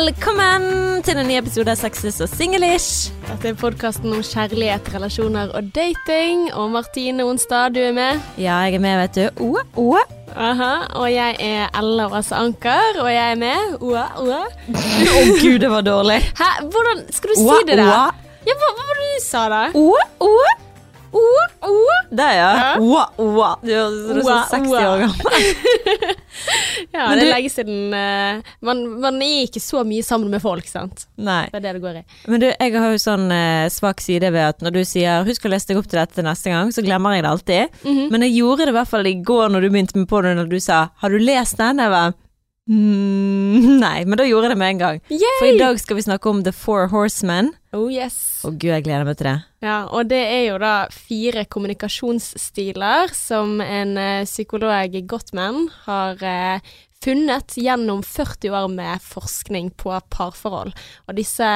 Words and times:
Velkommen 0.00 1.02
til 1.04 1.18
en 1.20 1.26
ny 1.28 1.34
episode 1.36 1.68
av 1.68 1.76
Sexist 1.76 2.22
og 2.24 2.30
Singlish. 2.32 3.10
Dette 3.26 3.50
er 3.50 3.56
podkasten 3.60 4.08
om 4.16 4.22
kjærlighet, 4.24 4.86
relasjoner 4.94 5.50
og 5.58 5.66
dating. 5.76 6.46
Og 6.56 6.70
Martine 6.72 7.26
Onsdag, 7.28 7.74
du 7.74 7.82
er 7.84 7.92
med. 7.92 8.22
Ja, 8.40 8.62
jeg 8.64 8.78
er 8.78 8.82
med, 8.86 8.96
vet 9.02 9.18
du. 9.18 9.44
Oa, 9.44 9.66
oa. 9.82 10.00
Aha, 10.40 10.70
Og 11.02 11.10
jeg 11.12 11.36
er 11.44 11.68
Ella 11.76 12.06
Åse 12.16 12.32
Anker, 12.38 13.02
og 13.02 13.10
jeg 13.12 13.34
er 13.34 13.38
med. 13.42 13.76
Oa, 13.84 14.06
oa. 14.24 14.40
Å 15.18 15.20
gud, 15.42 15.58
det 15.66 15.68
var 15.74 15.84
dårlig. 15.84 16.16
Hæ, 16.38 16.50
hvordan 16.72 17.04
skal 17.12 17.34
du 17.34 17.38
si 17.42 17.60
det, 17.68 17.76
da? 17.82 17.90
oa. 17.90 18.34
Ja, 18.48 18.56
hva, 18.56 18.72
hva 18.78 18.88
var 18.88 19.02
det 19.04 19.12
du 19.12 19.24
sa, 19.26 19.44
da? 19.52 19.62
Oa, 19.76 20.08
oa. 20.30 20.56
Oa, 21.12 21.44
oa. 21.66 21.96
Der, 22.14 22.32
ja. 22.38 22.50
Ja. 22.60 22.70
Oa, 22.78 23.04
oa. 23.18 23.50
Du 23.62 23.70
høres 23.72 23.96
ut 23.96 24.06
som 24.06 24.16
du 24.16 24.20
er 24.20 24.26
Oa, 24.26 24.38
sånn 24.50 24.66
60 24.70 24.90
år 24.90 25.04
gammel. 25.04 26.16
Ja, 26.94 27.10
det 27.14 27.24
er 27.24 27.28
lenge 27.28 27.50
siden 27.52 27.92
uh, 27.94 28.52
man, 28.64 28.80
man 29.02 29.18
er 29.22 29.44
ikke 29.44 29.60
så 29.62 29.82
mye 29.86 30.02
sammen 30.06 30.30
med 30.32 30.40
folk, 30.42 30.66
sant. 30.70 31.04
Nei. 31.20 31.44
Det 31.50 31.58
er 31.60 31.64
det 31.66 31.74
det 31.76 31.82
går 31.84 31.98
i. 32.00 32.02
Men 32.30 32.42
du, 32.42 32.46
jeg 32.48 32.74
har 32.76 32.94
jo 32.94 33.02
sånn 33.02 33.26
uh, 33.28 33.66
svak 33.72 34.02
side 34.02 34.30
ved 34.32 34.46
at 34.54 34.64
når 34.64 34.74
du 34.78 34.80
sier 34.88 35.26
'husk 35.26 35.46
å 35.46 35.52
lese 35.52 35.70
deg 35.70 35.80
opp 35.80 35.90
til 35.90 36.00
dette 36.00 36.24
neste 36.24 36.54
gang', 36.54 36.72
så 36.74 36.84
glemmer 36.86 37.18
jeg 37.18 37.26
det 37.26 37.30
alltid. 37.34 37.78
Mhm. 37.84 38.08
Men 38.14 38.26
jeg 38.26 38.36
gjorde 38.38 38.66
det 38.66 38.74
i 38.74 38.78
hvert 38.78 38.92
fall 38.94 39.10
i 39.10 39.16
går 39.30 39.52
når 39.52 39.66
du 39.66 39.70
begynte 39.70 39.98
med 40.00 40.08
på 40.10 40.22
det, 40.24 40.34
når 40.38 40.50
du 40.50 40.58
sa 40.60 40.88
'har 40.96 41.10
du 41.10 41.18
lest 41.18 41.58
den?' 41.60 41.78
Jeg 41.84 41.90
var 41.90 42.14
mm, 42.70 43.78
Nei, 43.84 44.04
men 44.04 44.18
da 44.18 44.24
gjorde 44.24 44.48
jeg 44.48 44.56
det 44.56 44.62
med 44.62 44.70
en 44.74 44.82
gang. 44.84 45.00
For 45.38 45.46
i 45.50 45.58
dag 45.58 45.80
skal 45.80 45.96
vi 45.96 46.06
snakke 46.08 46.30
om 46.30 46.44
The 46.44 46.52
Four 46.52 46.88
Horsemen. 46.94 47.52
Oh 47.76 47.86
yes. 47.86 48.42
Å 48.42 48.50
gud, 48.50 48.72
jeg 48.72 48.82
gleder 48.82 49.06
meg 49.06 49.18
til 49.20 49.28
det. 49.28 49.38
Ja, 49.62 49.78
og 49.94 50.08
det 50.10 50.20
er 50.26 50.44
jo 50.48 50.58
da 50.58 50.74
fire 50.90 51.44
kommunikasjonsstiler 51.46 53.12
som 53.14 53.60
en 53.62 53.94
eh, 54.00 54.26
psykolog, 54.26 54.96
Gottman, 55.06 55.68
har 55.84 56.18
eh, 56.26 56.72
funnet 57.00 57.54
gjennom 57.56 58.02
40 58.04 58.56
år 58.58 58.66
med 58.74 59.04
forskning 59.04 59.70
på 59.78 59.92
parforhold. 60.12 60.74
Og 61.06 61.16
disse 61.16 61.46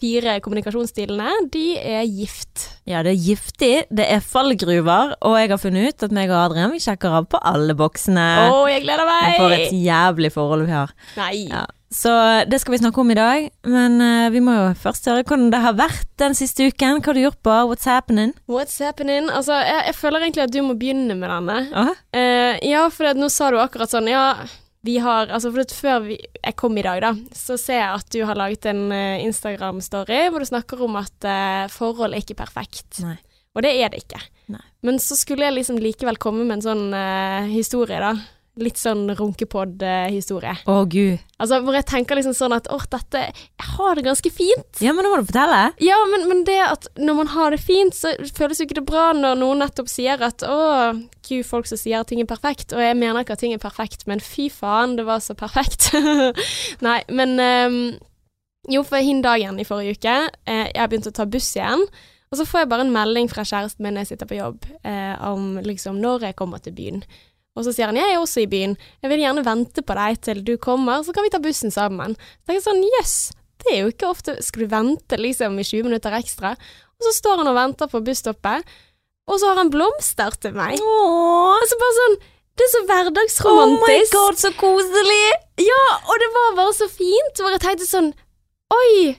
fire 0.00 0.38
kommunikasjonsstilene, 0.42 1.28
de 1.52 1.66
er 1.78 2.08
gift. 2.08 2.70
Ja, 2.88 3.04
det 3.04 3.12
er 3.14 3.20
giftig, 3.28 3.74
det 3.92 4.08
er 4.08 4.24
fallgruver, 4.24 5.14
og 5.20 5.36
jeg 5.38 5.52
har 5.52 5.60
funnet 5.62 5.92
ut 5.92 6.08
at 6.08 6.16
meg 6.16 6.32
og 6.32 6.40
Adrian 6.46 6.72
vi 6.72 6.80
sjekker 6.82 7.20
av 7.20 7.28
på 7.30 7.42
alle 7.52 7.76
boksene. 7.78 8.26
Å, 8.48 8.64
jeg 8.72 8.86
gleder 8.88 9.06
meg! 9.06 9.36
For 9.36 9.54
et 9.58 9.76
jævlig 9.76 10.32
forhold 10.34 10.66
vi 10.66 10.74
har. 10.80 10.96
Nei. 11.20 11.34
Ja. 11.52 11.66
Så 11.92 12.10
det 12.48 12.58
skal 12.62 12.72
vi 12.72 12.80
snakke 12.80 13.00
om 13.02 13.10
i 13.12 13.16
dag, 13.18 13.50
men 13.68 14.00
uh, 14.00 14.30
vi 14.32 14.40
må 14.40 14.54
jo 14.56 14.70
først 14.80 15.06
høre 15.10 15.26
hvordan 15.28 15.50
det 15.52 15.60
har 15.60 15.76
vært 15.76 16.08
den 16.22 16.34
siste 16.36 16.70
uken. 16.70 17.02
Hva 17.02 17.10
har 17.10 17.18
du 17.18 17.22
gjort 17.26 17.42
på? 17.44 17.56
What's 17.68 17.88
happening? 17.88 18.32
What's 18.48 18.78
happening? 18.80 19.28
Altså, 19.28 19.58
jeg, 19.60 19.82
jeg 19.90 19.98
føler 19.98 20.24
egentlig 20.24 20.46
at 20.46 20.54
du 20.54 20.62
må 20.64 20.76
begynne 20.80 21.18
med 21.18 21.28
denne. 21.28 21.58
Eh, 22.16 22.56
ja, 22.70 22.86
for 22.92 23.12
nå 23.18 23.28
sa 23.32 23.50
du 23.52 23.60
akkurat 23.60 23.92
sånn 23.92 24.08
Ja, 24.08 24.24
vi 24.86 24.96
har 25.04 25.28
Altså, 25.28 25.52
for 25.52 25.76
før 25.76 26.06
vi, 26.08 26.16
jeg 26.40 26.56
kom 26.58 26.80
i 26.80 26.86
dag, 26.86 27.02
da, 27.04 27.12
så 27.36 27.58
ser 27.60 27.82
jeg 27.82 28.00
at 28.00 28.10
du 28.16 28.22
har 28.28 28.40
laget 28.40 28.70
en 28.72 28.86
uh, 28.88 29.20
Instagram-story 29.28 30.24
hvor 30.32 30.42
du 30.42 30.48
snakker 30.48 30.80
om 30.88 30.96
at 31.02 31.28
uh, 31.28 31.68
forhold 31.72 32.16
er 32.16 32.24
ikke 32.24 32.40
perfekt. 32.40 33.02
Nei. 33.04 33.18
Og 33.52 33.66
det 33.66 33.76
er 33.84 33.92
det 33.92 34.06
ikke. 34.06 34.22
Nei. 34.54 34.64
Men 34.88 34.96
så 35.02 35.12
skulle 35.18 35.44
jeg 35.44 35.58
liksom 35.58 35.76
likevel 35.76 36.16
komme 36.16 36.46
med 36.48 36.62
en 36.62 36.64
sånn 36.64 36.86
historie, 37.52 37.98
da. 38.00 38.16
Litt 38.60 38.76
sånn 38.76 39.06
runkepod-historie. 39.16 40.52
Å 40.68 40.74
gud. 40.84 41.20
Altså, 41.40 41.60
hvor 41.64 41.72
jeg 41.72 41.86
tenker 41.88 42.18
liksom 42.18 42.34
sånn 42.36 42.52
at 42.52 42.66
åh, 42.68 42.82
dette 42.92 43.22
Jeg 43.32 43.68
har 43.78 43.96
det 43.96 44.04
ganske 44.04 44.28
fint. 44.28 44.82
Ja, 44.84 44.92
men 44.92 45.06
nå 45.06 45.12
må 45.14 45.22
du 45.22 45.30
fortelle. 45.30 45.60
Ja, 45.80 45.96
men, 46.10 46.26
men 46.28 46.42
det 46.44 46.58
at 46.66 46.90
når 47.00 47.16
man 47.22 47.32
har 47.32 47.56
det 47.56 47.62
fint, 47.64 47.96
så 47.96 48.12
føles 48.36 48.60
jo 48.60 48.68
ikke 48.68 48.76
det 48.82 48.84
bra 48.90 49.06
når 49.16 49.40
noen 49.40 49.64
nettopp 49.64 49.88
sier 49.88 50.20
at 50.20 50.44
å, 50.44 50.58
gud, 51.24 51.48
folk 51.48 51.70
som 51.70 51.80
sier 51.80 52.02
at 52.04 52.12
ting 52.12 52.20
er 52.20 52.28
perfekt. 52.28 52.76
Og 52.76 52.84
jeg 52.84 53.00
mener 53.00 53.24
ikke 53.24 53.38
at 53.38 53.44
ting 53.46 53.56
er 53.56 53.62
perfekt, 53.62 54.04
men 54.10 54.20
fy 54.20 54.50
faen, 54.52 54.98
det 55.00 55.08
var 55.08 55.24
så 55.24 55.32
perfekt. 55.38 55.88
Nei, 56.86 57.00
men 57.08 57.36
um, 57.40 57.82
Jo, 58.70 58.84
for 58.86 59.00
hin 59.02 59.24
dagen 59.24 59.56
i 59.58 59.66
forrige 59.66 59.96
uke, 59.96 60.18
eh, 60.44 60.66
jeg 60.68 60.78
har 60.78 60.92
begynt 60.92 61.08
å 61.08 61.16
ta 61.16 61.24
buss 61.26 61.48
igjen. 61.56 61.88
Og 62.32 62.38
så 62.38 62.44
får 62.48 62.62
jeg 62.62 62.68
bare 62.70 62.84
en 62.86 62.92
melding 62.94 63.26
fra 63.28 63.42
kjæresten 63.44 63.84
min 63.84 63.96
når 63.96 64.06
jeg 64.06 64.14
sitter 64.14 64.28
på 64.30 64.38
jobb, 64.38 64.68
eh, 64.88 65.16
om 65.28 65.58
liksom 65.64 65.98
når 66.00 66.28
jeg 66.28 66.36
kommer 66.38 66.62
til 66.62 66.76
byen. 66.76 67.02
Og 67.52 67.66
så 67.66 67.74
sier 67.74 67.90
han 67.90 67.98
jeg 68.00 68.14
er 68.14 68.20
også 68.20 68.42
i 68.44 68.48
byen, 68.48 68.78
jeg 69.04 69.12
vil 69.12 69.22
gjerne 69.24 69.44
vente 69.44 69.84
på 69.84 69.96
deg 69.98 70.20
til 70.24 70.40
du 70.46 70.54
kommer, 70.60 71.02
så 71.04 71.12
kan 71.12 71.26
vi 71.26 71.32
ta 71.34 71.40
bussen 71.42 71.72
sammen. 71.74 72.16
Så 72.16 72.46
tenker 72.48 72.60
jeg 72.60 72.66
sånn 72.68 72.84
jøss, 72.86 73.16
det 73.62 73.74
er 73.74 73.82
jo 73.84 73.90
ikke 73.92 74.08
ofte 74.10 74.32
Skal 74.42 74.64
du 74.64 74.72
vente 74.72 75.18
liksom 75.20 75.58
i 75.60 75.66
20 75.66 75.86
minutter 75.86 76.16
ekstra? 76.18 76.56
Og 76.56 77.06
så 77.06 77.12
står 77.18 77.42
han 77.42 77.50
og 77.50 77.58
venter 77.58 77.90
på 77.90 78.00
busstoppet, 78.04 78.72
og 79.30 79.38
så 79.38 79.52
har 79.52 79.60
han 79.60 79.70
blomster 79.70 80.34
til 80.42 80.54
meg. 80.56 80.80
Åh. 80.82 81.58
Altså 81.60 81.78
bare 81.78 81.96
sånn 81.98 82.16
Det 82.58 82.66
er 82.66 82.72
så 82.72 82.80
hverdagsromantisk. 82.88 84.16
Oh 84.16 84.24
my 84.24 84.26
god, 84.26 84.40
så 84.40 84.50
koselig! 84.58 85.28
Ja, 85.62 85.84
og 86.08 86.18
det 86.20 86.28
var 86.34 86.56
bare 86.58 86.74
så 86.76 86.88
fint, 86.90 87.38
hvor 87.38 87.54
jeg 87.54 87.62
tenkte 87.62 87.88
sånn 87.88 88.10
Oi, 88.72 89.14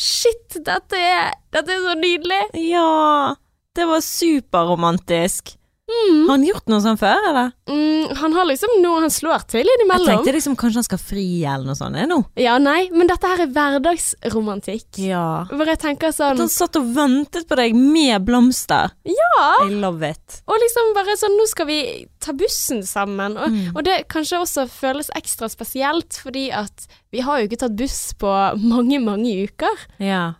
shit, 0.00 0.56
dette 0.64 0.96
er, 0.96 1.34
dette 1.52 1.74
er 1.74 1.82
så 1.84 1.94
nydelig. 2.00 2.40
Ja, 2.56 3.34
det 3.76 3.84
var 3.90 4.00
superromantisk. 4.04 5.54
Mm. 5.84 6.20
Har 6.24 6.32
han 6.38 6.44
gjort 6.46 6.70
noe 6.72 6.80
sånt 6.80 7.00
før, 7.00 7.26
eller? 7.28 7.50
Mm, 7.68 8.14
han 8.16 8.32
har 8.32 8.46
liksom 8.48 8.70
noe 8.80 9.02
han 9.04 9.12
slår 9.12 9.42
til 9.52 9.68
Jeg 9.68 9.88
tenkte 10.06 10.32
liksom 10.32 10.54
kanskje 10.56 10.80
han 10.80 10.86
skal 10.86 11.00
fri 11.02 11.24
eller 11.44 11.66
noe 11.68 11.76
sånt. 11.76 11.98
Nå? 12.08 12.18
Ja, 12.40 12.54
nei, 12.62 12.88
men 12.92 13.10
dette 13.10 13.28
her 13.28 13.42
er 13.44 13.52
hverdagsromantikk. 13.52 14.98
Ja. 15.04 15.44
Hvor 15.50 15.68
jeg 15.68 15.80
tenker 15.82 16.14
sånn 16.14 16.38
At 16.38 16.42
han 16.44 16.52
satt 16.52 16.78
og 16.80 16.88
ventet 16.96 17.48
på 17.50 17.58
deg 17.60 17.76
med 17.76 18.24
blomster. 18.26 18.94
Ja! 19.08 19.48
I 19.66 19.74
love 19.76 20.08
it. 20.08 20.40
Og 20.48 20.56
liksom 20.62 20.92
bare 20.96 21.16
sånn, 21.20 21.36
nå 21.40 21.46
skal 21.50 21.68
vi 21.68 21.78
ta 22.24 22.32
bussen 22.36 22.82
sammen. 22.88 23.36
Og, 23.36 23.50
Mm. 23.54 23.76
og 23.76 23.84
det 23.84 24.08
kanskje 24.08 24.40
også 24.40 24.64
føles 24.70 25.10
ekstra 25.14 25.48
spesielt, 25.52 26.16
fordi 26.16 26.50
at 26.52 26.86
vi 27.12 27.20
har 27.20 27.40
jo 27.40 27.48
ikke 27.48 27.60
tatt 27.60 27.76
buss 27.76 28.14
på 28.18 28.32
mange, 28.58 28.98
mange 29.04 29.44
uker. 29.46 29.76
Ja. 30.00 30.34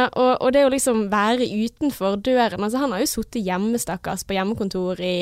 Eh, 0.00 0.08
og, 0.20 0.32
og 0.40 0.52
det 0.54 0.64
å 0.66 0.72
liksom 0.72 1.06
være 1.12 1.46
utenfor 1.48 2.18
døren 2.24 2.64
Altså, 2.64 2.80
han 2.82 2.94
har 2.94 3.02
jo 3.02 3.10
sittet 3.10 3.44
hjemme, 3.46 3.80
stakkars, 3.80 4.26
på 4.26 4.36
hjemmekontor 4.36 5.00
i 5.04 5.16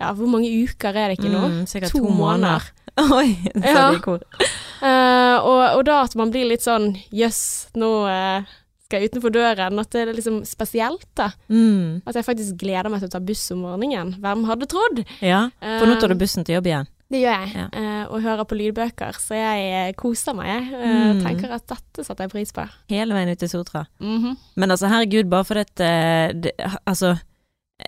Ja, 0.00 0.12
hvor 0.16 0.30
mange 0.32 0.48
uker 0.48 0.96
er 0.96 1.12
det 1.12 1.18
ikke 1.18 1.32
nå? 1.32 1.42
Mm, 1.44 1.64
sikkert 1.68 1.92
to 1.92 2.00
to 2.00 2.12
måneder. 2.14 2.64
måneder. 2.64 2.70
Oi, 3.18 3.36
det 3.54 4.02
fort. 4.04 4.26
Eh, 4.80 5.36
og, 5.44 5.58
og 5.76 5.82
da 5.84 5.98
at 6.06 6.14
man 6.16 6.30
blir 6.32 6.46
litt 6.48 6.62
sånn 6.64 6.94
Jøss, 7.12 7.68
nå 7.76 7.88
uh, 8.08 8.46
skal 8.86 9.02
jeg 9.02 9.10
utenfor 9.10 9.34
døren. 9.34 9.76
At 9.76 9.90
det 9.92 10.06
er 10.06 10.12
liksom 10.16 10.38
spesielt, 10.48 11.04
da. 11.20 11.26
Mm. 11.52 12.00
At 12.08 12.16
jeg 12.16 12.24
faktisk 12.24 12.56
gleder 12.62 12.88
meg 12.88 13.02
til 13.02 13.10
å 13.10 13.12
ta 13.12 13.20
buss 13.20 13.42
om 13.52 13.60
morgenen. 13.66 14.14
Hvem 14.24 14.46
hadde 14.48 14.70
trodd? 14.72 15.02
Ja, 15.20 15.42
for 15.60 15.84
nå 15.84 15.98
tar 16.00 16.14
du 16.14 16.16
bussen 16.16 16.48
til 16.48 16.56
jobb 16.56 16.70
igjen. 16.70 16.88
Det 17.10 17.18
gjør 17.24 17.40
jeg, 17.42 17.54
Ja. 17.56 17.66
uh, 17.74 18.12
og 18.14 18.22
hører 18.22 18.44
på 18.46 18.54
lydbøker, 18.54 19.16
så 19.18 19.34
jeg 19.34 19.88
eh, 19.88 19.92
koser 19.98 20.32
meg. 20.34 20.46
Jeg 20.46 20.80
Eh, 20.80 21.14
Mm. 21.14 21.22
tenker 21.24 21.50
at 21.56 21.66
dette 21.66 22.04
setter 22.06 22.24
jeg 22.24 22.30
pris 22.30 22.52
på. 22.52 22.68
Hele 22.88 23.14
veien 23.14 23.28
ut 23.32 23.38
til 23.38 23.48
Sotra. 23.48 23.86
Mhm. 24.00 24.36
Men 24.56 24.70
altså, 24.70 24.86
herregud, 24.88 25.28
bare 25.28 25.44
fordi 25.44 25.60
at 25.60 25.80
eh, 25.80 26.32
det, 26.40 26.52
Altså, 26.86 27.18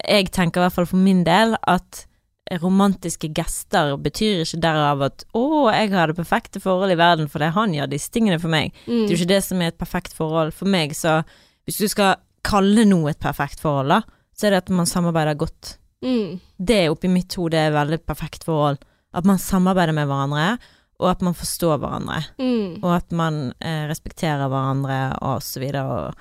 jeg 0.09 0.31
tenker 0.33 0.61
i 0.61 0.65
hvert 0.65 0.73
fall 0.73 0.87
for 0.87 0.97
min 0.97 1.23
del 1.25 1.55
at 1.69 2.07
romantiske 2.61 3.33
gester 3.35 3.97
betyr 3.97 4.43
ikke 4.43 4.61
derav 4.61 5.03
at 5.07 5.25
'å, 5.35 5.71
jeg 5.73 5.91
har 5.93 6.07
det 6.09 6.17
perfekte 6.17 6.61
forholdet 6.61 6.93
i 6.99 7.01
verden', 7.01 7.29
for 7.31 7.39
er 7.43 7.51
han 7.51 7.73
gjør 7.73 7.89
disse 7.89 8.11
tingene 8.11 8.41
for 8.41 8.49
meg. 8.49 8.73
Mm. 8.87 9.07
Det 9.07 9.11
er 9.13 9.17
jo 9.17 9.25
ikke 9.25 9.29
det 9.35 9.45
som 9.45 9.63
er 9.63 9.67
et 9.69 9.79
perfekt 9.79 10.13
forhold 10.13 10.53
for 10.53 10.67
meg, 10.67 10.91
så 10.95 11.23
hvis 11.67 11.79
du 11.79 11.87
skal 11.89 12.17
kalle 12.45 12.85
noe 12.85 13.11
et 13.11 13.21
perfekt 13.21 13.61
forhold, 13.61 13.89
da, 13.89 14.01
så 14.37 14.47
er 14.47 14.51
det 14.51 14.57
at 14.65 14.71
man 14.71 14.87
samarbeider 14.87 15.35
godt. 15.37 15.79
Mm. 16.03 16.41
Det 16.59 16.77
er 16.85 16.91
oppi 16.91 17.09
mitt 17.09 17.33
hode 17.37 17.55
et 17.55 17.73
veldig 17.73 18.01
perfekt 18.05 18.45
forhold. 18.45 18.79
At 19.15 19.27
man 19.29 19.39
samarbeider 19.39 19.93
med 19.97 20.07
hverandre, 20.09 20.59
og 21.03 21.11
at 21.11 21.23
man 21.27 21.35
forstår 21.35 21.79
hverandre. 21.83 22.21
Mm. 22.39 22.79
Og 22.83 22.93
at 22.97 23.11
man 23.13 23.53
eh, 23.61 23.85
respekterer 23.91 24.49
hverandre, 24.49 25.01
og 25.21 25.43
så 25.43 25.61
videre, 25.61 25.85
og, 25.85 26.15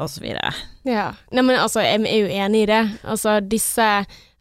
og 0.00 0.08
så 0.10 0.20
videre. 0.24 0.50
Ja. 0.88 1.10
Nei, 1.30 1.42
men 1.44 1.58
altså, 1.60 1.80
jeg 1.84 2.00
er 2.08 2.18
jo 2.24 2.30
enig 2.32 2.62
i 2.64 2.68
det. 2.72 2.82
Altså, 3.04 3.40
disse 3.40 3.88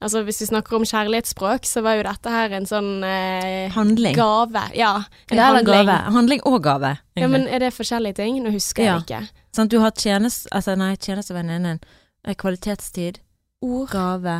Altså, 0.01 0.24
hvis 0.25 0.39
vi 0.42 0.45
snakker 0.50 0.74
om 0.80 0.81
kjærlighetsspråk, 0.89 1.68
så 1.69 1.83
var 1.86 1.94
jo 2.00 2.01
dette 2.07 2.31
her 2.33 2.50
en 2.57 2.63
sånn 2.65 3.03
eh, 3.06 3.68
Handling. 3.69 4.15
gave. 4.18 4.63
Ja. 4.74 4.95
En 5.30 5.38
det 5.38 5.44
handling. 5.45 5.68
gave. 5.68 5.97
Handling 6.15 6.42
og 6.50 6.56
gave. 6.65 6.95
Ja, 7.21 7.27
men 7.30 7.45
er 7.45 7.62
det 7.62 7.69
forskjellige 7.75 8.18
ting? 8.18 8.39
Nå 8.42 8.50
husker 8.50 8.81
Ja. 8.81 8.95
jeg 8.95 9.06
ikke. 9.06 9.44
Sånn, 9.54 9.69
du 9.69 9.77
har 9.83 9.92
tjeneste... 9.94 10.50
Altså, 10.57 10.74
nei, 10.74 10.95
tjenestevenninnen. 10.97 11.77
Kvalitetstid. 12.33 13.19
Ord. 13.62 13.92
Gave. 13.94 14.39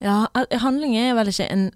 Ja, 0.00 0.26
handling 0.64 0.96
er 0.96 1.12
vel 1.18 1.28
ikke 1.28 1.50
en, 1.52 1.66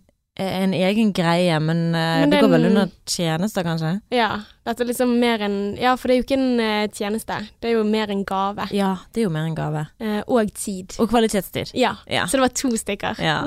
en 0.41 0.73
egen 0.75 1.13
greie, 1.13 1.59
men, 1.61 1.95
eh, 1.95 2.21
Men 2.23 2.31
det 2.31 2.41
går 2.43 2.49
vel 2.53 2.65
under 2.71 2.89
tjenester, 3.07 3.63
kanskje? 3.67 4.01
Ja. 4.11 4.41
Dette 4.67 4.83
er 4.85 4.87
liksom 4.91 5.19
mer 5.21 5.41
en 5.43 5.77
Ja, 5.81 5.97
for 5.97 6.09
det 6.09 6.15
er 6.15 6.21
jo 6.21 6.25
ikke 6.27 6.39
en 6.39 6.61
eh, 6.61 6.89
tjeneste. 6.89 7.37
Det 7.61 7.71
er 7.71 7.75
jo 7.79 7.85
mer 7.85 8.11
en 8.11 8.25
gave. 8.25 8.69
Ja, 8.73 8.97
det 9.13 9.21
er 9.23 9.25
jo 9.29 9.31
mer 9.35 9.47
en 9.49 9.55
gave. 9.55 9.87
Eh, 10.01 10.23
og 10.27 10.53
tid. 10.55 10.95
Og 10.99 11.09
kvalitetstid. 11.11 11.73
Ja. 11.75 11.95
Ja. 12.07 12.25
Så 12.27 12.39
det 12.39 12.45
var 12.47 12.55
to 12.55 12.71
stykker. 12.77 13.19
Ja. 13.21 13.43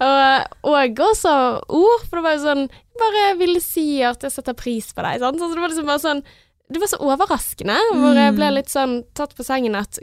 Og, 0.00 0.72
og 0.72 1.02
også 1.08 1.32
ord, 1.68 2.06
for 2.08 2.18
det 2.20 2.24
var 2.24 2.36
jo 2.38 2.44
sånn 2.46 2.68
Bare 2.98 3.36
ville 3.38 3.60
si 3.62 4.00
at 4.02 4.24
jeg 4.26 4.32
setter 4.34 4.56
pris 4.58 4.88
på 4.92 5.04
deg. 5.06 5.20
Sant? 5.22 5.38
Så 5.38 5.52
det 5.54 5.60
var 5.62 5.70
liksom 5.70 5.86
bare 5.86 6.02
sånn 6.02 6.22
Det 6.68 6.80
var 6.82 6.90
så 6.90 6.98
overraskende, 7.00 7.76
hvor 7.94 8.18
jeg 8.18 8.34
ble 8.36 8.48
Mm. 8.50 8.54
litt 8.58 8.68
sånn 8.68 9.04
tatt 9.14 9.34
på 9.38 9.44
sengen 9.46 9.74
at 9.78 9.98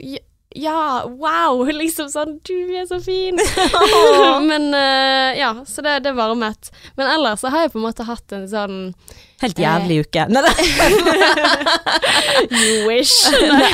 Ja, 0.56 1.04
wow! 1.04 1.68
Liksom 1.82 2.08
sånn 2.12 2.38
Du 2.46 2.54
er 2.76 2.86
så 2.88 3.00
fin! 3.02 3.36
Men 4.50 4.70
uh, 4.72 5.36
ja, 5.36 5.52
så 5.68 5.82
det, 5.84 6.00
det 6.06 6.12
varmet. 6.16 6.70
Men 6.96 7.06
ellers 7.12 7.40
så 7.44 7.48
har 7.52 7.60
jeg 7.66 7.72
på 7.74 7.80
en 7.80 7.86
måte 7.88 8.06
hatt 8.08 8.28
en 8.36 8.48
sånn 8.50 8.76
Helt 9.36 9.58
jævlig 9.60 9.98
uke. 10.06 10.22
Nei, 10.32 10.40
da. 10.40 10.48
You 12.56 12.88
wish. 12.88 13.28
Nei. 13.28 13.68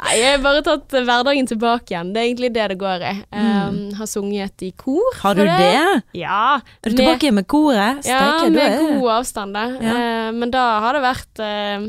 Nei, 0.00 0.14
jeg 0.18 0.32
har 0.32 0.40
bare 0.42 0.64
tatt 0.66 0.90
hverdagen 0.96 1.46
tilbake 1.46 1.94
igjen. 1.94 2.10
Det 2.10 2.18
er 2.18 2.26
egentlig 2.26 2.50
det 2.56 2.64
det 2.72 2.76
går 2.80 2.98
i. 3.06 3.12
Um, 3.38 3.76
har 3.94 4.08
sunget 4.10 4.58
i 4.66 4.72
kor. 4.74 5.14
Har 5.20 5.38
du 5.38 5.44
det? 5.44 5.54
det? 5.62 6.02
Ja. 6.18 6.58
Er 6.82 6.90
du 6.90 6.98
tilbake 6.98 7.22
igjen 7.28 7.38
med 7.38 7.46
koret? 7.46 8.02
Ja, 8.02 8.18
Steike, 8.18 8.50
du 8.50 8.58
med 8.58 8.74
god 8.96 9.06
avstand, 9.20 9.54
da. 9.54 9.62
Ja. 9.78 9.94
Uh, 9.94 10.34
men 10.40 10.50
da 10.56 10.64
har 10.82 10.98
det 10.98 11.04
vært 11.06 11.44
uh, 11.44 11.86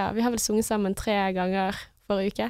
Ja, 0.00 0.08
vi 0.16 0.24
har 0.24 0.32
vel 0.32 0.40
sunget 0.40 0.64
sammen 0.70 0.96
tre 0.96 1.18
ganger 1.36 1.76
forrige 2.08 2.32
uke. 2.32 2.48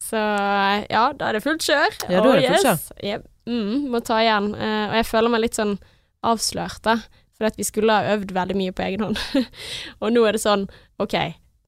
Så 0.00 0.16
eh, 0.18 0.86
ja, 0.90 1.04
da 1.16 1.28
er 1.28 1.36
det 1.36 1.44
fullt 1.44 1.64
kjør. 1.66 1.96
Ja, 2.08 2.22
da 2.24 2.34
er 2.34 2.40
det 2.40 2.52
fullt 2.54 2.70
yes. 2.70 2.86
Yep. 3.04 3.26
Mm, 3.50 3.88
må 3.92 4.00
ta 4.04 4.20
igjen. 4.22 4.52
Uh, 4.54 4.86
og 4.90 4.96
jeg 5.00 5.08
føler 5.08 5.32
meg 5.32 5.44
litt 5.44 5.58
sånn 5.58 5.76
avslørt, 6.26 6.80
da. 6.86 6.98
For 7.36 7.48
at 7.48 7.56
vi 7.56 7.64
skulle 7.64 7.94
ha 7.96 8.14
øvd 8.16 8.34
veldig 8.36 8.56
mye 8.58 8.74
på 8.76 8.84
egen 8.86 9.04
hånd. 9.06 9.20
og 10.02 10.12
nå 10.12 10.24
er 10.28 10.36
det 10.36 10.42
sånn 10.42 10.66
OK, 11.00 11.16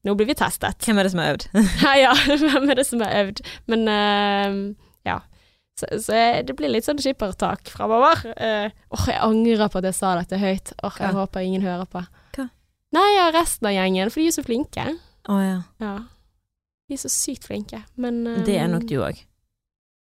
nå 0.05 0.15
blir 0.17 0.29
vi 0.29 0.37
testet. 0.37 0.81
Hvem 0.85 1.01
er 1.01 1.07
det 1.07 1.13
som 1.13 1.21
har 1.23 1.35
øvd? 1.35 1.45
Ja, 1.85 1.93
ja, 1.97 2.15
hvem 2.41 2.69
er 2.69 2.79
det 2.79 2.87
som 2.89 3.03
har 3.05 3.13
øvd? 3.23 3.43
Men 3.71 3.85
uh, 3.89 4.57
ja. 5.07 5.19
Så, 5.79 5.89
så 6.05 6.17
jeg, 6.17 6.47
det 6.49 6.57
blir 6.57 6.69
litt 6.69 6.85
sånn 6.85 7.01
skippertak 7.01 7.71
framover. 7.73 8.21
Åh, 8.33 8.65
uh, 8.69 8.83
oh, 8.93 9.05
jeg 9.09 9.21
angrer 9.25 9.71
på 9.73 9.81
at 9.81 9.89
jeg 9.89 9.97
sa 9.97 10.13
dette 10.19 10.41
høyt. 10.41 10.75
Åh, 10.85 10.99
jeg 11.01 11.13
Hva? 11.15 11.23
håper 11.25 11.45
ingen 11.45 11.65
hører 11.65 11.89
på. 11.89 12.03
Hva? 12.37 12.49
Nei, 12.93 13.09
ja, 13.15 13.29
resten 13.33 13.71
av 13.71 13.73
gjengen, 13.73 14.13
for 14.13 14.21
de 14.21 14.29
er 14.29 14.35
så 14.35 14.45
flinke. 14.45 14.85
Å 15.33 15.39
ja. 15.41 15.61
Ja. 15.81 15.95
De 16.89 16.97
er 16.97 17.01
så 17.01 17.11
sykt 17.11 17.47
flinke. 17.47 17.83
Men 17.95 18.23
um, 18.27 18.41
Det 18.47 18.57
er 18.59 18.69
nok 18.71 18.87
du 18.89 18.97
òg. 19.01 19.21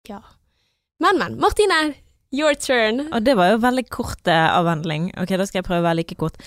Ja. 0.08 0.20
Men, 1.02 1.18
men. 1.18 1.36
Martine, 1.40 1.94
your 2.34 2.54
turn. 2.54 3.06
Og 3.10 3.24
det 3.26 3.36
var 3.38 3.54
jo 3.54 3.62
veldig 3.62 3.86
kort 3.92 4.28
eh, 4.30 4.48
avhandling. 4.54 5.10
Ok, 5.20 5.34
da 5.38 5.46
skal 5.48 5.60
jeg 5.60 5.68
prøve 5.68 5.82
å 5.82 5.88
være 5.88 6.00
like 6.02 6.18
kort. 6.20 6.38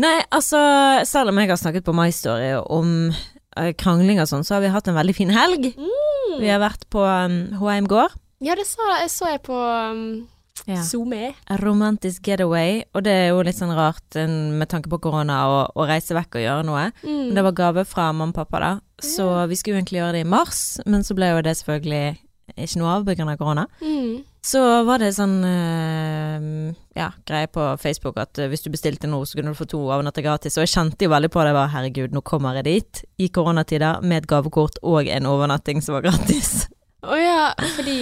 Nei, 0.00 0.20
altså, 0.34 0.60
selv 1.08 1.32
om 1.32 1.40
jeg 1.40 1.50
har 1.50 1.60
snakket 1.60 1.86
på 1.86 1.94
My 1.96 2.10
Story 2.12 2.52
om 2.60 3.10
eh, 3.56 3.72
krangling 3.80 4.20
og 4.22 4.28
sånn, 4.30 4.44
så 4.46 4.56
har 4.56 4.64
vi 4.64 4.72
hatt 4.72 4.88
en 4.90 4.98
veldig 4.98 5.16
fin 5.16 5.32
helg. 5.32 5.70
Mm. 5.76 6.38
Vi 6.42 6.50
har 6.52 6.60
vært 6.62 6.84
på 6.92 7.02
um, 7.02 7.38
H&M 7.60 7.88
gård. 7.90 8.16
Ja, 8.44 8.56
det 8.58 8.66
så 8.68 8.84
så 9.08 9.30
jeg 9.32 9.40
på 9.46 9.56
um, 9.56 10.26
Ja. 10.66 10.82
Zoome. 10.82 11.30
Romantisk 11.62 12.26
getaway, 12.26 12.80
og 12.94 13.04
det 13.06 13.12
er 13.14 13.28
jo 13.30 13.42
litt 13.46 13.58
sånn 13.58 13.74
rart 13.76 14.18
eh, 14.18 14.26
med 14.26 14.66
tanke 14.72 14.90
på 14.90 14.98
korona 15.04 15.38
å, 15.46 15.86
reise 15.86 16.16
vekk 16.16 16.40
og 16.40 16.46
gjøre 16.46 16.66
noe. 16.66 16.88
Mm. 17.06 17.20
Men 17.28 17.38
det 17.38 17.46
var 17.46 17.58
gave 17.60 17.86
fra 17.86 18.10
mamma 18.10 18.34
og 18.34 18.40
pappa, 18.40 18.62
da. 18.62 18.72
Så 19.02 19.28
vi 19.46 19.58
skulle 19.58 19.78
egentlig 19.78 20.00
gjøre 20.00 20.16
det 20.18 20.24
i 20.24 20.30
mars, 20.30 20.80
men 20.86 21.06
så 21.06 21.14
ble 21.14 21.30
jo 21.30 21.44
det 21.46 21.54
selvfølgelig 21.60 22.16
ikke 22.56 22.80
noe 22.80 22.96
av 22.96 23.06
pga. 23.06 23.36
korona. 23.36 23.66
Mm. 23.82 24.24
Så 24.46 24.60
var 24.86 25.02
det 25.02 25.08
sånn 25.16 25.40
øh, 25.42 26.74
ja, 26.94 27.08
greie 27.26 27.48
på 27.50 27.64
Facebook 27.82 28.18
at 28.22 28.38
eh, 28.38 28.46
hvis 28.50 28.62
du 28.62 28.70
bestilte 28.70 29.10
noe, 29.10 29.26
så 29.26 29.38
kunne 29.38 29.54
du 29.54 29.58
få 29.58 29.66
to 29.70 29.80
overnatter 29.82 30.22
gratis. 30.22 30.54
Og 30.58 30.66
jeg 30.66 30.74
kjente 30.76 31.06
jo 31.06 31.10
veldig 31.14 31.30
på 31.34 31.42
det. 31.42 31.54
var 31.56 31.72
Herregud, 31.74 32.14
nå 32.14 32.22
kommer 32.26 32.58
jeg 32.60 32.68
dit 32.68 33.02
i 33.18 33.28
koronatider 33.34 34.02
med 34.06 34.22
et 34.22 34.30
gavekort 34.30 34.78
og 34.82 35.10
en 35.10 35.26
overnatting 35.26 35.82
som 35.82 35.98
var 35.98 36.06
gratis. 36.06 36.68
Å 37.06 37.18
ja, 37.18 37.42
fordi 37.74 37.98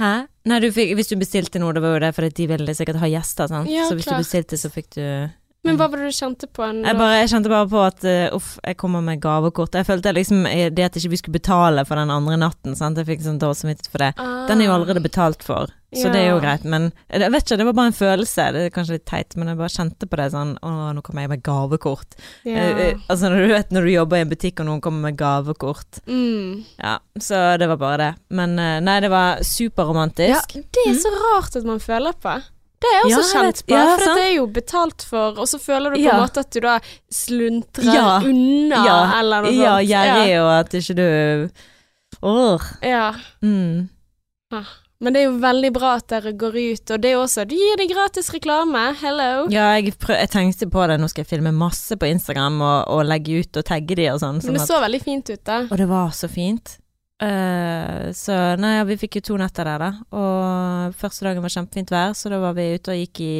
Hæ? 0.00 0.12
Nei, 0.48 0.58
du 0.64 0.70
fikk, 0.74 0.94
hvis 0.98 1.10
du 1.12 1.16
bestilte 1.20 1.60
noe, 1.62 1.74
det 1.76 1.82
var 1.84 1.94
jo 1.94 2.00
det 2.02 2.10
fordi 2.16 2.30
de 2.40 2.46
ville 2.50 2.74
sikkert 2.74 2.98
ha 3.02 3.10
gjester, 3.12 3.50
sant. 3.50 3.70
Ja, 3.70 3.84
så 3.88 3.94
hvis 3.98 4.08
klart. 4.08 4.22
du 4.22 4.24
bestilte, 4.24 4.58
så 4.58 4.70
fikk 4.72 4.88
du 4.96 5.04
Men 5.62 5.76
hva 5.78 5.86
var 5.86 6.00
det 6.00 6.08
du 6.10 6.16
kjente 6.16 6.48
på? 6.50 6.64
en- 6.66 6.82
Jeg, 6.82 6.96
bare, 6.98 7.18
jeg 7.20 7.28
kjente 7.30 7.48
bare 7.52 7.68
på 7.70 7.82
at 7.86 8.02
uh, 8.04 8.34
uff, 8.36 8.58
jeg 8.66 8.76
kommer 8.80 9.00
med 9.00 9.20
gavekort. 9.22 9.76
Jeg 9.78 9.86
følte 9.86 10.10
liksom 10.16 10.44
eh, 10.50 10.70
det 10.74 10.88
at 10.88 10.96
ikke 10.98 11.10
vi 11.12 11.20
skulle 11.20 11.38
betale 11.38 11.84
for 11.86 11.94
den 12.00 12.10
andre 12.10 12.34
natten, 12.36 12.74
sant. 12.74 12.98
Jeg 12.98 13.06
fikk 13.06 13.22
sånn 13.22 13.38
dårlig 13.38 13.60
samvittighet 13.60 13.92
for 13.92 14.02
det. 14.02 14.08
Ah. 14.18 14.48
Den 14.48 14.60
er 14.60 14.66
jo 14.66 14.72
allerede 14.74 15.02
betalt 15.04 15.44
for, 15.46 15.70
så 15.94 16.10
det 16.10 16.18
er 16.24 16.30
jo 16.32 16.40
greit. 16.42 16.64
Men 16.66 16.88
jeg 17.06 17.30
vet 17.30 17.44
ikke, 17.46 17.58
det 17.60 17.66
var 17.68 17.76
bare 17.78 17.92
en 17.92 17.94
følelse. 17.94 18.46
Det 18.56 18.64
er 18.66 18.74
kanskje 18.74 18.96
litt 18.98 19.06
teit, 19.06 19.36
men 19.38 19.52
jeg 19.52 19.60
bare 19.60 19.68
kjente 19.76 20.08
på 20.10 20.18
det 20.18 20.26
sånn 20.34 20.56
Å, 20.66 20.70
nå 20.96 21.02
kommer 21.06 21.22
jeg 21.28 21.30
med 21.36 21.42
gavekort. 21.46 22.16
Ja. 22.42 22.56
Eh, 22.58 22.80
eh, 22.88 22.98
altså 23.06 23.30
når 23.30 23.46
du 23.46 23.52
vet 23.54 23.70
når 23.70 23.86
du 23.86 23.92
jobber 23.94 24.18
i 24.18 24.24
en 24.26 24.32
butikk 24.34 24.64
og 24.64 24.66
noen 24.66 24.80
kommer 24.82 25.12
med 25.12 25.16
gavekort. 25.20 26.02
Mm. 26.10 26.64
Ja, 26.82 26.96
så 27.22 27.44
det 27.62 27.68
var 27.70 27.78
bare 27.78 27.98
det. 28.02 28.10
Men 28.34 28.58
uh, 28.58 28.80
nei, 28.82 28.98
det 29.04 29.12
var 29.14 29.38
Ja, 30.34 30.42
det 30.74 30.88
er 30.88 30.98
så 30.98 31.14
rart 31.14 31.54
at 31.54 31.64
man 31.70 31.78
føler 31.78 32.18
på. 32.18 32.34
Det 32.82 32.90
er 32.98 33.04
også 33.06 33.38
Ja, 33.38 33.50
på, 33.52 33.74
Ja, 33.76 33.84
for 33.96 34.14
det 34.18 34.24
er 34.26 34.34
jo 34.36 34.46
betalt 34.50 35.02
for, 35.06 35.38
og 35.38 35.46
så 35.48 35.58
føler 35.62 35.94
du 35.94 36.00
på 36.00 36.04
Ja. 36.04 36.16
en 36.18 36.22
måte 36.24 36.42
at 36.42 36.50
du 36.50 36.60
da 36.60 36.78
sluntrer 37.12 37.94
Ja. 37.94 38.18
unna, 38.18 38.84
Ja. 38.84 39.20
eller 39.20 39.42
noe 39.46 39.52
Ja, 39.54 39.76
sånt. 39.78 39.88
gjerrig, 39.88 40.40
og 40.42 40.52
at 40.60 40.70
ikke 40.74 40.94
du 40.96 41.50
Åh. 42.22 42.60
Ja. 42.82 43.14
Mm. 43.42 43.88
Men 45.02 45.12
det 45.14 45.22
er 45.22 45.24
jo 45.30 45.38
veldig 45.42 45.72
bra 45.74 45.94
at 45.98 46.06
dere 46.12 46.32
går 46.38 46.54
ut, 46.54 46.90
og 46.94 47.00
det 47.02 47.08
er 47.10 47.14
jo 47.16 47.22
også 47.24 47.46
Du 47.48 47.54
gir 47.56 47.76
deg 47.80 47.90
gratis 47.90 48.28
reklame, 48.30 48.94
hello. 49.00 49.48
Ja, 49.50 49.72
jeg, 49.80 49.96
prøv, 49.98 50.14
jeg 50.20 50.30
tenkte 50.30 50.68
på 50.70 50.84
det. 50.86 51.00
Nå 51.00 51.08
skal 51.10 51.24
jeg 51.24 51.30
filme 51.32 51.50
masse 51.56 51.96
på 51.98 52.06
Instagram 52.06 52.60
og, 52.62 52.84
og 52.88 53.06
legge 53.06 53.40
ut 53.42 53.56
og 53.56 53.64
tagge 53.64 53.96
de 53.98 54.06
og 54.12 54.20
sånn. 54.20 54.38
Men 54.38 54.42
sånn 54.42 54.60
det 54.60 54.68
så 54.68 54.78
veldig 54.84 55.02
fint 55.02 55.30
ut, 55.32 55.42
da. 55.44 55.58
Og 55.70 55.76
det 55.76 55.88
var 55.88 56.10
så 56.14 56.30
fint. 56.30 56.76
Eh, 57.22 58.08
så 58.18 58.36
nei, 58.58 58.76
ja, 58.80 58.86
vi 58.88 58.98
fikk 58.98 59.20
jo 59.20 59.26
to 59.28 59.36
netter 59.40 59.68
der, 59.68 59.82
da. 59.82 59.90
Og 60.18 60.96
første 60.98 61.26
dagen 61.26 61.44
var 61.44 61.54
kjempefint 61.54 61.92
vær, 61.94 62.16
så 62.18 62.32
da 62.32 62.40
var 62.42 62.56
vi 62.58 62.72
ute 62.74 62.94
og 62.94 63.02
gikk 63.04 63.22
i 63.22 63.36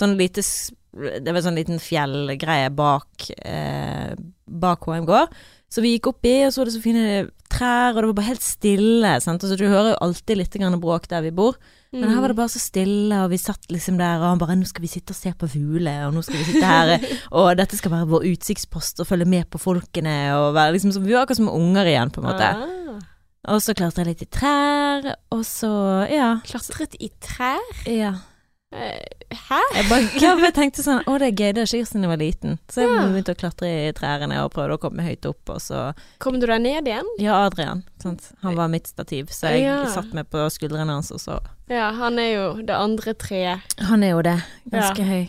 sånn 0.00 0.16
lite 0.18 0.44
Det 0.90 1.32
var 1.32 1.44
sånn 1.44 1.58
liten 1.58 1.78
fjellgreie 1.78 2.70
bak 2.74 3.28
eh, 3.38 4.12
Bak 4.50 4.88
HM 4.88 5.06
gård. 5.08 5.32
Så 5.70 5.84
vi 5.84 5.94
gikk 5.94 6.10
oppi, 6.10 6.40
og 6.44 6.52
så 6.52 6.60
var 6.60 6.68
det 6.68 6.74
så 6.74 6.82
fine 6.82 7.04
trær, 7.60 7.92
og 7.92 8.00
det 8.00 8.08
var 8.10 8.16
bare 8.18 8.30
helt 8.32 8.46
stille. 8.46 9.12
Sant? 9.22 9.44
Altså, 9.44 9.58
du 9.60 9.68
hører 9.68 9.92
jo 9.92 10.00
alltid 10.08 10.40
litt 10.40 10.56
grann 10.56 10.80
bråk 10.80 11.06
der 11.12 11.22
vi 11.26 11.30
bor, 11.36 11.60
men 11.92 12.06
her 12.06 12.20
var 12.22 12.30
det 12.30 12.38
bare 12.38 12.52
så 12.52 12.60
stille, 12.62 13.16
og 13.24 13.32
vi 13.32 13.38
satt 13.42 13.66
liksom 13.70 13.96
der, 13.98 14.20
og 14.22 14.28
han 14.28 14.38
bare 14.38 14.54
'Nå 14.54 14.66
skal 14.68 14.82
vi 14.82 14.90
sitte 14.92 15.10
og 15.10 15.18
se 15.18 15.32
på 15.34 15.48
fugler, 15.50 16.06
og 16.06 16.14
nå 16.14 16.22
skal 16.22 16.38
vi 16.38 16.44
sitte 16.46 16.66
her', 16.66 17.02
og 17.38 17.56
dette 17.58 17.76
skal 17.76 17.90
være 17.90 18.06
vår 18.12 18.26
utsiktspost, 18.30 19.00
og 19.02 19.08
følge 19.08 19.26
med 19.26 19.50
på 19.50 19.58
folkene, 19.58 20.14
og 20.38 20.54
være 20.54 20.72
liksom 20.76 20.92
som 20.94 21.04
Vi 21.04 21.12
var 21.12 21.26
akkurat 21.26 21.42
som 21.42 21.48
unger 21.50 21.84
igjen, 21.90 22.10
på 22.14 22.22
en 22.22 22.28
måte. 22.30 22.46
Ah. 22.46 23.00
Og 23.50 23.62
så 23.64 23.74
klatret 23.74 24.04
jeg 24.04 24.06
litt 24.06 24.22
i 24.22 24.30
trær, 24.30 25.14
og 25.32 25.42
så 25.44 26.06
Ja. 26.10 26.38
Klatret 26.44 26.94
i 27.00 27.10
trær? 27.20 27.58
ja. 27.86 28.14
Eh, 28.72 29.02
Hæ? 29.34 29.58
Jeg 29.74 29.86
bare 29.90 30.04
ja, 30.22 30.36
jeg 30.38 30.54
tenkte 30.54 30.82
sånn 30.86 31.00
Å, 31.02 31.14
det 31.18 31.26
er 31.32 31.34
gøy, 31.34 31.48
det 31.56 31.62
er 31.64 31.70
ikke 31.80 31.88
siden 31.90 32.04
jeg 32.06 32.10
var 32.12 32.20
liten. 32.20 32.52
Så 32.70 32.84
jeg 32.84 32.90
Ja. 32.92 33.00
begynte 33.10 33.34
å 33.34 33.38
klatre 33.40 33.70
i 33.88 33.92
trærne 33.98 34.36
og 34.44 34.52
prøvde 34.54 34.76
å 34.78 34.82
komme 34.82 35.02
høyt 35.02 35.26
opp, 35.26 35.42
og 35.50 35.58
så 35.64 35.80
Kom 36.22 36.38
du 36.38 36.46
deg 36.46 36.62
ned 36.62 36.86
igjen? 36.86 37.08
Ja, 37.18 37.40
Adrian. 37.48 37.82
Sant? 38.02 38.28
Han 38.44 38.54
var 38.54 38.68
mitt 38.70 38.86
stativ, 38.86 39.26
så 39.34 39.50
jeg 39.50 39.64
Ja. 39.66 39.80
satt 39.90 40.14
meg 40.14 40.30
på 40.30 40.46
skuldrene 40.54 40.94
hans, 40.94 41.10
og 41.10 41.18
så 41.18 41.40
Ja, 41.68 41.90
han 41.92 42.18
er 42.18 42.30
jo 42.34 42.46
det 42.62 42.74
andre 42.78 43.14
treet. 43.14 43.60
Han 43.90 44.02
er 44.06 44.10
jo 44.14 44.22
det. 44.22 44.38
Ganske 44.70 45.02
høy. 45.06 45.28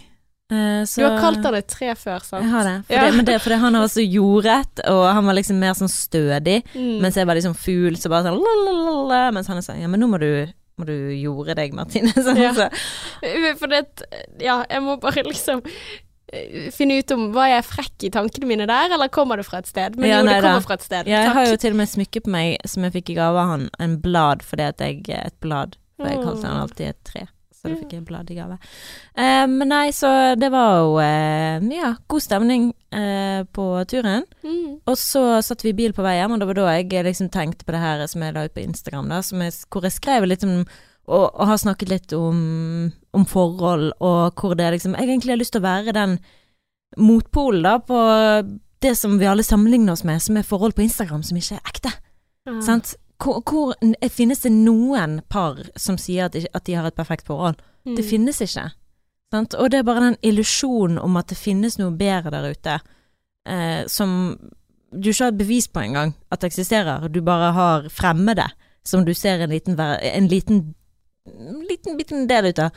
Uh, 0.52 0.84
så 0.84 0.96
Du 1.00 1.06
har 1.08 1.20
kalt 1.22 1.44
han 1.46 1.56
et 1.56 1.68
tre 1.68 1.94
før, 1.96 2.20
sant? 2.22 2.44
Jeg 2.44 2.52
har 2.52 2.64
det. 2.66 2.86
For 2.86 2.94
Ja. 2.94 3.06
det 3.08 3.16
men 3.16 3.26
det 3.26 3.36
er 3.36 3.40
fordi 3.40 3.58
han 3.60 3.74
var 3.74 3.88
så 3.88 4.04
jordrett, 4.06 4.82
og 4.86 5.14
han 5.14 5.26
var 5.26 5.34
liksom 5.34 5.56
mer 5.58 5.74
sånn 5.74 5.88
stødig. 5.90 6.62
Mm. 6.76 7.00
Mens 7.02 7.16
jeg 7.16 7.26
var 7.26 7.36
liksom 7.36 7.56
fugl, 7.56 7.96
så 7.96 8.10
bare 8.10 8.26
sånn 8.30 8.38
lalalala, 8.44 9.32
Mens 9.34 9.48
han 9.48 9.58
er 9.58 9.62
sånn 9.62 9.80
Ja, 9.82 9.88
men 9.88 10.00
nå 10.02 10.10
må 10.12 10.20
du, 10.20 10.52
må 10.82 10.88
du 10.90 10.96
jorde 11.16 11.56
deg, 11.58 11.76
Martine. 11.78 12.12
Sånn, 12.26 12.40
Ja. 12.42 12.54
så. 12.58 12.70
For 13.62 13.72
det 13.72 13.86
Ja, 14.42 14.62
jeg 14.70 14.84
må 14.86 14.98
bare 15.02 15.24
liksom 15.28 15.62
eh, 16.34 16.70
finne 16.74 16.98
ut 17.02 17.12
om 17.16 17.28
Var 17.36 17.52
jeg 17.54 17.68
frekk 17.68 18.08
i 18.08 18.12
tankene 18.14 18.50
mine 18.50 18.68
der, 18.70 18.96
eller 18.96 19.12
kommer 19.14 19.38
det 19.40 19.46
fra 19.48 19.62
et 19.62 19.70
sted? 19.70 19.98
Men 20.00 20.10
Ja, 20.10 20.22
jo, 20.22 20.30
det 20.30 20.40
da. 20.48 20.56
fra 20.66 20.80
et 20.80 20.88
sted. 20.88 21.12
Ja, 21.12 21.26
jeg 21.28 21.36
har 21.38 21.52
jo 21.52 21.60
til 21.62 21.76
og 21.76 21.82
med 21.84 21.92
smykke 21.92 22.24
på 22.26 22.34
meg 22.34 22.58
som 22.66 22.88
jeg 22.88 22.96
fikk 22.98 23.14
i 23.14 23.20
gave 23.20 23.38
av 23.46 23.54
han, 23.56 23.70
en 23.80 24.00
blad 24.02 24.42
fordi 24.48 24.68
at 24.72 24.82
jeg 24.82 25.06
Et 25.22 25.38
blad. 25.44 25.78
For 26.02 26.10
jeg 26.10 26.24
kalte 26.26 26.48
han 26.50 26.62
alltid 26.66 26.88
et 26.90 27.02
tre. 27.06 27.28
Så 27.54 27.70
da 27.70 27.78
fikk 27.78 27.92
jeg 27.94 28.06
blad 28.10 28.32
i 28.34 28.36
gave. 28.40 28.58
Eh, 29.14 29.46
men 29.46 29.70
nei, 29.70 29.92
så 29.94 30.10
det 30.40 30.50
var 30.50 30.80
jo 30.80 30.96
uh, 30.98 31.68
ja, 31.70 31.92
god 32.10 32.24
stemning 32.26 32.72
eh, 32.94 33.42
på 33.56 33.66
turen. 33.92 34.26
Mm. 34.44 34.80
Og 34.86 34.98
så 35.00 35.24
satt 35.46 35.66
vi 35.66 35.74
i 35.74 35.78
bil 35.78 35.96
på 35.96 36.06
vei 36.06 36.18
hjem, 36.20 36.36
og 36.36 36.42
det 36.42 36.50
var 36.52 36.60
da 36.60 36.70
jeg 36.78 37.08
liksom 37.08 37.32
tenkte 37.34 37.68
på 37.68 37.76
det 37.76 37.84
her 37.84 38.06
som 38.12 38.24
jeg 38.24 38.36
la 38.36 38.46
ut 38.48 38.56
på 38.56 38.64
Instagram, 38.64 39.12
da, 39.12 39.22
som 39.26 39.44
jeg, 39.44 39.58
hvor 39.72 39.88
jeg 39.88 39.98
skrev 39.98 40.30
litt 40.30 40.48
om 40.48 40.64
og, 41.12 41.32
og 41.34 41.48
har 41.50 41.58
snakket 41.60 41.90
litt 41.90 42.14
om, 42.14 42.92
om 43.18 43.24
forhold, 43.28 43.90
og 44.00 44.38
hvor 44.38 44.54
det 44.56 44.70
liksom 44.76 44.94
Jeg 44.96 45.10
egentlig 45.10 45.34
har 45.34 45.40
lyst 45.42 45.56
til 45.56 45.64
å 45.64 45.66
være 45.66 45.96
den 45.98 46.20
motpolen, 47.02 47.66
da, 47.66 47.80
på 47.80 47.98
det 48.82 48.96
som 48.98 49.18
vi 49.20 49.30
alle 49.30 49.44
sammenligner 49.44 49.94
oss 49.94 50.06
med, 50.08 50.22
som 50.22 50.38
er 50.38 50.48
forhold 50.48 50.76
på 50.78 50.86
Instagram 50.86 51.24
som 51.24 51.38
ikke 51.38 51.58
er 51.58 51.72
ekte. 51.74 51.92
Mm. 52.50 52.62
Sant? 52.66 52.96
Hvor, 53.22 53.42
hvor 53.46 53.76
finnes 54.10 54.42
det 54.42 54.54
noen 54.54 55.20
par 55.30 55.60
som 55.78 56.00
sier 56.02 56.30
at, 56.30 56.38
at 56.38 56.66
de 56.66 56.78
har 56.78 56.88
et 56.90 56.98
perfekt 56.98 57.28
forhold? 57.30 57.60
Mm. 57.86 57.96
Det 57.98 58.06
finnes 58.06 58.42
ikke. 58.42 58.72
Sant? 59.32 59.54
Og 59.56 59.70
det 59.72 59.80
er 59.80 59.84
bare 59.88 60.02
den 60.12 60.18
illusjonen 60.28 61.00
om 61.00 61.16
at 61.18 61.28
det 61.32 61.38
finnes 61.40 61.78
noe 61.80 61.92
bedre 61.96 62.32
der 62.34 62.50
ute, 62.52 62.80
eh, 63.48 63.84
som 63.88 64.38
du 64.92 65.10
ikke 65.10 65.24
har 65.24 65.32
et 65.32 65.38
bevis 65.40 65.68
på 65.72 65.80
engang 65.86 66.14
at 66.32 66.42
det 66.42 66.52
eksisterer. 66.52 67.08
Du 67.10 67.22
bare 67.24 67.54
har 67.56 67.86
fremmede 67.90 68.50
som 68.84 69.06
du 69.06 69.14
ser 69.14 69.40
en 69.46 69.50
liten, 69.54 69.80
en 69.80 70.28
liten, 70.28 70.74
liten, 71.70 71.98
liten 71.98 72.28
del 72.28 72.50
ut 72.52 72.60
av. 72.60 72.72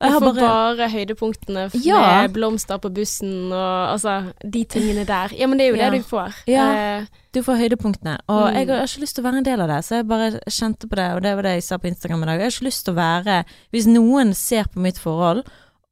Og 0.00 0.14
får 0.16 0.22
bare 0.24 0.40
bare, 0.48 0.86
høydepunktene 0.88 1.66
med 1.74 1.84
Ja. 1.84 2.26
blomster 2.32 2.78
på 2.80 2.88
bussen 2.96 3.52
og 3.52 3.90
altså 3.92 4.32
de 4.42 4.64
tingene 4.64 5.04
der. 5.06 5.28
Ja, 5.36 5.46
men 5.46 5.58
det 5.58 5.66
er 5.66 5.70
jo 5.70 5.76
Ja. 5.76 5.90
det 5.90 5.98
du 6.02 6.08
får. 6.08 6.34
Ja. 6.46 6.72
Eh, 7.00 7.06
Du 7.32 7.42
får 7.42 7.58
høydepunktene. 7.60 8.18
Og 8.28 8.48
Mm. 8.50 8.54
jeg 8.56 8.66
har 8.68 8.82
ikke 8.86 9.00
lyst 9.00 9.14
til 9.14 9.22
å 9.22 9.30
være 9.30 9.36
en 9.38 9.44
del 9.44 9.60
av 9.60 9.68
det, 9.68 9.84
så 9.84 9.96
jeg 9.96 10.08
bare 10.08 10.40
kjente 10.48 10.88
på 10.88 10.96
det, 10.96 11.14
og 11.14 11.22
det 11.22 11.34
var 11.36 11.42
det 11.42 11.52
jeg 11.52 11.62
sa 11.62 11.76
på 11.76 11.86
Instagram 11.88 12.22
i 12.22 12.26
dag. 12.26 12.40
Jeg 12.40 12.42
har 12.42 12.50
ikke 12.50 12.66
lyst 12.66 12.84
til 12.84 12.94
å 12.94 12.96
være 12.96 13.44
Hvis 13.72 13.86
noen 13.86 14.34
ser 14.34 14.64
på 14.64 14.80
mitt 14.80 14.98
forhold, 14.98 15.44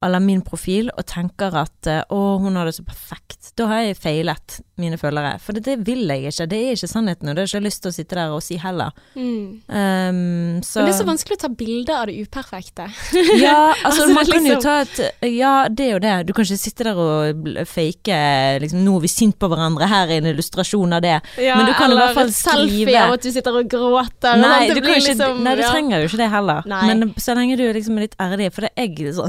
eller 0.05 0.21
min 0.23 0.43
profil, 0.47 0.93
og 0.95 1.07
tenker 1.11 1.55
at 1.59 1.89
eh, 1.91 2.05
å, 2.15 2.39
hun 2.39 2.55
har 2.59 2.69
det 2.69 2.77
så 2.77 2.85
perfekt, 2.87 3.51
da 3.59 3.67
har 3.67 3.81
jeg 3.83 3.97
feilet 3.99 4.59
mine 4.79 4.95
følgere. 5.01 5.41
For 5.43 5.57
det, 5.57 5.65
det 5.67 5.75
vil 5.89 6.05
jeg 6.07 6.31
ikke. 6.31 6.47
Det 6.53 6.59
er 6.69 6.77
ikke 6.77 6.91
sannheten, 6.91 7.27
og 7.31 7.35
det 7.35 7.43
har 7.43 7.49
jeg 7.49 7.59
ikke 7.59 7.67
lyst 7.67 7.83
til 7.83 7.91
å 7.91 7.97
sitte 7.97 8.19
der 8.21 8.35
og 8.37 8.45
si 8.47 8.59
heller. 8.63 8.95
mm. 9.19 9.47
Um, 9.69 10.61
så 10.63 10.81
Men 10.81 10.89
det 10.89 10.93
er 10.95 10.99
så 11.01 11.07
vanskelig 11.09 11.37
å 11.39 11.43
ta 11.43 11.51
bilde 11.51 11.97
av 11.97 12.07
det 12.11 12.15
uperfekte. 12.23 12.87
Ja, 13.43 13.75
altså, 13.75 14.07
Altså, 14.09 14.15
man 14.15 14.31
kan 14.31 14.47
jo 14.47 14.55
liksom- 14.55 14.63
ta 14.63 14.77
et 14.85 15.29
Ja, 15.35 15.53
det 15.69 15.85
er 15.89 15.93
jo 15.97 16.01
det. 16.05 16.15
Du 16.29 16.33
kan 16.33 16.47
ikke 16.47 16.61
sitte 16.63 16.87
der 16.87 16.99
og 17.03 17.51
fake 17.67 18.19
liksom, 18.63 18.85
'Nå 18.87 18.97
er 18.97 19.03
vi 19.03 19.11
sinte 19.11 19.39
på 19.43 19.51
hverandre, 19.51 19.89
her 19.91 20.07
er 20.07 20.23
en 20.23 20.31
illustrasjon 20.31 20.95
av 20.95 21.03
det'. 21.03 21.21
Ja, 21.43 21.57
Men 21.59 21.67
du 21.67 21.75
kan 21.75 21.91
i 21.91 21.99
hvert 21.99 22.15
fall 22.15 22.31
et 22.31 22.39
selfie 22.39 23.03
av 23.03 23.19
at 23.19 23.23
du 23.27 23.31
sitter 23.35 23.59
og 23.59 23.67
gråter. 23.69 24.39
Nei, 24.39 24.69
du, 24.71 24.81
blir 24.81 25.01
ikke, 25.03 25.09
liksom- 25.11 25.43
nei, 25.43 25.57
du 25.59 25.67
trenger 25.67 26.05
jo 26.05 26.11
ikke 26.13 26.23
det 26.23 26.31
heller. 26.31 26.63
Nei. 26.71 26.83
Men 26.87 27.15
så 27.19 27.35
lenge 27.35 27.59
du 27.59 27.67
liksom 27.73 27.99
er 27.99 28.07
litt 28.07 28.19
ærlig, 28.23 28.53
for 28.55 28.69
det 28.69 28.73
er 28.77 28.87
jeg 28.95 29.15
så, 29.19 29.27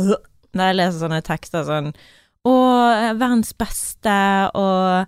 Når 0.54 0.70
jeg 0.72 0.76
leser 0.80 1.00
sånne 1.04 1.22
tekster 1.26 1.64
sånn 1.68 1.92
Å, 2.48 2.54
verdens 3.20 3.52
beste, 3.54 4.14
og 4.56 5.08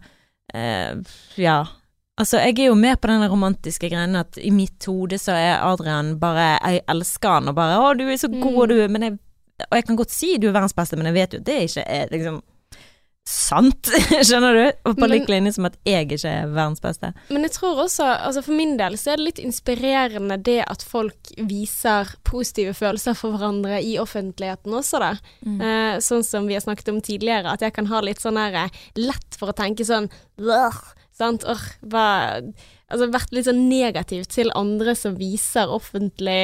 eh, 0.53 0.95
Ja. 1.39 1.59
Altså, 2.19 2.37
jeg 2.43 2.59
er 2.59 2.67
jo 2.67 2.75
med 2.75 2.99
på 3.01 3.07
den 3.07 3.23
romantiske 3.31 3.89
greien 3.89 4.15
at 4.19 4.37
i 4.37 4.51
mitt 4.53 4.83
hode 4.85 5.17
så 5.17 5.31
er 5.33 5.63
Adrian 5.63 6.19
bare 6.19 6.59
Jeg 6.59 6.83
elsker 6.91 7.29
han, 7.39 7.47
og 7.49 7.55
bare 7.55 7.79
'Å, 7.79 7.97
du 7.97 8.03
er 8.09 8.17
så 8.19 8.27
god, 8.27 8.67
Mm. 8.69 8.69
du', 8.69 8.87
men 8.89 9.01
jeg 9.01 9.19
Og 9.71 9.75
jeg 9.77 9.85
kan 9.85 9.95
godt 9.95 10.09
si 10.11 10.37
du 10.37 10.47
er 10.47 10.53
verdens 10.53 10.73
beste, 10.73 10.97
men 10.97 11.05
jeg 11.05 11.13
vet 11.13 11.33
jo 11.33 11.39
det 11.39 11.57
ikke 11.69 11.83
er 11.87 12.07
liksom 12.11 12.41
sant, 13.27 13.89
skjønner 14.27 14.57
du? 14.57 14.63
Og 14.89 14.97
på 14.97 15.09
lik 15.09 15.29
linje 15.31 15.53
som 15.55 15.67
at 15.69 15.77
jeg 15.87 16.07
ikke 16.07 16.29
er 16.29 16.49
verdens 16.51 16.81
beste. 16.83 17.11
Men 17.29 17.45
jeg 17.45 17.55
tror 17.57 17.83
også, 17.85 18.07
altså 18.27 18.43
for 18.45 18.57
min 18.57 18.75
del, 18.79 18.97
så 18.99 19.13
er 19.13 19.21
det 19.21 19.27
litt 19.27 19.41
inspirerende 19.43 20.39
det 20.41 20.59
at 20.65 20.85
folk 20.85 21.31
viser 21.37 22.15
positive 22.27 22.73
følelser 22.77 23.17
for 23.17 23.35
hverandre 23.35 23.81
i 23.85 23.97
offentligheten 24.01 24.73
også, 24.77 25.01
da. 25.03 25.13
Mm. 25.45 25.59
Eh, 25.61 25.93
sånn 26.03 26.25
som 26.27 26.49
vi 26.49 26.57
har 26.57 26.65
snakket 26.65 26.93
om 26.93 27.01
tidligere, 27.03 27.53
at 27.53 27.65
jeg 27.65 27.75
kan 27.77 27.89
ha 27.91 28.01
litt 28.05 28.23
sånn 28.23 28.39
her 28.41 28.65
eh, 28.65 28.81
lett 28.99 29.39
for 29.39 29.53
å 29.53 29.57
tenke 29.57 29.87
sånn 29.87 30.09
Sant? 31.21 31.43
Åh, 31.45 31.65
hva 31.91 32.05
Altså 32.91 33.07
vært 33.13 33.33
litt 33.35 33.47
sånn 33.47 33.63
negativ 33.69 34.25
til 34.31 34.51
andre 34.57 34.95
som 34.99 35.15
viser 35.19 35.71
offentlig 35.71 36.37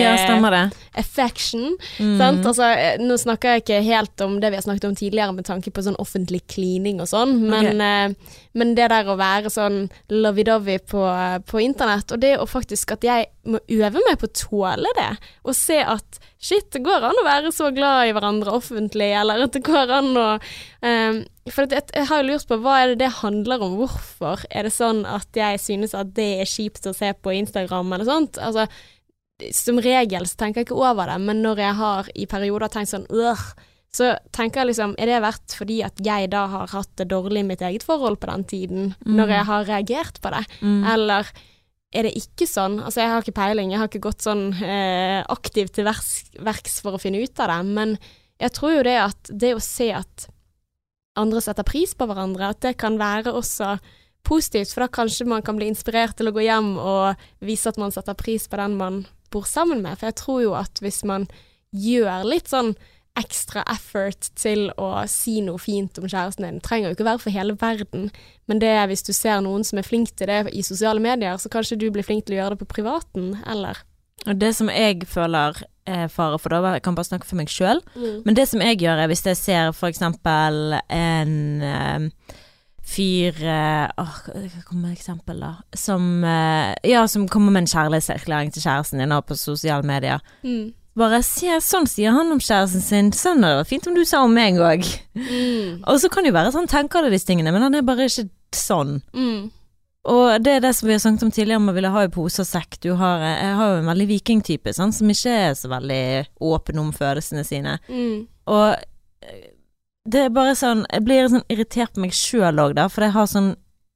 Ja, 0.00 0.14
stemmer 0.20 0.54
det. 0.54 0.62
affection. 1.00 1.76
Mm. 1.98 2.16
Sant? 2.20 2.46
Altså, 2.46 2.68
eh, 2.76 3.00
nå 3.02 3.16
snakker 3.20 3.54
jeg 3.56 3.64
ikke 3.64 3.82
helt 3.86 4.24
om 4.26 4.38
det 4.42 4.52
vi 4.52 4.60
har 4.60 4.66
snakket 4.66 4.88
om 4.90 4.96
tidligere 4.98 5.34
med 5.36 5.48
tanke 5.48 5.72
på 5.74 5.84
sånn 5.86 5.98
offentlig 6.02 6.42
klining 6.52 7.00
og 7.02 7.08
sånn, 7.10 7.36
men, 7.50 7.80
eh, 7.80 8.36
men 8.54 8.74
det 8.78 8.90
der 8.92 9.08
å 9.10 9.16
være 9.18 9.50
sånn 9.52 9.88
lovey-dovey 10.12 10.78
på, 10.90 11.02
på 11.48 11.62
internett, 11.64 12.12
og 12.12 12.20
det 12.22 12.36
å 12.38 12.46
faktisk 12.46 12.92
at 12.96 13.04
jeg 13.06 13.30
må 13.44 13.58
øve 13.68 14.00
meg 14.06 14.20
på 14.20 14.28
å 14.28 14.36
tåle 14.36 14.92
det, 14.96 15.10
og 15.44 15.56
se 15.56 15.80
at 15.82 16.20
shit, 16.44 16.66
det 16.72 16.82
går 16.84 17.04
an 17.08 17.20
å 17.20 17.24
være 17.24 17.52
så 17.54 17.70
glad 17.74 18.08
i 18.08 18.12
hverandre 18.16 18.52
offentlig, 18.52 19.10
eller 19.16 19.46
at 19.46 19.54
det 19.56 19.62
går 19.64 19.92
an 19.98 20.10
å 20.20 20.26
eh, 20.84 21.22
For 21.52 21.68
jeg, 21.68 21.88
jeg 21.92 22.08
har 22.08 22.22
jo 22.22 22.28
lurt 22.30 22.48
på 22.48 22.56
hva 22.64 22.78
er 22.82 22.92
det 22.92 23.02
det 23.04 23.10
handler 23.20 23.64
om, 23.64 23.74
hvorfor 23.80 24.44
er 24.50 24.64
det 24.68 24.72
sånn 24.72 25.02
at 25.08 25.28
jeg 25.36 25.60
synes 25.60 25.93
at 26.00 26.10
det 26.16 26.28
er 26.42 26.50
kjipt 26.50 26.86
å 26.90 26.94
se 26.96 27.12
på 27.14 27.32
Instagram 27.38 27.92
eller 27.94 28.08
sånt? 28.08 28.38
Altså, 28.42 28.66
som 29.54 29.78
regel 29.82 30.26
så 30.30 30.36
tenker 30.40 30.62
jeg 30.62 30.68
ikke 30.68 30.78
over 30.82 31.10
det, 31.10 31.20
men 31.26 31.40
når 31.42 31.62
jeg 31.64 31.78
har 31.80 32.10
i 32.14 32.26
perioder 32.30 32.70
tenkt 32.70 32.92
sånn 32.92 33.06
øh, 33.10 33.46
så 33.94 34.12
tenker 34.34 34.60
jeg 34.62 34.72
liksom, 34.72 34.94
er 34.98 35.06
det 35.06 35.22
verdt 35.22 35.54
fordi 35.54 35.76
at 35.86 36.00
jeg 36.02 36.30
da 36.32 36.44
har 36.50 36.70
hatt 36.72 36.90
det 36.98 37.06
dårlig 37.12 37.44
i 37.44 37.46
mitt 37.46 37.60
eget 37.62 37.84
forhold 37.86 38.18
på 38.22 38.26
den 38.30 38.44
tiden, 38.50 38.94
Mm. 39.06 39.16
når 39.20 39.28
jeg 39.36 39.44
har 39.50 39.64
reagert 39.68 40.20
på 40.20 40.30
det? 40.34 40.44
Mm. 40.62 40.80
Eller 40.94 41.30
er 41.94 42.02
det 42.02 42.14
ikke 42.18 42.46
sånn? 42.50 42.80
Altså, 42.82 43.00
jeg 43.04 43.10
har 43.12 43.22
ikke 43.22 43.36
peiling, 43.38 43.70
jeg 43.70 43.78
har 43.78 43.86
ikke 43.90 44.02
gått 44.08 44.26
sånn 44.26 44.48
eh, 44.62 45.22
aktivt 45.30 45.76
til 45.76 45.86
verks, 45.86 46.24
verks 46.42 46.80
for 46.82 46.96
å 46.96 47.02
finne 47.02 47.22
ut 47.22 47.38
av 47.38 47.52
det, 47.52 47.60
men 47.70 47.98
jeg 48.42 48.50
tror 48.56 48.72
jo 48.74 48.82
det 48.82 48.96
at 48.98 49.30
det 49.30 49.52
å 49.54 49.62
se 49.62 49.92
at 49.94 50.26
andre 51.16 51.40
setter 51.40 51.62
pris 51.62 51.94
på 51.94 52.08
hverandre, 52.10 52.50
at 52.50 52.60
det 52.66 52.74
kan 52.82 52.98
være 52.98 53.30
også 53.30 53.76
positivt, 54.24 54.72
for 54.74 54.84
da 54.84 54.92
kanskje 55.00 55.28
man 55.28 55.44
kan 55.44 55.58
bli 55.58 55.68
inspirert 55.70 56.16
til 56.18 56.30
å 56.30 56.34
gå 56.34 56.46
hjem 56.46 56.74
og 56.80 57.26
vise 57.44 57.70
at 57.70 57.80
man 57.80 57.94
setter 57.94 58.16
pris 58.18 58.48
på 58.48 58.60
den 58.60 58.78
man 58.80 59.04
bor 59.34 59.46
sammen 59.48 59.82
med. 59.84 59.98
For 59.98 60.10
jeg 60.10 60.20
tror 60.20 60.42
jo 60.42 60.56
at 60.58 60.82
hvis 60.82 61.02
man 61.08 61.28
gjør 61.74 62.26
litt 62.28 62.50
sånn 62.52 62.74
ekstra 63.18 63.62
effort 63.70 64.30
til 64.38 64.68
å 64.80 64.88
si 65.10 65.36
noe 65.44 65.60
fint 65.62 66.00
om 66.00 66.06
kjæresten 66.08 66.48
din, 66.48 66.58
det 66.58 66.66
trenger 66.66 66.90
jo 66.90 66.96
ikke 66.96 67.06
være 67.06 67.22
for 67.22 67.34
hele 67.34 67.54
verden, 67.60 68.08
men 68.50 68.62
det 68.62 68.72
er 68.74 68.88
hvis 68.90 69.06
du 69.06 69.12
ser 69.14 69.38
noen 69.44 69.62
som 69.66 69.78
er 69.78 69.86
flink 69.86 70.10
til 70.18 70.30
det 70.30 70.50
i 70.50 70.64
sosiale 70.66 71.02
medier, 71.02 71.38
så 71.38 71.50
kanskje 71.52 71.78
du 71.78 71.86
blir 71.94 72.06
flink 72.06 72.26
til 72.26 72.34
å 72.34 72.40
gjøre 72.40 72.56
det 72.56 72.64
på 72.64 72.72
privaten, 72.74 73.36
eller 73.46 73.84
Og 74.26 74.38
det 74.40 74.54
som 74.56 74.70
jeg 74.72 75.04
føler 75.06 75.62
er 75.86 76.08
fare 76.08 76.38
for, 76.40 76.48
da, 76.48 76.74
jeg 76.74 76.82
kan 76.82 76.94
bare 76.96 77.10
snakke 77.10 77.28
for 77.28 77.38
meg 77.38 77.50
sjøl, 77.52 77.82
men 78.24 78.34
det 78.34 78.48
som 78.48 78.62
jeg 78.64 78.80
gjør 78.80 79.04
er 79.04 79.10
hvis 79.10 79.26
jeg 79.26 79.36
ser 79.36 79.72
for 79.76 79.92
eksempel 79.92 80.78
en 80.88 81.62
eh, 81.62 82.08
fyr 82.84 83.38
Åh, 83.40 84.16
hva 84.28 84.62
kommer 84.68 84.92
et 84.92 84.98
eksempel, 84.98 85.40
da? 85.40 85.54
Som 85.76 86.24
eh, 86.24 86.74
Ja, 86.84 87.06
som 87.08 87.28
kommer 87.32 87.54
med 87.54 87.64
en 87.64 87.72
kjærlighetserklæring 87.72 88.52
til 88.54 88.64
kjæresten 88.66 89.00
din 89.00 89.14
på 89.24 89.36
sosiale 89.38 89.86
medier. 89.86 90.20
Mm. 90.44 90.72
Bare 90.94 91.24
se, 91.26 91.50
sånn 91.64 91.88
sier 91.90 92.14
han 92.14 92.30
om 92.30 92.38
kjæresten 92.38 92.84
sin. 92.84 93.10
Sånn 93.16 93.42
hadde 93.42 93.56
det 93.56 93.62
vært 93.64 93.72
fint 93.72 93.88
om 93.90 93.96
du 93.96 94.04
sa 94.06 94.22
om 94.22 94.34
meg 94.34 94.60
òg. 94.62 94.86
Mm. 95.16 95.82
Og 95.90 95.98
så 95.98 96.10
kan 96.12 96.22
det 96.22 96.30
jo 96.30 96.38
være 96.38 96.54
sånn 96.54 96.70
tenker 96.70 97.00
alle 97.00 97.10
disse 97.14 97.26
tingene, 97.26 97.50
men 97.54 97.66
han 97.66 97.74
er 97.74 97.86
bare 97.86 98.06
ikke 98.06 98.28
sånn. 98.54 99.00
Mm. 99.16 99.48
Og 100.14 100.44
det 100.44 100.52
er 100.52 100.62
det 100.62 100.74
som 100.76 100.86
vi 100.86 100.94
har 100.94 101.00
snakket 101.02 101.26
om 101.26 101.32
tidligere, 101.32 101.62
om 101.62 101.72
å 101.72 101.74
ville 101.74 101.90
ha 101.90 102.04
i 102.04 102.12
pose 102.12 102.44
og 102.44 102.46
sekk. 102.46 102.78
Du 102.84 102.92
har, 103.00 103.24
eh, 103.24 103.40
jeg 103.40 103.58
har 103.58 103.72
jo 103.72 103.80
en 103.80 103.90
veldig 103.90 104.08
vikingtype, 104.12 104.74
sånn, 104.76 104.92
som 104.92 105.10
ikke 105.10 105.34
er 105.48 105.54
så 105.58 105.72
veldig 105.72 106.04
åpen 106.44 106.78
om 106.78 106.92
følelsene 106.94 107.44
sine. 107.48 107.78
Mm. 107.88 108.26
Og 108.52 108.76
det 110.04 110.20
er 110.26 110.32
bare 110.34 110.54
sånn 110.58 110.84
Jeg 110.90 111.04
blir 111.06 111.28
sånn 111.32 111.46
irritert 111.52 111.94
på 111.94 112.02
meg 112.04 112.16
sjøl 112.16 112.60
òg, 112.60 112.74
da, 112.78 112.88
for 112.92 113.06
jeg 113.06 113.14
har 113.16 113.30
sånn 113.30 113.54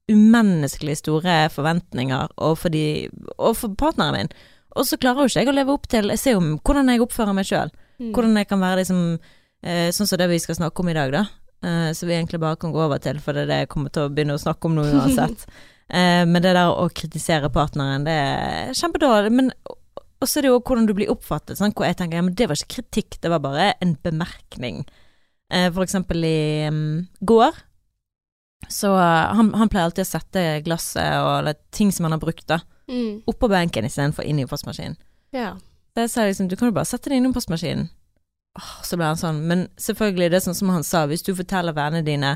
umenneskelig 0.09 0.95
store 1.03 1.43
forventninger 1.53 2.31
og 2.41 2.55
for, 2.57 2.73
de, 2.73 3.09
og 3.37 3.53
for 3.59 3.75
partneren 3.77 4.15
min. 4.15 4.31
Og 4.77 4.87
så 4.89 4.97
klarer 5.01 5.21
jo 5.21 5.29
ikke 5.29 5.43
jeg 5.43 5.51
å 5.51 5.53
leve 5.53 5.73
opp 5.75 5.85
til 5.89 6.09
Jeg 6.09 6.21
ser 6.21 6.35
jo 6.35 6.41
hvordan 6.65 6.89
jeg 6.89 7.03
oppfører 7.03 7.35
meg 7.37 7.45
sjøl. 7.49 7.69
Mm. 7.99 8.09
Hvordan 8.15 8.39
jeg 8.39 8.49
kan 8.49 8.61
være 8.63 8.79
liksom 8.81 9.03
eh, 9.65 9.89
Sånn 9.93 10.09
som 10.09 10.21
det 10.21 10.29
vi 10.31 10.39
skal 10.41 10.57
snakke 10.57 10.81
om 10.81 10.89
i 10.89 10.95
dag, 10.97 11.13
da. 11.13 11.23
Eh, 11.65 11.89
så 11.93 12.09
vi 12.09 12.15
egentlig 12.17 12.41
bare 12.41 12.57
kan 12.57 12.73
gå 12.73 12.81
over 12.81 13.01
til, 13.03 13.19
for 13.21 13.37
det 13.37 13.45
er 13.45 13.51
det 13.51 13.59
jeg 13.63 13.71
kommer 13.73 13.93
til 13.93 14.07
å 14.07 14.13
begynne 14.13 14.37
å 14.37 14.41
snakke 14.41 14.69
om 14.69 14.77
nå 14.77 14.87
uansett. 14.89 15.45
eh, 15.99 16.23
men 16.25 16.41
det 16.41 16.55
der 16.57 16.71
å 16.71 16.87
kritisere 16.89 17.51
partneren, 17.53 18.07
det 18.07 18.15
er 18.15 18.73
kjempedårlig. 18.79 19.35
Men 19.35 19.53
og 20.19 20.27
så 20.27 20.39
er 20.39 20.45
det 20.45 20.49
jo 20.49 20.59
hvordan 20.59 20.87
du 20.89 20.91
blir 20.97 21.11
oppfattet, 21.13 21.55
sånn, 21.55 21.71
hvor 21.71 21.87
jeg 21.87 21.95
tenker 21.99 22.19
ja, 22.19 22.23
men 22.25 22.35
det 22.35 22.49
var 22.49 22.59
ikke 22.59 22.81
kritikk, 22.81 23.21
det 23.23 23.29
var 23.31 23.39
bare 23.43 23.69
en 23.79 23.93
bemerkning. 24.03 24.81
Eh, 25.49 25.71
for 25.73 25.81
eksempel 25.83 26.23
i 26.25 26.67
mm, 26.69 27.07
går, 27.25 27.55
så 28.69 28.91
eh, 28.95 29.35
han, 29.37 29.53
han 29.57 29.69
pleier 29.71 29.87
alltid 29.89 30.05
å 30.05 30.09
sette 30.09 30.43
glasset 30.65 31.17
og 31.23 31.49
ting 31.73 31.91
som 31.95 32.05
han 32.05 32.17
har 32.17 32.21
brukt, 32.25 32.47
da, 32.47 32.59
Mm. 32.89 33.21
oppå 33.29 33.45
benken 33.51 33.85
istedenfor 33.85 34.25
inn 34.25 34.39
i 34.41 34.45
postmaskinen. 34.49 34.95
Ja. 35.29 35.51
Så 35.93 36.01
jeg 36.01 36.09
sa 36.09 36.23
liksom, 36.25 36.47
du 36.49 36.55
kan 36.57 36.71
jo 36.71 36.73
bare 36.73 36.89
sette 36.89 37.09
det 37.11 37.19
inn 37.19 37.27
i 37.27 37.29
oppvaskmaskinen. 37.29 37.89
Åh, 38.57 38.71
så 38.81 38.97
ble 38.97 39.05
han 39.11 39.19
sånn, 39.19 39.43
men 39.45 39.67
selvfølgelig, 39.77 40.29
det 40.31 40.39
er 40.39 40.45
sånn 40.47 40.57
som 40.57 40.71
han 40.73 40.83
sa, 40.87 41.03
hvis 41.05 41.21
du 41.21 41.35
forteller 41.37 41.75
vennene 41.77 42.01
dine 42.07 42.31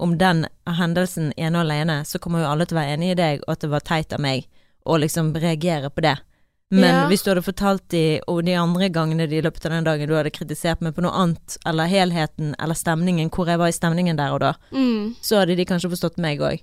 om 0.00 0.14
den 0.16 0.46
hendelsen 0.64 1.32
ene 1.36 1.58
og 1.60 1.66
alene, 1.66 1.98
så 2.08 2.16
kommer 2.24 2.40
jo 2.40 2.48
alle 2.48 2.64
til 2.64 2.78
å 2.78 2.80
være 2.80 2.94
enig 2.96 3.10
i 3.12 3.18
deg, 3.20 3.42
og 3.44 3.52
at 3.52 3.60
det 3.66 3.70
var 3.74 3.84
teit 3.84 4.14
av 4.16 4.22
meg, 4.24 4.46
og 4.88 5.02
liksom 5.04 5.34
reagere 5.36 5.90
på 5.92 6.00
det. 6.06 6.14
Men 6.70 6.94
Ja. 6.94 7.06
hvis 7.08 7.22
du 7.24 7.30
hadde 7.30 7.42
fortalt 7.42 7.88
de, 7.88 8.20
og 8.28 8.44
de 8.44 8.52
andre 8.52 8.90
gangene 8.90 9.26
de 9.28 9.38
i 9.38 9.42
løpet 9.42 9.64
av 9.64 9.72
den 9.72 9.84
dagen 9.84 10.08
du 10.08 10.14
hadde 10.14 10.30
kritisert 10.30 10.82
meg 10.84 10.94
på 10.94 11.00
noe 11.00 11.12
annet, 11.16 11.56
eller 11.64 11.86
helheten, 11.88 12.54
eller 12.60 12.74
stemningen, 12.74 13.30
hvor 13.30 13.46
jeg 13.46 13.58
var 13.58 13.68
i 13.68 13.72
stemningen 13.72 14.16
der 14.16 14.32
og 14.34 14.40
da, 14.40 14.54
Mm. 14.72 15.14
så 15.22 15.38
hadde 15.40 15.56
de 15.56 15.64
kanskje 15.64 15.88
forstått 15.90 16.18
meg 16.18 16.38
òg. 16.40 16.60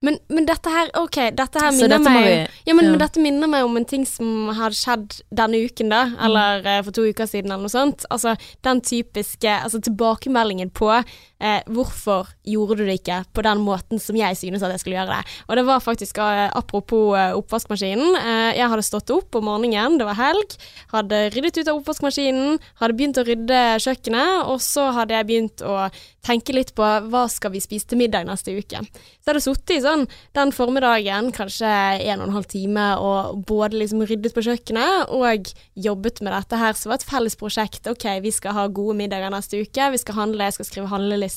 Men, 0.00 0.16
men 0.30 0.46
dette 0.46 0.70
her, 0.70 0.90
ok, 0.94 1.34
dette 1.34 1.58
her 1.58 1.72
minner 1.72 1.88
dette 1.88 2.04
meg 2.04 2.24
vi 2.24 2.48
Ja, 2.68 2.74
men, 2.74 2.84
ja. 2.84 2.90
men 2.92 2.98
dette 3.00 3.18
minner 3.20 3.48
meg 3.48 3.64
om 3.64 3.76
en 3.76 3.84
ting 3.84 4.04
som 4.06 4.46
hadde 4.54 4.76
skjedd 4.78 5.22
denne 5.34 5.58
uken, 5.66 5.88
da. 5.90 6.04
Mm. 6.06 6.24
Eller 6.24 6.62
mm. 6.62 6.84
for 6.84 6.92
to 6.92 7.02
uker 7.08 7.26
siden, 7.26 7.50
eller 7.50 7.66
noe 7.66 7.68
sånt. 7.68 8.04
Altså 8.08 8.36
den 8.62 8.80
typiske 8.80 9.50
altså, 9.64 9.80
tilbakemeldingen 9.82 10.70
på 10.70 10.92
eh, 11.40 11.62
hvorfor 11.70 12.28
gjorde 12.46 12.78
du 12.78 12.84
det 12.88 12.98
ikke 13.00 13.22
på 13.34 13.44
den 13.46 13.62
måten 13.64 14.02
som 14.02 14.18
jeg 14.18 14.36
synes 14.38 14.64
at 14.64 14.74
jeg 14.74 14.82
skulle 14.82 14.98
gjøre 14.98 15.18
det. 15.18 15.36
Og 15.48 15.58
det 15.58 15.64
var 15.68 15.84
faktisk 15.84 16.20
eh, 16.22 16.44
apropos 16.58 17.16
eh, 17.18 17.34
oppvaskmaskinen. 17.38 18.18
Eh, 18.18 18.58
jeg 18.58 18.70
hadde 18.72 18.86
stått 18.86 19.12
opp 19.14 19.38
om 19.38 19.48
morgenen, 19.48 19.98
det 20.00 20.08
var 20.08 20.18
helg. 20.18 20.58
Hadde 20.92 21.24
ryddet 21.34 21.62
ut 21.62 21.70
av 21.70 21.80
oppvaskmaskinen, 21.80 22.58
hadde 22.82 22.98
begynt 22.98 23.20
å 23.20 23.26
rydde 23.28 23.62
kjøkkenet, 23.84 24.48
og 24.50 24.62
så 24.64 24.90
hadde 24.96 25.18
jeg 25.18 25.28
begynt 25.28 25.64
å 25.66 25.88
tenke 26.28 26.52
litt 26.52 26.74
på 26.76 26.84
hva 27.08 27.24
skal 27.32 27.54
vi 27.54 27.62
spise 27.62 27.88
til 27.88 28.00
middag 28.02 28.26
neste 28.28 28.52
uke. 28.52 28.82
Så 28.82 29.24
jeg 29.24 29.30
hadde 29.30 29.44
sittet 29.44 29.74
i 29.78 29.80
sånn 29.84 30.04
den 30.36 30.52
formiddagen, 30.52 31.30
kanskje 31.36 31.68
en 31.68 32.20
og 32.20 32.28
en 32.28 32.36
halv 32.36 32.48
time, 32.50 32.86
og 33.00 33.44
både 33.48 33.80
liksom 33.80 34.04
ryddet 34.08 34.34
på 34.36 34.44
kjøkkenet 34.44 35.14
og 35.14 35.52
jobbet 35.78 36.20
med 36.24 36.34
dette 36.34 36.60
her, 36.60 36.76
som 36.76 36.92
var 36.92 37.00
et 37.00 37.08
felles 37.08 37.38
prosjekt. 37.38 37.88
OK, 37.88 38.06
vi 38.24 38.32
skal 38.34 38.56
ha 38.56 38.66
gode 38.68 38.98
middager 38.98 39.32
neste 39.32 39.62
uke, 39.62 39.90
vi 39.94 40.02
skal 40.02 40.18
handle, 40.18 40.48
jeg 40.48 40.58
skal 40.58 40.68
skrive 40.68 40.92
handleliste. 40.92 41.27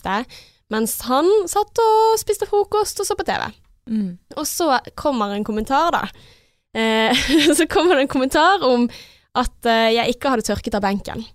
Mens 0.71 1.01
han 1.10 1.27
satt 1.51 1.81
og 1.83 2.19
spiste 2.21 2.48
frokost 2.48 3.01
og 3.03 3.07
så 3.07 3.17
på 3.19 3.27
TV. 3.27 3.50
Mm. 3.91 4.15
Og 4.38 4.48
så 4.48 4.77
kommer 5.00 5.33
en 5.36 5.48
kommentar, 5.48 5.91
da. 5.95 6.05
Eh, 6.77 7.25
så 7.57 7.67
kommer 7.67 7.98
det 7.98 8.07
en 8.07 8.13
kommentar 8.13 8.63
om 8.63 8.88
at 9.38 9.67
eh, 9.67 9.91
jeg 9.98 10.15
ikke 10.15 10.33
hadde 10.33 10.48
tørket 10.48 10.77
av 10.77 10.86
benken. 10.86 11.25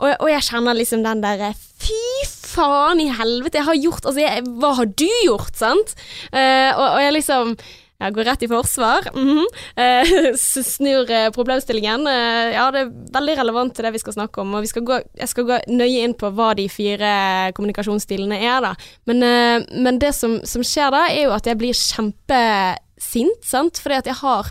Og, 0.00 0.14
og 0.16 0.28
jeg 0.32 0.46
kjenner 0.46 0.76
liksom 0.76 1.02
den 1.04 1.20
derre 1.20 1.50
Fy 1.80 1.98
faen 2.24 3.02
i 3.02 3.10
helvete, 3.12 3.60
jeg 3.60 3.68
har 3.68 3.76
gjort 3.76 4.06
Altså, 4.08 4.22
jeg, 4.22 4.44
hva 4.60 4.72
har 4.78 4.88
du 4.88 5.08
gjort, 5.26 5.52
sant? 5.56 5.92
Eh, 6.32 6.70
og, 6.72 6.86
og 6.86 7.02
jeg 7.04 7.16
liksom 7.18 7.54
jeg 8.00 8.14
går 8.16 8.28
rett 8.30 8.44
i 8.46 8.48
forsvar. 8.48 9.10
mhm. 9.14 9.44
Eh, 9.76 10.34
snur 10.74 11.10
problemstillingen. 11.36 12.06
Eh, 12.08 12.54
ja, 12.54 12.70
det 12.72 12.86
er 12.86 12.92
veldig 13.12 13.36
relevant 13.42 13.74
til 13.76 13.84
det 13.84 13.92
vi 13.92 14.02
skal 14.02 14.16
snakke 14.16 14.40
om. 14.40 14.54
Og 14.56 14.66
skal 14.70 14.86
gå, 14.88 15.00
jeg 15.20 15.28
skal 15.28 15.48
gå 15.48 15.60
nøye 15.68 16.06
inn 16.06 16.16
på 16.16 16.32
hva 16.32 16.54
de 16.56 16.66
fire 16.72 17.52
kommunikasjonsstilene 17.56 18.40
er, 18.40 18.58
da. 18.64 18.74
Men, 19.10 19.22
eh, 19.26 19.68
men 19.84 20.00
det 20.00 20.14
som, 20.16 20.40
som 20.48 20.64
skjer 20.64 20.92
da, 20.94 21.06
er 21.12 21.28
jo 21.28 21.36
at 21.36 21.48
jeg 21.48 21.60
blir 21.60 21.76
kjempesint, 21.76 23.44
sant. 23.44 23.82
Fordi 23.84 24.00
at 24.00 24.10
jeg 24.10 24.20
har, 24.22 24.50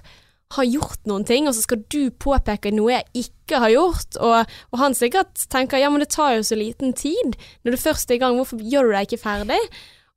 har 0.57 0.69
gjort 0.69 1.09
noen 1.09 1.25
ting, 1.25 1.49
og 1.49 1.57
så 1.57 1.65
skal 1.65 1.81
du 1.89 2.11
påpeke 2.21 2.73
noe 2.75 2.99
jeg 2.99 3.25
ikke 3.25 3.63
har 3.65 3.73
gjort. 3.73 4.19
Og, 4.21 4.57
og 4.69 4.83
han 4.83 4.97
sikkert 4.97 5.47
tenker 5.49 5.81
ja, 5.81 5.89
men 5.89 6.05
det 6.05 6.13
tar 6.13 6.37
jo 6.37 6.45
så 6.45 6.57
liten 6.59 6.93
tid. 6.93 7.39
Når 7.65 7.73
du 7.73 7.85
først 7.89 8.11
er 8.11 8.19
i 8.19 8.21
gang, 8.21 8.37
hvorfor 8.37 8.61
gjør 8.61 8.91
du 8.91 8.99
deg 8.99 9.09
ikke 9.09 9.25
ferdig? 9.25 9.63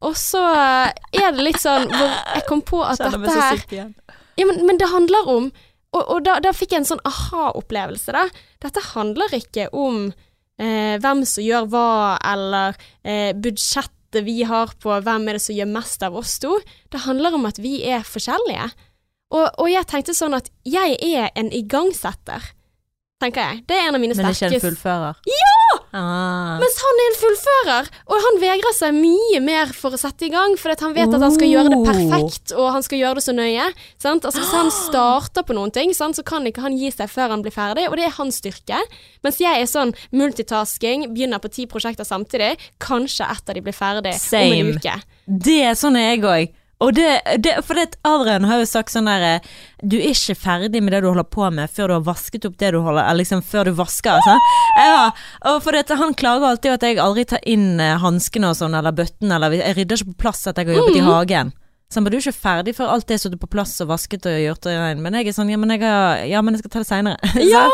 Og 0.02 0.16
så 0.18 0.42
eh, 0.42 0.90
er 1.22 1.34
det 1.34 1.46
litt 1.46 1.60
sånn 1.62 1.86
hvor 1.92 2.10
jeg 2.10 2.44
kom 2.48 2.62
på 2.66 2.82
at 2.84 3.00
Kjenner 3.00 3.22
dette 3.22 3.46
her 3.46 3.62
ja, 4.40 4.46
men, 4.48 4.62
men 4.66 4.78
det 4.80 4.88
handler 4.90 5.28
om 5.28 5.48
Og, 5.92 6.00
og 6.00 6.22
da, 6.24 6.38
da 6.40 6.54
fikk 6.56 6.72
jeg 6.72 6.82
en 6.82 6.88
sånn 6.88 7.02
aha-opplevelse, 7.04 8.14
da. 8.16 8.22
Dette 8.64 8.80
handler 8.94 9.34
ikke 9.36 9.66
om 9.76 10.06
eh, 10.56 10.94
hvem 11.02 11.20
som 11.28 11.44
gjør 11.44 11.66
hva, 11.68 11.88
eller 12.32 12.78
eh, 13.04 13.34
budsjettet 13.36 14.24
vi 14.24 14.38
har 14.48 14.72
på 14.80 14.88
hvem 15.04 15.28
er 15.28 15.36
det 15.36 15.42
som 15.44 15.56
gjør 15.56 15.68
mest 15.74 16.02
av 16.04 16.16
oss 16.16 16.38
to. 16.40 16.54
Det 16.92 17.04
handler 17.04 17.36
om 17.36 17.44
at 17.48 17.60
vi 17.60 17.78
er 17.84 18.08
forskjellige. 18.08 18.70
Og, 19.36 19.46
og 19.60 19.68
jeg 19.72 19.88
tenkte 19.88 20.16
sånn 20.16 20.36
at 20.36 20.48
jeg 20.68 20.96
er 21.12 21.30
en 21.36 21.52
igangsetter, 21.52 22.50
tenker 23.20 23.44
jeg. 23.44 23.62
Det 23.68 23.76
er 23.76 23.88
en 23.88 23.96
av 23.96 24.02
mine 24.02 24.16
Men 24.16 24.32
ikke 24.32 24.48
en 24.48 24.64
fullfører? 24.64 25.20
Ja! 25.28 25.61
Ah. 25.92 26.56
Mens 26.56 26.76
han 26.80 27.00
er 27.02 27.08
en 27.10 27.16
fullfører, 27.20 27.88
og 28.08 28.22
han 28.24 28.38
vegrer 28.40 28.72
seg 28.72 28.94
mye 28.96 29.40
mer 29.44 29.72
for 29.76 29.92
å 29.92 29.98
sette 30.00 30.24
i 30.24 30.30
gang, 30.32 30.54
fordi 30.56 30.86
han 30.86 30.94
vet 30.96 31.12
at 31.12 31.20
han 31.20 31.34
skal 31.34 31.50
gjøre 31.52 31.68
det 31.68 31.78
Oh. 31.82 31.84
perfekt, 31.84 32.52
og 32.56 32.70
han 32.72 32.82
skal 32.86 32.98
gjøre 33.02 33.14
det 33.20 33.24
så 33.26 33.34
nøye. 33.36 33.66
Sant? 34.00 34.24
Altså, 34.24 34.40
hvis 34.40 34.54
han 34.56 34.70
starter 34.72 35.44
på 35.44 35.52
noen 35.58 35.70
ting, 35.74 35.92
sant, 35.94 36.16
så 36.16 36.24
kan 36.24 36.46
ikke 36.48 36.64
han 36.64 36.78
gi 36.78 36.90
seg 36.90 37.10
før 37.12 37.28
han 37.36 37.42
blir 37.44 37.52
ferdig, 37.52 37.88
og 37.90 37.96
det 38.00 38.06
er 38.08 38.16
hans 38.16 38.40
styrke. 38.40 38.80
Mens 39.22 39.36
jeg 39.38 39.52
er 39.52 39.68
sånn 39.68 39.92
multitasking, 40.12 41.12
begynner 41.12 41.38
på 41.42 41.52
ti 41.52 41.66
prosjekter 41.66 42.04
samtidig, 42.08 42.56
kanskje 42.80 43.28
ett 43.30 43.48
av 43.48 43.54
de 43.54 43.60
blir 43.60 43.76
ferdig 43.76 44.16
om 44.16 44.52
en 44.56 44.74
uke. 44.78 44.96
Det 45.26 45.60
er 45.62 45.74
sånn 45.78 45.94
jeg 46.00 46.22
òg. 46.24 46.52
Og 46.82 46.94
det, 46.96 47.08
det, 47.44 47.54
for 47.66 47.78
det, 47.78 47.98
Adrian 48.06 48.46
har 48.48 48.62
jo 48.62 48.66
sagt 48.68 48.92
sånn 48.94 49.06
der 49.06 49.22
eh, 49.26 49.46
Du 49.82 49.96
er 50.00 50.10
ikke 50.10 50.34
ferdig 50.38 50.82
med 50.82 50.94
det 50.94 51.02
du 51.04 51.10
holder 51.12 51.28
på 51.30 51.46
med 51.54 51.70
før 51.70 51.92
du 51.92 51.96
har 51.98 52.04
vasket 52.08 52.46
opp 52.48 52.58
det 52.58 52.72
du 52.74 52.80
holder 52.82 53.04
eller 53.04 53.22
liksom 53.22 53.42
før 53.46 53.70
du 53.70 53.76
vasker. 53.78 54.18
Sånn. 54.26 54.42
Ja, 54.82 55.08
og 55.50 55.62
for 55.64 55.76
det, 55.76 55.86
Han 56.00 56.16
klager 56.18 56.50
alltid 56.50 56.76
at 56.76 56.86
jeg 56.86 57.00
aldri 57.02 57.26
tar 57.28 57.42
inn 57.46 57.80
eh, 57.82 57.98
hanskene 58.02 58.50
og 58.50 58.58
sånn, 58.58 58.74
eller 58.78 58.94
bøtten, 58.96 59.30
eller 59.34 59.54
jeg 59.60 59.78
rydder 59.78 60.02
ikke 60.02 60.14
på 60.14 60.22
plass 60.26 60.46
at 60.50 60.58
jeg 60.58 60.70
har 60.70 60.80
jobbet 60.80 60.98
i 60.98 61.06
hagen. 61.06 61.52
Så 61.92 62.00
han 62.00 62.08
du 62.08 62.16
er 62.16 62.22
ikke 62.22 62.32
ferdig 62.48 62.74
før 62.78 62.94
alt 62.94 63.12
er 63.12 63.20
satt 63.20 63.36
på 63.40 63.50
plass 63.52 63.76
og 63.84 63.90
vasket 63.92 64.24
og 64.30 64.38
gjort 64.40 64.70
og 64.70 64.78
rein. 64.80 65.02
Men 65.04 65.18
jeg 65.20 65.28
er 65.28 65.36
sånn, 65.36 65.52
ja, 65.52 65.60
men 65.60 65.74
jeg, 65.74 65.84
har, 65.84 66.24
ja, 66.28 66.40
men 66.44 66.56
jeg 66.56 66.64
skal 66.64 66.74
ta 66.76 66.84
det 66.84 66.88
seinere. 66.88 67.32
Ja, 67.52 67.66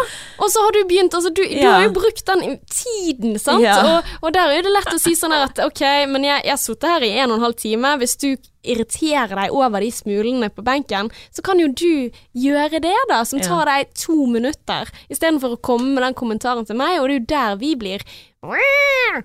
og 0.42 0.48
så 0.50 0.62
har 0.64 0.74
du 0.74 0.80
begynt 0.88 1.14
Altså, 1.14 1.30
du, 1.30 1.42
du 1.44 1.62
har 1.62 1.84
jo 1.84 1.92
brukt 1.94 2.24
den 2.26 2.58
tiden, 2.72 3.38
sant? 3.38 3.62
Ja. 3.62 3.78
Og, 3.84 4.12
og 4.26 4.34
der 4.34 4.56
er 4.56 4.66
det 4.66 4.72
lett 4.74 4.90
å 4.90 4.98
si 5.00 5.14
sånn 5.18 5.34
her 5.34 5.46
at 5.46 5.60
OK, 5.62 5.84
men 6.10 6.26
jeg 6.26 6.48
jeg 6.48 6.54
har 6.54 6.60
sittet 6.60 6.88
her 6.88 7.04
i 7.04 7.10
en 7.20 7.32
og 7.32 7.38
en 7.38 7.44
halv 7.48 7.58
time. 7.58 7.90
Hvis 8.00 8.16
du 8.20 8.28
irriterer 8.68 9.34
deg 9.36 9.54
over 9.54 9.82
de 9.84 9.90
smulene 9.94 10.50
på 10.52 10.64
benken, 10.66 11.10
så 11.34 11.44
kan 11.44 11.60
jo 11.60 11.68
du 11.72 12.10
gjøre 12.36 12.80
det, 12.84 12.96
da. 13.10 13.22
Som 13.28 13.42
tar 13.44 13.68
deg 13.70 13.92
to 13.98 14.26
minutter, 14.30 14.90
istedenfor 15.12 15.56
å 15.56 15.62
komme 15.70 15.94
med 15.94 16.04
den 16.06 16.18
kommentaren 16.18 16.68
til 16.68 16.78
meg. 16.80 16.98
Og 17.00 17.08
det 17.08 17.14
er 17.14 17.20
jo 17.20 17.28
der 17.34 17.60
vi 17.60 17.74
blir 17.80 18.04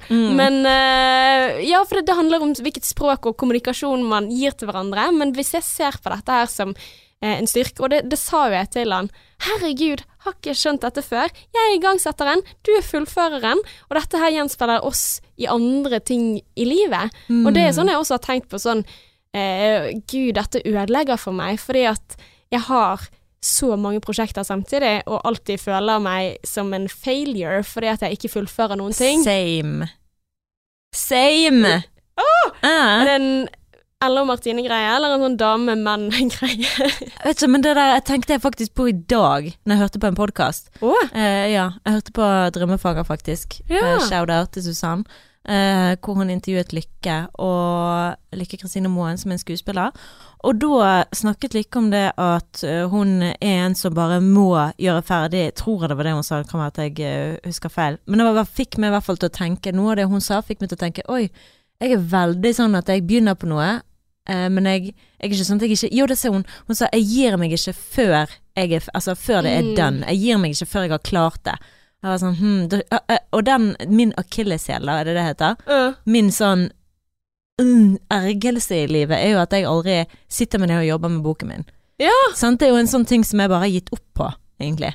Mm. 0.09 0.33
Men 0.39 0.55
uh, 0.65 1.61
Ja, 1.61 1.83
for 1.85 2.01
det, 2.01 2.15
handler 2.17 2.41
om 2.41 2.53
hvilket 2.55 2.87
språk 2.87 3.27
og 3.29 3.37
kommunikasjon 3.37 4.05
man 4.07 4.31
gir 4.33 4.55
til 4.57 4.69
hverandre. 4.69 5.09
Men 5.13 5.35
hvis 5.37 5.53
jeg 5.57 5.67
ser 5.67 5.99
på 6.01 6.13
dette 6.13 6.39
her 6.39 6.49
som 6.49 6.73
uh, 6.73 7.35
en 7.35 7.49
styrke, 7.49 7.83
og 7.83 7.93
det, 7.93 8.03
det 8.09 8.19
sa 8.21 8.47
jo 8.47 8.57
jeg 8.57 8.71
til 8.73 8.95
han 8.95 9.11
Herregud, 9.43 10.05
har 10.23 10.37
ikke 10.37 10.55
skjønt 10.55 10.85
dette 10.85 11.03
før. 11.03 11.31
Jeg 11.53 11.61
er 11.61 11.77
igangsetteren, 11.77 12.43
du 12.63 12.71
er 12.77 12.85
fullføreren, 12.87 13.59
og 13.89 13.97
dette 13.99 14.21
her 14.21 14.31
gjenspeiler 14.37 14.85
oss 14.87 15.19
i 15.35 15.49
andre 15.51 15.99
ting 15.99 16.37
i 16.39 16.67
livet. 16.67 17.11
Og 17.43 17.51
det 17.55 17.65
er 17.67 17.73
sånn 17.75 17.91
jeg 17.91 17.99
også 17.99 18.15
har 18.17 18.23
tenkt 18.23 18.47
på 18.53 18.61
sånn 18.61 18.85
uh, 18.87 19.91
Gud, 20.07 20.33
dette 20.39 20.63
ødelegger 20.63 21.19
for 21.19 21.35
meg, 21.35 21.59
fordi 21.59 21.85
at 21.91 22.17
jeg 22.53 22.63
har 22.69 23.03
så 23.43 23.73
mange 23.79 23.99
prosjekter 24.03 24.45
samtidig, 24.47 25.01
og 25.07 25.21
alltid 25.27 25.59
føler 25.59 25.99
meg 26.03 26.37
som 26.47 26.71
en 26.73 26.87
failure 26.89 27.59
fordi 27.67 27.89
at 27.91 28.05
jeg 28.07 28.17
ikke 28.17 28.31
fullfører 28.37 28.79
noen 28.79 28.95
ting. 28.95 29.23
Same. 29.25 29.89
Same! 30.95 31.73
Er 31.73 31.83
Ah. 32.63 33.03
det 33.05 33.15
en 33.19 33.47
Ella 34.03 34.19
og 34.21 34.27
Martine-greie, 34.27 34.89
eller 34.97 35.13
en 35.15 35.21
sånn 35.23 35.37
dame-menn-greie? 35.39 36.87
Vet 37.23 37.37
ikke, 37.37 37.47
men 37.53 37.63
det 37.63 37.71
der 37.77 37.93
jeg 37.93 38.03
tenkte 38.09 38.33
jeg 38.35 38.41
faktisk 38.43 38.73
på 38.75 38.89
i 38.91 38.95
dag, 38.95 39.45
når 39.63 39.73
jeg 39.77 39.79
hørte 39.79 40.01
på 40.03 40.09
en 40.11 40.17
podkast. 40.17 40.67
Oh. 40.83 40.91
Uh, 41.15 41.47
ja, 41.47 41.69
jeg 41.85 41.93
hørte 41.95 42.11
på 42.17 42.27
Drømmefanger, 42.57 43.07
faktisk. 43.07 43.61
Ja. 43.71 43.95
Uh, 43.95 44.03
Shout-out 44.09 44.51
til 44.57 44.65
Susann. 44.67 45.05
Eh, 45.43 45.97
hvor 45.99 46.15
hun 46.15 46.29
intervjuet 46.31 46.71
Lykke, 46.71 47.15
og 47.43 48.15
Lykke 48.31 48.61
Kristine 48.61 48.87
Moen, 48.87 49.17
som 49.19 49.27
er 49.31 49.35
en 49.35 49.41
skuespiller. 49.41 49.91
Og 50.47 50.55
da 50.61 51.03
snakket 51.11 51.53
Lykke 51.57 51.81
om 51.81 51.89
det 51.91 52.05
at 52.15 52.61
eh, 52.63 52.85
hun 52.87 53.21
er 53.25 53.35
en 53.41 53.75
som 53.75 53.91
bare 53.93 54.21
må 54.23 54.45
gjøre 54.79 55.03
ferdig 55.03 55.41
Tror 55.59 55.83
jeg 55.83 55.89
det 55.91 55.97
var 55.99 56.07
det 56.07 56.13
hun 56.15 56.23
sa, 56.23 56.39
kan 56.47 56.61
være 56.63 56.71
at 56.71 56.79
jeg 56.85 57.03
eh, 57.03 57.35
husker 57.43 57.69
feil. 57.75 57.97
Men 58.07 58.23
det 58.23 58.29
var, 58.37 58.47
fikk 58.47 58.77
meg 58.79 58.93
i 58.93 58.95
hvert 58.95 59.03
fall 59.09 59.19
til 59.19 59.27
å 59.33 59.35
tenke 59.35 59.75
Noe 59.75 59.91
av 59.91 59.99
det 59.99 60.07
hun 60.07 60.23
sa, 60.23 60.39
fikk 60.47 60.63
meg 60.63 60.71
til 60.71 60.79
å 60.79 60.83
tenke 60.85 61.05
Oi, 61.11 61.25
jeg 61.83 61.91
er 61.97 62.07
veldig 62.15 62.55
sånn 62.55 62.79
at 62.79 62.87
jeg 62.95 63.03
begynner 63.03 63.35
på 63.35 63.51
noe, 63.51 63.67
eh, 64.31 64.47
men 64.47 64.63
jeg, 64.71 64.93
jeg 64.95 65.27
er 65.27 65.35
ikke 65.35 65.43
sånn 65.51 65.59
at 65.59 65.67
jeg 65.67 65.75
ikke 65.75 65.91
Jo, 65.99 66.07
det 66.07 66.19
sa 66.23 66.31
hun. 66.31 66.47
Hun 66.71 66.79
sa 66.79 66.87
jeg 66.95 67.03
gir 67.11 67.35
meg 67.43 67.51
ikke 67.59 67.75
før 67.75 68.15
jeg 68.55 68.77
er 68.79 68.87
Altså 68.95 69.19
før 69.19 69.43
det 69.43 69.57
er 69.57 69.63
Mm. 69.67 69.75
done. 69.75 70.05
Jeg 70.13 70.23
gir 70.23 70.39
meg 70.39 70.55
ikke 70.55 70.71
før 70.71 70.87
jeg 70.87 70.95
har 70.95 71.03
klart 71.03 71.43
det. 71.51 71.59
Jeg 72.03 72.09
var 72.11 72.17
sånn, 72.19 72.35
hm, 72.35 72.67
da- 72.67 73.19
og 73.31 73.43
den, 73.47 73.69
min 73.87 74.11
akilleshæl, 74.19 74.89
er 74.91 75.05
det 75.07 75.13
det 75.15 75.23
heter? 75.29 75.55
Uh. 75.69 75.93
Min 76.05 76.31
sånn 76.35 76.65
mm, 77.61 77.97
ergelse 78.11 78.75
i 78.83 78.87
livet 78.91 79.19
er 79.21 79.31
jo 79.35 79.39
at 79.43 79.53
jeg 79.55 79.63
aldri 79.69 79.95
sitter 80.27 80.59
med 80.59 80.69
det 80.73 80.81
og 80.81 80.87
jobber 80.89 81.13
med 81.13 81.23
boken 81.23 81.47
min. 81.53 81.65
Ja. 82.01 82.11
Sånn, 82.35 82.57
Det 82.57 82.67
er 82.67 82.73
jo 82.73 82.81
en 82.81 82.87
sånn 82.91 83.05
ting 83.07 83.23
som 83.23 83.39
jeg 83.39 83.49
bare 83.49 83.63
har 83.63 83.71
gitt 83.71 83.91
opp 83.93 84.03
på, 84.17 84.27
egentlig. 84.59 84.93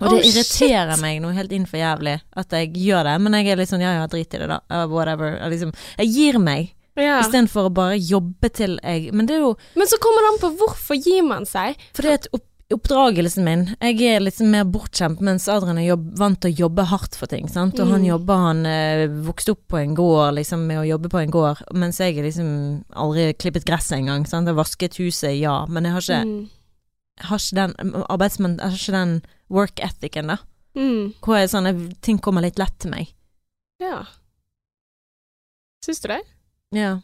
Og 0.00 0.08
det 0.10 0.16
Oh, 0.18 0.24
irriterer 0.26 0.94
shit. 0.94 1.02
meg 1.02 1.20
noe 1.22 1.32
helt 1.36 1.52
inn 1.52 1.66
for 1.66 1.78
jævlig 1.78 2.20
at 2.36 2.50
jeg 2.50 2.72
gjør 2.74 3.04
det, 3.04 3.20
men 3.22 3.32
jeg 3.36 3.46
er 3.52 3.56
litt 3.60 3.68
sånn 3.70 3.80
ja 3.84 3.92
ja, 4.00 4.06
drit 4.10 4.32
i 4.34 4.38
det 4.38 4.48
da, 4.48 4.58
whatever. 4.90 5.36
Jeg, 5.38 5.50
liksom, 5.52 5.72
jeg 5.98 6.08
gir 6.10 6.38
meg, 6.42 6.72
ja. 6.96 7.20
istedenfor 7.20 7.68
å 7.68 7.74
bare 7.74 7.98
jobbe 7.98 8.50
til 8.54 8.78
jeg 8.82 9.12
Men 9.12 9.26
det 9.26 9.36
er 9.36 9.40
jo 9.44 9.56
Men 9.76 9.86
så 9.90 9.98
kommer 10.02 10.22
det 10.22 10.32
an 10.32 10.40
på 10.42 10.50
hvorfor 10.58 10.94
gir 10.98 11.22
man 11.26 11.44
seg. 11.46 11.76
fordi 11.94 12.12
at 12.14 12.26
opp, 12.32 12.44
oppdragelsen 12.72 13.44
min 13.44 13.62
Jeg 13.80 14.00
er 14.16 14.20
litt 14.24 14.34
sånn 14.38 14.50
mer 14.50 14.64
bortskjemt, 14.64 15.20
mens 15.20 15.48
Adrian 15.52 15.78
er 15.78 15.88
jobb, 15.90 16.06
vant 16.18 16.40
til 16.40 16.50
å 16.52 16.58
jobbe 16.64 16.84
hardt 16.90 17.14
for 17.14 17.26
ting. 17.30 17.48
Sant? 17.48 17.78
Og 17.80 17.88
han 17.90 18.00
Mm. 18.02 18.06
jobber, 18.08 18.34
han 18.36 18.66
eh, 18.66 19.06
vokste 19.08 19.52
opp 19.52 19.68
på 19.68 19.78
en 19.82 19.94
gård 19.94 20.34
liksom, 20.34 20.66
med 20.66 20.78
å 20.78 20.88
jobbe 20.88 21.08
på 21.10 21.20
en 21.22 21.30
gård, 21.30 21.62
mens 21.74 21.98
jeg 21.98 22.16
har 22.16 22.24
liksom 22.24 22.84
aldri 22.96 23.34
klippet 23.34 23.64
gresset 23.64 23.98
engang. 23.98 24.26
Sant? 24.26 24.46
Jeg 24.48 24.56
vasket 24.56 24.96
huset, 24.96 25.38
ja, 25.38 25.66
men 25.66 25.84
jeg 25.84 25.92
har 25.92 26.00
ikke, 26.00 26.24
Mm. 26.24 26.48
jeg 27.20 27.26
har 27.26 27.38
ikke 27.38 27.54
den 27.54 28.04
arbeidsmann, 28.08 28.56
jeg 28.58 28.70
har 28.70 28.78
ikke 28.78 28.92
den 28.98 29.22
work 29.50 29.76
ethicen, 29.80 30.26
da. 30.28 30.38
Mm. 30.76 31.14
Hvor 31.22 31.36
jeg, 31.38 31.50
sånn, 31.50 31.64
jeg, 31.66 32.00
ting 32.00 32.18
kommer 32.18 32.40
litt 32.42 32.58
lett 32.58 32.78
til 32.78 32.90
meg. 32.90 33.12
Ja. 33.80 34.06
Syns 35.84 36.00
du 36.00 36.08
det? 36.08 36.22
Ja. 36.72 37.00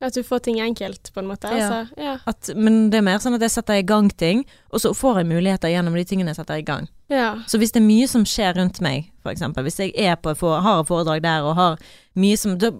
At 0.00 0.14
du 0.14 0.22
får 0.22 0.38
ting 0.46 0.60
enkelt, 0.62 1.08
på 1.12 1.18
en 1.20 1.26
måte? 1.26 1.50
Ja. 1.50 1.66
Altså, 1.66 1.94
ja. 1.98 2.12
At, 2.30 2.50
men 2.54 2.90
det 2.92 3.00
er 3.00 3.02
mer 3.02 3.18
sånn 3.18 3.34
at 3.34 3.42
jeg 3.42 3.50
setter 3.50 3.80
i 3.80 3.82
gang 3.82 4.06
ting, 4.14 4.44
og 4.70 4.78
så 4.84 4.92
får 4.94 5.16
jeg 5.24 5.26
muligheter 5.32 5.72
gjennom 5.72 5.96
de 5.98 6.04
tingene 6.06 6.30
jeg 6.30 6.38
setter 6.38 6.60
i 6.60 6.62
gang. 6.62 6.86
ja. 7.10 7.32
Så 7.50 7.58
hvis 7.58 7.72
det 7.74 7.80
er 7.82 7.86
mye 7.88 8.06
som 8.06 8.22
skjer 8.28 8.54
rundt 8.60 8.78
meg, 8.84 9.08
eksempel, 9.26 9.66
hvis 9.66 9.80
jeg 9.82 9.90
er 9.98 10.14
på, 10.16 10.30
har 10.38 10.80
et 10.80 10.86
foredrag 10.88 11.20
der 11.26 11.42
og 11.44 11.56
har 11.58 11.74
mye 12.16 12.36
som 12.38 12.54
Da 12.58 12.70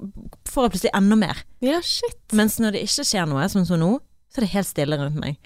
får 0.49 0.65
jeg 0.69 0.71
plutselig 0.77 0.95
enda 0.95 1.17
mer. 1.19 1.43
Ja, 1.61 1.81
shit. 1.83 2.17
Mens 2.33 2.57
når 2.63 2.73
det 2.79 2.85
ikke 2.87 3.05
skjer 3.05 3.27
noe, 3.29 3.45
sånn 3.53 3.67
som 3.67 3.83
nå, 3.83 3.91
så 4.33 4.39
er 4.41 4.47
det 4.47 4.53
helt 4.55 4.69
stille 4.71 4.97
rundt 5.03 5.19
meg. 5.21 5.37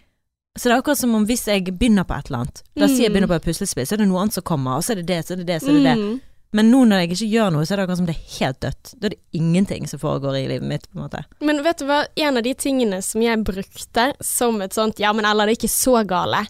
Så 0.58 0.68
det 0.68 0.74
er 0.76 0.82
akkurat 0.82 1.00
som 1.00 1.14
om 1.16 1.24
hvis 1.26 1.46
jeg 1.48 1.64
begynner 1.72 2.04
på 2.04 2.12
et 2.18 2.28
eller 2.28 2.42
annet, 2.44 2.62
la 2.76 2.84
oss 2.84 2.92
si 2.98 3.02
jeg 3.02 3.08
Mm. 3.10 3.14
begynner 3.16 3.32
på 3.32 3.38
et 3.40 3.44
puslespill, 3.48 3.86
så 3.88 3.94
er 3.96 4.02
det 4.04 4.08
noe 4.12 4.20
annet 4.20 4.34
som 4.36 4.44
kommer, 4.44 4.76
og 4.76 4.84
så 4.84 4.92
er 4.92 5.00
det 5.00 5.06
det, 5.08 5.20
så 5.24 5.32
er 5.32 5.36
det 5.40 5.46
det, 5.48 5.62
så 5.62 5.70
er 5.72 5.78
det 5.80 5.84
det. 5.88 5.96
Mm. 5.96 6.20
Men 6.52 6.68
nå 6.72 6.82
når 6.84 7.02
jeg 7.02 7.10
ikke 7.12 7.30
gjør 7.32 7.52
noe, 7.54 7.64
så 7.64 7.74
er 7.74 7.80
det 7.80 7.84
akkurat 7.86 8.00
som 8.02 8.08
det 8.08 8.16
er 8.16 8.32
helt 8.38 8.58
dødt. 8.60 8.94
Da 9.00 9.08
er 9.08 9.14
det 9.14 9.20
ingenting 9.40 9.86
som 9.88 10.00
foregår 10.02 10.36
i 10.36 10.46
livet 10.50 10.68
mitt, 10.68 10.88
på 10.90 10.98
en 10.98 11.04
måte. 11.06 11.22
Men 11.40 11.62
vet 11.64 11.80
du 11.80 11.86
hva, 11.88 12.02
en 12.26 12.40
av 12.40 12.44
de 12.44 12.52
tingene 12.54 12.98
som 13.04 13.24
jeg 13.24 13.40
brukte 13.48 14.10
som 14.20 14.60
et 14.64 14.76
sånt 14.76 15.00
ja, 15.00 15.14
men 15.16 15.24
eller 15.28 15.48
det 15.48 15.56
er 15.56 15.60
ikke 15.62 15.72
så 15.72 16.02
gale, 16.08 16.44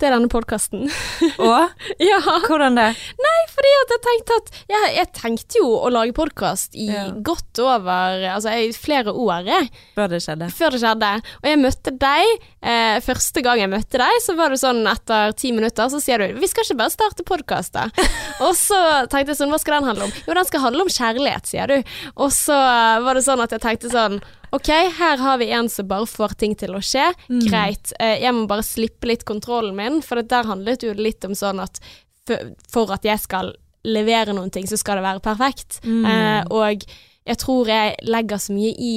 det 0.00 0.08
er 0.08 0.14
denne 0.16 0.30
podkasten. 0.32 0.86
Og 1.44 1.84
ja. 2.00 2.18
hvordan 2.46 2.78
det? 2.78 2.88
Nei, 3.20 3.36
Fordi 3.50 3.72
at 3.80 3.92
jeg 3.94 4.02
tenkte 4.06 4.36
at 4.40 4.50
jeg, 4.72 4.90
jeg 4.96 5.08
tenkte 5.18 5.60
jo 5.60 5.68
å 5.76 5.90
lage 5.92 6.14
podkast 6.16 6.76
i 6.78 6.88
Ja. 6.90 7.04
godt 7.24 7.60
over 7.62 8.24
Altså 8.30 8.52
i 8.56 8.70
flere 8.76 9.12
år. 9.12 9.50
Før 9.96 10.08
det 10.12 10.22
skjedde. 10.24 10.48
før 10.56 10.74
det 10.74 10.80
skjedde. 10.82 11.10
Og 11.42 11.48
jeg 11.50 11.60
møtte 11.60 11.92
deg. 12.00 12.46
Eh, 12.62 12.96
første 13.04 13.42
gang 13.44 13.60
jeg 13.62 13.70
møtte 13.72 14.00
deg, 14.00 14.18
så 14.24 14.34
var 14.38 14.52
det 14.52 14.60
sånn 14.60 14.82
etter 14.90 15.32
ti 15.36 15.52
minutter, 15.52 15.88
så 15.92 16.00
sier 16.00 16.18
du 16.18 16.34
'vi 16.40 16.48
skal 16.48 16.64
ikke 16.64 16.76
bare 16.80 16.90
starte 16.90 17.24
podkast', 17.24 17.72
da. 17.72 17.88
og 18.46 18.54
så 18.56 19.06
tenkte 19.08 19.32
jeg 19.32 19.40
sånn, 19.40 19.50
hva 19.52 19.60
skal 19.60 19.80
den 19.80 19.88
handle 19.88 20.04
om? 20.08 20.12
Jo, 20.26 20.34
den 20.34 20.44
skal 20.48 20.60
handle 20.60 20.82
om 20.82 20.88
kjærlighet, 20.92 21.46
sier 21.46 21.66
du. 21.66 21.82
Og 22.16 22.30
så 22.32 22.56
var 23.04 23.14
det 23.14 23.24
sånn 23.24 23.40
at 23.40 23.50
jeg 23.50 23.60
tenkte 23.60 23.90
sånn 23.92 24.20
Ok, 24.50 24.68
her 24.98 25.20
har 25.22 25.38
vi 25.38 25.50
en 25.54 25.68
som 25.70 25.88
bare 25.88 26.08
får 26.10 26.34
ting 26.40 26.56
til 26.58 26.74
å 26.74 26.82
skje. 26.82 27.06
Greit. 27.46 27.92
Eh, 28.00 28.18
jeg 28.24 28.34
må 28.34 28.46
bare 28.50 28.66
slippe 28.66 29.06
litt 29.10 29.24
kontrollen 29.28 29.76
min, 29.78 30.00
for 30.02 30.20
det 30.20 30.30
der 30.32 30.48
handlet 30.48 30.82
jo 30.86 30.94
litt 30.98 31.24
om 31.26 31.36
sånn 31.38 31.62
at 31.62 31.78
for, 32.70 32.92
at 32.94 33.06
jeg 33.06 33.18
skal 33.22 33.54
levere 33.86 34.34
noen 34.36 34.52
ting, 34.52 34.68
så 34.68 34.78
skal 34.78 35.00
det 35.00 35.06
være 35.06 35.24
perfekt. 35.24 35.80
Mm. 35.86 36.04
Eh, 36.04 36.42
og 36.52 36.84
jeg 37.26 37.40
tror 37.40 37.70
jeg 37.70 37.96
legger 38.08 38.40
så 38.42 38.54
mye 38.54 38.72
i, 38.74 38.94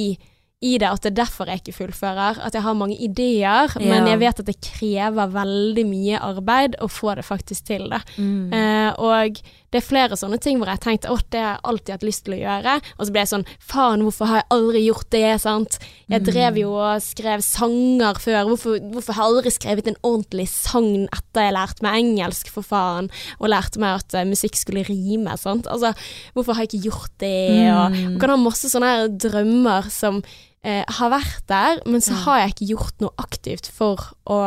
i 0.64 0.74
det 0.80 0.90
at 0.90 1.04
det 1.04 1.12
er 1.12 1.20
derfor 1.22 1.50
jeg 1.50 1.62
ikke 1.62 1.76
fullfører. 1.78 2.40
At 2.44 2.56
jeg 2.56 2.64
har 2.66 2.78
mange 2.78 2.98
ideer, 3.00 3.74
men 3.80 4.08
jeg 4.10 4.20
vet 4.22 4.42
at 4.42 4.50
det 4.50 4.58
krever 4.64 5.34
veldig 5.34 5.86
mye 5.88 6.22
arbeid 6.24 6.78
å 6.84 6.90
få 6.90 7.16
det 7.18 7.26
faktisk 7.26 7.70
til. 7.70 7.88
Det. 7.92 8.02
Mm. 8.18 8.52
Eh, 8.58 8.90
og 9.00 9.40
det 9.74 9.80
er 9.82 9.86
flere 9.88 10.14
sånne 10.14 10.38
ting 10.38 10.60
hvor 10.60 10.70
jeg 10.70 10.80
tenkte 10.84 11.10
at 11.10 11.26
det 11.34 11.40
har 11.42 11.56
jeg 11.56 11.64
alltid 11.72 11.92
hatt 11.96 12.04
lyst 12.06 12.22
til 12.28 12.36
å 12.36 12.38
gjøre. 12.38 12.74
Og 12.94 13.06
så 13.08 13.14
ble 13.16 13.22
jeg 13.24 13.30
sånn 13.32 13.46
faen, 13.58 14.04
hvorfor 14.06 14.30
har 14.30 14.36
jeg 14.38 14.46
aldri 14.54 14.82
gjort 14.86 15.08
det? 15.10 15.22
sant? 15.42 15.78
Jeg 16.06 16.20
Mm. 16.22 16.26
drev 16.30 16.58
jo 16.62 16.70
og 16.78 17.02
skrev 17.02 17.42
sanger 17.42 18.14
før. 18.22 18.44
Hvorfor, 18.52 18.78
hvorfor 18.94 19.12
har 19.18 19.24
jeg 19.24 19.32
aldri 19.34 19.50
skrevet 19.56 19.88
en 19.90 19.98
ordentlig 20.06 20.46
sang 20.48 21.08
etter 21.10 21.42
jeg 21.48 21.56
lærte 21.56 21.82
meg 21.82 21.98
engelsk, 22.04 22.48
for 22.54 22.62
faen? 22.62 23.10
Og 23.40 23.50
lærte 23.50 23.80
meg 23.82 23.98
at 23.98 24.14
eh, 24.14 24.24
musikk 24.24 24.54
skulle 24.54 24.86
rime. 24.86 25.34
sant? 25.36 25.66
Altså, 25.66 25.90
hvorfor 26.34 26.54
har 26.54 26.62
jeg 26.62 26.74
ikke 26.74 26.90
gjort 26.90 27.18
det? 27.18 27.34
Og 27.74 28.14
og 28.14 28.20
kan 28.20 28.30
ha 28.30 28.36
masse 28.36 28.70
sånne 28.70 28.86
her 28.94 29.08
drømmer 29.08 29.90
som 29.90 30.22
eh, 30.62 30.84
har 30.88 31.10
vært 31.10 31.42
der, 31.50 31.80
men 31.84 32.00
så 32.00 32.14
har 32.24 32.38
jeg 32.44 32.54
ikke 32.54 32.70
gjort 32.76 33.00
noe 33.02 33.10
aktivt 33.18 33.66
for 33.66 33.98
å 34.30 34.38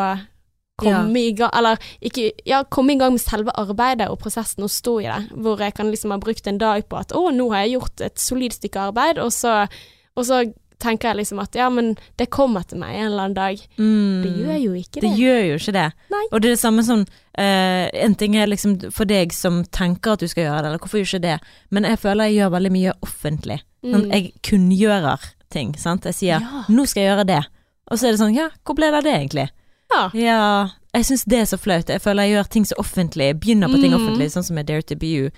komme 0.78 1.20
i 1.20 1.32
gang 1.34 1.50
Eller 1.58 1.78
ikke 2.02 2.32
Ja, 2.46 2.64
komme 2.64 2.94
i 2.94 2.98
gang 3.00 3.12
med 3.16 3.22
selve 3.22 3.52
arbeidet 3.58 4.10
og 4.10 4.20
prosessen 4.20 4.64
og 4.64 4.70
stå 4.70 5.00
i 5.02 5.08
det. 5.10 5.18
Hvor 5.34 5.60
jeg 5.60 5.74
kan 5.74 5.90
liksom 5.92 6.12
ha 6.12 6.18
brukt 6.22 6.48
en 6.48 6.58
dag 6.62 6.88
på 6.90 6.98
at 7.00 7.12
å, 7.18 7.30
nå 7.34 7.50
har 7.52 7.66
jeg 7.66 7.78
gjort 7.80 8.02
et 8.02 8.20
solid 8.20 8.54
stykke 8.54 8.80
arbeid, 8.92 9.18
og 9.20 9.32
så, 9.34 9.68
og 10.16 10.26
så 10.26 10.44
tenker 10.80 11.10
jeg 11.10 11.18
liksom 11.18 11.40
at 11.42 11.56
ja, 11.58 11.70
men 11.74 11.96
det 12.22 12.30
kommer 12.30 12.62
til 12.70 12.78
meg 12.78 12.94
en 12.96 13.08
eller 13.08 13.24
annen 13.24 13.34
dag. 13.34 13.62
Mm. 13.82 14.22
Det 14.22 14.34
gjør 14.38 14.58
jo 14.62 14.74
ikke 14.78 15.02
det. 15.02 15.02
Det 15.08 15.14
gjør 15.18 15.40
jo 15.48 15.56
ikke 15.58 15.74
det. 15.74 15.86
Nei. 16.14 16.26
Og 16.32 16.42
det 16.42 16.50
er 16.52 16.54
det 16.54 16.60
samme 16.62 16.84
som 16.86 17.02
uh, 17.02 17.86
En 18.06 18.16
ting 18.16 18.36
er 18.38 18.46
liksom 18.48 18.76
for 18.94 19.10
deg 19.10 19.34
som 19.34 19.64
tenker 19.74 20.14
at 20.14 20.22
du 20.22 20.28
skal 20.30 20.44
gjøre 20.46 20.62
det, 20.62 20.70
eller 20.70 20.84
hvorfor 20.84 21.02
gjør 21.02 21.10
ikke 21.16 21.24
det? 21.26 21.40
Men 21.74 21.84
jeg 21.90 21.98
føler 22.06 22.30
jeg 22.30 22.38
gjør 22.44 22.54
veldig 22.60 22.72
mye 22.78 22.94
offentlig. 23.02 23.60
Sånn, 23.82 24.06
Mm. 24.06 24.12
jeg 24.12 24.32
kunngjører 24.44 25.20
ting, 25.50 25.74
sant. 25.78 26.04
Jeg 26.06 26.14
sier 26.14 26.40
Ja. 26.42 26.64
'nå 26.70 26.86
skal 26.88 27.02
jeg 27.04 27.10
gjøre 27.12 27.26
det', 27.28 27.46
og 27.92 27.98
så 27.98 28.08
er 28.08 28.12
det 28.12 28.20
sånn 28.20 28.36
'ja, 28.36 28.50
hvor 28.66 28.76
ble 28.76 28.92
det 28.92 28.98
av 28.98 29.04
det 29.04 29.14
egentlig'? 29.14 29.50
Ja. 29.94 30.10
Ja, 30.14 30.70
jeg 30.94 31.06
syns 31.08 31.24
det 31.26 31.40
er 31.40 31.46
så 31.46 31.58
flaut. 31.60 31.88
Jeg 31.90 32.02
føler 32.04 32.28
jeg 32.28 32.36
gjør 32.38 32.50
ting 32.58 32.66
så 32.66 32.76
offentlig, 32.82 33.34
begynner 33.40 33.70
på 33.72 33.80
ting 33.82 33.94
Mm. 33.94 34.02
offentlig, 34.02 34.32
sånn 34.34 34.44
som 34.44 34.56
med 34.56 34.66
Dare 34.68 34.82
to 34.84 34.96
be 34.96 35.08
you, 35.08 35.30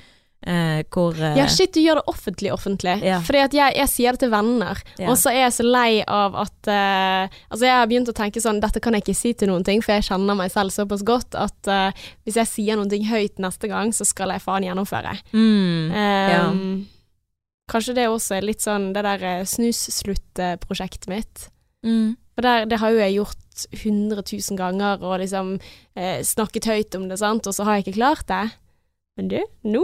eh, 0.47 0.81
hvor 0.89 1.13
eh, 1.19 1.35
Ja, 1.37 1.45
shit, 1.47 1.73
du 1.73 1.79
gjør 1.81 1.95
det 1.99 2.05
offentlig 2.07 2.51
offentlig. 2.51 3.01
Ja. 3.03 3.19
Fordi 3.21 3.43
at 3.43 3.53
jeg, 3.53 3.75
jeg 3.75 3.87
sier 3.89 4.11
det 4.11 4.19
til 4.23 4.31
venner, 4.31 4.81
Ja. 4.97 5.09
og 5.11 5.17
så 5.17 5.29
er 5.31 5.43
jeg 5.45 5.53
så 5.53 5.63
lei 5.69 6.03
av 6.07 6.35
at 6.35 6.67
eh, 6.67 7.27
Altså, 7.51 7.65
jeg 7.67 7.75
har 7.77 7.87
begynt 7.87 8.09
å 8.09 8.13
tenke 8.15 8.41
sånn 8.41 8.59
Dette 8.61 8.79
kan 8.81 8.93
jeg 8.93 9.03
ikke 9.03 9.15
si 9.15 9.33
til 9.33 9.49
noen 9.49 9.63
ting, 9.65 9.81
for 9.83 9.93
jeg 9.93 10.03
kjenner 10.09 10.35
meg 10.35 10.49
selv 10.51 10.71
såpass 10.71 11.03
godt 11.03 11.35
at 11.35 11.67
eh, 11.67 11.91
hvis 12.25 12.35
jeg 12.41 12.47
sier 12.47 12.75
noen 12.79 12.89
ting 12.89 13.05
høyt 13.05 13.37
neste 13.37 13.67
gang, 13.69 13.91
så 13.93 14.05
skal 14.07 14.29
jeg 14.31 14.41
faen 14.41 14.63
gjennomføre. 14.65 15.13
mm, 15.33 15.91
ja. 15.93 16.47
Kanskje 17.69 17.93
det 17.93 18.07
også 18.09 18.37
er 18.39 18.41
litt 18.47 18.61
sånn 18.65 18.93
det 18.95 19.03
der 19.05 19.21
eh, 19.23 19.43
snusslutt-prosjektet 19.45 21.07
mitt. 21.11 21.49
mm. 21.85 22.15
For 22.39 22.41
der, 22.47 22.65
det 22.71 22.77
har 22.79 22.93
jo 22.95 22.99
jeg 23.03 23.15
gjort 23.17 23.48
100 23.71 24.23
000 24.23 24.57
ganger, 24.59 25.01
og 25.03 25.19
liksom 25.23 25.55
eh, 25.95 26.19
snakket 26.25 26.69
høyt 26.69 26.95
om 26.99 27.07
det, 27.11 27.19
sant, 27.21 27.47
og 27.49 27.55
så 27.55 27.67
har 27.67 27.77
jeg 27.79 27.87
ikke 27.87 27.97
klart 27.99 28.25
det. 28.31 28.43
Men 29.19 29.31
du, 29.31 29.39
nå 29.67 29.83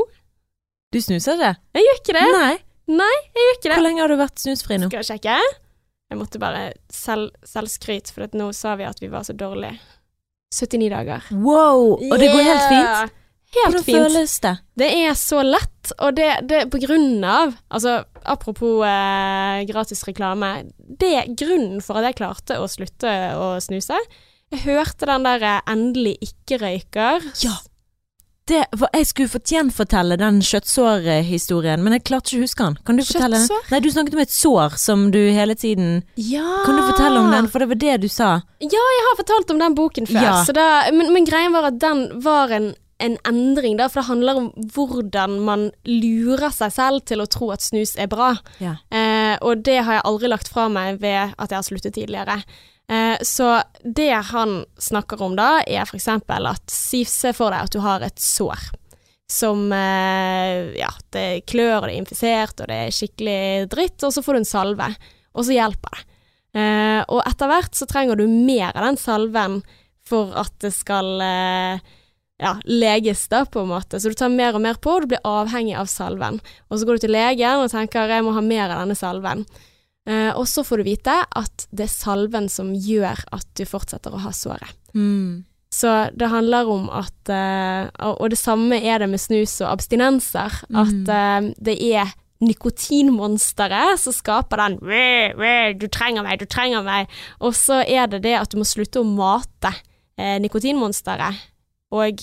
Du 0.94 1.02
snuser 1.04 1.36
ikke? 1.36 1.54
Jeg 1.76 1.88
gjør 1.88 2.02
ikke 2.02 2.18
det. 2.20 2.26
Nei. 2.38 2.54
Nei, 2.96 3.16
Jeg 3.34 3.44
gjør 3.48 3.56
ikke 3.58 3.68
det. 3.70 3.76
Hvor 3.76 3.84
lenge 3.88 4.04
har 4.04 4.12
du 4.14 4.20
vært 4.20 4.42
snusfri 4.44 4.78
nå? 4.80 4.90
Skal 4.92 5.02
jeg 5.02 5.10
sjekke? 5.10 5.38
Jeg 6.14 6.20
måtte 6.20 6.40
bare 6.40 6.64
selv, 6.94 7.34
selvskryt, 7.44 8.12
for 8.14 8.30
nå 8.38 8.52
sa 8.54 8.76
vi 8.80 8.86
at 8.86 9.02
vi 9.02 9.10
var 9.12 9.26
så 9.26 9.34
dårlige. 9.34 9.80
79 10.54 10.90
dager. 10.94 11.26
Wow! 11.34 11.96
Og 11.98 12.16
det 12.22 12.30
går 12.32 12.46
helt 12.46 12.68
fint? 12.70 13.16
Helt 13.56 13.72
Hvordan 13.72 13.86
fint. 13.88 13.98
føles 14.04 14.34
det? 14.44 14.54
Det 14.76 14.90
er 15.06 15.14
så 15.20 15.42
lett, 15.46 15.92
og 16.00 16.16
det, 16.18 16.30
det 16.50 16.64
på 16.74 16.82
grunn 16.84 17.24
av 17.24 17.54
Altså, 17.72 18.04
apropos 18.26 18.84
eh, 18.88 19.62
gratis 19.70 20.04
reklame. 20.08 20.50
Det 20.78 21.12
er 21.22 21.30
grunnen 21.38 21.80
for 21.86 22.00
at 22.02 22.10
jeg 22.10 22.20
klarte 22.20 22.60
å 22.60 22.68
slutte 22.72 23.14
å 23.40 23.54
snuse. 23.64 24.00
Jeg 24.54 24.66
hørte 24.66 25.08
den 25.10 25.24
der 25.26 25.44
eh, 25.44 25.62
'endelig 25.72 26.18
ikke-røyker'. 26.28 27.32
Ja. 27.46 27.56
Det, 28.46 28.60
jeg 28.94 29.06
skulle 29.10 29.32
fått 29.32 29.50
gjenfortelle 29.50 30.20
den 30.22 30.38
kjøttsårhistorien, 30.46 31.82
men 31.82 31.96
jeg 31.96 32.04
klarte 32.06 32.30
ikke 32.30 32.44
å 32.44 32.46
huske 32.46 32.68
den. 32.68 32.76
Kan 32.86 33.00
du 33.00 33.02
fortelle 33.02 33.40
den? 33.40 33.48
Kjøttsår? 33.48 33.72
Nei, 33.72 33.80
du 33.82 33.88
snakket 33.90 34.18
om 34.18 34.22
et 34.22 34.36
sår 34.36 34.76
som 34.78 35.06
du 35.16 35.20
hele 35.34 35.56
tiden 35.58 36.04
Ja! 36.22 36.46
Kan 36.68 36.78
du 36.78 36.84
fortelle 36.86 37.24
om 37.24 37.32
den, 37.34 37.50
for 37.50 37.64
det 37.64 37.70
var 37.72 37.80
det 37.82 37.96
du 38.06 38.08
sa. 38.12 38.30
Ja, 38.62 38.84
jeg 38.98 39.06
har 39.08 39.18
fortalt 39.18 39.50
om 39.56 39.62
den 39.64 39.78
boken 39.78 40.06
før. 40.06 40.22
Ja. 40.22 40.36
Så 40.46 40.54
da, 40.54 40.68
men, 40.94 41.10
men 41.16 41.26
greien 41.26 41.58
var 41.58 41.72
at 41.72 41.80
den 41.82 42.06
var 42.22 42.54
en, 42.54 42.76
en 43.04 43.18
endring, 43.28 43.76
da, 43.80 43.90
for 43.92 44.02
det 44.02 44.08
handler 44.08 44.38
om 44.40 44.46
hvordan 44.72 45.40
man 45.44 45.66
lurer 45.88 46.54
seg 46.56 46.72
selv 46.72 47.04
til 47.10 47.24
å 47.24 47.28
tro 47.28 47.50
at 47.52 47.66
snus 47.66 47.96
er 48.00 48.08
bra. 48.12 48.32
Ja. 48.64 48.78
Eh, 48.88 49.36
og 49.44 49.66
det 49.68 49.82
har 49.84 49.98
jeg 50.00 50.08
aldri 50.08 50.32
lagt 50.32 50.52
fra 50.52 50.70
meg 50.72 51.02
ved 51.04 51.36
at 51.36 51.52
jeg 51.52 51.60
har 51.60 51.68
sluttet 51.68 51.98
tidligere. 51.98 52.40
Eh, 52.88 53.18
så 53.26 53.60
det 53.84 54.14
han 54.32 54.62
snakker 54.80 55.22
om 55.26 55.36
da, 55.36 55.60
er 55.68 55.84
eksempel 55.84 56.48
at 56.48 56.72
se 56.72 57.34
for 57.36 57.52
deg 57.52 57.68
at 57.68 57.76
du 57.76 57.82
har 57.84 58.06
et 58.06 58.22
sår. 58.22 58.72
Som 59.28 59.72
eh, 59.74 60.72
Ja, 60.78 60.92
det 61.12 61.46
klør, 61.50 61.82
og 61.82 61.90
det 61.90 61.96
er 61.96 62.02
infisert, 62.04 62.60
og 62.62 62.70
det 62.72 62.82
er 62.86 62.96
skikkelig 62.96 63.40
dritt, 63.74 63.98
og 64.06 64.14
så 64.14 64.24
får 64.24 64.38
du 64.38 64.44
en 64.44 64.52
salve. 64.54 64.92
Og 65.36 65.48
så 65.48 65.58
hjelper 65.58 65.98
det. 65.98 66.06
Eh, 66.56 67.02
og 67.12 67.20
etter 67.28 67.52
hvert 67.52 67.76
så 67.76 67.88
trenger 67.90 68.16
du 68.16 68.30
mer 68.32 68.72
av 68.72 68.86
den 68.88 69.02
salven 69.02 69.60
for 70.08 70.32
at 70.40 70.54
det 70.64 70.72
skal 70.72 71.18
eh, 71.26 71.96
ja, 72.42 72.58
leges, 72.68 73.28
da, 73.32 73.46
på 73.48 73.64
en 73.64 73.72
måte. 73.72 74.00
Så 74.00 74.12
du 74.12 74.18
tar 74.18 74.34
mer 74.34 74.58
og 74.58 74.64
mer 74.66 74.80
på, 74.82 74.98
og 74.98 75.06
du 75.06 75.14
blir 75.14 75.24
avhengig 75.28 75.76
av 75.80 75.88
salven. 75.92 76.42
Og 76.70 76.80
så 76.80 76.88
går 76.88 76.98
du 76.98 77.06
til 77.06 77.16
legen 77.16 77.64
og 77.64 77.72
tenker 77.72 78.12
jeg 78.12 78.26
må 78.26 78.36
ha 78.36 78.44
mer 78.44 78.68
av 78.68 78.84
denne 78.84 78.98
salven. 79.00 79.46
Eh, 80.06 80.32
og 80.36 80.46
så 80.50 80.66
får 80.66 80.82
du 80.82 80.90
vite 80.92 81.16
at 81.24 81.68
det 81.74 81.88
er 81.88 81.94
salven 81.94 82.50
som 82.52 82.74
gjør 82.76 83.24
at 83.34 83.48
du 83.58 83.64
fortsetter 83.66 84.14
å 84.14 84.22
ha 84.26 84.34
såret. 84.36 84.76
Mm. 84.94 85.46
Så 85.76 85.92
det 86.16 86.30
handler 86.32 86.70
om 86.72 86.86
at 86.94 87.32
eh, 87.32 87.90
Og 88.16 88.30
det 88.32 88.38
samme 88.40 88.78
er 88.80 89.02
det 89.02 89.10
med 89.12 89.20
snus 89.20 89.58
og 89.64 89.74
abstinenser. 89.74 90.62
At 90.76 91.10
eh, 91.12 91.50
det 91.58 91.80
er 91.80 92.14
nikotinmonsteret 92.46 94.00
som 94.00 94.14
skaper 94.14 94.60
den 94.60 94.78
«Wæ, 94.84 95.34
wæ, 95.40 95.74
'du 95.74 95.88
trenger 95.88 96.24
meg, 96.24 96.40
du 96.40 96.46
trenger 96.46 96.84
meg'. 96.84 97.12
Og 97.40 97.56
så 97.56 97.82
er 97.88 98.08
det 98.12 98.24
det 98.24 98.36
at 98.38 98.52
du 98.52 98.60
må 98.60 98.68
slutte 98.68 99.02
å 99.02 99.08
mate 99.08 99.72
eh, 100.20 100.38
nikotinmonsteret. 100.44 101.55
Og 101.96 102.22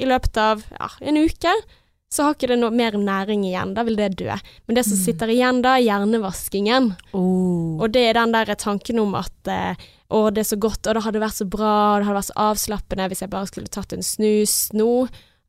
i 0.00 0.08
løpet 0.08 0.38
av 0.40 0.66
ja, 0.72 0.90
en 1.04 1.20
uke 1.20 1.54
så 2.12 2.26
har 2.26 2.36
ikke 2.36 2.50
det 2.50 2.58
noe 2.60 2.74
mer 2.76 2.96
næring 3.00 3.46
igjen. 3.48 3.72
Da 3.72 3.86
vil 3.88 3.96
det 3.96 4.10
dø. 4.20 4.34
Men 4.68 4.76
det 4.76 4.84
som 4.84 4.98
sitter 5.00 5.30
igjen 5.32 5.62
da, 5.64 5.78
er 5.78 5.86
hjernevaskingen. 5.86 6.90
Oh. 7.16 7.80
Og 7.80 7.94
det 7.94 8.02
er 8.10 8.18
den 8.18 8.34
der 8.34 8.52
tanken 8.60 9.00
om 9.00 9.14
at 9.16 9.48
eh, 9.48 9.80
å, 10.12 10.26
det 10.28 10.42
er 10.44 10.50
så 10.50 10.58
godt, 10.60 10.84
og 10.84 10.98
det 10.98 11.04
hadde 11.06 11.22
vært 11.22 11.38
så 11.40 11.46
bra, 11.48 11.74
det 11.96 12.08
hadde 12.08 12.18
vært 12.18 12.28
så 12.28 12.40
avslappende 12.50 13.06
hvis 13.08 13.24
jeg 13.24 13.32
bare 13.32 13.48
skulle 13.48 13.72
tatt 13.72 13.96
en 13.96 14.04
snus 14.04 14.56
nå. 14.76 14.90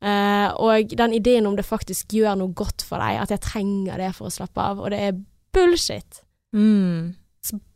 Eh, 0.04 0.48
og 0.60 0.96
den 0.96 1.16
ideen 1.16 1.50
om 1.50 1.58
det 1.58 1.66
faktisk 1.68 2.16
gjør 2.16 2.40
noe 2.40 2.56
godt 2.56 2.86
for 2.88 3.02
deg, 3.02 3.20
at 3.20 3.36
jeg 3.36 3.44
trenger 3.44 4.00
det 4.00 4.14
for 4.16 4.30
å 4.30 4.32
slappe 4.32 4.64
av, 4.64 4.80
og 4.80 4.92
det 4.94 5.02
er 5.10 5.20
bullshit. 5.54 6.24
Mm. 6.56 7.12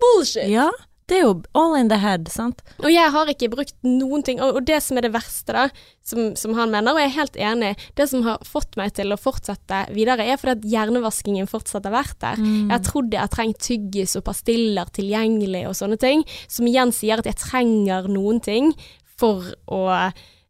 Bullshit! 0.01 0.49
Ja, 0.49 0.71
det 1.09 1.17
er 1.19 1.25
jo 1.25 1.35
all 1.57 1.77
in 1.79 1.89
the 1.89 1.99
head, 2.01 2.29
sant? 2.33 2.61
Og 2.83 2.91
jeg 2.93 3.13
har 3.15 3.31
ikke 3.33 3.49
brukt 3.53 3.75
noen 3.87 4.25
ting, 4.27 4.43
og, 4.45 4.59
og 4.61 4.67
det 4.69 4.81
som 4.85 5.01
er 5.01 5.07
det 5.07 5.15
verste, 5.15 5.55
da, 5.57 5.65
som, 6.07 6.35
som 6.37 6.55
han 6.59 6.73
mener, 6.73 6.93
og 6.93 7.01
jeg 7.01 7.11
er 7.11 7.17
helt 7.17 7.39
enig, 7.49 7.73
det 7.97 8.09
som 8.11 8.25
har 8.27 8.45
fått 8.47 8.77
meg 8.81 8.93
til 8.99 9.15
å 9.15 9.21
fortsette 9.21 9.87
videre, 9.97 10.27
er 10.29 10.41
fordi 10.41 10.59
at 10.59 10.69
hjernevaskingen 10.75 11.49
fortsatt 11.51 11.89
har 11.89 11.97
vært 11.97 12.19
der. 12.25 12.41
Mm. 12.41 12.73
Jeg 12.75 12.87
trodde 12.91 13.21
jeg 13.21 13.35
trengte 13.35 13.67
tyggis 13.69 14.17
og 14.21 14.27
pastiller 14.29 14.93
tilgjengelig 14.97 15.65
og 15.71 15.77
sånne 15.81 16.01
ting, 16.01 16.25
som 16.47 16.69
igjen 16.69 16.93
sier 16.95 17.23
at 17.23 17.29
jeg 17.31 17.41
trenger 17.41 18.11
noen 18.13 18.43
ting 18.45 18.75
for 19.19 19.49
å 19.73 19.85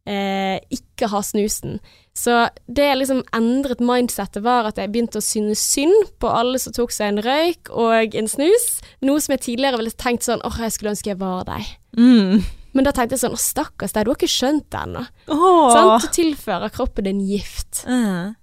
eh, 0.09 0.59
ikke 0.75 1.11
ha 1.13 1.23
snusen. 1.25 1.79
Så 2.19 2.35
det 2.67 2.87
jeg 2.89 2.99
liksom 2.99 3.21
endret 3.37 3.83
mindsettet, 3.85 4.43
var 4.43 4.67
at 4.67 4.81
jeg 4.81 4.91
begynte 4.91 5.21
å 5.21 5.25
synes 5.25 5.63
synd 5.63 6.15
på 6.19 6.31
alle 6.35 6.59
som 6.59 6.75
tok 6.75 6.95
seg 6.95 7.13
en 7.13 7.23
røyk 7.23 7.71
og 7.71 8.17
en 8.19 8.31
snus. 8.31 8.67
Noe 9.07 9.23
som 9.23 9.37
jeg 9.37 9.45
tidligere 9.47 9.79
ville 9.79 9.95
tenkt 9.95 10.27
sånn 10.27 10.43
åh, 10.47 10.59
jeg 10.65 10.75
skulle 10.75 10.97
ønske 10.97 11.13
jeg 11.13 11.21
var 11.21 11.47
deg. 11.47 11.69
Mm. 11.99 12.43
Men 12.75 12.87
da 12.87 12.93
tenkte 12.95 13.17
jeg 13.17 13.25
sånn 13.25 13.39
stakkars 13.41 13.95
deg, 13.95 14.07
du 14.07 14.13
har 14.13 14.19
ikke 14.19 14.31
skjønt 14.31 14.67
det 14.73 14.83
ennå. 14.83 15.05
Åh. 15.35 15.71
Sant? 15.77 16.05
Du 16.05 16.19
tilfører 16.19 16.75
kroppen 16.75 17.09
din 17.09 17.23
gift. 17.27 17.85
Uh. 17.87 18.35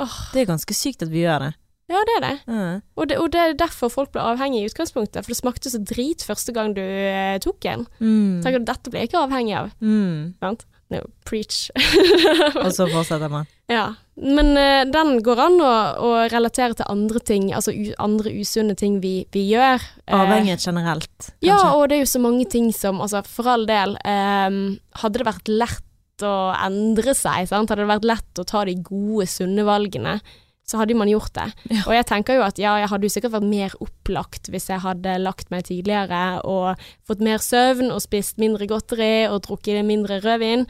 Oh. 0.00 0.16
Det 0.34 0.44
er 0.44 0.50
ganske 0.50 0.76
sykt 0.76 1.04
at 1.06 1.12
vi 1.12 1.22
gjør 1.22 1.48
det. 1.48 1.52
ja, 1.92 2.00
det 2.08 2.14
er 2.16 2.22
det. 2.24 2.34
Uh. 2.48 2.76
Og, 2.96 3.08
det. 3.10 3.18
og 3.22 3.28
det 3.34 3.42
er 3.42 3.58
derfor 3.60 3.92
folk 3.92 4.14
ble 4.14 4.22
avhengig 4.24 4.62
i 4.62 4.70
utgangspunktet. 4.70 5.22
For 5.22 5.34
det 5.34 5.38
smakte 5.38 5.74
så 5.74 5.82
drit 5.82 6.24
første 6.26 6.54
gang 6.56 6.74
du 6.76 6.82
eh, 6.82 7.36
tok 7.44 7.66
en. 7.70 7.84
Mm. 7.98 8.40
Tenker 8.46 8.62
du, 8.62 8.70
dette 8.70 8.90
blir 8.90 9.04
jeg 9.04 9.12
ikke 9.12 9.26
avhengig 9.26 9.58
av. 9.58 9.74
Mm. 9.84 10.34
Sant? 10.42 10.66
No, 10.92 11.00
preach. 11.24 11.70
Og 12.64 12.70
så 12.76 12.86
fortsetter 12.92 13.30
man. 13.32 13.46
Ja. 13.72 13.94
Men 14.20 14.52
uh, 14.54 14.82
den 14.86 15.16
går 15.24 15.40
an 15.46 15.56
å, 15.64 15.70
å 16.04 16.10
relatere 16.30 16.76
til 16.78 16.90
andre 16.92 17.22
ting, 17.24 17.48
altså 17.56 17.72
andre 18.02 18.34
usunne 18.36 18.76
ting 18.78 19.00
vi, 19.02 19.14
vi 19.34 19.46
gjør. 19.48 19.82
Eh, 20.04 20.14
Avhengighet 20.18 20.66
generelt, 20.68 21.32
Ja, 21.44 21.58
og 21.72 21.88
det 21.90 21.98
er 21.98 22.04
jo 22.04 22.12
så 22.12 22.22
mange 22.22 22.46
ting 22.50 22.70
som, 22.76 23.00
altså 23.02 23.24
for 23.26 23.48
all 23.50 23.66
del, 23.66 23.96
um, 24.04 24.60
hadde 25.00 25.22
det 25.22 25.28
vært 25.30 25.50
lett 25.50 26.24
å 26.24 26.36
endre 26.54 27.16
seg, 27.16 27.48
sant? 27.50 27.72
hadde 27.72 27.82
det 27.82 27.90
vært 27.90 28.06
lett 28.12 28.38
å 28.38 28.46
ta 28.46 28.62
de 28.68 28.76
gode, 28.86 29.26
sunne 29.30 29.64
valgene, 29.66 30.20
så 30.64 30.78
hadde 30.80 30.94
man 30.96 31.08
gjort 31.12 31.32
det. 31.36 31.46
Ja. 31.70 31.82
Og 31.86 31.92
jeg 31.92 32.06
tenker 32.08 32.38
jo 32.38 32.42
at 32.46 32.58
ja, 32.58 32.74
jeg 32.80 32.88
hadde 32.88 33.04
jo 33.04 33.12
sikkert 33.12 33.34
vært 33.36 33.48
mer 33.50 33.74
opplagt 33.84 34.48
hvis 34.48 34.70
jeg 34.72 34.80
hadde 34.80 35.18
lagt 35.20 35.50
meg 35.52 35.66
tidligere 35.68 36.40
og 36.48 36.80
fått 37.04 37.20
mer 37.20 37.42
søvn 37.44 37.90
og 37.92 38.00
spist 38.00 38.38
mindre 38.40 38.66
godteri 38.70 39.26
og 39.28 39.42
drukket 39.44 39.84
mindre 39.84 40.22
rødvin. 40.24 40.64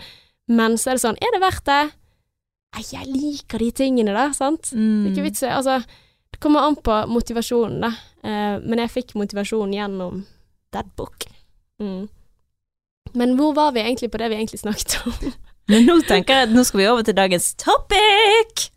Men 0.50 0.74
så 0.76 0.90
er 0.90 0.98
det 0.98 1.04
sånn, 1.04 1.20
er 1.22 1.30
det 1.36 1.40
verdt 1.44 1.64
det? 1.70 1.82
Nei, 2.74 2.82
jeg 2.90 3.06
liker 3.06 3.62
de 3.62 3.70
tingene 3.70 4.12
da, 4.16 4.32
sant? 4.34 4.72
Det 4.72 4.74
er 4.74 4.82
Mm. 4.82 5.12
ikke 5.12 5.22
vits 5.28 5.42
i 5.46 5.52
Altså, 5.54 5.78
det 6.34 6.40
kommer 6.42 6.66
an 6.66 6.74
på 6.74 6.96
motivasjonen, 7.06 7.80
da. 7.86 7.92
Eh, 8.26 8.58
men 8.66 8.78
jeg 8.82 8.90
fikk 8.90 9.14
motivasjon 9.14 9.70
gjennom 9.72 10.24
that 10.72 10.90
book. 10.96 11.24
Mm. 11.80 12.08
Men 13.14 13.36
hvor 13.38 13.54
var 13.54 13.70
vi 13.72 13.80
egentlig 13.86 14.10
på 14.10 14.18
det 14.18 14.28
vi 14.30 14.34
egentlig 14.42 14.58
snakket 14.64 14.98
om? 15.06 15.32
Men 15.68 15.86
nå 15.86 16.00
tenker 16.04 16.34
jeg 16.34 16.48
at 16.48 16.52
nå 16.52 16.64
skal 16.66 16.80
vi 16.82 16.88
over 16.90 17.02
til 17.06 17.14
dagens 17.16 17.54
topic! 17.54 18.68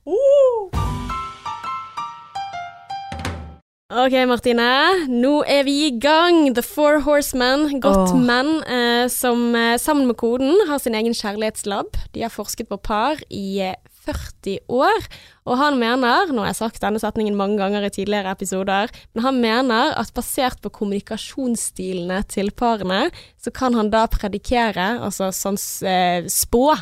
Ok, 3.88 4.12
Martine. 4.28 5.08
Nå 5.08 5.46
er 5.48 5.62
vi 5.64 5.74
i 5.86 5.92
gang. 5.96 6.50
The 6.52 6.60
Four 6.60 7.06
Horsemen, 7.06 7.78
godt 7.80 8.12
oh. 8.12 8.18
menn, 8.20 8.58
eh, 8.68 9.06
som 9.08 9.56
eh, 9.56 9.78
sammen 9.80 10.10
med 10.10 10.18
koden 10.20 10.60
har 10.68 10.82
sin 10.84 10.98
egen 11.00 11.16
kjærlighetslab. 11.16 11.96
De 12.12 12.26
har 12.26 12.34
forsket 12.34 12.68
på 12.68 12.76
par 12.84 13.22
i 13.32 13.62
eh, 13.64 13.78
40 14.04 14.58
år, 14.68 15.08
og 15.48 15.56
han 15.60 15.80
mener, 15.80 16.34
nå 16.36 16.44
har 16.44 16.52
jeg 16.52 16.60
sagt 16.60 16.84
denne 16.84 17.00
setningen 17.00 17.40
mange 17.40 17.62
ganger 17.62 17.88
i 17.88 17.94
tidligere 17.96 18.36
episoder, 18.36 18.92
men 19.16 19.24
han 19.24 19.40
mener 19.44 19.96
at 20.00 20.12
basert 20.16 20.60
på 20.64 20.72
kommunikasjonsstilene 20.82 22.22
til 22.32 22.52
parene, 22.60 23.06
så 23.40 23.56
kan 23.56 23.76
han 23.80 23.92
da 23.92 24.04
predikere, 24.12 24.98
altså 25.00 25.32
sånn 25.36 25.60
eh, 25.88 26.28
spå, 26.28 26.74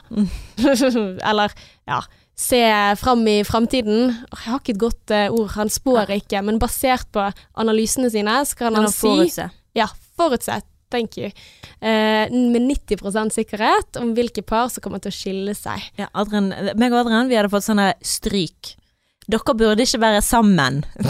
eller 1.29 1.53
ja, 1.85 2.01
se 2.36 2.62
fram 3.00 3.24
i 3.32 3.39
framtiden. 3.48 4.10
Jeg 4.12 4.45
har 4.45 4.60
ikke 4.60 4.76
et 4.76 4.82
godt 4.82 5.13
eh, 5.15 5.32
ord, 5.32 5.54
han 5.56 5.71
spår 5.71 6.12
ikke, 6.17 6.41
men 6.45 6.60
basert 6.62 7.08
på 7.15 7.24
analysene 7.56 8.12
sine, 8.12 8.41
så 8.45 8.60
kan 8.60 8.67
Kan 8.67 8.82
han 8.82 8.89
han 8.89 8.95
si 8.95 9.08
forutse? 9.08 9.50
Ja, 9.76 9.88
forutsett. 10.17 10.67
Thank 10.93 11.17
you. 11.17 11.32
Uh, 11.82 12.30
med 12.30 12.67
90% 12.69 13.34
sikkerhet 13.34 13.98
om 14.00 14.13
hvilke 14.15 14.43
par 14.45 14.69
som 14.71 14.84
kommer 14.86 15.02
til 15.04 15.12
å 15.12 15.17
skille 15.17 15.56
seg. 15.58 15.82
Ja, 16.00 16.08
Adrian, 16.13 16.52
meg 16.78 16.93
og 16.93 17.02
Adrian, 17.02 17.32
vi 17.32 17.39
hadde 17.39 17.50
fått 17.52 17.65
sånne 17.65 17.89
stryk. 18.06 18.76
Dere 19.26 19.56
burde 19.58 19.84
ikke 19.84 20.04
være 20.04 20.21
sammen. 20.24 20.84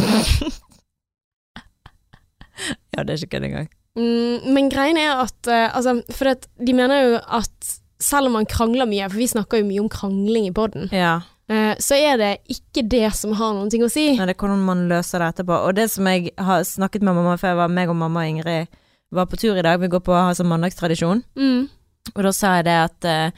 ja, 2.95 3.03
det 3.03 3.09
er 3.09 3.17
ikke 3.19 3.33
kødd 3.35 3.49
engang. 3.49 3.67
Mm, 3.99 4.37
men 4.55 4.71
greien 4.71 4.97
er 4.99 5.11
at 5.23 5.41
uh, 5.47 5.75
altså, 5.75 5.91
For 6.11 6.25
at 6.33 6.47
de 6.59 6.73
mener 6.75 6.97
jo 7.03 7.13
at 7.19 7.75
selv 8.05 8.29
om 8.29 8.35
man 8.37 8.45
krangler 8.49 8.85
mye, 8.89 9.07
for 9.09 9.17
vi 9.21 9.27
snakker 9.31 9.61
jo 9.63 9.67
mye 9.69 9.81
om 9.83 9.89
krangling 9.89 10.45
i 10.49 10.53
poden, 10.55 10.87
Ja. 10.93 11.15
eh, 11.49 11.73
så 11.81 11.97
er 11.97 12.17
det 12.21 12.31
ikke 12.49 12.85
det 12.89 13.09
som 13.17 13.33
har 13.33 13.53
noen 13.57 13.69
ting 13.73 13.81
å 13.85 13.89
si. 13.91 14.11
Nei, 14.15 14.25
det 14.29 14.35
er 14.37 14.41
hvordan 14.43 14.63
man 14.65 14.87
løser 14.89 15.19
det 15.23 15.31
etterpå. 15.33 15.57
Og 15.67 15.75
det 15.75 15.89
som 15.91 16.05
jeg 16.09 16.31
har 16.37 16.61
snakket 16.63 17.01
med 17.05 17.15
mamma 17.17 17.37
før, 17.41 17.55
var 17.63 17.67
meg 17.73 17.89
og 17.89 17.95
mamma 17.97 18.21
og 18.25 18.29
Ingrid 18.35 18.67
var 19.11 19.25
på 19.31 19.37
tur 19.39 19.57
i 19.57 19.61
dag. 19.65 19.79
Vi 19.79 19.87
går 19.89 20.01
på 20.05 20.13
å 20.13 20.23
ha 20.27 20.33
sånn 20.37 20.49
mandagstradisjon. 20.51 21.23
Mm. 21.37 21.69
Og 22.15 22.23
da 22.23 22.31
sa 22.31 22.55
jeg 22.57 22.65
det 22.65 22.77
at 22.85 23.05
eh, 23.05 23.31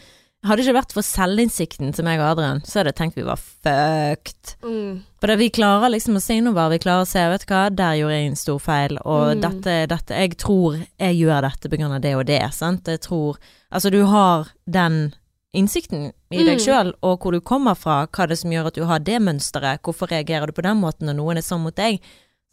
hadde 0.47 0.61
det 0.63 0.65
ikke 0.67 0.77
vært 0.79 0.93
for 0.95 1.05
selvinnsikten 1.05 1.93
til 1.93 2.05
meg 2.07 2.19
og 2.19 2.31
Adrian, 2.31 2.61
så 2.65 2.79
hadde 2.79 2.91
jeg 2.93 2.97
tenkt 3.01 3.15
vi 3.19 3.25
var 3.27 3.37
fucked. 3.41 4.55
Mm. 4.63 5.03
For 5.21 5.35
vi 5.39 5.49
klarer 5.53 5.91
liksom 5.93 6.17
å 6.17 6.21
se 6.23 6.37
innover, 6.39 6.69
vi 6.73 6.79
klarer 6.83 7.05
å 7.05 7.09
se, 7.09 7.23
vet 7.31 7.45
du 7.45 7.53
hva, 7.53 7.61
der 7.73 7.95
gjorde 7.99 8.17
jeg 8.17 8.27
en 8.31 8.35
stor 8.39 8.59
feil, 8.63 8.97
og 9.05 9.37
Mm. 9.37 9.41
dette, 9.41 9.77
dette, 9.93 10.13
jeg 10.15 10.37
tror 10.37 10.77
jeg 10.99 11.15
gjør 11.19 11.41
dette 11.41 11.83
av 11.85 12.01
det 12.01 12.15
og 12.15 12.25
det, 12.25 12.53
sant. 12.53 12.85
Jeg 12.85 13.01
tror, 13.01 13.37
altså 13.71 13.91
du 13.91 14.05
har 14.05 14.47
den 14.69 15.13
innsikten 15.55 16.11
i 16.31 16.43
deg 16.43 16.57
Mm. 16.59 16.63
sjøl, 16.65 16.93
og 17.01 17.19
hvor 17.19 17.31
du 17.31 17.39
kommer 17.41 17.75
fra, 17.75 18.05
hva 18.07 18.23
er 18.23 18.27
det 18.27 18.37
som 18.39 18.51
gjør 18.51 18.67
at 18.67 18.73
du 18.75 18.85
har 18.85 18.99
det 18.99 19.21
mønsteret, 19.21 19.81
hvorfor 19.81 20.07
reagerer 20.07 20.47
du 20.47 20.51
på 20.53 20.61
den 20.63 20.77
måten 20.81 21.07
når 21.07 21.15
noen 21.15 21.37
er 21.37 21.41
sånn 21.41 21.63
mot 21.63 21.75
deg, 21.75 21.99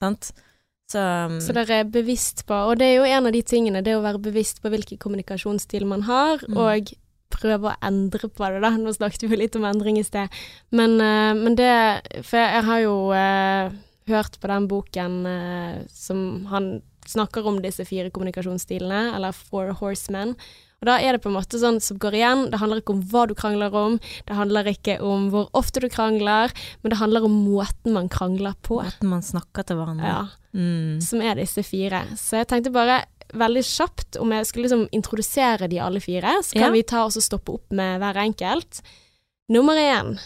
sant. 0.00 0.32
Så, 0.90 0.98
um, 1.00 1.40
Så 1.40 1.52
dere 1.54 1.80
er 1.80 1.84
bevisst 1.84 2.44
på, 2.46 2.52
og 2.54 2.78
det 2.78 2.84
er 2.86 2.96
jo 2.96 3.04
en 3.04 3.26
av 3.26 3.32
de 3.32 3.42
tingene, 3.42 3.82
det 3.82 3.94
å 3.96 4.02
være 4.02 4.20
bevisst 4.20 4.60
på 4.62 4.68
hvilken 4.68 4.98
kommunikasjonsstil 4.98 5.86
man 5.86 6.02
har, 6.02 6.38
Mm. 6.38 6.56
og 6.56 6.92
prøve 7.34 7.70
å 7.70 7.76
endre 7.84 8.30
på 8.30 8.50
det, 8.50 8.62
da. 8.64 8.72
Nå 8.78 8.94
snakket 8.94 9.26
vi 9.26 9.34
jo 9.34 9.40
litt 9.42 9.58
om 9.58 9.66
endring 9.68 9.98
i 10.00 10.06
sted, 10.06 10.32
men, 10.74 10.96
eh, 11.02 11.32
men 11.38 11.58
det 11.58 11.72
For 12.22 12.38
jeg, 12.40 12.50
jeg 12.58 12.66
har 12.70 12.82
jo 12.84 12.96
eh, 13.18 13.78
hørt 14.10 14.38
på 14.40 14.50
den 14.50 14.68
boken 14.70 15.24
eh, 15.30 15.80
som 15.92 16.44
han 16.52 16.76
snakker 17.04 17.44
om 17.44 17.58
disse 17.60 17.84
fire 17.84 18.12
kommunikasjonsstilene, 18.12 19.10
eller 19.16 19.34
Four 19.36 19.74
Horsemen. 19.80 20.32
Og 20.80 20.88
da 20.88 20.98
er 21.00 21.16
det 21.16 21.22
på 21.24 21.30
en 21.30 21.36
måte 21.36 21.60
sånn 21.60 21.78
som 21.80 21.98
går 22.00 22.16
igjen, 22.16 22.46
det 22.52 22.60
handler 22.60 22.80
ikke 22.80 22.94
om 22.96 23.02
hva 23.08 23.26
du 23.28 23.34
krangler 23.36 23.76
om, 23.76 23.98
det 24.28 24.36
handler 24.36 24.68
ikke 24.72 24.98
om 25.04 25.28
hvor 25.32 25.50
ofte 25.56 25.80
du 25.80 25.88
krangler, 25.92 26.52
men 26.82 26.92
det 26.92 27.00
handler 27.00 27.24
om 27.28 27.36
måten 27.44 27.96
man 27.96 28.08
krangler 28.12 28.56
på. 28.64 28.82
måten 28.84 29.12
man 29.12 29.24
snakker 29.24 29.68
til 29.68 29.80
hverandre. 29.80 30.16
Ja 30.16 30.24
Mm. 30.54 31.00
som 31.02 31.18
er 31.20 31.34
disse 31.34 31.64
fire. 31.66 32.04
Så 32.14 32.38
jeg 32.38 32.46
tenkte 32.46 32.70
bare 32.70 33.00
veldig 33.34 33.62
kjapt 33.66 34.18
om 34.22 34.32
jeg 34.32 34.46
skulle 34.48 34.68
liksom 34.68 34.86
introdusere 34.96 35.68
de 35.70 35.80
alle 35.82 36.00
fire, 36.00 36.36
så 36.42 36.52
kan 36.56 36.68
Ja. 36.68 36.70
vi 36.70 36.82
ta 36.82 37.04
og 37.04 37.12
stoppe 37.12 37.54
opp 37.58 37.72
med 37.72 38.00
hver 38.00 38.16
enkelt. 38.22 38.82
Nummer 39.50 39.74
én 39.76 40.18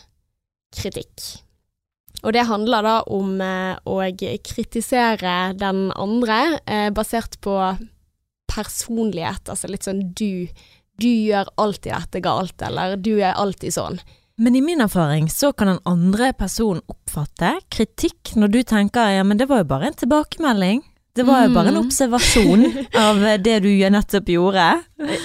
kritikk. 0.74 1.42
Og 2.22 2.32
det 2.34 2.46
handler 2.46 2.82
da 2.82 2.96
om 3.06 3.40
eh, 3.40 3.76
å 3.86 3.98
kritisere 4.42 5.54
den 5.58 5.92
andre 5.92 6.58
eh, 6.66 6.90
basert 6.90 7.40
på 7.40 7.54
personlighet, 8.48 9.48
altså 9.48 9.68
litt 9.70 9.86
sånn 9.86 10.12
du 10.14 10.48
du 10.98 11.06
gjør 11.06 11.46
alltid 11.62 11.92
dette 11.94 12.20
galt, 12.24 12.62
eller 12.66 12.96
du 12.98 13.20
er 13.22 13.36
alltid 13.38 13.70
sånn. 13.70 14.00
Men 14.38 14.56
i 14.58 14.60
min 14.62 14.80
erfaring 14.82 15.28
så 15.30 15.52
kan 15.54 15.68
den 15.70 15.78
andre 15.86 16.32
personen 16.34 16.82
oppfatte 16.90 17.52
kritikk 17.70 18.32
når 18.34 18.50
du 18.50 18.58
tenker 18.66 19.12
ja, 19.14 19.22
men 19.22 19.38
det 19.38 19.46
var 19.50 19.62
jo 19.62 19.68
bare 19.70 19.86
en 19.92 19.98
tilbakemelding. 19.98 20.82
Det 21.16 21.24
var 21.26 21.46
jo 21.48 21.54
bare 21.54 21.68
en 21.72 21.74
Mm. 21.74 21.86
observasjon 21.86 22.60
av 22.94 23.16
det 23.42 23.56
du 23.64 23.68
nettopp 23.90 24.28
gjorde. 24.30 24.66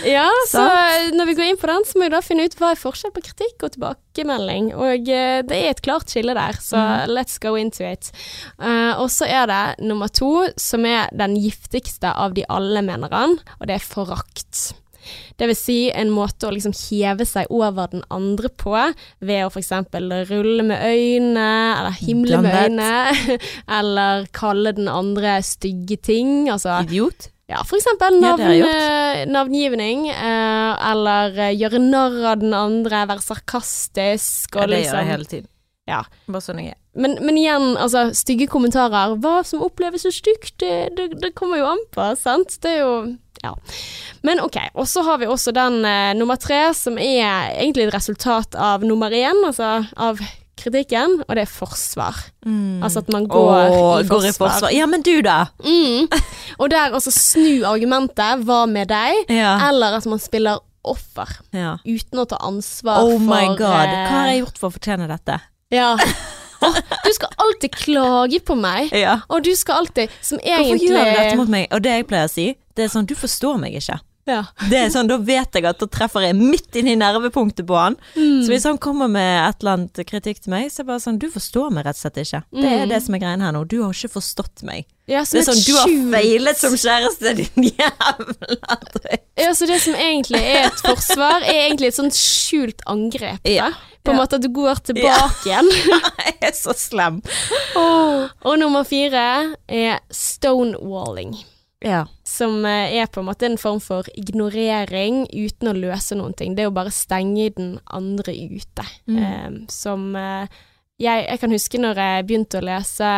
Ja, 0.05 0.25
så 0.49 0.63
når 1.13 1.25
vi 1.29 1.35
går 1.37 1.45
inn 1.51 1.57
på 1.61 1.67
den, 1.69 1.83
så 1.85 1.97
må 1.99 2.07
vi 2.07 2.09
da 2.15 2.21
finne 2.21 2.45
ut 2.47 2.55
hva 2.57 2.71
er 2.73 2.79
forskjell 2.81 3.11
på 3.13 3.21
kritikk 3.21 3.61
og 3.67 3.71
tilbakemelding. 3.75 4.71
Og 4.73 5.07
eh, 5.09 5.41
det 5.45 5.51
er 5.59 5.69
et 5.69 5.81
klart 5.85 6.09
skille 6.09 6.33
der, 6.33 6.57
så 6.61 6.77
Mm. 6.81 7.13
let's 7.13 7.37
go 7.39 7.53
into 7.55 7.83
it. 7.85 8.11
Eh, 8.59 8.93
og 8.97 9.09
så 9.13 9.25
er 9.29 9.45
det 9.47 9.85
nummer 9.85 10.07
to, 10.09 10.47
som 10.57 10.85
er 10.85 11.09
den 11.13 11.35
giftigste 11.37 12.09
av 12.15 12.33
de 12.33 12.43
alle, 12.49 12.81
mener 12.81 13.09
han, 13.11 13.37
og 13.59 13.67
det 13.67 13.75
er 13.75 13.85
forakt. 13.85 14.73
Det 15.39 15.49
vil 15.49 15.57
si 15.57 15.77
en 15.93 16.11
måte 16.13 16.47
å 16.47 16.53
liksom 16.53 16.75
heve 16.77 17.25
seg 17.27 17.49
over 17.53 17.91
den 17.91 18.03
andre 18.13 18.49
på, 18.49 18.75
ved 19.23 19.45
å 19.47 19.51
eksempel 19.63 20.11
rulle 20.29 20.65
med 20.67 20.83
øynene, 20.83 21.49
eller 21.79 21.99
himle 22.01 22.41
med 22.43 22.57
øynene, 22.65 23.37
eller 23.79 24.27
kalle 24.35 24.75
den 24.75 24.89
andre 24.91 25.39
stygge 25.45 25.97
ting. 26.03 26.49
Altså 26.51 26.81
Idiot. 26.83 27.29
ja, 27.51 27.63
for 27.67 27.79
eksempel 27.79 28.19
Ja, 28.19 28.35
navn, 28.35 28.43
jeg 28.51 28.67
eh, 28.67 29.23
navngivning, 29.29 30.05
eh, 30.11 30.91
eller 30.91 31.39
eh, 31.49 31.55
gjøre 31.57 31.81
narr 31.83 32.21
av 32.33 32.43
den 32.43 32.53
andre, 32.57 33.05
være 33.09 33.25
sarkastisk 33.25 34.55
Ja, 34.55 34.63
og 34.63 34.69
det 34.69 34.83
gjør 34.83 34.85
liksom 34.85 35.03
jeg 35.03 35.11
hele 35.13 35.31
tiden. 35.31 35.49
Ja. 35.89 36.05
Bare 36.31 36.43
sånn 36.45 36.61
jeg 36.61 36.73
er. 36.73 36.79
men, 36.95 37.17
men 37.25 37.35
igjen, 37.39 37.73
altså, 37.75 38.05
stygge 38.15 38.47
kommentarer. 38.51 39.17
Hva 39.19 39.41
som 39.47 39.63
oppleves 39.65 40.05
så 40.05 40.13
stygt, 40.15 40.55
det, 40.63 40.93
det, 40.97 41.09
det 41.19 41.33
kommer 41.35 41.59
jo 41.59 41.67
an 41.73 41.83
på, 41.91 42.05
sant? 42.19 42.55
Det 42.63 42.77
er 42.77 42.81
jo 42.85 42.93
Ja. 43.43 43.53
Men 44.23 44.39
ok, 44.39 44.57
og 44.73 44.87
så 44.87 45.03
har 45.03 45.19
vi 45.19 45.27
også 45.27 45.51
den 45.55 45.81
eh, 45.85 46.13
nummer 46.15 46.39
tre, 46.39 46.69
som 46.77 46.97
er 46.97 47.51
egentlig 47.57 47.89
et 47.89 47.93
resultat 47.97 48.55
av 48.55 48.85
nummer 48.87 49.11
én, 49.11 49.43
altså 49.45 49.81
av 49.99 50.21
kritikken, 50.63 51.17
og 51.25 51.35
det 51.35 51.43
er 51.43 51.49
forsvar. 51.49 52.15
Altså 52.45 53.01
at 53.01 53.09
man 53.11 53.25
går, 53.27 53.73
Åh, 53.73 53.95
i, 53.99 54.07
går 54.07 54.27
i 54.29 54.33
forsvar. 54.35 54.71
Ja, 54.71 54.85
men 54.87 55.01
du 55.03 55.17
da? 55.25 55.47
Mm. 55.65 56.05
Og 56.61 56.69
der 56.71 56.93
også 56.95 57.11
snu 57.11 57.65
argumentet 57.67 58.45
'hva 58.45 58.63
med 58.69 58.87
deg'? 58.87 59.25
Ja. 59.33 59.57
Eller 59.69 59.97
at 59.97 60.05
man 60.05 60.19
spiller 60.19 60.61
offer, 60.85 61.27
Ja. 61.51 61.77
uten 61.85 62.19
å 62.19 62.27
ta 62.27 62.37
ansvar 62.43 63.03
Oh 63.03 63.17
for 63.17 63.19
my 63.19 63.47
god, 63.57 63.87
eh, 63.87 64.07
hva 64.07 64.19
har 64.19 64.27
jeg 64.27 64.43
gjort 64.43 64.57
for 64.59 64.69
å 64.69 64.73
fortjene 64.77 65.07
dette? 65.07 65.39
Ja. 65.71 65.97
Du 67.03 67.11
skal 67.13 67.29
alltid 67.45 67.75
klage 67.75 68.39
på 68.45 68.55
meg, 68.59 68.91
Ja. 68.95 69.19
og 69.29 69.43
du 69.43 69.51
skal 69.55 69.81
alltid 69.83 70.09
Som 70.21 70.39
Hvorfor 70.39 70.79
gjør 70.79 71.03
du 71.05 71.17
dette 71.19 71.37
mot 71.39 71.49
meg? 71.51 71.67
Og 71.71 71.83
det 71.83 71.91
jeg 71.97 72.07
pleier 72.07 72.29
å 72.29 72.31
si, 72.31 72.47
det 72.75 72.85
er 72.85 72.93
sånn, 72.93 73.05
du 73.09 73.15
forstår 73.15 73.59
meg 73.61 73.75
ikke. 73.81 73.99
Ja. 74.25 74.45
Det 74.69 74.77
er 74.79 74.87
sånn, 74.93 75.09
Da 75.11 75.17
vet 75.19 75.51
jeg 75.57 75.65
at 75.67 75.79
da 75.81 75.85
treffer 75.91 76.23
jeg 76.23 76.37
midt 76.39 76.75
inn 76.79 76.87
i 76.87 76.95
nervepunktet 76.95 77.65
på 77.67 77.75
han. 77.75 77.97
Mm. 78.15 78.37
Så 78.45 78.53
hvis 78.53 78.63
han 78.63 78.77
kommer 78.79 79.09
med 79.11 79.49
et 79.49 79.59
eller 79.59 79.73
annet 79.77 79.99
kritikk 80.07 80.39
til 80.45 80.53
meg, 80.53 80.69
så 80.71 80.79
er 80.79 80.85
det 80.85 80.91
bare 80.93 81.03
sånn, 81.03 81.17
du 81.19 81.27
forstår 81.33 81.73
meg 81.75 81.83
rett 81.89 81.97
og 81.99 82.03
slett 82.05 82.21
ikke. 82.23 82.43
Det 82.55 82.63
er 82.71 82.85
Mm. 82.85 82.89
det 82.93 83.01
som 83.03 83.15
er 83.15 83.19
greien 83.19 83.41
her 83.43 83.51
nå. 83.51 83.65
Du 83.67 83.81
har 83.83 83.91
ikke 83.91 84.13
forstått 84.15 84.63
meg. 84.63 84.85
Ja, 85.11 85.25
Det 85.27 85.41
er 85.41 85.51
sånn, 85.51 85.65
du 85.67 85.73
har 85.75 85.91
feilet 86.15 86.57
som 86.57 86.71
kjæreste, 86.79 87.35
din 87.35 87.67
jævla 87.75 88.77
dritt. 88.95 89.25
Ja, 89.35 89.51
så 89.51 89.67
det 89.67 89.81
som 89.81 89.93
egentlig 89.99 90.39
er 90.39 90.67
et 90.69 90.79
forsvar, 90.79 91.41
er 91.43 91.67
egentlig 91.67 91.87
et 91.91 91.95
sånt 91.99 92.15
skjult 92.15 92.79
angrep. 92.87 93.39
Ja. 93.43 93.71
På 94.03 94.11
en 94.11 94.17
måte 94.19 94.35
at 94.39 94.41
du 94.43 94.49
går 94.49 94.79
tilbake 94.83 95.43
igjen. 95.51 95.67
Jeg 96.23 96.37
er 96.41 96.55
så 96.55 96.71
slem. 96.75 97.21
Og 97.75 98.57
nummer 98.59 98.83
fire 98.87 99.55
er 99.67 99.99
stonewalling. 100.11 101.35
Ja. 101.83 102.03
Som 102.23 102.63
eh, 102.65 102.95
er 102.97 103.09
på 103.11 103.21
en 103.21 103.27
måte 103.27 103.47
en 103.47 103.59
form 103.59 103.81
for 103.83 104.07
ignorering 104.15 105.25
uten 105.29 105.71
å 105.71 105.77
løse 105.77 106.17
noen 106.17 106.35
ting. 106.37 106.55
Det 106.55 106.63
er 106.63 106.71
jo 106.71 106.75
bare 106.75 106.93
stenge 106.95 107.49
den 107.57 107.73
andre 107.91 108.33
ute. 108.33 108.85
Mm. 109.11 109.17
Um, 109.19 109.57
som 109.71 110.13
eh, 110.19 110.61
jeg, 111.01 111.23
jeg 111.25 111.39
kan 111.41 111.53
huske 111.53 111.79
når 111.81 111.99
jeg 111.99 112.25
begynte 112.29 112.59
å 112.59 112.65
lese 112.65 113.09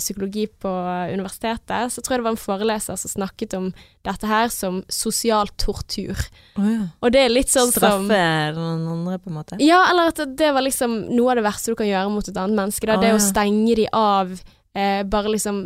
psykologi 0.00 0.44
på 0.62 0.70
universitetet, 1.10 1.92
så 1.92 2.00
tror 2.00 2.14
jeg 2.14 2.22
det 2.22 2.26
var 2.28 2.36
en 2.36 2.40
foreleser 2.40 3.00
som 3.00 3.12
snakket 3.12 3.56
om 3.58 3.70
dette 4.06 4.30
her 4.30 4.48
som 4.54 4.80
sosial 4.92 5.50
tortur. 5.60 6.16
Oh, 6.56 6.68
ja. 6.68 6.88
Og 7.02 7.14
det 7.14 7.24
er 7.24 7.34
litt 7.34 7.52
sånn 7.52 7.72
som 7.74 8.06
Straffe 8.06 8.20
noen 8.56 8.86
andre, 8.94 9.18
på 9.20 9.32
en 9.32 9.38
måte. 9.40 9.58
Ja, 9.62 9.82
eller 9.90 10.14
at 10.14 10.22
det 10.38 10.52
var 10.54 10.64
liksom 10.64 11.00
noe 11.12 11.34
av 11.34 11.40
det 11.40 11.48
verste 11.48 11.74
du 11.74 11.80
kan 11.80 11.90
gjøre 11.90 12.14
mot 12.14 12.30
et 12.30 12.38
annet 12.38 12.60
menneske. 12.62 12.88
Da. 12.88 12.96
Å, 12.96 13.02
det 13.02 13.10
er 13.10 13.18
å 13.18 13.26
stenge 13.26 13.78
de 13.82 13.88
av, 13.98 14.32
eh, 14.78 15.02
bare 15.02 15.34
liksom 15.34 15.60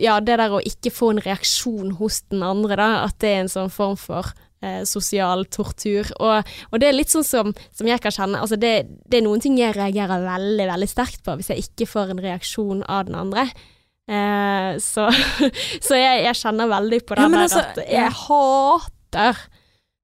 Ja, 0.00 0.18
det 0.20 0.38
der 0.40 0.54
å 0.56 0.62
ikke 0.64 0.90
få 0.90 1.12
en 1.14 1.22
reaksjon 1.22 1.94
hos 2.00 2.22
den 2.32 2.42
andre, 2.46 2.78
da. 2.80 2.88
At 3.06 3.20
det 3.22 3.30
er 3.30 3.44
en 3.44 3.52
sånn 3.52 3.70
form 3.72 3.98
for 4.00 4.32
eh, 4.64 4.82
sosial 4.88 5.46
tortur. 5.52 6.10
Og, 6.18 6.54
og 6.70 6.82
det 6.82 6.88
er 6.88 6.96
litt 6.96 7.12
sånn 7.14 7.26
som, 7.26 7.52
som 7.74 7.90
jeg 7.90 8.02
kan 8.02 8.14
kjenne 8.14 8.40
Altså, 8.42 8.58
det, 8.60 8.74
det 9.06 9.20
er 9.20 9.26
noen 9.26 9.42
ting 9.44 9.58
jeg 9.60 9.76
reagerer 9.76 10.26
veldig, 10.26 10.66
veldig 10.72 10.90
sterkt 10.90 11.22
på 11.26 11.36
hvis 11.38 11.52
jeg 11.52 11.68
ikke 11.68 11.90
får 11.90 12.14
en 12.14 12.24
reaksjon 12.26 12.82
av 12.90 13.06
den 13.08 13.18
andre. 13.20 13.46
Eh, 14.04 14.70
så 14.84 15.08
så 15.86 16.00
jeg, 16.00 16.24
jeg 16.26 16.40
kjenner 16.42 16.72
veldig 16.74 17.04
på 17.06 17.16
det 17.16 17.24
Ja, 17.24 17.30
der 17.32 17.46
altså, 17.46 17.62
at 17.64 17.84
jeg 17.88 18.16
hater 18.24 19.44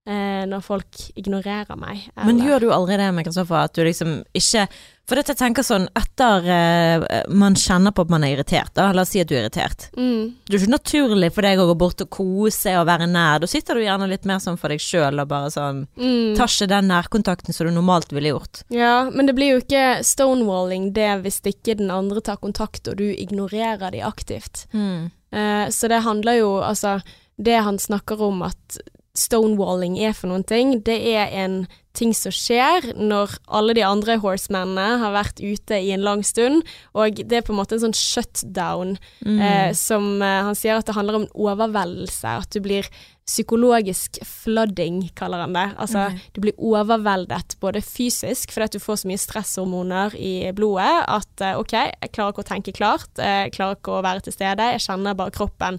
eh, 0.08 0.46
når 0.48 0.62
folk 0.64 1.02
ignorerer 1.18 1.76
meg. 1.76 2.06
Men 2.24 2.40
gjør 2.40 2.60
du 2.64 2.70
aldri 2.72 2.96
det 3.00 3.10
med 3.14 3.26
Kristoffer, 3.26 3.66
at 3.68 3.74
du 3.76 3.84
liksom 3.84 4.22
ikke 4.36 4.66
For 5.10 5.18
dette 5.18 5.32
jeg 5.34 5.40
tenker 5.40 5.64
sånn, 5.66 5.88
etter 5.98 6.44
eh, 6.54 7.22
man 7.34 7.56
kjenner 7.58 7.90
på 7.90 8.04
at 8.04 8.10
man 8.12 8.22
er 8.22 8.36
irritert, 8.36 8.70
da, 8.76 8.92
la 8.94 9.02
oss 9.02 9.10
si 9.10 9.18
at 9.18 9.26
du 9.26 9.34
er 9.34 9.40
irritert. 9.40 9.88
mm. 9.96 10.28
Det 10.46 10.54
er 10.54 10.60
ikke 10.62 10.70
naturlig 10.76 11.30
for 11.34 11.42
deg 11.42 11.58
å 11.58 11.64
gå 11.66 11.74
bort 11.80 12.04
og 12.04 12.10
kose 12.14 12.76
og 12.78 12.86
være 12.86 13.08
nær. 13.10 13.40
Da 13.42 13.48
sitter 13.50 13.74
du 13.74 13.82
gjerne 13.82 14.06
litt 14.06 14.28
mer 14.30 14.38
sånn 14.38 14.58
for 14.60 14.70
deg 14.70 14.78
sjøl 14.78 15.18
og 15.18 15.26
bare 15.32 15.50
sånn 15.50 15.80
Mm. 15.98 16.36
Tar 16.38 16.46
ikke 16.46 16.68
den 16.70 16.86
nærkontakten 16.92 17.52
som 17.56 17.66
du 17.66 17.72
normalt 17.74 18.12
ville 18.14 18.30
gjort. 18.30 18.62
Ja, 18.70 19.10
men 19.10 19.26
det 19.26 19.34
blir 19.34 19.56
jo 19.56 19.64
ikke 19.64 20.04
stonewalling 20.06 20.92
det 20.94 21.10
hvis 21.24 21.40
ikke 21.42 21.74
den 21.82 21.90
andre 21.90 22.22
tar 22.22 22.38
kontakt 22.38 22.86
og 22.86 22.96
du 23.02 23.08
ignorerer 23.10 23.90
de 23.90 24.04
aktivt. 24.06 24.68
Eh, 24.70 25.66
så 25.74 25.90
det 25.90 26.04
handler 26.06 26.38
jo 26.38 26.52
altså 26.62 27.00
Det 27.40 27.58
han 27.64 27.78
snakker 27.82 28.20
om 28.22 28.42
at 28.46 28.78
stonewalling 29.20 29.98
er 30.00 30.16
for 30.16 30.33
noen 30.33 30.46
ting, 30.48 30.78
det 30.87 30.98
er 31.12 31.30
en 31.44 31.62
ting 31.96 32.12
som 32.14 32.33
skjer 32.35 32.92
når 32.94 33.35
alle 33.50 33.74
de 33.74 33.83
andre 33.83 34.14
horsemennene 34.22 35.00
har 35.02 35.14
vært 35.14 35.40
ute 35.42 35.80
i 35.83 35.90
en 35.94 36.04
lang 36.06 36.22
stund, 36.26 36.62
og 36.94 37.18
det 37.18 37.40
er 37.40 37.46
på 37.46 37.52
en 37.54 37.59
måte 37.59 37.76
en 37.76 37.88
sånn 37.88 37.96
shutdown 37.96 38.96
Mm. 39.20 39.40
eh, 39.42 39.72
som 39.76 40.22
eh, 40.22 40.42
han 40.46 40.56
sier 40.56 40.78
at 40.78 40.87
det 40.87 40.94
handler 40.96 41.18
om 41.18 41.24
en 41.26 41.35
overveldelse, 41.35 42.28
at 42.40 42.50
du 42.54 42.61
blir 42.64 42.87
psykologisk 43.30 44.18
flooding, 44.26 45.11
kaller 45.14 45.44
han 45.44 45.54
det. 45.54 45.66
Altså, 45.78 46.09
mm. 46.11 46.20
du 46.35 46.40
blir 46.40 46.56
overveldet 46.59 47.56
både 47.62 47.83
fysisk, 47.85 48.50
fordi 48.54 48.66
at 48.66 48.76
du 48.76 48.83
får 48.83 49.02
så 49.02 49.11
mye 49.11 49.22
stresshormoner 49.22 50.16
i 50.18 50.35
blodet, 50.56 51.04
at 51.06 51.44
eh, 51.46 51.59
ok, 51.59 51.76
jeg 51.76 52.14
klarer 52.14 52.35
ikke 52.35 52.46
å 52.46 52.50
tenke 52.50 52.76
klart, 52.76 53.11
eh, 53.18 53.44
jeg 53.46 53.56
klarer 53.59 53.78
ikke 53.78 53.98
å 53.98 54.04
være 54.06 54.26
til 54.26 54.37
stede, 54.37 54.72
jeg 54.74 54.87
kjenner 54.88 55.18
bare 55.18 55.35
kroppen 55.37 55.78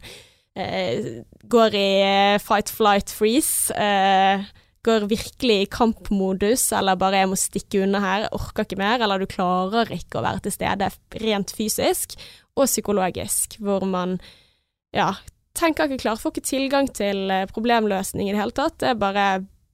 eh, 0.56 1.24
går 1.50 1.78
i 1.78 1.90
eh, 2.06 2.42
fight, 2.42 2.70
flight, 2.70 3.14
freeze. 3.14 3.74
Eh, 3.74 4.44
går 4.86 5.06
virkelig 5.06 5.58
i 5.62 5.70
kampmodus, 5.70 6.72
eller 6.74 6.98
bare 6.98 7.22
jeg 7.22 7.30
må 7.30 7.38
stikke 7.38 7.84
unna 7.86 8.02
her, 8.02 8.24
jeg 8.26 8.34
orker 8.34 8.66
ikke 8.66 8.80
mer, 8.82 9.04
eller 9.04 9.22
du 9.22 9.30
klarer 9.30 9.92
ikke 9.94 10.18
å 10.18 10.26
være 10.26 10.42
til 10.48 10.56
stede 10.56 10.90
rent 11.22 11.54
fysisk 11.54 12.16
og 12.58 12.66
psykologisk, 12.66 13.60
hvor 13.62 13.86
man 13.86 14.18
ja, 14.96 15.12
tenker 15.58 15.86
ikke 15.86 16.02
klart, 16.08 16.24
får 16.24 16.34
ikke 16.34 16.50
tilgang 16.50 16.90
til 16.98 17.30
eh, 17.30 17.48
problemløsning 17.52 18.30
i 18.30 18.34
det 18.34 18.42
hele 18.42 18.58
tatt, 18.58 18.80
det 18.82 18.92
er 18.92 19.02
bare 19.02 19.28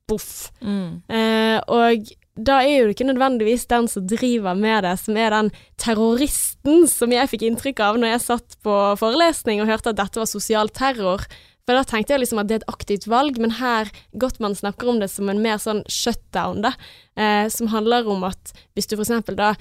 boff. 0.08 0.50
Mm. 0.60 1.02
Eh, 1.08 1.58
og 1.72 2.12
da 2.38 2.60
er 2.62 2.84
jo 2.84 2.92
ikke 2.94 3.08
nødvendigvis 3.08 3.66
den 3.72 3.88
som 3.90 4.06
driver 4.08 4.58
med 4.58 4.84
det, 4.86 4.94
som 5.02 5.18
er 5.18 5.34
den 5.34 5.52
terroristen 5.82 6.86
som 6.92 7.14
jeg 7.16 7.32
fikk 7.32 7.48
inntrykk 7.48 7.82
av 7.82 7.98
når 7.98 8.14
jeg 8.14 8.26
satt 8.28 8.58
på 8.66 8.76
forelesning 9.00 9.64
og 9.64 9.72
hørte 9.72 9.94
at 9.94 10.02
dette 10.04 10.22
var 10.22 10.30
sosial 10.30 10.70
terror. 10.70 11.26
For 11.68 11.76
da 11.76 11.84
tenkte 11.84 12.16
jeg 12.16 12.24
liksom 12.24 12.40
at 12.40 12.48
det 12.48 12.56
er 12.56 12.62
et 12.64 12.72
aktivt 12.72 13.10
valg, 13.12 13.36
men 13.44 13.58
her 13.60 13.90
Gottmann 14.16 14.56
snakker 14.56 14.88
om 14.88 15.02
det 15.02 15.10
som 15.12 15.28
en 15.28 15.42
mer 15.44 15.60
sånn 15.60 15.82
shutdown, 15.92 16.62
da. 16.64 16.72
Eh, 17.20 17.50
som 17.52 17.68
handler 17.74 18.08
om 18.08 18.24
at 18.24 18.54
hvis 18.78 18.88
du 18.88 18.96
for 18.96 19.04
eksempel 19.04 19.36
da 19.36 19.52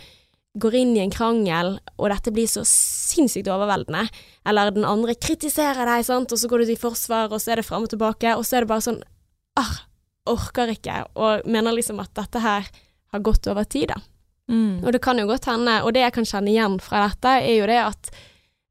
går 0.56 0.76
inn 0.78 0.94
i 0.94 1.02
en 1.02 1.12
krangel, 1.12 1.74
og 1.98 2.12
dette 2.12 2.32
blir 2.32 2.46
så 2.48 2.62
sinnssykt 2.64 3.50
overveldende, 3.52 4.06
eller 4.48 4.70
den 4.72 4.86
andre 4.88 5.16
kritiserer 5.18 5.82
deg, 5.88 6.06
sant, 6.06 6.32
og 6.32 6.40
så 6.40 6.48
går 6.48 6.62
du 6.62 6.70
til 6.70 6.80
forsvar, 6.80 7.26
og 7.28 7.42
så 7.42 7.52
er 7.52 7.60
det 7.60 7.66
fram 7.66 7.84
og 7.84 7.92
tilbake, 7.92 8.36
og 8.38 8.46
så 8.46 8.56
er 8.56 8.64
det 8.64 8.70
bare 8.70 8.86
sånn 8.86 9.02
ah, 9.58 9.74
orker 10.30 10.72
ikke, 10.72 11.02
og 11.18 11.44
mener 11.50 11.76
liksom 11.76 12.00
at 12.00 12.14
dette 12.16 12.40
her 12.44 12.70
har 13.12 13.26
gått 13.26 13.50
over 13.50 13.66
tid, 13.68 13.90
da. 13.92 13.98
Mm. 14.46 14.86
Og 14.86 14.94
det 14.94 15.02
kan 15.02 15.18
jo 15.18 15.26
godt 15.26 15.50
hende, 15.50 15.80
og 15.82 15.92
det 15.92 16.06
jeg 16.06 16.14
kan 16.14 16.30
kjenne 16.30 16.54
igjen 16.54 16.78
fra 16.80 17.02
dette, 17.08 17.34
er 17.42 17.58
jo 17.58 17.68
det 17.68 17.82
at 17.82 18.10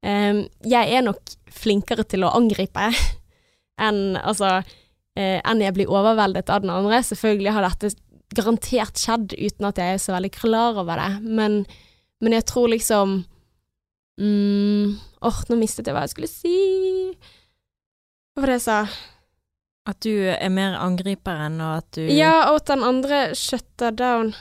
um, 0.07 0.41
jeg 0.63 0.97
er 0.97 1.05
nok 1.05 1.35
flinkere 1.55 2.07
til 2.07 2.25
å 2.25 2.33
angripe 2.39 2.89
enn 3.81 4.15
altså 4.21 4.61
eh, 5.17 5.39
enn 5.43 5.61
jeg 5.63 5.73
blir 5.75 5.91
overveldet 5.91 6.49
av 6.49 6.61
den 6.63 6.71
andre. 6.73 7.01
Selvfølgelig 7.03 7.53
har 7.57 7.67
dette 7.69 7.93
garantert 8.35 8.97
skjedd 8.99 9.33
uten 9.37 9.67
at 9.69 9.77
jeg 9.79 9.95
er 9.95 10.01
så 10.01 10.15
veldig 10.15 10.31
klar 10.35 10.79
over 10.81 10.99
det, 10.99 11.11
men, 11.23 11.61
men 12.21 12.33
jeg 12.35 12.45
tror 12.49 12.67
liksom 12.73 13.19
mm, 14.21 14.95
Åh, 15.25 15.37
nå 15.49 15.57
mistet 15.57 15.87
jeg 15.89 15.95
hva 15.95 16.03
jeg 16.05 16.13
skulle 16.13 16.29
si. 16.29 16.55
Hva 18.35 18.43
var 18.43 18.51
det 18.51 18.57
jeg 18.59 18.65
sa? 18.67 18.79
At 19.89 19.99
du 20.01 20.11
er 20.33 20.49
mer 20.53 20.75
angriperen, 20.81 21.59
og 21.61 21.79
at 21.83 21.87
du 21.97 22.03
Ja, 22.09 22.49
og 22.51 22.59
at 22.63 22.69
den 22.73 22.83
andre 22.85 23.19
shutter 23.37 23.93
down. 23.95 24.33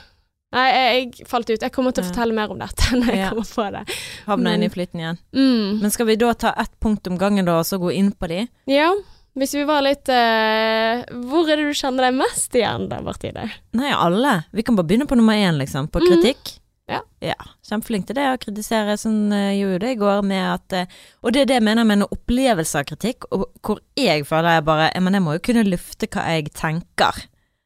Nei, 0.55 0.65
jeg, 0.71 1.07
jeg 1.19 1.27
falt 1.29 1.49
ut. 1.49 1.61
Jeg 1.61 1.73
kommer 1.73 1.93
til 1.93 2.05
å 2.05 2.07
fortelle 2.09 2.33
mer 2.37 2.53
om 2.53 2.61
dette 2.61 2.91
når 2.99 3.11
jeg 3.11 3.23
Ja. 3.23 3.31
kommer 3.33 3.49
på 3.55 3.65
det. 3.75 3.83
havner 4.27 4.55
inn 4.57 4.65
i 4.67 4.71
flyten 4.73 5.01
igjen. 5.03 5.19
Mm. 5.37 5.81
Men 5.83 5.93
skal 5.93 6.09
vi 6.09 6.15
da 6.21 6.31
ta 6.37 6.53
ett 6.61 6.73
punkt 6.81 7.07
om 7.11 7.17
gangen, 7.21 7.45
da, 7.49 7.59
og 7.61 7.67
så 7.69 7.79
gå 7.81 7.91
inn 7.93 8.11
på 8.13 8.29
de? 8.31 8.43
Ja, 8.71 8.91
hvis 9.35 9.55
vi 9.57 9.63
var 9.67 9.83
litt 9.83 10.07
uh, 10.07 11.01
Hvor 11.27 11.49
er 11.51 11.59
det 11.59 11.67
du 11.67 11.75
kjenner 11.75 12.07
deg 12.07 12.19
mest 12.21 12.55
igjen 12.55 12.87
da, 12.91 13.01
Martine? 13.03 13.49
Nei, 13.75 13.91
alle. 13.91 14.37
Vi 14.55 14.63
kan 14.63 14.77
bare 14.77 14.87
begynne 14.87 15.07
på 15.09 15.17
nummer 15.19 15.35
én, 15.35 15.59
liksom. 15.59 15.89
På 15.91 15.99
kritikk. 16.03 16.39
kritikk. 16.39 16.61
Ja. 16.87 17.01
ja. 17.19 17.35
Kjempeflink 17.65 18.07
til 18.07 18.15
det 18.19 18.29
å 18.29 18.39
kritisere. 18.39 18.95
Sånn 19.01 19.33
uh, 19.33 19.51
gjorde 19.51 19.73
jo 19.75 19.83
det 19.83 19.93
i 19.95 19.99
går 19.99 20.25
med 20.29 20.43
at 20.53 20.77
eh, 20.77 20.97
Og 21.25 21.35
det 21.35 21.43
er 21.43 21.49
det 21.49 21.59
jeg 21.59 21.67
mener 21.67 21.87
med 21.87 21.99
en 21.99 22.07
opplevelse 22.07 22.79
av 22.79 22.87
kritikk, 22.87 23.27
og 23.35 23.47
hvor 23.65 23.81
jeg 23.99 24.23
føler 24.29 24.59
jeg 24.59 24.67
bare 24.69 24.89
Men 25.03 25.17
jeg 25.17 25.25
må 25.25 25.35
jo 25.35 25.45
kunne 25.49 25.65
lufte 25.67 26.09
hva 26.13 26.27
jeg 26.31 26.53
tenker. 26.55 27.25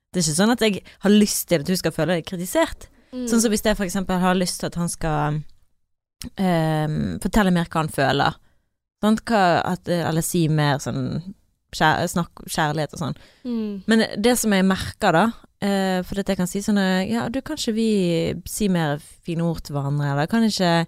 Det 0.10 0.24
er 0.24 0.26
ikke 0.26 0.40
sånn 0.42 0.56
at 0.56 0.66
jeg 0.66 0.82
har 1.06 1.14
lyst 1.14 1.50
til 1.52 1.62
at 1.62 1.70
du 1.70 1.76
skal 1.78 1.94
føle 1.94 2.18
deg 2.18 2.30
kritisert. 2.30 2.90
Mm. 3.14 3.28
Sånn 3.30 3.44
som 3.44 3.54
hvis 3.54 3.66
jeg 3.66 3.78
eksempel 3.78 4.22
har 4.22 4.38
lyst 4.38 4.62
til 4.62 4.70
at 4.70 4.78
han 4.80 4.90
skal 4.90 5.38
ehm, 6.38 7.18
fortelle 7.22 7.54
mer 7.54 7.70
hva 7.70 7.84
han 7.84 7.92
føler. 7.94 8.40
Sånn, 9.04 9.20
Hva, 9.30 9.44
at, 9.64 9.88
eller 9.88 10.26
si 10.26 10.48
mer 10.52 10.82
sånn 10.84 11.22
kjær, 11.76 12.08
Snakk 12.10 12.44
kjærlighet 12.48 12.96
og 12.96 13.04
sånn. 13.04 13.20
mm. 13.44 13.84
Men 13.88 14.06
det 14.18 14.38
som 14.40 14.54
jeg 14.56 14.66
merker 14.66 15.16
da, 15.16 15.26
eh, 15.62 16.02
for 16.08 16.22
at 16.22 16.32
jeg 16.32 16.40
kan 16.40 16.48
si 16.50 16.62
sånn 16.66 16.80
eh, 16.82 17.10
Ja, 17.12 17.28
du 17.30 17.42
kan 17.42 17.58
ikke 17.60 17.76
vi 17.76 17.90
si 18.50 18.70
mer 18.70 19.00
fine 19.26 19.46
ord 19.46 19.64
til 19.64 19.76
hverandre, 19.78 20.12
eller 20.14 20.28
kan 20.32 20.44
ikke 20.48 20.86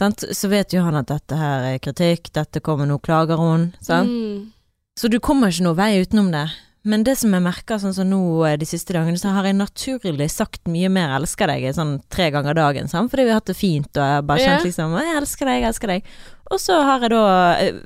sant? 0.00 0.24
Så 0.34 0.50
vet 0.50 0.74
jo 0.74 0.82
han 0.82 0.96
at 0.98 1.10
dette 1.10 1.38
her 1.38 1.74
er 1.74 1.78
kritikk, 1.82 2.32
dette 2.34 2.60
kommer 2.64 2.86
nå, 2.86 2.98
klager 3.04 3.40
hun. 3.40 3.72
Sant? 3.80 4.10
Mm. 4.10 4.52
Så 4.98 5.10
du 5.10 5.18
kommer 5.22 5.50
ikke 5.50 5.66
noe 5.66 5.78
vei 5.78 5.98
utenom 6.02 6.30
det. 6.34 6.48
Men 6.84 7.00
det 7.06 7.14
som 7.16 7.32
jeg 7.32 7.40
merker 7.40 7.80
sånn 7.80 7.94
som 7.96 8.08
nå 8.10 8.20
eh, 8.44 8.58
de 8.60 8.66
siste 8.68 8.92
dagene, 8.92 9.16
så 9.16 9.32
har 9.32 9.46
jeg 9.48 9.56
naturlig 9.56 10.28
sagt 10.30 10.68
mye 10.68 10.90
mer 10.92 11.14
'elsker 11.16 11.48
deg' 11.48 11.70
sånn 11.72 11.94
tre 12.12 12.28
ganger 12.30 12.54
dagen, 12.58 12.88
sant? 12.92 13.10
fordi 13.10 13.24
vi 13.24 13.32
har 13.32 13.40
hatt 13.40 13.48
det 13.48 13.56
fint, 13.56 13.88
og 13.96 14.02
jeg 14.04 14.18
har 14.18 14.26
bare 14.28 14.44
kjent 14.44 14.66
liksom 14.68 14.92
'jeg 15.00 15.16
elsker 15.16 15.48
deg, 15.48 15.60
jeg 15.62 15.68
elsker 15.72 15.88
deg'. 15.88 16.02
Og 16.52 16.60
så 16.60 16.82
har 16.84 17.00
jeg 17.00 17.10
da 17.10 17.24
eh, 17.56 17.80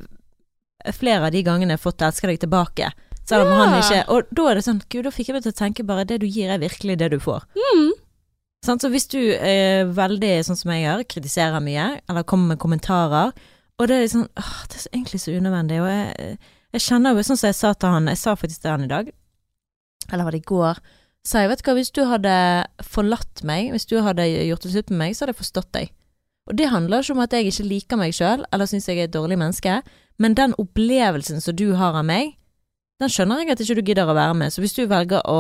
flere 0.95 1.27
av 1.27 1.33
de 1.33 1.43
gangene 1.43 1.77
fått 1.79 1.99
'elsker 2.03 2.29
deg' 2.29 2.41
tilbake. 2.47 2.93
Selv 3.29 3.47
om 3.47 3.53
Ja. 3.53 3.67
han 3.67 3.83
ikke 3.83 4.09
Og 4.09 4.23
da 4.33 4.49
er 4.51 4.55
det 4.55 4.65
sånn, 4.65 4.83
gud, 4.89 5.05
da 5.05 5.11
fikk 5.11 5.27
jeg 5.29 5.35
meg 5.35 5.43
til 5.43 5.53
å 5.53 5.61
tenke 5.61 5.87
bare 5.87 6.05
det 6.07 6.21
du 6.21 6.27
gir 6.27 6.49
er 6.51 6.59
virkelig 6.59 6.97
det 6.99 7.11
du 7.11 7.19
får. 7.19 7.43
Mm. 7.57 7.93
Sånn, 8.65 8.79
Så 8.81 8.91
hvis 8.91 9.07
du 9.09 9.19
er 9.37 9.85
veldig 9.85 10.45
sånn 10.45 10.57
som 10.57 10.73
jeg 10.73 10.85
gjør, 10.85 11.05
kritiserer 11.09 11.61
mye, 11.63 12.01
eller 12.09 12.23
kommer 12.25 12.49
med 12.49 12.59
kommentarer, 12.59 13.33
og 13.79 13.87
det 13.87 13.95
er 13.97 14.03
liksom 14.07 14.29
åh, 14.37 14.67
Det 14.69 14.77
er 14.87 14.99
egentlig 14.99 15.21
så 15.21 15.33
unødvendig, 15.37 15.81
og 15.81 15.89
jeg, 15.89 16.39
jeg 16.73 16.81
kjenner 16.81 17.15
jo 17.15 17.23
sånn 17.23 17.39
som 17.39 17.49
jeg 17.49 17.55
sa 17.55 17.73
til 17.75 17.89
han, 17.91 18.07
jeg 18.07 18.17
sa 18.19 18.35
faktisk 18.35 18.63
til 18.63 18.71
han 18.71 18.85
i 18.85 18.89
dag, 18.89 19.13
eller 20.13 20.25
var 20.25 20.33
det 20.33 20.41
i 20.43 20.49
går, 20.49 20.79
sa 21.25 21.39
jeg 21.41 21.49
vet 21.51 21.63
du 21.63 21.71
hva, 21.71 21.75
hvis 21.77 21.93
du 21.93 22.05
hadde 22.09 22.67
forlatt 22.83 23.45
meg, 23.45 23.71
hvis 23.71 23.87
du 23.87 24.01
hadde 24.03 24.25
gjort 24.49 24.63
det 24.63 24.73
slutt 24.73 24.91
med 24.91 24.99
meg, 24.99 25.15
så 25.15 25.27
hadde 25.27 25.35
jeg 25.37 25.43
forstått 25.45 25.73
deg. 25.73 25.91
Og 26.49 26.57
det 26.57 26.71
handler 26.73 27.03
ikke 27.03 27.13
om 27.13 27.21
at 27.21 27.31
jeg 27.31 27.47
ikke 27.53 27.69
liker 27.69 27.97
meg 28.01 28.13
sjøl, 28.17 28.45
eller 28.53 28.67
syns 28.67 28.87
jeg 28.89 28.99
er 28.99 29.05
et 29.05 29.13
dårlig 29.13 29.37
menneske, 29.39 29.83
men 30.19 30.35
den 30.39 30.55
opplevelsen 30.59 31.41
som 31.43 31.57
du 31.57 31.73
har 31.79 31.97
av 31.99 32.07
meg, 32.07 32.35
den 32.99 33.13
skjønner 33.13 33.45
jeg 33.45 33.55
at 33.55 33.63
ikke 33.63 33.79
du 33.79 33.87
gidder 33.87 34.11
å 34.11 34.17
være 34.19 34.35
med. 34.35 34.51
Så 34.51 34.63
hvis 34.63 34.75
du 34.75 34.83
velger 34.91 35.23
å 35.31 35.39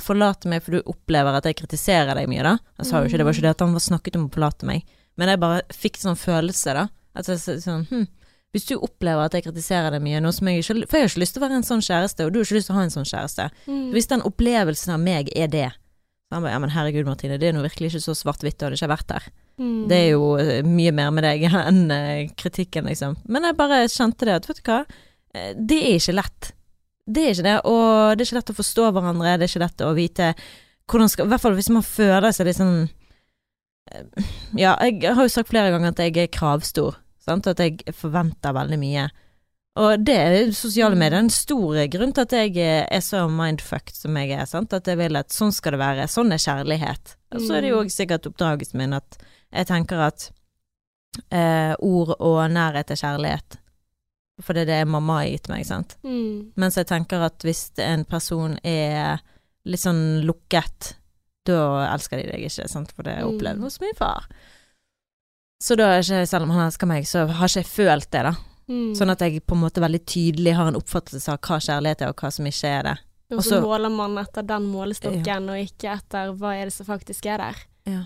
forlate 0.00 0.48
meg 0.48 0.64
for 0.64 0.78
du 0.78 0.88
opplever 0.88 1.36
at 1.36 1.48
jeg 1.48 1.58
kritiserer 1.58 2.16
deg 2.16 2.30
mye, 2.32 2.44
da 2.46 2.54
Jeg 2.80 2.88
sa 2.88 3.02
jo 3.02 3.10
ikke 3.10 3.20
det, 3.20 3.26
var 3.28 3.36
ikke 3.36 3.44
det 3.44 3.52
at 3.52 3.64
han 3.66 3.76
var 3.76 3.84
snakket 3.84 4.16
om 4.16 4.26
å 4.26 4.32
forlate 4.32 4.68
meg, 4.68 4.86
men 5.20 5.30
jeg 5.30 5.42
bare 5.42 5.60
fikk 5.76 6.00
sånn 6.00 6.16
følelse, 6.18 6.74
da. 6.74 6.88
At 7.14 7.28
jeg 7.30 7.60
sånn 7.62 7.84
hm, 7.92 8.08
Hvis 8.56 8.64
du 8.66 8.74
opplever 8.78 9.28
at 9.28 9.36
jeg 9.36 9.44
kritiserer 9.44 9.92
deg 9.94 10.02
mye, 10.02 10.16
jeg 10.18 10.64
ikke 10.64 10.88
For 10.88 10.96
jeg 10.98 11.04
har 11.04 11.12
ikke 11.12 11.22
lyst 11.22 11.36
til 11.36 11.42
å 11.42 11.44
være 11.44 11.60
en 11.60 11.68
sånn 11.68 11.84
kjæreste, 11.84 12.24
og 12.24 12.32
du 12.32 12.40
har 12.40 12.48
ikke 12.48 12.56
lyst 12.56 12.70
til 12.70 12.74
å 12.74 12.78
ha 12.78 12.86
en 12.88 12.94
sånn 12.96 13.06
kjæreste. 13.06 13.46
Mm. 13.68 13.86
Hvis 13.92 14.10
den 14.10 14.24
opplevelsen 14.26 14.96
av 14.96 15.04
meg 15.04 15.30
er 15.36 15.52
det 15.52 15.68
så 16.24 16.38
han 16.38 16.42
bare, 16.42 16.54
ja, 16.56 16.60
men 16.64 16.72
herregud, 16.72 17.06
Martine, 17.06 17.36
det 17.38 17.50
er 17.50 17.52
nå 17.54 17.62
virkelig 17.62 17.92
ikke 17.92 18.00
så 18.02 18.14
svart-hvitt, 18.18 18.56
du 18.58 18.64
hadde 18.66 18.78
ikke 18.78 18.90
vært 18.90 19.10
der. 19.12 19.26
Mm. 19.60 19.88
Det 19.90 19.96
er 19.96 20.08
jo 20.16 20.34
eh, 20.42 20.66
mye 20.66 20.92
mer 20.94 21.12
med 21.14 21.26
deg 21.26 21.44
enn 21.68 21.84
eh, 21.94 22.30
kritikken, 22.38 22.88
liksom. 22.90 23.18
Men 23.30 23.46
jeg 23.48 23.58
bare 23.58 23.84
kjente 23.88 24.26
det 24.28 24.38
at, 24.40 24.48
vet 24.50 24.62
du 24.62 24.70
hva, 24.70 24.84
Eh, 25.34 25.54
det 25.58 25.80
er 25.82 25.98
ikke 25.98 26.18
lett. 26.18 26.52
Det 27.04 27.22
er 27.22 27.34
ikke 27.34 27.46
det, 27.46 27.56
og 27.68 28.14
det 28.14 28.24
er 28.24 28.28
ikke 28.28 28.38
lett 28.38 28.52
å 28.54 28.60
forstå 28.60 28.90
hverandre, 28.96 29.32
det 29.36 29.46
er 29.46 29.52
ikke 29.52 29.64
lett 29.66 29.82
å 29.84 29.96
vite 29.96 30.30
hvordan 30.88 31.10
skal 31.12 31.26
I 31.26 31.32
hvert 31.32 31.42
fall 31.42 31.56
hvis 31.56 31.72
man 31.72 31.84
føler 31.84 32.32
seg 32.32 32.48
litt 32.48 32.58
sånn 32.58 32.86
Ja, 34.56 34.74
jeg 34.84 35.02
har 35.04 35.20
jo 35.20 35.32
sagt 35.32 35.50
flere 35.50 35.72
ganger 35.72 35.92
at 35.92 36.00
jeg 36.00 36.16
er 36.22 36.32
kravstor, 36.32 36.96
sant, 37.20 37.48
at 37.48 37.60
jeg 37.60 37.82
forventer 37.92 38.56
veldig 38.56 38.78
mye. 38.80 39.04
Og 39.80 40.04
det 40.06 40.16
er 40.16 40.54
sosiale 40.56 40.96
medier 40.96 41.18
en 41.18 41.28
stor 41.32 41.76
grunn 41.92 42.14
til 42.16 42.24
at 42.24 42.36
jeg 42.36 42.56
er 42.64 43.04
så 43.04 43.26
mindfucked 43.28 43.98
som 43.98 44.16
jeg 44.20 44.32
er, 44.38 44.48
sant, 44.48 44.72
at 44.72 44.88
jeg 44.88 45.00
vil 45.02 45.20
at 45.20 45.34
sånn 45.34 45.52
skal 45.52 45.76
det 45.76 45.82
være, 45.82 46.08
sånn 46.08 46.32
er 46.32 46.40
kjærlighet. 46.40 47.16
Og 47.34 47.44
så 47.44 47.58
er 47.58 47.64
det 47.64 47.74
jo 47.74 47.82
òg 47.82 47.92
sikkert 47.92 48.30
oppdragelsen 48.30 48.80
min 48.80 48.96
at 48.96 49.18
jeg 49.54 49.68
tenker 49.70 50.02
at 50.10 50.30
eh, 51.30 51.74
ord 51.78 52.16
og 52.18 52.40
nærhet 52.50 52.90
er 52.90 53.00
kjærlighet. 53.00 53.60
For 54.42 54.56
det 54.56 54.64
er 54.64 54.70
det 54.72 54.90
mamma 54.90 55.20
har 55.20 55.30
gitt 55.30 55.48
meg, 55.52 55.62
sant. 55.68 55.94
Mm. 56.02 56.54
Mens 56.58 56.78
jeg 56.80 56.88
tenker 56.90 57.22
at 57.22 57.44
hvis 57.46 57.68
en 57.84 58.02
person 58.08 58.56
er 58.66 59.22
litt 59.64 59.84
sånn 59.84 60.24
lukket, 60.26 60.96
da 61.46 61.84
elsker 61.92 62.18
de 62.18 62.32
deg 62.32 62.48
ikke, 62.48 62.66
sant, 62.70 62.90
for 62.96 63.06
det 63.06 63.14
er 63.14 63.22
jeg 63.22 63.30
opplevd 63.30 63.62
hos 63.62 63.78
min 63.82 63.94
far. 63.98 64.26
Så 65.62 65.76
da 65.78 65.92
ikke, 66.00 66.24
selv 66.28 66.48
om 66.48 66.54
han 66.56 66.66
elsker 66.66 66.90
meg, 66.90 67.06
så 67.08 67.28
har 67.30 67.48
ikke 67.48 67.62
jeg 67.62 67.70
følt 67.70 68.10
det, 68.10 68.24
da. 68.26 68.34
Mm. 68.64 68.94
Sånn 68.96 69.12
at 69.12 69.22
jeg 69.22 69.42
på 69.44 69.56
en 69.56 69.62
måte 69.62 69.82
veldig 69.84 70.00
tydelig 70.08 70.56
har 70.56 70.70
en 70.70 70.78
oppfattelse 70.80 71.30
av 71.30 71.38
hva 71.44 71.60
kjærlighet 71.62 72.02
er, 72.02 72.10
og 72.12 72.24
hva 72.24 72.32
som 72.34 72.48
ikke 72.48 72.72
er 72.80 72.88
det. 72.88 72.96
Og 73.34 73.44
så 73.44 73.60
måler 73.62 73.92
man 73.92 74.18
etter 74.20 74.44
den 74.46 74.66
målestokken, 74.72 75.48
og 75.52 75.62
ikke 75.62 75.94
etter 75.94 76.34
hva 76.38 76.56
er 76.58 76.68
det 76.68 76.74
som 76.74 76.88
faktisk 76.88 77.30
er 77.30 77.40
der. 77.40 77.62
Ja. 77.88 78.02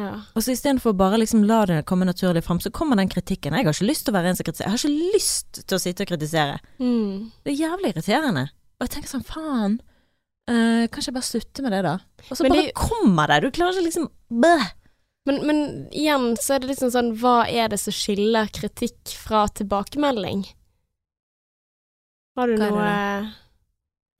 Ja. 0.00 0.12
Og 0.32 0.40
så 0.44 0.54
istedenfor 0.54 0.94
bare 0.96 1.18
liksom 1.20 1.44
la 1.44 1.62
det 1.68 1.82
komme 1.88 2.06
naturlig 2.08 2.44
fram, 2.46 2.60
så 2.60 2.72
kommer 2.72 2.96
den 2.96 3.10
kritikken. 3.12 3.52
Jeg 3.52 3.66
har 3.66 3.74
ikke 3.76 3.90
lyst 3.90 4.06
til 4.06 4.14
å 4.14 4.16
være 4.16 4.32
en 4.32 4.38
som 4.38 4.46
kritiserer. 4.48 4.70
Jeg 4.70 4.72
har 4.72 4.80
ikke 4.80 5.14
lyst 5.16 5.62
til 5.66 5.76
å 5.76 5.82
sitte 5.82 6.06
og 6.06 6.12
kritisere. 6.12 6.60
Mm. 6.80 7.32
Det 7.44 7.52
er 7.52 7.58
jævlig 7.60 7.92
irriterende. 7.92 8.46
Og 8.80 8.86
jeg 8.86 8.94
tenker 8.96 9.12
sånn, 9.12 9.26
faen. 9.28 9.80
Uh, 10.50 10.88
kanskje 10.90 11.12
jeg 11.12 11.16
bare 11.18 11.28
slutter 11.28 11.66
med 11.66 11.76
det, 11.76 11.82
da. 11.86 11.98
Og 12.28 12.32
så 12.38 12.46
bare 12.48 12.62
det- 12.62 12.74
kommer 12.78 13.30
det. 13.30 13.42
Du 13.44 13.50
klarer 13.54 13.78
ikke 13.78 13.90
liksom 13.90 14.08
Bæh! 14.42 14.70
Men, 15.28 15.36
men 15.46 15.58
igjen 15.94 16.32
så 16.40 16.56
er 16.56 16.64
det 16.64 16.72
liksom 16.72 16.90
sånn, 16.90 17.12
hva 17.20 17.44
er 17.46 17.68
det 17.70 17.78
som 17.78 17.94
skiller 17.94 18.48
kritikk 18.50 19.12
fra 19.14 19.44
tilbakemelding? 19.54 20.48
Har 22.34 22.48
du 22.48 22.56
noe 22.58 22.88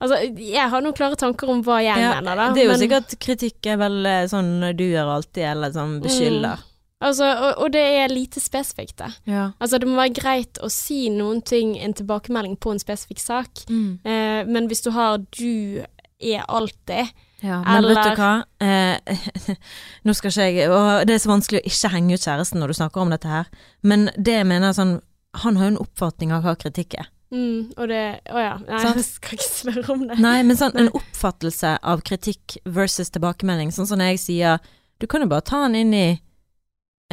Altså, 0.03 0.17
jeg 0.35 0.69
har 0.73 0.83
noen 0.83 0.95
klare 0.97 1.15
tanker 1.19 1.47
om 1.53 1.61
hva 1.63 1.77
jeg 1.79 1.95
Ja, 2.03 2.09
mener, 2.19 2.35
da. 2.35 2.49
det 2.53 2.63
er 2.63 2.67
jo 2.67 2.71
men- 2.73 2.81
sikkert 2.83 3.15
kritikk 3.23 3.69
er 3.71 3.77
vel 3.79 4.05
eh, 4.05 4.25
sånn 4.27 4.49
du 4.75 4.83
gjør 4.83 5.13
alltid, 5.15 5.43
eller 5.53 5.71
sånn 5.71 5.97
beskylder. 6.03 6.59
Altså, 7.03 7.25
og, 7.27 7.57
og 7.65 7.71
det 7.71 7.81
er 8.03 8.07
lite 8.11 8.39
spesifikt, 8.39 8.97
det. 9.01 9.09
Ja. 9.27 9.49
Altså, 9.59 9.79
det 9.79 9.87
må 9.87 9.95
være 9.99 10.13
greit 10.15 10.59
å 10.63 10.69
si 10.71 11.09
noen 11.11 11.41
ting, 11.43 11.73
en 11.79 11.93
tilbakemelding 11.93 12.55
på 12.63 12.71
en 12.71 12.79
spesifikk 12.79 13.19
sak, 13.19 13.63
Mm. 13.69 13.99
eh, 14.05 14.43
men 14.47 14.67
hvis 14.69 14.83
du 14.83 14.91
har 14.91 15.17
'du 15.17 15.83
er 16.21 16.43
alltid' 16.47 17.11
Ja, 17.43 17.61
men 17.63 17.83
vet 17.83 18.03
du 18.15 18.21
hva? 18.21 18.43
Eh, 18.61 18.97
nå 20.05 20.13
skal 20.15 20.31
ikke 20.31 20.45
jeg 20.47 20.69
Og 20.71 21.05
det 21.07 21.15
er 21.15 21.19
så 21.19 21.31
vanskelig 21.33 21.59
å 21.59 21.67
ikke 21.67 21.91
henge 21.91 22.13
ut 22.13 22.21
kjæresten 22.23 22.59
når 22.61 22.67
du 22.67 22.73
snakker 22.73 23.01
om 23.01 23.09
dette 23.09 23.27
her, 23.27 23.45
men 23.83 24.05
det 24.15 24.33
jeg 24.39 24.45
mener 24.47 24.69
er 24.69 24.73
sånn 24.77 25.01
Han 25.43 25.55
har 25.57 25.65
jo 25.65 25.71
en 25.75 25.81
oppfatning 25.83 26.31
av 26.31 26.43
hva 26.43 26.55
kritikk 26.55 26.93
er. 26.99 27.07
Mm, 27.33 27.73
Og 27.77 27.89
det 27.91 28.03
Å 28.29 28.43
ja. 28.43 28.53
Nei, 28.67 28.81
sånn. 28.83 28.99
jeg 29.01 29.07
skal 29.07 29.39
ikke 29.39 29.49
spørre 29.49 29.83
om 29.95 30.05
det. 30.09 30.19
Nei, 30.23 30.37
men 30.47 30.59
sånn 30.59 30.77
en 30.79 30.91
oppfattelse 30.95 31.75
av 31.81 32.03
kritikk 32.07 32.57
versus 32.63 33.11
tilbakemelding. 33.13 33.73
Sånn 33.75 33.89
som 33.89 34.01
når 34.01 34.13
jeg 34.13 34.23
sier 34.27 34.63
Du 35.01 35.09
kan 35.09 35.25
jo 35.25 35.31
bare 35.31 35.45
ta 35.45 35.63
den 35.65 35.79
inn 35.81 35.93
i 35.97 36.07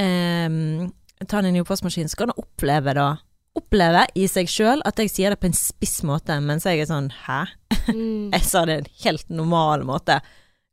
ehm, 0.01 0.91
Ta 1.27 1.41
den 1.41 1.51
inn 1.51 1.61
i 1.61 1.65
oppvaskmaskinen, 1.65 2.09
så 2.13 2.21
kan 2.21 2.33
du 2.33 2.39
oppleve 2.41 2.95
da 2.97 3.09
Oppleve 3.59 4.05
i 4.15 4.29
seg 4.31 4.47
sjøl 4.49 4.85
at 4.87 5.01
jeg 5.03 5.11
sier 5.11 5.35
det 5.35 5.41
på 5.43 5.49
en 5.49 5.57
spiss 5.57 6.05
måte, 6.07 6.37
mens 6.45 6.69
jeg 6.69 6.85
er 6.85 6.87
sånn 6.87 7.11
Hæ? 7.25 7.43
Mm. 7.91 8.31
Jeg 8.37 8.45
sa 8.47 8.63
det 8.69 8.77
en 8.77 8.91
helt 9.03 9.33
normal 9.33 9.83
måte. 9.89 10.21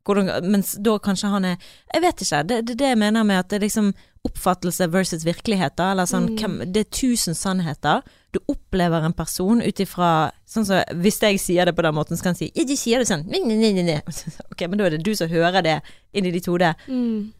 Hvordan, 0.08 0.46
mens 0.48 0.70
da 0.80 0.94
kanskje 1.04 1.28
han 1.28 1.44
er 1.44 1.56
Jeg 1.92 2.02
vet 2.02 2.22
ikke. 2.24 2.38
Det 2.48 2.56
er 2.56 2.62
det, 2.62 2.76
det 2.80 2.86
jeg 2.94 2.98
mener 2.98 3.26
med 3.28 3.38
at 3.42 3.48
det 3.50 3.58
er 3.60 3.66
liksom 3.66 3.90
oppfattelse 4.24 4.88
versus 4.92 5.24
virkelighet. 5.24 5.76
Da, 5.76 5.90
eller 5.92 6.08
sånn, 6.08 6.30
Mm. 6.30 6.38
hvem, 6.40 6.72
det 6.72 6.80
er 6.86 6.90
tusen 6.90 7.34
sannheter. 7.36 8.02
Du 8.32 8.40
opplever 8.48 9.04
en 9.04 9.12
person 9.16 9.60
ut 9.62 9.80
ifra 9.80 10.30
sånn 10.48 10.66
så, 10.68 10.82
Hvis 10.96 11.20
jeg 11.20 11.38
sier 11.40 11.64
det 11.64 11.74
på 11.76 11.82
den 11.82 11.94
måten, 11.94 12.16
så 12.16 12.22
kan 12.26 12.34
han 12.34 12.40
si 12.40 12.50
Ja, 12.54 12.64
sier 12.76 12.98
det 12.98 13.08
sånn. 13.08 13.26
Nei, 13.28 13.40
nei, 13.44 13.72
nei. 13.82 14.00
Ok, 14.52 14.66
men 14.68 14.76
da 14.78 14.84
er 14.88 14.96
det 14.96 15.04
du 15.04 15.14
som 15.14 15.28
hører 15.28 15.62
det 15.62 15.80
inni 16.14 16.32
ditt 16.32 16.46
hode. 16.46 16.74
Mm. 16.88 17.32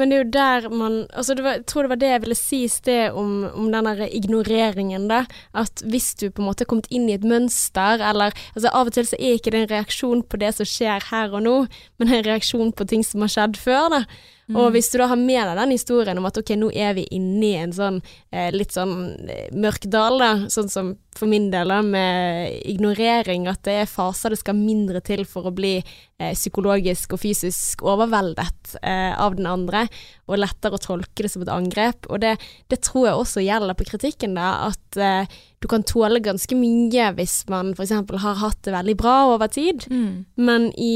Men 0.00 0.10
det 0.10 0.16
er 0.16 0.22
jo 0.22 0.30
der 0.32 0.68
man 0.72 0.94
altså 1.12 1.36
det 1.36 1.44
var, 1.44 1.58
Jeg 1.60 1.66
tror 1.68 1.84
det 1.84 1.92
var 1.92 2.00
det 2.00 2.12
jeg 2.14 2.22
ville 2.24 2.38
si 2.38 2.62
i 2.64 2.72
sted 2.72 3.16
om, 3.20 3.44
om 3.52 3.68
den 3.72 3.88
der 3.90 4.02
ignoreringen, 4.08 5.06
da. 5.10 5.26
At 5.52 5.84
hvis 5.84 6.14
du 6.16 6.30
på 6.30 6.40
en 6.40 6.48
måte 6.48 6.64
har 6.64 6.70
kommet 6.72 6.88
inn 6.88 7.08
i 7.10 7.18
et 7.18 7.26
mønster, 7.26 8.00
eller 8.00 8.32
altså 8.54 8.72
Av 8.72 8.88
og 8.88 8.96
til 8.96 9.08
så 9.10 9.18
er 9.20 9.36
ikke 9.36 9.52
det 9.52 9.64
en 9.64 9.72
reaksjon 9.74 10.24
på 10.24 10.40
det 10.40 10.54
som 10.56 10.68
skjer 10.68 11.10
her 11.10 11.36
og 11.36 11.44
nå, 11.44 11.56
men 12.00 12.12
en 12.12 12.24
reaksjon 12.26 12.72
på 12.72 12.88
ting 12.88 13.04
som 13.04 13.26
har 13.26 13.32
skjedd 13.34 13.60
før, 13.60 13.90
da. 13.92 14.04
Mm. 14.50 14.56
Og 14.58 14.72
hvis 14.74 14.88
du 14.90 14.98
da 14.98 15.06
har 15.12 15.20
med 15.20 15.44
deg 15.46 15.58
den 15.60 15.74
historien 15.76 16.18
om 16.18 16.26
at 16.26 16.38
ok, 16.40 16.56
nå 16.58 16.72
er 16.74 16.96
vi 16.96 17.04
inne 17.14 17.44
i 17.46 17.54
en 17.60 17.74
sånn 17.74 18.00
eh, 18.34 18.48
litt 18.54 18.74
sånn 18.74 18.96
eh, 19.30 19.46
mørk 19.54 19.86
dal, 19.92 20.18
da, 20.18 20.30
sånn 20.50 20.72
som 20.72 20.94
for 21.16 21.26
min 21.30 21.48
del, 21.50 21.72
med 21.84 22.54
ignorering, 22.68 23.48
at 23.50 23.64
det 23.66 23.74
er 23.82 23.90
faser 23.90 24.32
det 24.32 24.40
skal 24.40 24.56
mindre 24.56 25.02
til 25.04 25.24
for 25.28 25.48
å 25.48 25.54
bli 25.54 25.76
eh, 25.80 26.32
psykologisk 26.36 27.16
og 27.16 27.22
fysisk 27.24 27.82
overveldet 27.86 28.76
eh, 28.82 29.12
av 29.18 29.36
den 29.38 29.48
andre, 29.50 29.86
og 30.30 30.40
lettere 30.40 30.78
å 30.78 30.82
tolke 30.82 31.26
det 31.26 31.32
som 31.32 31.44
et 31.44 31.52
angrep. 31.52 32.06
Og 32.08 32.22
det, 32.22 32.36
det 32.70 32.80
tror 32.86 33.08
jeg 33.08 33.20
også 33.20 33.44
gjelder 33.44 33.78
på 33.78 33.88
kritikken, 33.90 34.38
da, 34.38 34.70
at 34.70 35.00
eh, 35.00 35.38
du 35.60 35.68
kan 35.68 35.84
tåle 35.84 36.22
ganske 36.24 36.56
mye 36.56 37.10
hvis 37.18 37.42
man 37.52 37.74
f.eks. 37.74 37.92
har 38.22 38.40
hatt 38.40 38.62
det 38.64 38.76
veldig 38.76 38.96
bra 39.00 39.16
over 39.34 39.50
tid. 39.52 39.84
Mm. 39.90 40.24
Men 40.40 40.70
i, 40.78 40.94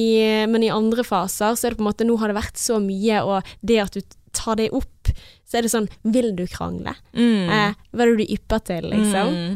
men 0.49 0.65
i 0.65 0.73
andre 0.73 1.05
faser 1.05 1.59
så 1.59 1.67
er 1.67 1.75
det 1.75 1.83
på 1.83 1.85
en 1.85 1.91
måte 1.91 2.07
Nå 2.07 2.17
har 2.21 2.31
det 2.31 2.39
vært 2.39 2.61
så 2.61 2.79
mye, 2.81 3.21
og 3.27 3.57
det 3.67 3.83
at 3.83 3.99
du 3.99 4.17
tar 4.35 4.59
det 4.62 4.71
opp, 4.75 5.12
så 5.45 5.59
er 5.59 5.67
det 5.67 5.73
sånn 5.73 5.87
Vil 6.15 6.33
du 6.37 6.47
krangle? 6.51 6.97
Mm. 7.12 7.51
Eh, 7.53 7.79
hva 7.93 8.05
er 8.05 8.12
det 8.12 8.25
du 8.25 8.35
ypper 8.39 8.65
til, 8.67 8.91
liksom? 8.91 9.35
Mm. 9.35 9.55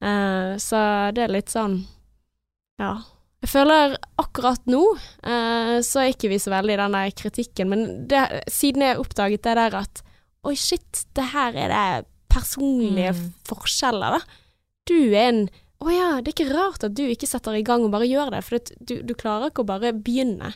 Eh, 0.00 0.52
så 0.62 0.78
det 1.14 1.26
er 1.26 1.34
litt 1.34 1.52
sånn 1.52 1.82
Ja. 2.80 2.94
Jeg 3.42 3.48
føler 3.54 3.94
akkurat 4.20 4.60
nå 4.68 4.80
eh, 5.24 5.78
så 5.84 6.02
er 6.02 6.10
ikke 6.12 6.28
vi 6.32 6.38
så 6.40 6.50
veldig 6.52 6.74
i 6.74 6.80
den 6.80 6.92
der 6.96 7.10
kritikken, 7.16 7.68
men 7.72 7.84
det, 8.08 8.20
siden 8.52 8.84
jeg 8.84 8.98
oppdaget 9.00 9.42
det 9.46 9.54
der 9.56 9.76
at 9.80 10.02
oi, 10.44 10.54
shit, 10.56 11.04
det 11.16 11.30
her 11.34 11.56
er 11.56 11.72
det 11.72 12.06
personlige 12.32 13.12
Mm. 13.16 13.32
forskjeller, 13.48 14.18
da. 14.18 14.20
Du 14.86 14.94
er 15.12 15.28
en 15.28 15.42
Å 15.80 15.88
ja, 15.88 16.08
det 16.20 16.28
er 16.28 16.44
ikke 16.44 16.52
rart 16.52 16.84
at 16.84 16.92
du 16.92 17.02
ikke 17.08 17.26
setter 17.26 17.54
i 17.56 17.62
gang 17.64 17.80
og 17.86 17.90
bare 17.94 18.04
gjør 18.04 18.30
det, 18.34 18.42
for 18.44 18.58
du, 18.84 18.98
du 19.00 19.14
klarer 19.16 19.48
ikke 19.48 19.62
å 19.64 19.68
bare 19.70 19.94
begynne. 19.96 20.50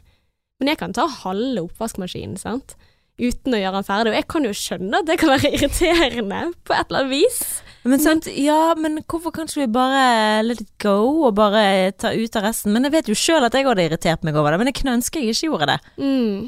Men 0.61 0.69
jeg 0.69 0.77
kan 0.83 0.93
ta 0.93 1.07
halve 1.09 1.63
oppvaskmaskinen, 1.65 2.37
sant, 2.37 2.75
uten 3.21 3.55
å 3.55 3.61
gjøre 3.61 3.79
den 3.79 3.87
ferdig, 3.87 4.13
og 4.13 4.19
jeg 4.19 4.29
kan 4.33 4.49
jo 4.49 4.57
skjønne 4.59 5.01
at 5.01 5.11
det 5.11 5.19
kan 5.21 5.33
være 5.35 5.53
irriterende 5.59 6.41
på 6.67 6.75
et 6.75 6.89
eller 6.89 7.05
annet 7.05 7.15
vis. 7.15 7.39
Men 7.85 8.01
sant, 8.01 8.27
ja, 8.41 8.73
men 8.81 9.03
hvorfor 9.05 9.35
kan 9.35 9.49
ikke 9.49 9.67
vi 9.67 9.73
bare 9.75 10.43
let 10.47 10.63
it 10.63 10.71
go 10.81 11.27
og 11.27 11.35
bare 11.37 11.93
ta 12.01 12.15
ut 12.17 12.37
av 12.41 12.47
resten? 12.47 12.73
Men 12.73 12.89
jeg 12.89 12.95
vet 12.95 13.11
jo 13.13 13.17
sjøl 13.19 13.45
at 13.45 13.57
jeg 13.57 13.67
hadde 13.69 13.85
irritert 13.85 14.25
meg 14.25 14.39
over 14.41 14.55
det, 14.55 14.61
men 14.63 14.71
jeg 14.71 14.79
kunne 14.79 14.95
ønske 14.97 15.21
jeg 15.21 15.35
ikke 15.35 15.51
gjorde 15.51 15.69
det. 15.75 15.79
Mm. 16.01 16.39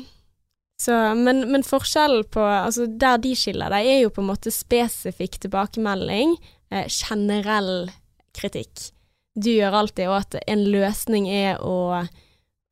Så, 0.80 0.96
men, 1.16 1.44
men 1.52 1.64
forskjellen 1.64 2.26
på 2.32 2.42
Altså, 2.44 2.86
der 2.88 3.20
de 3.20 3.32
skiller 3.36 3.72
deg, 3.72 3.88
er 3.88 4.02
jo 4.02 4.12
på 4.12 4.24
en 4.24 4.30
måte 4.30 4.52
spesifikk 4.52 5.38
tilbakemelding, 5.44 6.36
eh, 6.72 6.88
generell 6.92 7.90
kritikk. 8.36 8.90
du 9.36 9.50
gjør 9.52 9.74
alltid, 9.82 10.08
og 10.08 10.16
at 10.22 10.38
en 10.48 10.64
løsning 10.72 11.28
er 11.28 11.60
å, 11.60 12.00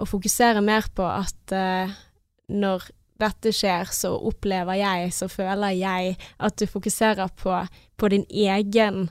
å 0.01 0.05
fokusere 0.09 0.65
mer 0.65 0.89
på 0.97 1.05
at 1.05 1.53
eh, 1.53 1.93
når 2.49 2.89
dette 3.25 3.53
skjer, 3.55 3.91
så 3.93 4.15
opplever 4.15 4.79
jeg, 4.81 5.13
så 5.17 5.29
føler 5.33 5.77
jeg 5.79 6.17
at 6.39 6.59
du 6.61 6.67
fokuserer 6.71 7.33
på, 7.41 7.59
på 7.97 8.13
din 8.13 8.27
egen 8.31 9.09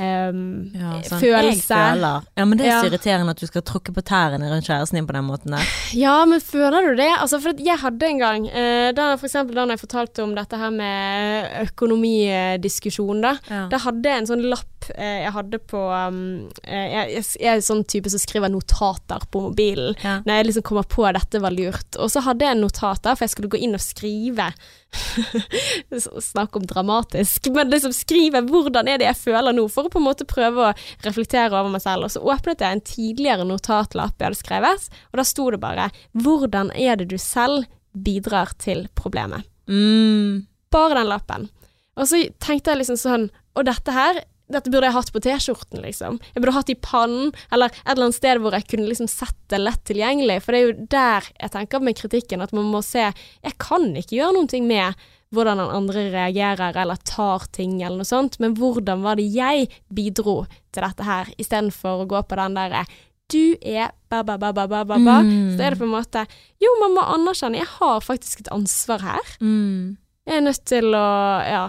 ehm, 0.00 0.72
Ja, 0.74 0.92
sånn, 1.06 1.20
følelse. 1.22 1.80
Ja, 2.00 2.46
men 2.46 2.58
det 2.58 2.66
er 2.68 2.80
så 2.80 2.90
irriterende 2.90 3.34
at 3.34 3.42
du 3.42 3.48
skal 3.48 3.64
tråkke 3.66 3.94
på 3.94 4.04
tærne 4.06 4.50
rundt 4.50 4.68
kjæresten 4.68 4.98
din 4.98 5.08
på 5.08 5.16
den 5.16 5.28
måten 5.28 5.56
der. 5.56 5.72
Ja, 6.02 6.16
men 6.28 6.40
føler 6.40 6.88
du 6.88 6.96
det? 6.98 7.10
Altså, 7.18 7.40
for 7.42 7.58
jeg 7.60 7.78
hadde 7.82 8.08
en 8.08 8.20
gang, 8.22 8.48
uh, 8.48 8.90
da, 8.96 9.12
for 9.20 9.28
eksempel 9.28 9.58
da 9.58 9.66
jeg 9.72 9.82
fortalte 9.82 10.24
om 10.24 10.34
dette 10.36 10.58
her 10.58 10.72
med 10.74 11.50
økonomidiskusjon, 11.66 13.24
da. 13.24 13.36
Ja. 13.50 13.64
Da 13.72 13.82
hadde 13.86 14.12
jeg 14.12 14.22
en 14.22 14.30
sånn 14.32 14.46
lapp 14.48 14.88
uh, 14.96 15.18
jeg 15.22 15.32
hadde 15.36 15.60
på 15.70 15.80
um, 15.88 16.22
eh, 16.64 16.86
jeg, 16.96 17.24
jeg, 17.38 17.48
er 17.52 17.64
sånn 17.64 17.84
type 17.88 18.10
som 18.12 18.22
skriver 18.22 18.52
notater 18.52 19.26
på 19.30 19.44
mobilen. 19.48 19.96
Ja. 20.02 20.20
Når 20.26 20.40
jeg 20.40 20.48
liksom 20.50 20.66
kommer 20.70 20.88
på 20.88 21.06
at 21.08 21.18
dette 21.20 21.42
var 21.42 21.54
lurt. 21.54 21.98
Og 22.00 22.10
så 22.12 22.24
hadde 22.24 22.46
jeg 22.46 22.56
en 22.56 22.64
notat 22.64 23.04
der, 23.04 23.18
for 23.18 23.26
jeg 23.26 23.36
skulle 23.36 23.52
gå 23.52 23.60
inn 23.62 23.76
og 23.78 23.84
skrive 23.84 24.52
Snakk 26.32 26.56
om 26.56 26.66
dramatisk. 26.66 27.48
Men 27.54 27.70
liksom 27.72 27.94
skrive 27.96 28.42
hvordan 28.48 28.88
er 28.90 29.00
det 29.00 29.08
jeg 29.08 29.20
føler 29.20 29.56
nå, 29.56 29.66
for 29.72 29.88
å 29.88 29.92
på 29.92 30.00
en 30.00 30.08
måte 30.08 30.28
prøve 30.28 30.68
å 30.68 30.74
reflektere 31.06 31.52
over 31.54 31.72
meg 31.74 31.84
selv. 31.84 32.06
Og 32.06 32.14
så 32.14 32.24
åpnet 32.24 32.64
jeg 32.64 32.78
en 32.78 32.84
tidligere 32.92 33.46
notatlapp 33.48 34.16
jeg 34.18 34.30
hadde 34.30 34.40
skrevet, 34.40 34.90
og 35.12 35.20
da 35.20 35.26
sto 35.26 35.50
det 35.50 35.62
bare 35.62 35.90
'Hvordan 36.14 36.72
er 36.76 36.96
det 36.96 37.08
du 37.08 37.18
selv 37.18 37.66
bidrar 37.92 38.52
til 38.58 38.88
problemet'? 38.94 39.44
Mm. 39.68 40.46
Bare 40.70 40.94
den 40.94 41.08
lappen. 41.08 41.48
Og 41.96 42.08
så 42.08 42.24
tenkte 42.40 42.72
jeg 42.72 42.78
liksom 42.78 42.96
sånn 42.96 43.30
Og 43.54 43.66
dette 43.68 43.92
her 43.92 44.24
dette 44.54 44.72
burde 44.72 44.88
jeg 44.88 44.96
hatt 44.96 45.12
på 45.14 45.22
T-skjorten, 45.24 45.80
liksom. 45.84 46.18
Jeg 46.34 46.42
burde 46.42 46.56
hatt 46.56 46.72
i 46.72 46.78
pannen, 46.78 47.32
eller 47.52 47.72
et 47.72 47.94
eller 47.94 48.08
annet 48.08 48.18
sted 48.18 48.42
hvor 48.42 48.56
jeg 48.56 48.68
kunne 48.70 48.90
liksom 48.90 49.10
sett 49.10 49.38
det 49.52 49.60
lett 49.62 49.82
tilgjengelig. 49.88 50.38
For 50.44 50.54
det 50.54 50.60
er 50.60 50.68
jo 50.68 50.86
der 50.94 51.32
jeg 51.38 51.54
tenker 51.56 51.84
med 51.84 51.98
kritikken, 51.98 52.44
at 52.44 52.54
man 52.56 52.70
må 52.72 52.82
se 52.86 53.08
Jeg 53.10 53.58
kan 53.62 53.90
ikke 53.96 54.18
gjøre 54.18 54.46
ting 54.50 54.68
med 54.68 54.98
hvordan 55.32 55.62
den 55.62 55.72
andre 55.72 56.02
reagerer 56.12 56.76
eller 56.76 57.00
tar 57.08 57.46
ting 57.56 57.78
eller 57.80 58.02
noe 58.02 58.08
sånt, 58.08 58.36
men 58.42 58.52
hvordan 58.58 59.00
var 59.04 59.16
det 59.16 59.30
jeg 59.32 59.70
bidro 59.88 60.42
til 60.74 60.84
dette 60.84 61.06
her, 61.06 61.30
istedenfor 61.40 62.02
å 62.02 62.10
gå 62.10 62.20
på 62.28 62.36
den 62.36 62.58
derre 62.58 62.84
du 63.32 63.56
er 63.64 63.92
ba, 64.12 64.20
ba, 64.26 64.36
ba, 64.36 64.52
ba, 64.52 64.66
ba, 64.68 64.82
ba, 64.84 64.98
ba. 65.00 65.16
Mm. 65.24 65.54
Så 65.56 65.64
er 65.64 65.72
det 65.72 65.80
på 65.80 65.86
en 65.86 65.94
måte 65.94 66.26
Jo, 66.60 66.74
man 66.82 66.96
må 66.98 67.04
anerkjenne, 67.14 67.62
jeg 67.62 67.70
har 67.78 68.04
faktisk 68.04 68.42
et 68.42 68.52
ansvar 68.52 69.04
her. 69.06 69.34
Mm. 69.40 69.96
Jeg 70.28 70.36
er 70.36 70.44
nødt 70.44 70.64
til 70.68 70.92
å 70.92 71.08
Ja. 71.48 71.64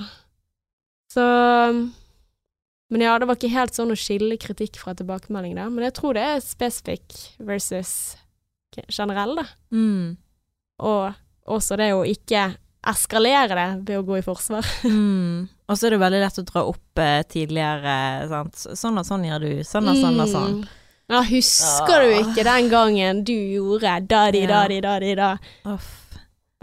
Så 1.14 1.24
Men 2.94 3.02
ja, 3.02 3.14
det 3.18 3.26
var 3.26 3.40
ikke 3.40 3.50
helt 3.56 3.74
sånn 3.74 3.94
å 3.94 3.98
skille 3.98 4.38
kritikk 4.38 4.78
fra 4.78 4.94
tilbakemelding, 4.98 5.56
da. 5.58 5.66
Men 5.74 5.88
jeg 5.88 5.96
tror 5.98 6.14
det 6.14 6.26
er 6.30 6.44
spesifikk 6.46 7.16
versus 7.42 7.94
generell, 8.94 9.34
da. 9.40 9.48
Mm. 9.74 10.14
Og 10.86 11.50
også 11.58 11.78
det 11.82 11.90
å 11.96 12.04
ikke 12.06 12.52
eskalere 12.84 13.56
det 13.56 13.68
ved 13.88 13.98
å 14.02 14.06
gå 14.08 14.20
i 14.20 14.26
forsvar. 14.26 14.68
Mm. 14.84 15.50
Og 15.72 15.78
så 15.80 15.88
er 15.88 15.96
det 15.96 16.02
veldig 16.04 16.20
lett 16.22 16.38
å 16.38 16.44
dra 16.46 16.62
opp 16.70 17.00
eh, 17.02 17.22
tidligere, 17.32 17.94
sant. 18.30 18.60
Sånn 18.78 19.00
og 19.00 19.06
sånn 19.08 19.24
gjør 19.26 19.46
du, 19.46 19.52
sånn 19.66 19.88
og 19.90 19.98
sånn 19.98 20.20
og 20.22 20.30
sånn. 20.30 20.58
Mm. 20.60 20.82
Ja, 21.14 21.22
husker 21.28 22.04
du 22.04 22.12
ikke 22.20 22.46
den 22.46 22.70
gangen 22.70 23.24
du 23.26 23.34
gjorde 23.34 23.96
da-di, 24.12 24.44
Ja. 24.44 24.68
da? 25.18 25.78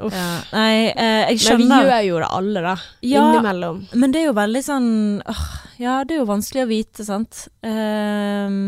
Uff. 0.07 0.17
Ja. 0.17 0.29
Nei, 0.53 0.91
eh, 0.91 1.33
jeg 1.35 1.59
Men 1.59 1.63
vi 1.63 1.81
gjør 1.91 2.05
jo 2.07 2.21
det 2.23 2.29
alle, 2.41 2.63
da. 2.65 2.75
Ja. 3.07 3.25
Innimellom. 3.31 3.81
Men 3.95 4.13
det 4.15 4.23
er 4.23 4.31
jo 4.31 4.37
veldig 4.39 4.63
sånn 4.65 4.91
åh, 5.29 5.47
Ja, 5.81 6.03
det 6.05 6.17
er 6.17 6.23
jo 6.23 6.29
vanskelig 6.29 6.65
å 6.65 6.71
vite, 6.71 7.07
sant. 7.07 7.47
Eh, 7.63 8.59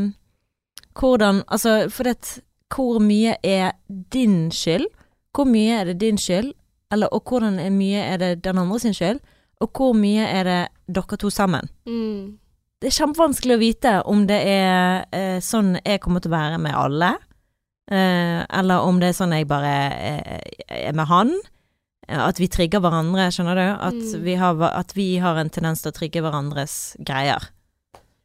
hvordan 0.99 1.43
Altså, 1.49 1.91
for 1.91 2.05
det 2.09 2.41
Hvor 2.73 3.01
mye 3.05 3.37
er 3.45 3.73
din 3.89 4.51
skyld? 4.51 4.89
Hvor 5.33 5.49
mye 5.49 5.81
er 5.81 5.85
det 5.91 5.99
din 6.01 6.17
skyld? 6.21 6.53
Eller, 6.93 7.09
og 7.13 7.25
hvordan 7.25 7.59
er 7.61 7.73
mye 7.73 8.01
er 8.05 8.19
det 8.19 8.43
den 8.45 8.59
andre 8.59 8.79
sin 8.81 8.95
skyld? 8.97 9.21
Og 9.61 9.71
hvor 9.73 9.93
mye 9.97 10.25
er 10.27 10.45
det 10.45 10.61
dere 10.89 11.19
to 11.21 11.31
sammen? 11.31 11.69
Mm. 11.87 12.39
Det 12.83 12.91
er 12.91 12.97
kjempevanskelig 12.97 13.55
å 13.55 13.61
vite 13.61 13.93
om 14.11 14.25
det 14.27 14.41
er 14.43 15.05
eh, 15.15 15.39
sånn 15.45 15.77
jeg 15.85 16.01
kommer 16.03 16.21
til 16.21 16.33
å 16.33 16.35
være 16.35 16.59
med 16.59 16.75
alle, 16.75 17.13
eh, 17.91 18.45
eller 18.51 18.81
om 18.87 18.99
det 19.01 19.09
er 19.11 19.19
sånn 19.19 19.33
jeg 19.37 19.49
bare 19.49 19.73
eh, 19.93 20.41
er 20.89 20.93
med 20.93 21.07
han. 21.07 21.33
Eh, 22.09 22.19
At 22.19 22.39
vi 22.39 22.49
trigger 22.49 22.81
hverandre, 22.81 23.29
skjønner 23.31 23.55
du? 23.55 23.83
At, 23.83 23.95
Mm. 23.95 24.23
vi 24.25 24.35
har, 24.35 24.63
at 24.63 24.93
vi 24.95 25.17
har 25.19 25.37
en 25.37 25.51
tendens 25.51 25.83
til 25.83 25.93
å 25.93 25.95
trigge 25.95 26.21
hverandres 26.23 26.97
greier. 27.03 27.51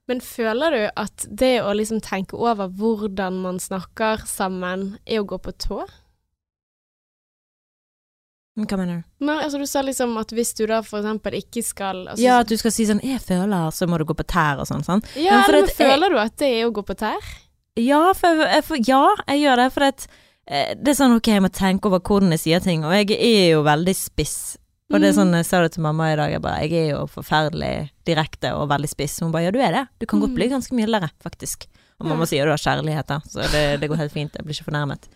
Men 0.07 0.19
føler 0.21 0.71
du 0.71 0.89
at 0.95 1.25
det 1.29 1.61
å 1.61 1.73
liksom 1.75 1.99
tenke 2.01 2.33
over 2.33 2.69
hvordan 2.69 3.41
man 3.41 3.57
snakker 3.59 4.25
sammen, 4.25 4.97
er 5.05 5.19
å 5.19 5.25
gå 5.27 5.37
på 5.41 5.51
tå? 5.57 5.85
Hva 8.57 8.77
mener 8.79 9.03
du? 9.03 9.25
Nei, 9.27 9.35
altså, 9.43 9.59
du 9.61 9.67
sa 9.69 9.83
liksom 9.85 10.15
at 10.17 10.31
hvis 10.33 10.55
du 10.57 10.63
da 10.65 10.79
for 10.81 11.03
eksempel 11.03 11.35
ikke 11.37 11.61
skal 11.63 12.07
altså, 12.07 12.23
Ja, 12.23 12.39
at 12.41 12.47
du 12.49 12.55
skal 12.57 12.71
si 12.73 12.85
sånn 12.89 13.01
'jeg 13.03 13.21
føler', 13.21 13.69
så 13.71 13.85
må 13.87 13.99
du 13.99 14.05
gå 14.05 14.15
på 14.17 14.25
tær 14.25 14.57
og 14.59 14.65
sånn, 14.65 14.83
sant? 14.83 15.05
ja 15.15 15.45
men 15.45 15.51
men 15.61 15.65
føler 15.69 16.01
jeg- 16.01 16.11
du 16.11 16.17
at 16.17 16.35
det 16.37 16.47
er 16.61 16.65
å 16.65 16.73
gå 16.73 16.83
på 16.83 16.95
tær? 16.97 17.21
Ja, 17.77 18.13
for, 18.17 18.41
jeg- 18.43 18.63
for, 18.65 18.77
ja, 18.87 19.03
jeg 19.27 19.43
gjør 19.45 19.55
det, 19.61 19.67
for 19.73 19.83
at, 19.87 20.07
eh, 20.47 20.73
det 20.75 20.93
er 20.93 20.97
sånn 20.97 21.15
ok, 21.17 21.27
jeg 21.35 21.41
må 21.45 21.49
tenke 21.53 21.85
over 21.85 21.99
hvordan 21.99 22.31
jeg 22.33 22.39
sier 22.45 22.59
ting, 22.63 22.83
og 22.85 22.91
jeg 22.93 23.11
er 23.17 23.51
jo 23.53 23.63
veldig 23.63 23.95
spiss. 23.95 24.57
Og 24.89 25.01
det 25.01 25.09
er 25.09 25.13
Mm. 25.13 25.17
sånn, 25.19 25.35
jeg 25.35 25.45
sa 25.45 25.61
det 25.61 25.73
til 25.73 25.83
mamma 25.83 26.13
i 26.13 26.15
dag, 26.15 26.31
jeg 26.31 26.41
bare, 26.41 26.61
jeg 26.63 26.71
er 26.71 26.89
jo 26.95 27.07
forferdelig 27.11 27.89
direkte 28.05 28.53
og 28.55 28.69
veldig 28.69 28.87
spiss. 28.89 29.19
Hun 29.19 29.31
bare, 29.33 29.43
ja 29.43 29.51
du 29.51 29.59
er 29.59 29.71
det, 29.75 29.87
du 29.99 30.05
kan 30.05 30.21
godt 30.21 30.31
Mm. 30.31 30.35
bli 30.35 30.47
ganske 30.47 30.71
mildere, 30.71 31.09
faktisk. 31.21 31.65
Og 31.99 32.07
mamma 32.07 32.23
sier 32.25 32.45
du 32.45 32.51
har 32.51 32.57
kjærlighet 32.57 33.07
da, 33.07 33.19
så 33.27 33.41
det, 33.51 33.81
det 33.81 33.89
går 33.89 33.97
helt 33.97 34.11
fint, 34.13 34.31
jeg 34.33 34.45
blir 34.45 34.53
ikke 34.55 34.71
fornærmet. 34.71 35.07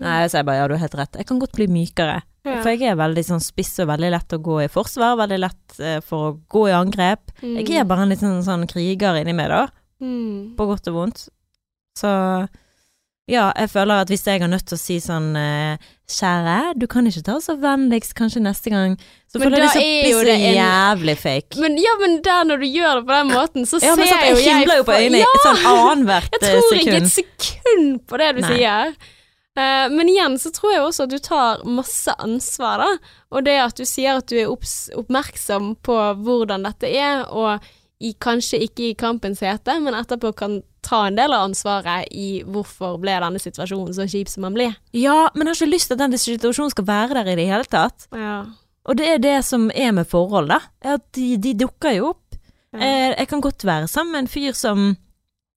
Nei, 0.00 0.26
så 0.28 0.38
jeg 0.38 0.46
bare, 0.46 0.56
ja 0.62 0.68
du 0.68 0.74
har 0.74 0.80
helt 0.88 0.94
rett, 0.94 1.12
jeg 1.18 1.26
kan 1.26 1.38
godt 1.40 1.52
bli 1.52 1.66
mykere. 1.66 2.22
Ja. 2.46 2.62
For 2.62 2.70
jeg 2.70 2.82
er 2.88 2.94
veldig 2.96 3.24
sånn 3.26 3.42
spiss 3.42 3.78
og 3.80 3.88
veldig 3.88 4.10
lett 4.14 4.28
å 4.32 4.38
gå 4.40 4.64
i 4.64 4.68
forsvar, 4.68 5.18
veldig 5.18 5.38
lett 5.40 5.80
eh, 5.80 6.00
for 6.00 6.32
å 6.32 6.40
gå 6.48 6.68
i 6.68 6.72
angrep. 6.72 7.20
Mm. 7.42 7.56
Jeg 7.66 7.80
er 7.80 7.84
bare 7.84 8.02
en 8.06 8.08
liten 8.08 8.42
sånn 8.42 8.66
kriger 8.66 9.18
inni 9.20 9.34
meg 9.34 9.48
da, 9.50 9.66
mm. 10.00 10.54
på 10.56 10.66
godt 10.70 10.88
og 10.88 10.94
vondt. 10.94 11.28
Så 11.98 12.10
ja, 13.28 13.50
jeg 13.60 13.68
føler 13.68 14.00
at 14.04 14.08
hvis 14.08 14.22
jeg 14.24 14.40
er 14.40 14.48
nødt 14.48 14.64
til 14.70 14.78
å 14.78 14.80
si 14.80 14.94
sånn 15.04 15.34
eh, 15.36 15.88
Kjære, 16.08 16.72
du 16.80 16.86
kan 16.88 17.04
ikke 17.04 17.20
ta 17.26 17.34
så 17.44 17.58
vennligst 17.60 18.14
kanskje 18.16 18.40
neste 18.40 18.70
gang. 18.72 18.94
Så 19.28 19.36
Men 19.36 19.50
føler 19.50 19.58
jeg 19.60 19.68
liksom 19.68 19.82
blir 19.84 20.14
så 20.16 20.22
det 20.24 20.36
en- 20.38 20.54
jævlig 20.56 21.16
fake. 21.20 21.58
Men 21.60 21.76
ja, 21.76 21.92
men 22.00 22.14
der 22.24 22.46
når 22.48 22.62
du 22.62 22.66
gjør 22.72 22.94
det 23.02 23.04
på 23.10 23.18
den 23.18 23.32
måten, 23.34 23.66
så 23.68 23.82
Ja, 23.84 23.92
ser 23.98 24.08
jeg 24.08 24.30
jo 24.32 24.38
jeg 24.40 24.54
himler 24.54 24.80
jo 24.80 24.86
på 24.88 24.96
øynene 24.96 25.20
Ja, 25.20 25.34
sånn 25.44 25.60
annethvert 25.74 26.32
jeg 26.32 26.48
eh, 26.48 26.56
tror 26.62 26.80
ikke 26.80 26.96
et 27.02 27.12
sekund. 27.12 27.46
sekund 27.50 28.00
på 28.08 28.22
det 28.22 28.30
du 28.38 28.40
Nei. 28.46 28.54
sier. 28.56 28.96
Uh, 29.58 29.88
men 29.90 30.08
igjen 30.08 30.38
så 30.38 30.52
tror 30.54 30.72
jeg 30.72 30.82
også 30.86 31.02
at 31.04 31.10
du 31.10 31.18
tar 31.18 31.64
masse 31.66 32.12
ansvar, 32.22 32.78
da. 32.78 32.90
Og 33.34 33.44
det 33.44 33.56
at 33.60 33.74
du 33.76 33.84
sier 33.84 34.16
at 34.22 34.26
du 34.30 34.36
er 34.38 34.48
opps 34.52 34.88
oppmerksom 34.96 35.74
på 35.82 35.96
hvordan 36.24 36.62
dette 36.64 36.86
er, 36.88 37.24
og 37.28 37.58
i, 37.98 38.12
kanskje 38.22 38.60
ikke 38.62 38.90
i 38.90 38.96
kampens 38.98 39.40
hete, 39.42 39.74
men 39.82 39.96
etterpå 39.98 40.32
kan 40.38 40.60
ta 40.86 41.04
en 41.08 41.18
del 41.18 41.34
av 41.34 41.48
ansvaret 41.48 42.06
i 42.14 42.44
hvorfor 42.46 43.00
ble 43.02 43.16
denne 43.18 43.42
situasjonen 43.42 43.96
så 43.96 44.06
kjip 44.08 44.30
som 44.30 44.46
den 44.46 44.54
ble. 44.54 44.68
Ja, 44.96 45.26
men 45.34 45.48
jeg 45.48 45.54
har 45.54 45.58
ikke 45.58 45.74
lyst 45.74 45.90
til 45.90 45.98
at 45.98 46.04
den 46.04 46.22
situasjonen 46.22 46.74
skal 46.74 46.86
være 46.88 47.18
der 47.18 47.32
i 47.32 47.36
det 47.40 47.48
hele 47.50 47.66
tatt. 47.68 48.06
Ja. 48.14 48.38
Og 48.88 48.96
det 49.00 49.10
er 49.10 49.20
det 49.20 49.36
som 49.44 49.68
er 49.74 49.92
med 49.92 50.08
forhold, 50.08 50.48
da. 50.52 50.62
At 50.94 51.04
de, 51.18 51.34
de 51.42 51.52
dukker 51.58 51.98
jo 51.98 52.14
opp. 52.14 52.38
Ja. 52.72 52.80
Jeg, 52.84 53.12
jeg 53.18 53.28
kan 53.34 53.44
godt 53.44 53.66
være 53.66 53.90
sammen 53.90 54.14
med 54.14 54.24
en 54.24 54.32
fyr 54.32 54.56
som 54.56 54.88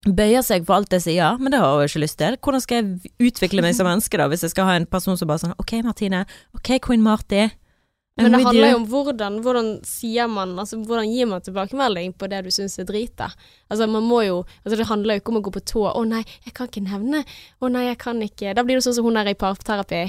bøyer 0.01 0.41
seg 0.41 0.65
for 0.65 0.79
alt 0.79 0.93
jeg 0.95 1.03
sier, 1.05 1.37
men 1.37 1.53
det 1.53 1.59
har 1.61 1.75
jeg 1.77 1.91
jo 1.91 1.91
ikke 1.91 2.03
lyst 2.07 2.17
til. 2.19 2.37
Hvordan 2.41 2.63
skal 2.63 2.79
jeg 2.79 3.11
utvikle 3.29 3.63
meg 3.63 3.77
som 3.77 3.87
menneske 3.91 4.17
da, 4.17 4.27
hvis 4.31 4.47
jeg 4.47 4.55
skal 4.55 4.67
ha 4.67 4.77
en 4.79 4.89
person 4.89 5.19
som 5.19 5.29
bare 5.29 5.43
sånn 5.43 5.57
Ok, 5.61 5.77
Martine. 5.85 6.25
Ok, 6.57 6.73
Queen 6.81 7.05
Marty. 7.05 7.45
Men 8.19 8.35
det 8.35 8.41
handler 8.43 8.73
jo 8.73 8.79
om 8.81 8.87
hvordan, 8.91 9.37
hvordan 9.39 9.69
sier 9.87 10.27
man 10.27 10.57
Altså 10.59 10.77
hvordan 10.83 11.07
gir 11.07 11.29
man 11.31 11.43
tilbakemelding 11.45 12.11
på 12.19 12.27
det 12.31 12.41
du 12.43 12.51
syns 12.51 12.75
er 12.81 12.85
drit, 12.89 13.13
da. 13.17 13.29
Altså 13.71 13.87
man 13.87 14.03
må 14.03 14.21
jo 14.25 14.41
Altså 14.65 14.81
det 14.81 14.89
handler 14.89 15.15
jo 15.15 15.23
ikke 15.23 15.33
om 15.33 15.39
å 15.39 15.45
gå 15.47 15.53
på 15.55 15.63
tå. 15.73 15.85
'Å 15.91 16.03
nei, 16.09 16.21
jeg 16.45 16.53
kan 16.57 16.67
ikke 16.67 16.83
nevne 16.85 17.23
'Å 17.23 17.71
nei, 17.71 17.87
jeg 17.87 17.97
kan 18.03 18.21
ikke' 18.21 18.55
Da 18.55 18.65
blir 18.67 18.77
det 18.77 18.85
sånn 18.85 18.97
som 18.99 19.07
hun 19.07 19.19
der 19.19 19.31
i 19.31 19.37
parterapi. 19.39 20.03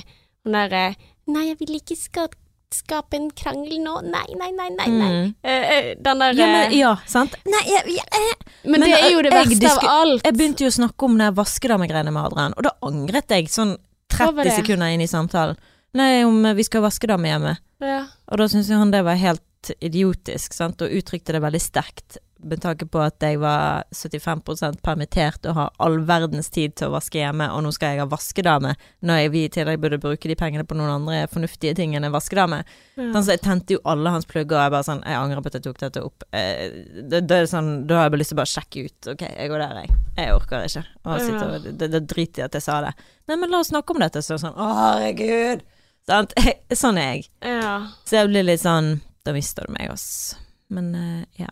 Hun 0.44 0.58
der 0.58 0.74
eh, 0.74 0.94
'Nei, 1.30 1.48
jeg 1.52 1.58
vil 1.62 1.78
ikke 1.78 1.96
ska 1.96 2.26
skape 2.72 3.16
en 3.18 3.30
krangel 3.36 3.78
nå. 3.84 4.00
Nei, 4.08 4.26
nei, 4.38 4.50
nei, 4.56 4.68
nei'. 4.72 4.88
nei. 4.88 5.10
Mm. 5.12 5.34
Eh, 5.44 5.64
eh, 5.76 5.88
den 6.00 6.18
der 6.24 6.32
Ja, 6.32 6.46
men, 6.46 6.72
eh, 6.72 6.78
ja, 6.78 6.96
sant? 7.06 7.36
Nei, 7.44 7.62
jeg, 7.68 7.84
jeg, 7.98 8.06
jeg, 8.16 8.36
men, 8.64 8.80
men, 8.80 8.88
det 8.88 8.98
er 8.98 9.10
jo 9.12 9.22
det 9.22 9.32
verste 9.34 9.72
av 9.74 9.90
alt. 9.90 10.24
jeg 10.24 10.38
begynte 10.38 10.64
jo 10.64 10.72
å 10.72 10.78
snakke 10.80 11.08
om 11.08 11.18
det 11.20 11.28
vaskedamegreiene 11.36 12.14
med 12.14 12.22
Adrian, 12.24 12.56
og 12.56 12.66
da 12.66 12.72
angret 12.88 13.36
jeg 13.36 13.52
sånn 13.52 13.76
30 14.12 14.56
sekunder 14.56 14.92
inn 14.92 15.04
i 15.04 15.10
samtalen. 15.10 15.60
Nei, 15.98 16.24
om 16.24 16.40
vi 16.56 16.64
skal 16.64 16.80
ha 16.80 16.88
vaskedame 16.88 17.28
hjemme. 17.28 17.56
Ja. 17.84 18.02
Og 18.30 18.40
da 18.40 18.48
syntes 18.48 18.72
han 18.72 18.94
det 18.94 19.04
var 19.04 19.20
helt 19.20 19.42
idiotisk, 19.78 20.54
sant, 20.56 20.82
og 20.82 20.92
uttrykte 20.92 21.36
det 21.36 21.42
veldig 21.44 21.62
sterkt. 21.62 22.18
med 22.42 22.58
tanke 22.58 22.88
på 22.90 22.98
at 22.98 23.22
jeg 23.22 23.38
var 23.38 23.84
75 23.94 24.80
permittert 24.82 25.44
og 25.46 25.54
har 25.54 25.68
all 25.78 26.00
verdens 26.02 26.48
tid 26.50 26.72
til 26.74 26.88
å 26.88 26.96
vaske 26.96 27.20
hjemme, 27.20 27.46
og 27.54 27.62
nå 27.62 27.70
skal 27.70 27.92
jeg 27.92 28.00
ha 28.02 28.06
vaskedame, 28.10 28.72
når 29.06 29.28
vi 29.30 29.44
i 29.46 29.52
tillegg 29.54 29.78
burde 29.78 30.00
bruke 30.02 30.26
de 30.26 30.34
pengene 30.34 30.64
på 30.66 30.74
noen 30.74 30.90
andre 30.90 31.28
fornuftige 31.30 31.76
ting 31.78 31.94
enn 31.94 32.02
en 32.02 32.10
vaskedame. 32.10 32.64
Ja. 32.96 33.12
Sånn, 33.12 33.22
så 33.22 33.36
jeg 33.36 33.44
tente 33.44 33.76
jo 33.76 33.82
alle 33.86 34.10
hans 34.10 34.26
plugger, 34.26 34.56
og 34.56 34.64
jeg 34.64 34.74
bare 34.74 34.88
sånn 34.88 35.04
Jeg 35.06 35.20
angrer 35.20 35.44
på 35.44 35.52
at 35.52 35.58
jeg 35.60 35.66
tok 35.68 35.78
dette 35.84 36.02
opp. 36.02 36.26
Eh, 36.34 36.64
det, 37.12 37.22
det 37.30 37.38
sånn, 37.52 37.70
da 37.86 38.00
har 38.00 38.08
jeg 38.08 38.14
bare 38.16 38.22
lyst 38.24 38.34
til 38.34 38.40
å 38.40 38.42
bare 38.42 38.54
sjekke 38.56 38.84
ut. 38.88 39.10
Ok, 39.14 39.22
jeg 39.28 39.52
går 39.52 39.62
der, 39.62 39.78
jeg. 39.84 40.00
Jeg 40.16 40.34
orker 40.40 40.66
ikke. 40.66 40.84
Og 41.04 41.22
sitte 41.22 41.44
ja. 41.46 41.62
det, 41.70 41.90
det 41.94 42.02
driter 42.10 42.42
i 42.42 42.46
at 42.48 42.58
jeg 42.58 42.66
sa 42.66 42.80
det. 42.88 42.96
Nei, 43.30 43.38
men 43.38 43.54
la 43.54 43.62
oss 43.62 43.70
snakke 43.70 43.94
om 43.94 44.02
dette. 44.02 44.24
Så 44.26 44.42
sånn 44.42 44.58
Å, 44.58 44.72
herregud. 44.80 45.62
Sant? 46.08 46.34
Sånn 46.82 46.98
er 46.98 47.14
jeg. 47.14 47.28
ja. 47.46 47.76
Så 48.08 48.20
jeg 48.20 48.32
blir 48.32 48.46
litt 48.48 48.62
sånn 48.62 48.96
Da 49.22 49.34
mister 49.36 49.68
du 49.68 49.76
meg, 49.76 49.92
ass. 49.92 50.34
Men 50.72 50.94
eh, 50.98 51.44
ja. 51.44 51.50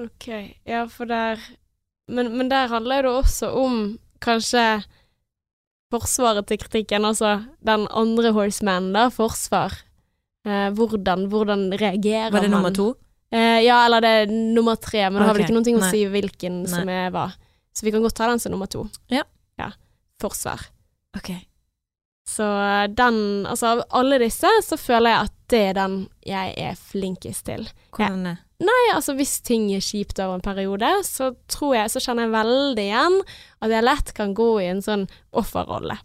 Ok, 0.00 0.28
ja, 0.64 0.86
for 0.92 1.08
der 1.08 1.40
men, 2.06 2.30
men 2.38 2.50
der 2.50 2.70
handler 2.70 3.02
det 3.02 3.10
også 3.10 3.50
om 3.58 3.80
kanskje 4.22 4.62
forsvaret 5.92 6.46
til 6.48 6.60
kritikken, 6.60 7.06
altså 7.06 7.40
den 7.66 7.86
andre 7.94 8.32
horseman, 8.34 8.92
da, 8.94 9.08
forsvar. 9.14 9.74
Eh, 10.46 10.68
hvordan, 10.78 11.26
hvordan 11.32 11.68
reagerer 11.74 12.30
man? 12.30 12.38
Var 12.38 12.46
det 12.46 12.52
nummer 12.52 12.74
to? 12.74 12.92
Eh, 13.34 13.64
ja, 13.66 13.80
eller 13.86 14.04
det 14.04 14.12
er 14.20 14.30
nummer 14.30 14.78
tre, 14.78 15.02
men 15.10 15.18
det 15.18 15.26
har 15.28 15.34
vel 15.36 15.46
ikke 15.46 15.56
noe 15.56 15.74
å 15.74 15.82
nei. 15.82 15.90
si 15.90 16.04
hvilken 16.10 16.62
som 16.70 16.90
er 16.90 17.10
hva. 17.14 17.26
Så 17.74 17.86
vi 17.86 17.92
kan 17.94 18.04
godt 18.06 18.16
ta 18.18 18.30
den 18.30 18.42
som 18.42 18.54
nummer 18.54 18.70
to. 18.70 18.86
Ja. 19.12 19.24
ja. 19.60 19.72
Forsvar. 20.22 20.62
Ok. 21.18 21.34
Så 22.26 22.46
eh, 22.46 22.86
den, 22.90 23.46
altså 23.46 23.76
av 23.76 23.84
alle 24.00 24.18
disse, 24.22 24.50
så 24.66 24.78
føler 24.80 25.12
jeg 25.12 25.28
at 25.28 25.36
det 25.52 25.62
er 25.68 25.78
den 25.78 25.94
jeg 26.26 26.56
er 26.58 26.74
flinkest 26.80 27.46
til. 27.46 27.68
Hvordan 27.94 28.26
det? 28.26 28.34
Nei, 28.66 28.82
altså 28.94 29.12
hvis 29.18 29.34
ting 29.44 29.68
er 29.76 29.84
kjipt 29.84 30.18
over 30.22 30.38
en 30.38 30.44
periode, 30.44 30.88
så 31.04 31.34
tror 31.52 31.74
jeg, 31.76 31.92
så 31.92 32.00
kjenner 32.00 32.24
jeg 32.24 32.34
veldig 32.38 32.86
igjen 32.86 33.18
at 33.60 33.74
jeg 33.74 33.84
lett 33.84 34.12
kan 34.16 34.32
gå 34.36 34.48
i 34.62 34.70
en 34.70 34.80
sånn 34.84 35.04
offerrolle. 35.36 35.98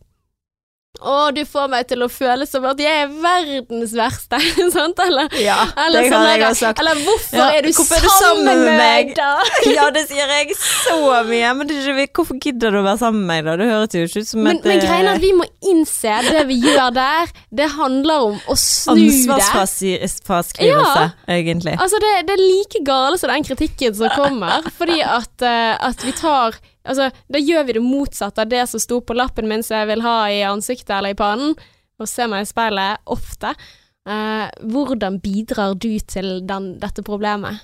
Å, 1.02 1.32
du 1.34 1.42
får 1.50 1.70
meg 1.72 1.88
til 1.90 2.04
å 2.06 2.08
føle 2.14 2.46
som 2.46 2.66
at 2.70 2.82
jeg 2.82 3.06
er 3.08 3.14
verdens 3.24 3.94
verste, 3.98 4.38
sant, 4.76 5.00
eller? 5.02 5.34
Ja, 5.42 5.58
Eller, 5.88 6.06
det 6.06 6.12
sånn 6.12 6.26
har 6.28 6.36
jeg 6.36 6.46
også 6.46 6.66
sagt. 6.68 6.82
eller 6.84 7.00
hvorfor 7.02 7.40
Ja, 7.40 7.48
er 7.58 7.66
du 7.66 7.72
hvorfor 7.74 7.98
er 7.98 8.06
du 8.06 8.10
sammen, 8.12 8.50
sammen 8.52 8.62
med 8.68 8.78
meg 8.78 9.14
da? 9.18 9.32
Ja, 9.78 9.88
det 9.96 10.04
sier 10.12 10.30
jeg 10.36 10.54
så 10.60 11.00
mye, 11.26 11.54
men 11.58 11.72
det 11.72 11.80
er 11.82 12.02
hvorfor 12.06 12.38
gidder 12.42 12.76
du 12.76 12.82
å 12.82 12.86
være 12.86 13.02
sammen 13.02 13.26
med 13.26 13.32
meg 13.32 13.50
da? 13.50 13.58
Det 13.58 13.70
høres 13.72 13.98
jo 13.98 14.04
ikke 14.06 14.24
ut 14.26 14.30
som 14.30 14.44
Men, 14.46 14.62
et 14.62 14.70
men 14.70 14.84
greien 14.86 15.08
er 15.08 15.10
eh, 15.10 15.18
at 15.18 15.26
vi 15.26 15.32
må 15.40 15.48
innse 15.72 16.18
det 16.30 16.44
vi 16.52 16.60
gjør 16.62 16.94
der, 17.00 17.34
det 17.62 17.70
handler 17.76 18.28
om 18.30 18.38
å 18.46 18.58
snu 18.62 19.02
det. 19.02 19.38
ansvarsfraskrivelse, 19.40 21.06
egentlig. 21.34 21.78
Altså, 21.82 22.02
det, 22.04 22.14
det 22.30 22.38
er 22.38 22.44
like 22.46 22.84
gale 22.86 23.18
som 23.18 23.34
den 23.34 23.48
kritikken 23.48 23.98
som 23.98 24.14
kommer, 24.14 24.70
fordi 24.78 25.02
at, 25.06 25.34
eh, 25.46 25.74
at 25.82 26.06
vi 26.06 26.14
tar 26.18 26.62
Altså, 26.88 27.10
da 27.30 27.42
gjør 27.42 27.68
vi 27.68 27.76
det 27.78 27.84
motsatte 27.86 28.44
av 28.44 28.50
det 28.52 28.64
som 28.70 28.82
sto 28.82 29.02
på 29.06 29.18
lappen 29.18 29.50
min 29.50 29.64
som 29.66 29.82
jeg 29.82 29.92
vil 29.92 30.06
ha 30.06 30.18
i 30.34 30.42
ansiktet 30.48 30.96
eller 30.98 31.14
i 31.14 31.20
pannen, 31.20 31.54
og 32.02 32.10
ser 32.10 32.32
meg 32.32 32.46
i 32.46 32.50
speilet 32.50 33.12
ofte. 33.14 33.54
Eh, 34.10 34.48
hvordan 34.74 35.20
bidrar 35.22 35.76
du 35.78 35.92
til 36.00 36.40
den, 36.50 36.74
dette 36.82 37.06
problemet? 37.06 37.62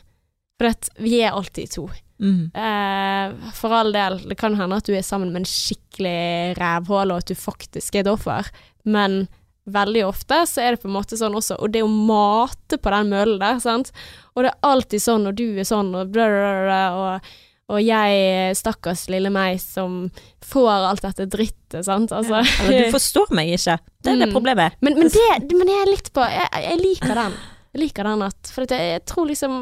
For 0.58 0.70
at 0.70 0.92
vi 1.02 1.18
er 1.22 1.34
alltid 1.38 1.74
to. 1.74 1.88
Mm. 2.22 2.50
Eh, 2.54 3.52
for 3.58 3.74
all 3.74 3.92
del, 3.94 4.20
det 4.30 4.38
kan 4.38 4.58
hende 4.58 4.78
at 4.78 4.86
du 4.86 4.94
er 4.98 5.06
sammen 5.06 5.34
med 5.34 5.44
en 5.44 5.50
skikkelig 5.50 6.58
rævhål, 6.58 7.14
og 7.14 7.24
at 7.24 7.34
du 7.34 7.38
faktisk 7.38 7.98
er 7.98 8.06
et 8.06 8.14
offer, 8.14 8.50
men 8.86 9.26
veldig 9.68 10.06
ofte 10.08 10.40
så 10.48 10.64
er 10.64 10.74
det 10.74 10.82
på 10.84 10.88
en 10.88 10.96
måte 10.96 11.18
sånn 11.20 11.36
også, 11.36 11.58
og 11.60 11.74
det 11.74 11.84
å 11.84 11.90
mate 11.92 12.80
på 12.80 12.94
den 12.94 13.12
møllen 13.12 13.42
der, 13.42 13.60
sant, 13.64 13.92
og 14.34 14.46
det 14.46 14.54
er 14.54 14.70
alltid 14.70 15.04
sånn, 15.04 15.28
og 15.28 15.38
du 15.38 15.46
er 15.50 15.68
sånn, 15.68 15.92
og 15.98 16.14
bla, 16.14 16.30
bla, 16.32 16.54
bla, 16.64 16.82
og, 17.02 17.34
og 17.70 17.82
jeg, 17.84 18.56
stakkars 18.56 19.06
lille 19.12 19.30
meg, 19.34 19.58
som 19.60 20.10
får 20.48 20.70
alt 20.88 21.02
dette 21.04 21.26
drittet, 21.28 21.84
sant, 21.86 22.14
altså. 22.16 22.40
Eller 22.64 22.88
du 22.88 22.92
forstår 22.96 23.34
meg 23.36 23.52
ikke. 23.58 23.76
Det 24.04 24.14
er 24.14 24.22
det 24.22 24.30
Mm. 24.30 24.34
problemet. 24.38 24.78
Men, 24.82 24.96
men, 25.02 25.10
det, 25.12 25.52
men 25.58 25.68
jeg 25.68 25.82
er 25.84 25.92
litt 25.92 26.12
på 26.16 26.24
Jeg, 26.24 26.48
jeg 26.64 26.80
liker 26.80 27.16
den. 27.20 27.36
Jeg 27.76 27.82
liker 27.84 28.04
den 28.08 28.22
at 28.24 28.48
For 28.56 28.66
jeg, 28.72 29.02
tror 29.06 29.28
liksom 29.28 29.58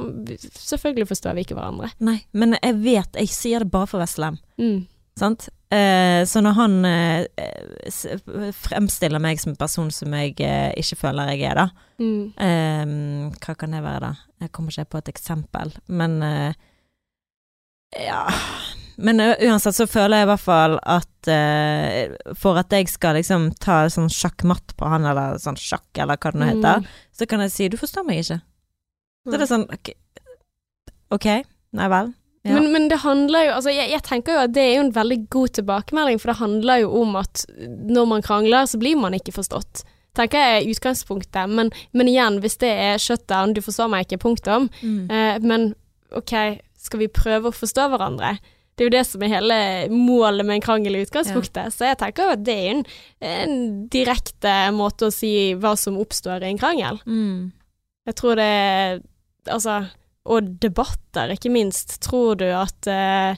Selvfølgelig 0.54 1.08
forstår 1.10 1.34
vi 1.36 1.42
ikke 1.48 1.58
hverandre. 1.58 1.90
Nei, 2.00 2.20
men 2.38 2.54
jeg 2.62 2.76
vet, 2.86 3.18
jeg 3.18 3.28
sier 3.34 3.66
det 3.66 3.72
bare 3.74 3.88
for 3.90 4.00
Veslem. 4.04 4.38
Mm. 4.62 4.86
Sant? 5.18 5.50
Eh, 5.74 6.22
så 6.30 6.42
når 6.46 6.54
han 6.60 6.74
eh, 6.86 7.26
fremstiller 8.56 9.20
meg 9.24 9.40
som 9.42 9.54
en 9.54 9.60
person 9.60 9.90
som 9.94 10.14
jeg 10.16 10.36
eh, 10.44 10.72
ikke 10.80 10.98
føler 11.02 11.34
jeg 11.34 11.50
er, 11.50 11.56
da 11.64 11.68
Mm. 11.96 12.34
eh, 12.38 13.36
Hva 13.40 13.54
kan 13.58 13.72
det 13.72 13.82
være, 13.84 14.00
da? 14.02 14.14
Jeg 14.42 14.52
kommer 14.52 14.72
ikke 14.76 14.90
på 14.92 14.98
et 15.00 15.12
eksempel, 15.14 15.72
men 15.88 16.18
eh, 16.24 16.54
Ja. 17.94 18.26
Men 18.98 19.20
uansett 19.20 19.76
så 19.76 19.88
føler 19.88 20.22
jeg 20.22 20.28
i 20.28 20.30
hvert 20.32 20.44
fall 20.44 20.78
at 20.80 21.30
uh, 21.30 22.34
for 22.40 22.60
at 22.60 22.72
jeg 22.72 22.88
skal 22.92 23.18
liksom 23.20 23.50
ta 23.60 23.84
sånn 23.92 24.08
sjakkmatt 24.12 24.76
på 24.80 24.88
han, 24.88 25.08
eller 25.10 25.40
sånn 25.42 25.60
sjakk, 25.60 25.90
eller 26.00 26.20
hva 26.20 26.32
det 26.32 26.40
nå 26.40 26.52
heter, 26.54 26.84
Mm. 26.86 26.86
så 27.12 27.28
kan 27.28 27.44
jeg 27.44 27.52
si 27.52 27.68
'du 27.68 27.78
forstår 27.78 28.06
meg 28.08 28.24
ikke'. 28.24 28.40
Så 29.26 29.32
mm. 29.32 29.36
det 29.36 29.42
er 29.42 29.52
sånn 29.52 29.68
ok, 29.74 29.90
okay 31.12 31.44
nei 31.76 31.88
vel. 31.92 32.14
Ja. 32.46 32.54
Men, 32.54 32.72
men 32.72 32.90
det 32.90 33.00
handler 33.02 33.48
jo 33.48 33.52
Altså, 33.58 33.72
jeg, 33.74 33.90
jeg 33.90 34.04
tenker 34.06 34.34
jo 34.34 34.40
at 34.46 34.54
det 34.54 34.62
er 34.62 34.76
jo 34.76 34.84
en 34.86 34.94
veldig 34.96 35.30
god 35.34 35.48
tilbakemelding, 35.58 36.20
for 36.22 36.32
det 36.32 36.40
handler 36.40 36.84
jo 36.84 36.92
om 37.02 37.16
at 37.16 37.46
når 37.90 38.06
man 38.06 38.22
krangler, 38.22 38.66
så 38.70 38.78
blir 38.78 38.96
man 38.96 39.14
ikke 39.18 39.34
forstått. 39.34 39.84
Tenker 40.16 40.40
jeg 40.40 40.62
er 40.62 40.70
utgangspunktet, 40.72 41.50
men, 41.50 41.72
men 41.92 42.08
igjen, 42.08 42.40
hvis 42.40 42.58
det 42.62 42.70
er 42.70 43.02
shutdown, 43.02 43.54
du 43.54 43.62
forstår 43.66 43.90
meg 43.92 44.06
ikke, 44.06 44.22
punktum. 44.22 44.70
Mm. 44.82 45.10
Eh, 45.12 45.40
men 45.42 45.74
ok, 46.16 46.62
skal 46.86 47.02
vi 47.02 47.12
prøve 47.12 47.50
å 47.50 47.56
forstå 47.56 47.90
hverandre? 47.94 48.36
Det 48.76 48.84
er 48.84 48.90
jo 48.90 48.96
det 48.98 49.04
som 49.08 49.24
er 49.24 49.32
hele 49.32 49.58
målet 49.92 50.44
med 50.44 50.58
en 50.58 50.64
krangel 50.64 50.98
i 50.98 51.04
utgangspunktet. 51.06 51.72
Så 51.72 51.88
jeg 51.88 52.00
tenker 52.02 52.34
at 52.34 52.42
det 52.44 52.56
er 52.56 52.72
en, 52.74 52.82
en 53.24 53.60
direkte 53.92 54.56
måte 54.76 55.08
å 55.08 55.14
si 55.16 55.54
hva 55.56 55.78
som 55.80 56.00
oppstår 56.02 56.44
i 56.44 56.50
en 56.52 56.60
krangel. 56.60 57.00
Mm. 57.08 57.54
Jeg 58.06 58.18
tror 58.22 58.40
det 58.42 58.54
Altså, 59.46 59.84
og 60.26 60.48
debatter, 60.58 61.30
ikke 61.36 61.52
minst. 61.54 62.00
Tror 62.02 62.34
du 62.40 62.48
at 62.50 62.88
uh, 62.90 63.38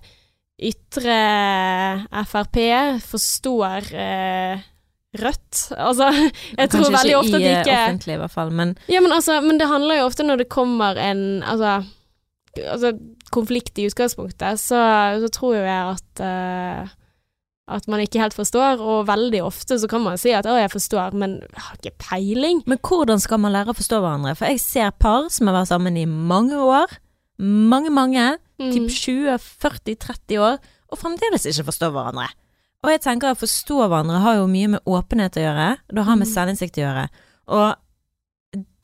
ytre 0.55 1.17
Frp 2.29 2.59
forstår 3.03 3.89
uh, 3.91 4.63
Rødt? 5.19 5.65
Altså, 5.75 6.07
jeg 6.61 6.71
tror 6.71 6.87
veldig 6.95 7.17
ofte 7.19 7.35
at 7.35 7.43
i 7.43 7.51
ikke 7.51 7.59
Kanskje 7.59 7.67
ikke 7.67 7.83
offentlig, 7.83 8.15
i 8.15 8.21
hvert 8.23 8.35
fall, 8.37 8.55
men 8.55 8.73
Ja, 8.87 9.03
men 9.03 9.11
altså, 9.11 9.41
men 9.43 9.59
det 9.59 9.67
handler 9.67 9.99
jo 9.99 10.07
ofte 10.07 10.25
når 10.25 10.45
det 10.45 10.49
kommer 10.53 10.95
en 11.01 11.43
Altså, 11.43 11.81
altså 12.63 12.95
konflikt 13.33 13.77
i 13.77 13.87
utgangspunktet, 13.89 14.59
så, 14.59 14.79
så 15.21 15.29
tror 15.33 15.55
jo 15.57 15.63
jeg 15.65 15.97
at 15.97 16.23
uh, 16.23 16.95
at 17.67 17.87
man 17.91 17.99
ikke 17.99 18.21
helt 18.21 18.33
forstår, 18.33 18.79
og 18.79 19.07
veldig 19.09 19.41
ofte 19.43 19.75
så 19.75 19.89
kan 19.91 19.99
man 19.99 20.17
si 20.17 20.31
at 20.31 20.45
'å, 20.47 20.55
jeg 20.55 20.71
forstår', 20.71 21.13
men 21.13 21.31
jeg 21.41 21.59
har 21.65 21.75
ikke 21.75 21.97
peiling. 21.99 22.63
Men 22.65 22.77
hvordan 22.79 23.19
skal 23.19 23.39
man 23.43 23.51
lære 23.51 23.73
å 23.73 23.75
forstå 23.75 23.99
hverandre? 23.99 24.35
For 24.37 24.45
jeg 24.45 24.59
ser 24.59 24.91
par 24.91 25.27
som 25.29 25.47
har 25.47 25.55
vært 25.59 25.67
sammen 25.67 25.97
i 25.97 26.05
mange 26.05 26.55
år, 26.55 26.87
mange, 27.39 27.89
mange, 27.91 28.37
Mm. 28.59 28.71
typ 28.71 28.89
20-40-30 28.89 30.39
år, 30.39 30.57
og 30.89 30.97
fremdeles 30.97 31.45
ikke 31.45 31.67
forstår 31.67 31.91
hverandre. 31.91 32.27
Og 32.83 32.89
jeg 32.89 33.01
tenker 33.01 33.29
at 33.31 33.37
forstå 33.37 33.87
hverandre 33.87 34.19
har 34.23 34.35
jo 34.35 34.47
mye 34.47 34.67
med 34.67 34.79
åpenhet 34.87 35.37
å 35.37 35.43
gjøre, 35.45 35.77
det 35.93 36.05
har 36.05 36.15
med 36.15 36.27
Mm. 36.27 36.33
selvinnsikt 36.33 36.77
å 36.77 36.83
gjøre. 36.85 37.09
Og 37.49 37.75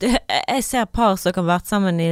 jeg 0.04 0.64
ser 0.64 0.86
par 0.92 1.16
som 1.16 1.32
kan 1.32 1.46
ha 1.46 1.54
vært 1.56 1.70
sammen 1.70 2.00
i 2.02 2.08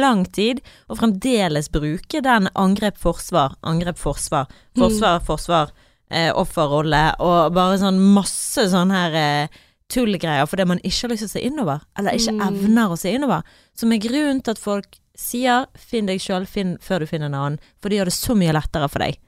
lang 0.00 0.24
tid, 0.32 0.62
og 0.88 0.98
fremdeles 1.00 1.68
bruke 1.72 2.22
den 2.24 2.48
angrep-forsvar, 2.54 3.58
angrep-forsvar, 3.66 4.48
forsvar, 4.78 5.20
forsvar, 5.26 5.74
eh, 6.10 6.30
offerrolle, 6.32 7.04
og 7.20 7.52
bare 7.56 7.78
sånn 7.82 8.00
masse 8.14 8.68
sånn 8.72 8.92
her 8.94 9.14
eh, 9.20 9.60
tullgreier 9.92 10.48
fordi 10.48 10.64
man 10.66 10.80
ikke 10.80 11.04
har 11.04 11.12
lyst 11.12 11.26
til 11.26 11.28
å 11.28 11.34
se 11.34 11.44
innover, 11.44 11.80
eller 11.98 12.16
ikke 12.16 12.32
Mm. 12.32 12.44
evner 12.48 12.88
å 12.88 12.98
se 12.98 13.12
innover. 13.12 13.42
Som 13.76 13.92
er 13.92 13.98
grunnen 13.98 14.42
til 14.42 14.52
at 14.52 14.58
folk 14.58 14.98
sier 15.16 15.66
'finn 15.76 16.06
deg 16.06 16.18
sjøl 16.18 16.46
før 16.46 17.00
du 17.00 17.06
finner 17.06 17.26
en 17.26 17.34
annen', 17.34 17.60
for 17.80 17.88
de 17.90 17.96
gjør 17.96 18.06
det 18.06 18.14
så 18.14 18.34
mye 18.34 18.52
lettere 18.52 18.88
for 18.88 18.98
deg. 19.00 19.18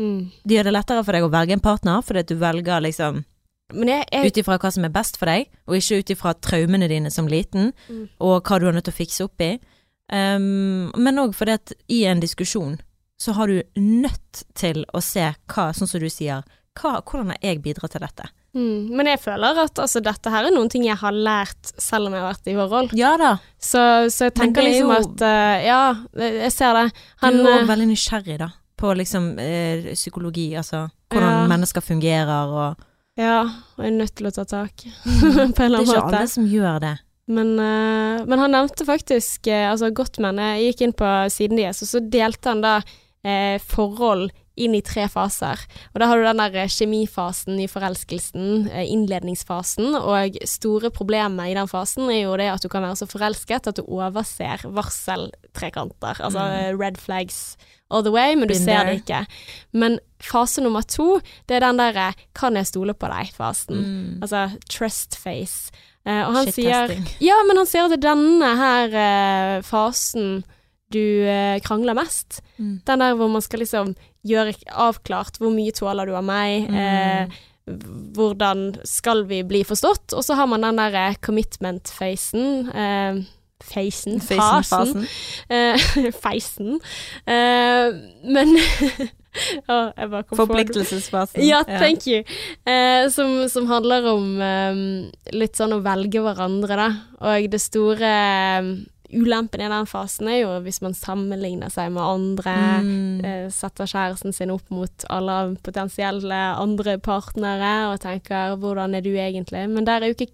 Mm. 0.00 0.32
De 0.46 0.54
gjør 0.54 0.64
det 0.64 0.72
lettere 0.72 1.04
for 1.04 1.12
deg 1.12 1.22
å 1.22 1.30
velge 1.30 1.52
en 1.52 1.60
partner, 1.60 2.00
fordi 2.00 2.18
at 2.20 2.26
du 2.26 2.34
velger 2.36 2.80
liksom 2.80 3.24
ut 3.72 4.36
ifra 4.36 4.58
hva 4.58 4.70
som 4.72 4.84
er 4.84 4.92
best 4.94 5.16
for 5.16 5.26
deg, 5.26 5.48
og 5.66 5.74
ikke 5.76 5.98
ut 6.02 6.10
ifra 6.14 6.34
traumene 6.40 6.88
dine 6.88 7.10
som 7.10 7.26
liten, 7.28 7.72
Mm. 7.88 8.08
og 8.20 8.42
hva 8.44 8.58
du 8.60 8.68
er 8.68 8.72
nødt 8.72 8.84
til 8.84 8.92
å 8.94 9.00
fikse 9.00 9.24
opp 9.24 9.40
i. 9.40 9.58
Um, 10.12 10.90
men 10.98 11.16
òg 11.22 11.32
fordi 11.34 11.54
at 11.56 11.72
i 11.88 12.02
en 12.04 12.20
diskusjon 12.20 12.78
så 13.22 13.32
har 13.36 13.46
du 13.48 13.62
nødt 13.78 14.42
til 14.58 14.84
å 14.92 15.00
se 15.00 15.28
hva, 15.48 15.70
sånn 15.72 15.88
som 15.88 16.00
du 16.02 16.08
sier, 16.10 16.42
hva, 16.78 16.98
hvordan 17.04 17.30
har 17.32 17.38
jeg 17.42 17.62
bidratt 17.62 17.92
til 17.94 18.00
dette? 18.02 18.26
mm. 18.54 18.90
Men 18.92 19.06
jeg 19.06 19.20
føler 19.22 19.60
at 19.62 19.78
altså, 19.80 20.02
dette 20.04 20.28
her 20.30 20.44
er 20.44 20.52
noen 20.52 20.68
ting 20.68 20.84
jeg 20.84 20.96
har 21.00 21.12
lært 21.12 21.70
selv 21.80 22.06
om 22.10 22.12
jeg 22.16 22.20
har 22.20 22.32
vært 22.34 22.50
i 22.50 22.56
forhold. 22.58 22.92
Ja 22.98 23.16
da, 23.16 23.36
Så, 23.58 23.78
så 24.12 24.26
jeg 24.28 24.34
tenker 24.34 24.60
er 24.60 24.68
liksom 24.68 24.90
jo- 24.90 24.98
at 24.98 25.22
uh, 25.22 25.64
Ja, 25.64 25.94
jeg 26.18 26.52
ser 26.52 26.74
det. 26.74 26.92
Han 27.22 27.32
du 27.38 27.46
er 27.46 27.52
eh, 27.54 27.62
òg 27.62 27.68
veldig 27.70 27.88
nysgjerrig 27.94 28.38
da, 28.42 28.50
på 28.76 28.92
liksom 28.98 29.38
eh, 29.38 29.92
psykologi, 29.94 30.50
altså 30.58 30.90
hvordan 31.12 31.30
Ja. 31.40 31.46
mennesker 31.46 31.80
fungerer 31.80 32.48
og 32.52 32.76
Ja, 33.20 33.40
og 33.76 33.84
er 33.84 33.92
nødt 33.94 34.14
til 34.16 34.28
å 34.28 34.32
ta 34.34 34.44
tak. 34.48 34.84
Det 34.84 35.48
på 35.56 35.64
en 35.64 35.66
eller 35.66 35.82
er 35.82 35.88
ikke 35.88 35.98
måte. 36.00 36.20
alle 36.20 36.28
som 36.32 36.46
gjør 36.48 36.78
det. 36.84 36.92
Men, 37.32 37.52
uh, 37.60 38.22
men 38.26 38.40
han 38.40 38.50
nevnte 38.50 38.84
faktisk 38.84 39.46
uh, 39.46 39.68
Altså, 39.70 39.92
Gottman 39.94 40.40
Jeg 40.42 40.72
gikk 40.72 40.80
inn 40.88 40.94
på 40.98 41.10
siden 41.30 41.60
deres, 41.60 41.78
og 41.84 41.88
så 41.92 42.00
delte 42.02 42.50
han 42.50 42.64
da 42.64 42.72
uh, 42.82 43.58
forhold 43.62 44.32
inn 44.56 44.74
i 44.76 44.82
tre 44.84 45.06
faser. 45.08 45.56
Og 45.94 46.00
da 46.02 46.06
har 46.10 46.18
du 46.20 46.24
den 46.26 46.36
der 46.42 46.56
eh, 46.64 46.68
kjemifasen 46.68 47.56
i 47.62 47.66
forelskelsen, 47.70 48.68
eh, 48.70 48.84
innledningsfasen, 48.92 49.94
og 49.96 50.36
store 50.44 50.90
problemet 50.92 51.48
i 51.50 51.54
den 51.56 51.68
fasen 51.70 52.10
er 52.12 52.22
jo 52.26 52.36
det 52.36 52.50
at 52.52 52.62
du 52.62 52.68
kan 52.68 52.82
være 52.84 52.98
så 53.00 53.08
forelsket 53.08 53.66
at 53.70 53.76
du 53.80 53.82
overser 53.88 54.60
varseltrekanter, 54.68 56.20
altså 56.20 56.38
Mm. 56.38 56.52
eh, 56.58 56.76
red 56.78 56.96
flags 57.00 57.56
all 57.90 58.02
the 58.02 58.10
way, 58.12 58.34
men 58.34 58.48
du 58.48 58.54
Been 58.54 58.64
ser 58.64 58.76
there. 58.84 58.90
det 58.92 59.04
ikke. 59.04 59.26
Men 59.72 59.98
fase 60.20 60.60
nummer 60.62 60.82
to, 60.82 61.20
det 61.48 61.56
er 61.56 61.60
den 61.60 61.76
derre 61.78 62.14
kan 62.34 62.54
jeg 62.56 62.66
stole 62.66 62.94
på 62.94 63.06
deg-fasen. 63.08 63.76
Mm. 63.76 64.18
Altså 64.22 64.50
trust 64.68 65.16
face. 65.16 65.70
Og 66.04 66.34
han 66.34 66.50
sier. 66.52 66.88
Ja, 67.20 67.36
men 67.46 67.56
han 67.56 67.66
sier 67.66 67.84
at 67.92 68.00
denne 68.02 68.56
her 68.56 69.62
fasen 69.62 70.42
du 70.92 71.00
eh, 71.28 71.58
krangler 71.64 71.96
mest. 71.98 72.40
Mm. 72.58 72.74
Den 72.88 73.02
der 73.04 73.16
hvor 73.18 73.30
man 73.32 73.42
skal 73.44 73.64
liksom 73.64 73.94
gjøre 74.28 74.54
avklart 74.78 75.40
hvor 75.42 75.50
mye 75.54 75.72
tåler 75.74 76.06
du 76.06 76.14
av 76.18 76.24
meg, 76.28 76.68
Mm. 76.70 76.76
eh, 76.78 77.40
hvordan 78.16 78.62
skal 78.88 79.24
vi 79.30 79.42
bli 79.46 79.60
forstått, 79.64 80.12
og 80.18 80.24
så 80.26 80.34
har 80.38 80.48
man 80.50 80.64
den 80.66 80.80
der 80.80 80.96
eh, 81.08 81.14
commitment-facen. 81.22 82.68
Eh, 82.74 83.22
Feisen, 83.62 84.16
fasen. 84.18 84.64
Fasen. 84.66 85.04
Eh, 85.48 86.10
feisen. 86.24 86.80
Eh, 87.24 87.92
men 88.26 88.56
oh. 89.70 89.92
Forpliktelsesfasen. 90.34 91.44
Ja, 91.46 91.60
thank 91.62 92.06
you. 92.10 92.24
Eh, 92.66 93.06
som, 93.14 93.48
som 93.48 93.68
handler 93.70 94.08
om 94.10 94.26
litt 95.30 95.54
sånn 95.54 95.76
å 95.76 95.80
velge 95.86 96.24
hverandre, 96.26 96.74
da. 96.74 96.88
Og 97.22 97.46
det 97.54 97.62
store 97.62 98.10
ulempen 99.12 99.60
i 99.60 99.68
den 99.70 99.88
fasen 99.88 100.28
er 100.30 100.40
jo 100.42 100.54
hvis 100.64 100.80
man 100.84 100.96
sammenligner 100.96 101.72
seg 101.72 101.92
med 101.94 102.02
andre. 102.02 102.56
Mm. 102.84 103.20
eh, 103.24 103.46
setter 103.52 103.88
kjæresten 103.88 104.34
sin 104.36 104.52
opp 104.54 104.70
mot 104.72 105.06
alle 105.12 105.56
potensielle 105.64 106.40
andre 106.56 106.98
partnere 106.98 107.92
og 107.92 108.00
tenker 108.00 108.56
'hvordan 108.56 108.94
er 108.96 109.00
du 109.00 109.12
egentlig?' 109.14 109.68
Men 109.68 109.84
der 109.84 110.02
er 110.02 110.06
jo 110.06 110.16
ikke 110.18 110.32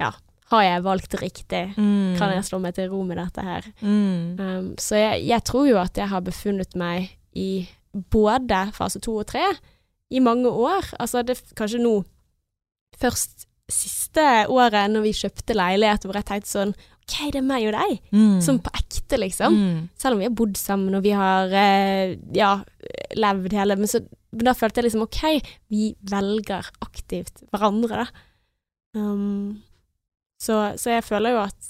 Ja, 0.00 0.10
har 0.50 0.62
jeg 0.62 0.84
valgt 0.84 1.14
riktig? 1.22 1.74
Mm. 1.76 2.16
Kan 2.18 2.32
jeg 2.34 2.44
slå 2.44 2.58
meg 2.58 2.74
til 2.74 2.90
ro 2.90 3.02
med 3.02 3.16
dette 3.16 3.40
her? 3.40 3.62
Mm. 3.80 4.40
Um, 4.40 4.74
så 4.78 4.96
jeg, 4.96 5.26
jeg 5.26 5.44
tror 5.44 5.66
jo 5.68 5.78
at 5.78 5.96
jeg 5.96 6.08
har 6.08 6.20
befunnet 6.20 6.74
meg 6.76 7.16
i 7.34 7.68
både 8.10 8.72
fase 8.72 9.00
to 9.00 9.16
og 9.16 9.26
tre 9.26 9.44
i 10.10 10.18
mange 10.18 10.48
år. 10.48 10.94
Altså 11.00 11.22
det 11.22 11.38
kanskje 11.56 11.80
nå 11.82 12.02
først 13.00 13.46
siste 13.72 14.24
året 14.52 14.90
når 14.92 15.06
vi 15.06 15.14
kjøpte 15.16 15.56
leilighet 15.56 16.04
hvor 16.04 16.18
jeg 16.18 16.28
tenkte 16.28 16.50
sånn 16.50 16.74
OK, 17.02 17.16
det 17.34 17.40
er 17.42 17.46
meg 17.46 17.66
og 17.68 17.74
deg. 17.76 17.98
Mm. 18.14 18.38
Sånn 18.44 18.60
på 18.64 18.72
ekte, 18.78 19.18
liksom. 19.20 19.58
Mm. 19.58 19.80
Selv 19.98 20.16
om 20.16 20.22
vi 20.22 20.28
har 20.30 20.36
bodd 20.38 20.56
sammen 20.60 20.94
og 20.96 21.04
vi 21.04 21.12
har 21.18 21.52
eh, 21.52 22.14
ja, 22.36 22.54
levd 23.18 23.52
hele 23.58 23.76
Men 23.80 23.90
så 23.90 24.00
men 24.32 24.46
da 24.48 24.54
følte 24.56 24.80
jeg 24.80 24.86
liksom 24.86 25.02
OK, 25.04 25.50
vi 25.68 25.90
velger 26.08 26.68
aktivt 26.80 27.42
hverandre, 27.52 28.06
da. 28.06 28.28
Um, 28.96 29.58
så, 30.40 30.72
så 30.80 30.94
jeg 30.96 31.04
føler 31.04 31.34
jo 31.34 31.42
at 31.44 31.68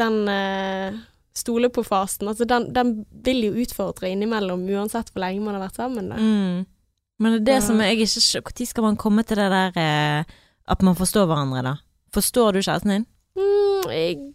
den 0.00 0.18
eh, 0.28 0.98
stole 1.36 1.70
på-fasen, 1.72 2.28
altså 2.28 2.44
den, 2.48 2.68
den 2.76 2.92
vil 3.24 3.40
jo 3.48 3.64
utfordre 3.64 4.10
innimellom 4.12 4.64
uansett 4.68 5.08
hvor 5.12 5.24
lenge 5.24 5.40
man 5.44 5.56
har 5.56 5.64
vært 5.66 5.80
sammen. 5.80 6.12
Da. 6.12 6.20
Mm. 6.20 6.68
Men 7.22 7.32
det 7.34 7.40
er 7.40 7.46
det 7.48 7.56
Ja. 7.58 7.64
som 7.66 7.80
jeg 7.80 7.96
ikke 7.96 8.12
Når 8.12 8.66
skal 8.68 8.86
man 8.90 9.00
komme 9.00 9.24
til 9.24 9.40
det 9.40 9.48
der 9.52 9.80
eh, 9.80 10.36
at 10.68 10.82
man 10.84 10.96
forstår 10.98 11.26
hverandre, 11.26 11.64
da? 11.64 11.74
Forstår 12.12 12.52
du 12.52 12.60
kjæresten 12.60 12.92
din? 12.92 13.06
Mm, 13.36 13.90
eh, 13.90 14.31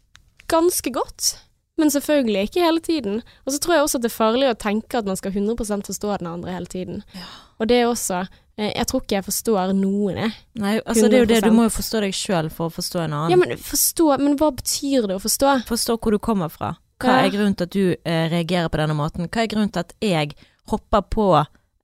ganske 0.47 0.91
godt. 0.93 1.35
Men 1.77 1.91
selvfølgelig 1.93 2.47
ikke 2.47 2.63
hele 2.65 2.79
tiden. 2.81 3.21
Og 3.45 3.53
så 3.53 3.59
tror 3.61 3.73
jeg 3.75 3.83
også 3.85 3.99
at 3.99 4.05
det 4.07 4.09
er 4.09 4.15
farlig 4.17 4.47
å 4.49 4.57
tenke 4.57 4.97
at 4.97 5.05
man 5.05 5.17
skal 5.19 5.31
100% 5.31 5.85
forstå 5.85 6.15
den 6.23 6.27
andre 6.31 6.55
hele 6.55 6.65
tiden. 6.65 7.03
Ja. 7.13 7.27
Og 7.61 7.69
det 7.69 7.77
er 7.77 7.85
også 7.89 8.23
eh, 8.57 8.71
Jeg 8.73 8.87
tror 8.89 9.03
ikke 9.03 9.15
jeg 9.19 9.25
forstår 9.27 9.73
noen, 9.77 10.17
jeg. 10.23 10.31
Nei, 10.57 10.79
altså 10.85 11.05
det 11.05 11.19
er 11.19 11.25
jo 11.25 11.29
det, 11.29 11.43
du 11.45 11.51
må 11.53 11.67
jo 11.67 11.73
forstå 11.75 12.01
deg 12.01 12.15
sjøl 12.17 12.49
for 12.49 12.71
å 12.71 12.73
forstå 12.73 13.03
en 13.03 13.13
annen. 13.13 13.31
Ja, 13.33 13.37
men 13.37 13.53
forstå 13.61 14.17
Men 14.23 14.37
hva 14.41 14.49
betyr 14.57 15.05
det 15.11 15.19
å 15.19 15.21
forstå? 15.21 15.53
Forstå 15.69 15.97
hvor 16.01 16.17
du 16.17 16.19
kommer 16.19 16.49
fra. 16.49 16.73
Hva 16.97 17.19
Ja. 17.19 17.27
er 17.27 17.29
grunnen 17.35 17.53
til 17.55 17.69
at 17.69 17.75
du 17.77 17.85
eh, 17.93 18.25
reagerer 18.33 18.69
på 18.73 18.81
denne 18.81 18.97
måten? 18.97 19.29
Hva 19.29 19.43
er 19.45 19.51
grunnen 19.53 19.69
til 19.69 19.85
at 19.85 19.93
jeg 20.01 20.33
hopper 20.71 21.01
på 21.13 21.27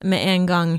med 0.02 0.26
en 0.34 0.46
gang 0.50 0.72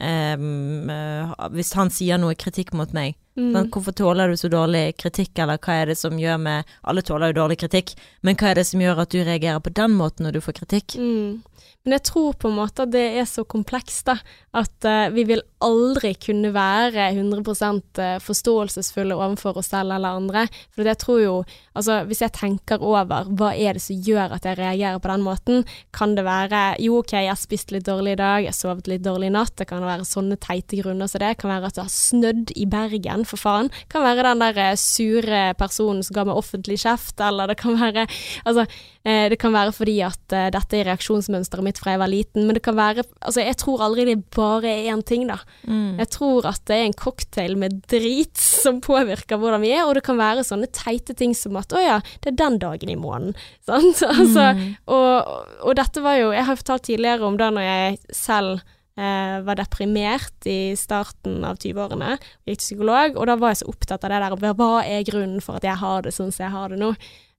ehm, 0.00 0.88
eh, 0.90 1.34
hvis 1.52 1.74
han 1.76 1.90
sier 1.92 2.16
noe 2.20 2.34
kritikk 2.34 2.72
mot 2.72 2.92
meg? 2.96 3.16
Mm. 3.36 3.50
Men 3.50 3.70
Hvorfor 3.74 3.92
tåler 3.92 4.30
du 4.30 4.36
så 4.38 4.48
dårlig 4.48 4.96
kritikk, 5.00 5.38
eller 5.42 5.58
hva 5.58 5.80
er 5.80 5.90
det 5.90 5.96
som 5.98 6.14
gjør 6.18 6.36
med 6.38 6.76
Alle 6.86 7.02
tåler 7.02 7.32
jo 7.32 7.40
dårlig 7.40 7.58
kritikk, 7.64 7.96
men 8.22 8.38
hva 8.38 8.52
er 8.52 8.60
det 8.60 8.66
som 8.68 8.82
gjør 8.82 9.02
at 9.02 9.10
du 9.10 9.24
reagerer 9.24 9.64
på 9.64 9.74
den 9.74 9.96
måten 9.98 10.28
når 10.28 10.36
du 10.36 10.44
får 10.44 10.58
kritikk? 10.60 10.94
Mm. 11.00 11.42
Men 11.84 11.96
jeg 11.98 12.06
tror 12.08 12.36
på 12.40 12.48
en 12.48 12.58
måte 12.60 12.86
at 12.86 12.94
det 12.94 13.04
er 13.20 13.26
så 13.28 13.44
komplekst, 13.44 14.06
da. 14.08 14.16
At 14.56 14.86
uh, 14.86 15.10
vi 15.12 15.26
vil 15.28 15.42
aldri 15.64 16.12
kunne 16.20 16.52
være 16.54 17.10
100 17.14 18.20
forståelsesfulle 18.24 19.16
overfor 19.16 19.58
oss 19.60 19.72
selv 19.72 19.94
eller 19.96 20.20
andre. 20.20 20.46
For 20.74 20.86
jeg 20.88 21.00
tror 21.02 21.22
jo 21.22 21.36
Altså, 21.74 22.04
hvis 22.06 22.20
jeg 22.22 22.30
tenker 22.36 22.82
over 22.86 23.26
hva 23.34 23.48
er 23.58 23.74
det 23.74 23.82
som 23.82 23.98
gjør 24.06 24.36
at 24.36 24.44
jeg 24.46 24.60
reagerer 24.60 25.00
på 25.02 25.10
den 25.10 25.24
måten, 25.26 25.64
kan 25.90 26.14
det 26.14 26.22
være 26.22 26.76
Jo, 26.78 27.00
OK, 27.00 27.16
jeg 27.16 27.32
har 27.32 27.40
spist 27.40 27.74
litt 27.74 27.88
dårlig 27.88 28.14
i 28.14 28.20
dag, 28.20 28.44
jeg 28.46 28.54
sovet 28.54 28.86
litt 28.90 29.02
dårlig 29.02 29.32
i 29.32 29.34
natt. 29.34 29.56
Det 29.58 29.66
kan 29.66 29.82
være 29.82 30.06
sånne 30.06 30.38
teite 30.38 30.78
grunner 30.78 31.10
som 31.10 31.24
det. 31.24 31.32
Kan 31.40 31.50
være 31.50 31.72
at 31.72 31.78
det 31.78 31.82
har 31.88 31.90
snødd 31.90 32.54
i 32.54 32.68
Bergen, 32.70 33.26
for 33.26 33.42
faen. 33.42 33.72
Kan 33.90 34.06
være 34.06 34.26
den 34.28 34.44
der 34.44 34.62
eh, 34.68 34.78
sure 34.78 35.42
personen 35.58 36.06
som 36.06 36.14
ga 36.14 36.26
meg 36.28 36.38
offentlig 36.38 36.78
kjeft, 36.84 37.18
eller 37.18 37.50
det 37.50 37.58
kan 37.58 37.74
være 37.80 38.06
Altså, 38.46 38.68
eh, 38.68 38.93
det 39.28 39.36
kan 39.42 39.52
være 39.52 39.72
fordi 39.76 39.98
at 40.06 40.32
eh, 40.32 40.46
dette 40.54 40.78
er 40.78 40.86
reaksjonsmønsteret 40.88 41.64
mitt 41.66 41.76
fra 41.82 41.92
jeg 41.92 42.00
var 42.00 42.08
liten, 42.08 42.46
men 42.48 42.56
det 42.56 42.62
kan 42.64 42.76
være 42.78 43.02
Altså, 43.20 43.42
jeg 43.44 43.56
tror 43.60 43.82
aldri 43.84 44.06
det 44.08 44.30
bare 44.32 44.70
er 44.70 44.86
én 44.94 45.02
ting, 45.04 45.26
da. 45.28 45.36
Mm. 45.68 45.98
Jeg 46.00 46.08
tror 46.14 46.46
at 46.48 46.62
det 46.70 46.78
er 46.78 46.86
en 46.88 46.96
cocktail 46.96 47.56
med 47.60 47.82
drit 47.92 48.36
som 48.40 48.80
påvirker 48.84 49.36
hvordan 49.40 49.60
vi 49.64 49.74
er, 49.76 49.84
og 49.84 49.94
det 49.98 50.04
kan 50.06 50.16
være 50.20 50.44
sånne 50.48 50.70
teite 50.72 51.12
ting 51.18 51.34
som 51.36 51.56
at 51.60 51.72
å 51.76 51.82
ja, 51.84 51.98
det 52.24 52.32
er 52.32 52.38
den 52.40 52.56
dagen 52.62 52.88
i 52.92 52.96
måneden. 52.96 53.36
Sant? 53.68 54.00
Altså, 54.08 54.46
Mm. 54.54 54.76
og, 54.92 55.44
og 55.64 55.76
dette 55.76 56.00
var 56.04 56.16
jo 56.18 56.30
Jeg 56.32 56.44
har 56.46 56.56
fortalt 56.58 56.84
tidligere 56.88 57.26
om 57.26 57.36
da 57.40 57.50
når 57.52 57.64
jeg 57.64 57.98
selv 58.14 58.60
eh, 58.96 59.36
var 59.44 59.58
deprimert 59.58 60.46
i 60.48 60.74
starten 60.78 61.44
av 61.44 61.56
20-årene, 61.60 62.16
gikk 62.46 62.58
til 62.60 62.64
psykolog, 62.68 63.16
og 63.18 63.26
da 63.28 63.36
var 63.40 63.52
jeg 63.54 63.62
så 63.64 63.70
opptatt 63.72 64.04
av 64.06 64.12
det 64.14 64.20
der 64.24 64.54
hva 64.54 64.72
er 64.86 65.04
grunnen 65.08 65.42
for 65.44 65.58
at 65.58 65.66
jeg 65.66 65.76
har 65.80 66.04
det 66.06 66.12
sånn 66.14 66.32
som 66.34 66.44
jeg 66.46 66.54
har 66.54 66.72
det 66.72 66.78
nå? 66.80 66.92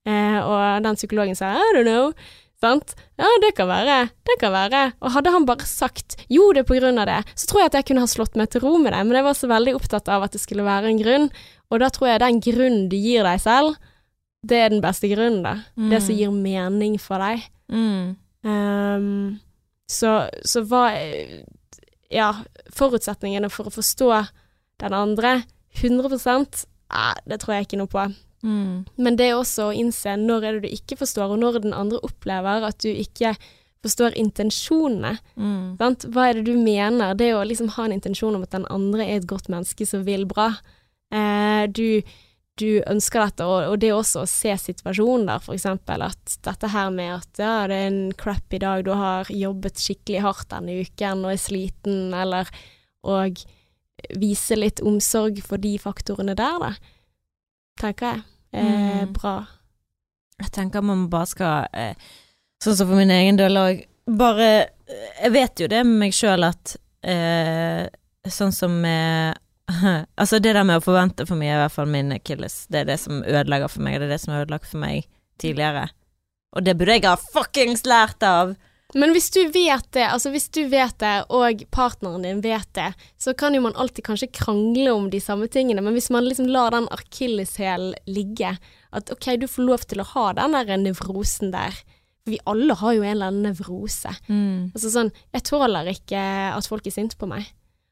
Eh, 0.05 0.39
og 0.45 0.83
den 0.85 0.95
psykologen 0.99 1.35
sa 1.37 1.53
I 1.57 1.71
don't 1.75 1.87
know. 1.89 2.11
Sant? 2.61 2.93
Ja, 3.19 3.27
det 3.43 3.51
kan 3.57 3.67
være. 3.67 3.97
Det 4.25 4.37
kan 4.39 4.53
være. 4.53 4.83
Og 5.03 5.11
hadde 5.11 5.31
han 5.33 5.45
bare 5.45 5.65
sagt 5.67 6.15
jo, 6.31 6.51
det 6.55 6.63
er 6.63 6.69
på 6.69 6.77
grunn 6.79 6.97
av 7.01 7.09
det, 7.09 7.17
så 7.35 7.49
tror 7.49 7.61
jeg 7.61 7.71
at 7.71 7.77
jeg 7.81 7.87
kunne 7.89 8.05
ha 8.05 8.09
slått 8.09 8.37
meg 8.39 8.49
til 8.53 8.63
ro 8.63 8.77
med 8.81 8.93
det, 8.95 9.01
men 9.05 9.17
jeg 9.19 9.25
var 9.27 9.35
så 9.37 9.49
veldig 9.51 9.73
opptatt 9.75 10.07
av 10.13 10.23
at 10.25 10.31
det 10.37 10.41
skulle 10.41 10.63
være 10.65 10.89
en 10.93 11.01
grunn, 11.01 11.27
og 11.69 11.81
da 11.83 11.89
tror 11.93 12.09
jeg 12.13 12.21
den 12.23 12.39
grunnen 12.45 12.87
du 12.89 12.95
gir 12.97 13.27
deg 13.27 13.41
selv, 13.43 13.75
det 14.45 14.59
er 14.61 14.69
den 14.71 14.81
beste 14.81 15.09
grunnen, 15.11 15.41
da. 15.43 15.55
Det 15.75 15.99
som 16.05 16.13
Mm. 16.15 16.17
gir 16.21 16.31
mening 16.31 16.97
for 17.01 17.17
deg. 17.19 17.43
Mm. 17.69 18.15
Um, 18.45 19.39
så, 19.89 20.29
så 20.45 20.61
hva 20.69 20.85
Ja, 22.13 22.29
forutsetningene 22.71 23.49
for 23.51 23.67
å 23.67 23.73
forstå 23.73 24.09
den 24.83 24.93
andre 24.93 25.43
100% 25.81 26.65
eh, 26.93 27.15
det 27.27 27.39
tror 27.41 27.55
jeg 27.55 27.65
ikke 27.67 27.79
noe 27.81 27.89
på. 27.91 28.05
Mm. 28.45 28.85
Men 29.01 29.17
det 29.17 29.29
er 29.29 29.39
også 29.39 29.69
å 29.69 29.75
innse 29.75 30.15
når 30.21 30.45
er 30.45 30.57
det 30.57 30.69
du 30.69 30.75
ikke 30.77 30.99
forstår, 30.99 31.33
og 31.33 31.41
når 31.41 31.63
den 31.65 31.75
andre 31.75 32.01
opplever 32.05 32.67
at 32.69 32.77
du 32.85 32.91
ikke 32.91 33.33
forstår 33.85 34.17
intensjonene. 34.17 35.15
Mm. 35.37 35.77
Hva 35.77 36.27
er 36.29 36.39
det 36.39 36.45
du 36.47 36.55
mener? 36.57 37.17
Det 37.17 37.31
å 37.35 37.43
liksom 37.45 37.73
ha 37.75 37.85
en 37.85 37.95
intensjon 37.97 38.37
om 38.37 38.45
at 38.45 38.53
den 38.55 38.67
andre 38.73 39.05
er 39.05 39.19
et 39.19 39.29
godt 39.29 39.49
menneske 39.51 39.87
som 39.89 40.05
vil 40.07 40.25
bra. 40.29 40.51
Eh, 41.13 41.65
du, 41.69 42.01
du 42.61 42.69
ønsker 42.89 43.21
dette, 43.21 43.45
og, 43.45 43.73
og 43.73 43.81
det 43.83 43.91
også 43.93 44.23
å 44.23 44.29
se 44.29 44.55
situasjonen 44.61 45.29
der, 45.29 45.49
eksempel 45.53 46.05
at 46.07 46.37
dette 46.47 46.71
her 46.73 46.93
med 46.93 47.13
at 47.19 47.41
ja, 47.41 47.55
det 47.69 47.77
er 47.77 47.91
en 47.91 48.01
crappy 48.17 48.61
dag, 48.63 48.85
du 48.87 48.93
har 48.97 49.29
jobbet 49.29 49.81
skikkelig 49.81 50.25
hardt 50.25 50.49
denne 50.53 50.81
uken 50.85 51.25
og 51.25 51.35
er 51.35 51.41
sliten, 51.41 51.99
eller 52.15 52.49
og 53.05 53.43
vise 54.17 54.57
litt 54.57 54.81
omsorg 54.85 55.37
for 55.45 55.61
de 55.61 55.75
faktorene 55.81 56.33
der, 56.37 56.57
da, 56.61 56.71
tenker 57.81 58.15
jeg 58.15 58.25
er 58.55 59.05
Mm. 59.05 59.13
bra. 59.13 59.35
Jeg 60.41 60.51
tenker 60.51 60.81
man 60.83 61.07
bare 61.09 61.25
skal 61.31 61.67
eh, 61.73 61.93
Sånn 62.63 62.75
som 62.75 62.87
for 62.89 62.95
min 62.99 63.11
egen 63.11 63.37
del 63.39 63.55
òg 63.55 63.85
Bare 64.17 64.47
eh, 64.87 65.21
Jeg 65.23 65.31
vet 65.31 65.59
jo 65.63 65.67
det 65.71 65.79
med 65.85 65.99
meg 66.01 66.13
sjøl 66.15 66.43
at 66.43 66.75
eh, 67.07 67.87
Sånn 68.27 68.51
som 68.51 68.75
med 68.81 69.37
Altså, 70.19 70.39
det 70.43 70.53
der 70.57 70.63
med 70.67 70.81
å 70.81 70.83
forvente 70.83 71.25
for 71.25 71.39
mye 71.39 71.53
er 71.53 71.59
i 71.59 71.61
hvert 71.63 71.71
fall 71.77 71.87
min 71.89 72.11
akilles. 72.13 72.65
Det 72.69 72.81
er 72.83 72.89
det 72.91 72.99
som 73.01 73.23
ødelegger 73.23 73.71
for 73.71 73.81
meg, 73.81 73.95
og 73.95 74.03
det 74.03 74.07
er 74.09 74.13
det 74.13 74.19
som 74.21 74.33
har 74.35 74.43
ødelagt 74.43 74.67
for 74.69 74.77
meg 74.83 75.07
tidligere. 75.41 75.87
Og 76.55 76.63
det 76.67 76.75
burde 76.77 76.93
jeg 76.99 77.05
ha 77.07 77.15
fuckings 77.17 77.81
lært 77.89 78.21
av! 78.27 78.53
Men 78.95 79.11
hvis 79.11 79.27
du 79.35 79.41
vet 79.51 79.87
det, 79.91 80.05
altså 80.07 80.31
hvis 80.31 80.45
du 80.55 80.61
vet 80.71 80.95
det, 81.03 81.13
og 81.35 81.65
partneren 81.75 82.23
din 82.23 82.39
vet 82.45 82.69
det, 82.77 82.87
så 83.19 83.33
kan 83.35 83.53
jo 83.57 83.59
man 83.65 83.75
alltid 83.75 84.05
kanskje 84.07 84.29
krangle 84.31 84.93
om 84.95 85.09
de 85.11 85.19
samme 85.19 85.49
tingene, 85.51 85.83
men 85.83 85.93
hvis 85.97 86.07
man 86.15 86.23
liksom 86.23 86.47
lar 86.47 86.71
den 86.71 86.87
akilleshælen 86.95 87.93
ligge, 88.07 88.53
at 88.95 89.11
ok, 89.11 89.27
du 89.41 89.47
får 89.51 89.67
lov 89.67 89.83
til 89.91 89.99
å 89.99 90.07
ha 90.13 90.29
den 90.39 90.55
der 90.55 90.77
nevrosen 90.79 91.51
der. 91.51 91.75
Vi 92.25 92.39
alle 92.49 92.73
har 92.79 92.95
jo 92.95 93.03
en 93.03 93.11
eller 93.11 93.33
annen 93.33 93.49
nevrose. 93.51 94.15
Mm. 94.31 94.71
Altså 94.73 94.89
sånn, 94.95 95.11
jeg 95.35 95.43
tåler 95.45 95.91
ikke 95.91 96.23
at 96.55 96.65
folk 96.71 96.87
er 96.87 96.95
sinte 96.95 97.19
på 97.19 97.27
meg. 97.29 97.51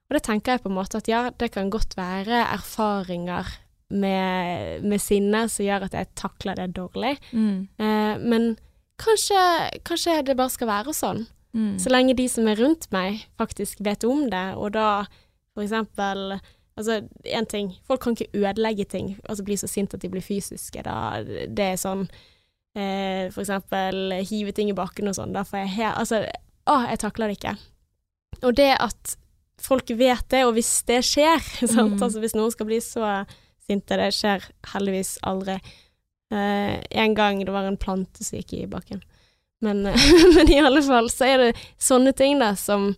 Og 0.10 0.16
det 0.18 0.24
tenker 0.26 0.56
jeg 0.56 0.64
på 0.64 0.72
en 0.72 0.78
måte 0.80 0.98
at 1.04 1.08
ja, 1.12 1.26
det 1.30 1.52
kan 1.54 1.70
godt 1.74 1.94
være 2.00 2.40
erfaringer 2.56 3.52
med, 3.94 4.82
med 4.88 5.02
sinne 5.04 5.44
som 5.52 5.66
gjør 5.68 5.86
at 5.86 5.94
jeg 6.00 6.10
takler 6.18 6.58
det 6.58 6.72
dårlig, 6.80 7.18
Mm. 7.36 7.68
eh, 7.78 8.16
men 8.24 8.56
kanskje, 9.04 9.44
kanskje 9.88 10.18
det 10.28 10.36
bare 10.40 10.54
skal 10.54 10.70
være 10.72 10.94
sånn. 10.98 11.26
Mm. 11.54 11.76
Så 11.80 11.92
lenge 11.94 12.16
de 12.18 12.26
som 12.32 12.48
er 12.50 12.58
rundt 12.58 12.88
meg 12.96 13.22
faktisk 13.38 13.82
vet 13.86 14.04
om 14.10 14.26
det, 14.32 14.46
og 14.58 14.74
da 14.78 15.06
for 15.54 15.66
eksempel 15.66 16.40
Altså, 16.74 17.04
én 17.30 17.46
ting, 17.46 17.68
folk 17.86 18.02
kan 18.02 18.16
ikke 18.18 18.34
ødelegge 18.34 18.88
ting, 18.90 19.12
altså 19.30 19.44
bli 19.46 19.54
så 19.62 19.68
sint 19.70 19.92
at 19.94 20.02
de 20.02 20.10
blir 20.10 20.24
fysiske, 20.26 20.82
da. 20.82 21.20
Det 21.22 21.68
er 21.68 21.78
sånn 21.78 22.08
eh, 22.74 23.28
For 23.30 23.44
eksempel 23.44 24.16
hive 24.26 24.56
ting 24.58 24.72
i 24.72 24.74
bakken 24.74 25.06
og 25.12 25.14
sånn, 25.20 25.36
da 25.36 25.44
får 25.46 25.60
jeg 25.60 25.74
helt 25.76 26.00
Altså, 26.02 26.24
å, 26.66 26.80
jeg 26.90 26.98
takler 27.04 27.30
det 27.30 27.36
ikke. 27.38 27.54
Og 28.42 28.56
det 28.58 28.72
at 28.82 29.14
folk 29.62 29.94
vet 30.00 30.26
det, 30.34 30.42
og 30.48 30.56
hvis 30.58 30.72
det 30.90 31.04
skjer, 31.06 31.46
sant, 31.76 31.94
Mm. 31.94 32.02
altså 32.02 32.24
hvis 32.24 32.34
noen 32.34 32.50
skal 32.56 32.66
bli 32.72 32.82
så 32.82 33.12
sinte, 33.68 33.94
det 34.02 34.10
skjer 34.18 34.50
heldigvis 34.74 35.20
aldri. 35.30 35.60
Eh, 36.32 36.80
en 37.04 37.14
gang 37.18 37.44
det 37.46 37.52
var 37.54 37.64
en 37.68 37.78
plante 37.78 38.24
som 38.24 38.38
gikk 38.40 38.54
i 38.54 38.68
bakken. 38.68 39.02
Men, 39.62 39.84
men 40.36 40.50
i 40.52 40.60
alle 40.60 40.82
fall 40.84 41.10
så 41.12 41.26
er 41.26 41.38
det 41.38 41.52
sånne 41.82 42.14
ting 42.14 42.40
da 42.40 42.54
som 42.60 42.92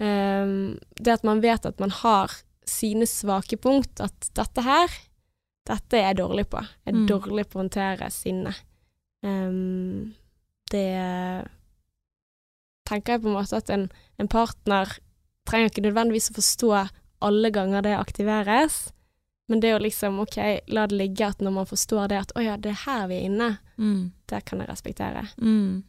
ehm, 0.00 0.78
Det 0.96 1.12
at 1.18 1.24
man 1.24 1.40
vet 1.44 1.66
at 1.66 1.80
man 1.80 1.90
har 1.90 2.32
sine 2.64 3.04
svake 3.06 3.58
punkt, 3.60 4.00
at 4.00 4.30
dette 4.34 4.62
her, 4.64 4.88
dette 5.68 5.98
er 5.98 6.06
jeg 6.08 6.16
dårlig 6.22 6.46
på. 6.48 6.62
Jeg 6.86 6.94
er 6.94 6.96
Mm. 7.02 7.06
dårlig 7.10 7.44
på 7.50 7.58
å 7.58 7.62
håndtere 7.62 8.08
sinne. 8.10 8.54
Um, 9.24 10.14
det 10.72 11.44
tenker 12.88 13.12
jeg 13.14 13.22
på 13.22 13.28
en 13.28 13.36
måte 13.36 13.56
at 13.60 13.68
en, 13.72 13.90
en 14.20 14.28
partner 14.28 14.96
trenger 15.48 15.68
ikke 15.70 15.84
nødvendigvis 15.84 16.30
å 16.32 16.36
forstå 16.38 16.70
alle 17.24 17.50
ganger 17.52 17.82
det 17.84 17.94
aktiveres, 17.98 18.92
men 19.48 19.60
det 19.60 19.74
å 19.74 19.80
liksom, 19.82 20.20
ok, 20.24 20.36
la 20.72 20.86
det 20.86 20.96
ligge 20.96 21.26
at 21.26 21.42
når 21.44 21.52
man 21.52 21.66
forstår 21.68 22.08
det 22.08 22.18
at 22.22 22.32
å 22.36 22.44
ja, 22.44 22.56
det 22.56 22.70
er 22.72 22.82
her 22.86 23.08
vi 23.10 23.18
er 23.18 23.26
inne, 23.30 23.50
Mm. 23.78 24.12
det 24.30 24.44
kan 24.46 24.60
jeg 24.62 24.68
respektere. 24.68 25.24
Mm. 25.42 25.82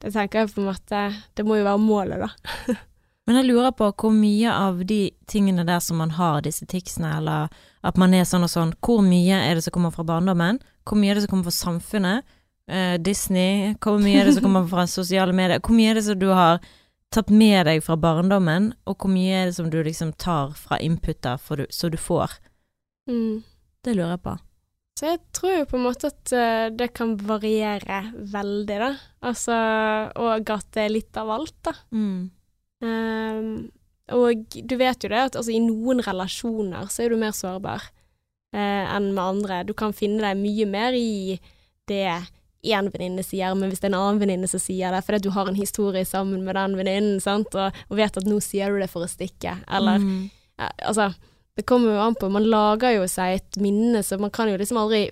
Det 0.00 0.12
tenker 0.12 0.38
jeg 0.42 0.50
på 0.54 0.60
en 0.60 0.66
måte 0.68 0.98
Det 1.34 1.44
må 1.44 1.56
jo 1.56 1.64
være 1.64 1.78
målet, 1.80 2.20
da. 2.20 2.74
Men 3.26 3.36
jeg 3.36 3.46
lurer 3.48 3.70
på 3.72 3.88
hvor 3.96 4.12
mye 4.12 4.50
av 4.52 4.84
de 4.84 5.10
tingene 5.26 5.64
der 5.64 5.80
som 5.80 5.96
man 5.96 6.10
har, 6.10 6.40
disse 6.42 6.66
ticsene, 6.66 7.16
eller 7.16 7.48
at 7.82 7.96
man 7.96 8.12
er 8.14 8.24
sånn 8.28 8.44
og 8.44 8.50
sånn, 8.50 8.72
hvor 8.84 9.00
mye 9.06 9.38
er 9.46 9.54
det 9.54 9.64
som 9.64 9.72
kommer 9.72 9.92
fra 9.94 10.04
barndommen? 10.04 10.58
Hvor 10.84 10.98
mye 10.98 11.12
er 11.12 11.14
det 11.20 11.24
som 11.24 11.30
kommer 11.34 11.48
fra 11.48 11.56
samfunnet? 11.58 12.24
Eh, 12.68 12.96
Disney? 12.98 13.74
Hvor 13.80 14.00
mye 14.02 14.20
er 14.20 14.26
det 14.28 14.34
som 14.36 14.44
kommer 14.48 14.66
fra 14.68 14.86
sosiale 14.90 15.32
medier? 15.36 15.60
Hvor 15.60 15.76
mye 15.76 15.90
er 15.92 16.00
det 16.00 16.04
som 16.08 16.18
du 16.18 16.28
har 16.34 16.60
tatt 17.10 17.30
med 17.30 17.66
deg 17.66 17.82
fra 17.82 17.96
barndommen, 18.00 18.72
og 18.86 18.98
hvor 18.98 19.10
mye 19.12 19.42
er 19.42 19.46
det 19.50 19.56
som 19.56 19.70
du 19.70 19.78
liksom 19.82 20.12
tar 20.18 20.52
fra 20.58 20.78
inputer 20.78 21.38
du, 21.56 21.66
så 21.70 21.88
du 21.90 21.96
får? 22.00 22.36
Mm. 23.08 23.42
Det 23.84 23.94
lurer 23.96 24.16
jeg 24.16 24.22
på. 24.26 24.36
Så 25.00 25.06
jeg 25.08 25.20
tror 25.32 25.54
jo 25.54 25.68
på 25.70 25.78
en 25.78 25.84
måte 25.86 26.10
at 26.10 26.32
eh, 26.36 26.66
det 26.76 26.90
kan 26.92 27.14
variere 27.16 28.00
veldig, 28.12 28.78
da. 28.82 28.90
Altså, 29.24 29.56
og 30.20 30.50
at 30.52 30.66
det 30.76 30.82
er 30.84 30.92
litt 30.92 31.16
av 31.16 31.30
alt, 31.32 31.56
da. 31.64 31.72
Mm. 31.96 32.18
Um, 32.84 33.70
og 34.16 34.44
du 34.52 34.74
vet 34.80 35.04
jo 35.04 35.08
det, 35.12 35.22
at 35.30 35.38
altså, 35.38 35.54
i 35.54 35.62
noen 35.62 36.02
relasjoner 36.04 36.90
så 36.92 37.04
er 37.04 37.12
du 37.12 37.20
mer 37.20 37.32
sårbar 37.36 37.86
uh, 37.86 38.84
enn 38.96 39.08
med 39.14 39.22
andre. 39.24 39.62
Du 39.68 39.72
kan 39.78 39.96
finne 39.96 40.20
deg 40.24 40.40
mye 40.40 40.68
mer 40.68 40.96
i 40.98 41.38
det 41.88 42.04
én 42.60 42.90
venninne 42.92 43.24
sier, 43.24 43.54
men 43.56 43.70
hvis 43.70 43.80
det 43.80 43.88
er 43.88 43.94
en 43.94 44.00
annen 44.02 44.20
venninne 44.20 44.48
som 44.50 44.60
sier 44.60 44.92
det, 44.92 45.00
fordi 45.06 45.22
du 45.24 45.30
har 45.32 45.48
en 45.48 45.56
historie 45.56 46.04
sammen 46.04 46.44
med 46.44 46.58
den 46.58 46.76
venninnen, 46.76 47.20
og, 47.24 47.80
og 47.88 47.96
vet 47.96 48.20
at 48.20 48.28
nå 48.28 48.36
sier 48.44 48.68
du 48.68 48.82
det 48.82 48.90
for 48.92 49.06
å 49.06 49.10
stikke, 49.10 49.56
eller 49.64 49.96
Mm. 50.00 50.28
ja, 50.60 50.68
Altså, 50.90 51.14
det 51.60 51.66
kommer 51.68 51.92
jo 51.92 52.00
an 52.00 52.16
på. 52.16 52.30
Man 52.32 52.48
lager 52.48 52.94
jo 52.96 53.04
seg 53.10 53.36
et 53.36 53.60
minne, 53.60 54.00
så 54.06 54.16
man 54.20 54.32
kan 54.32 54.48
jo 54.48 54.56
liksom 54.56 54.80
aldri 54.80 55.10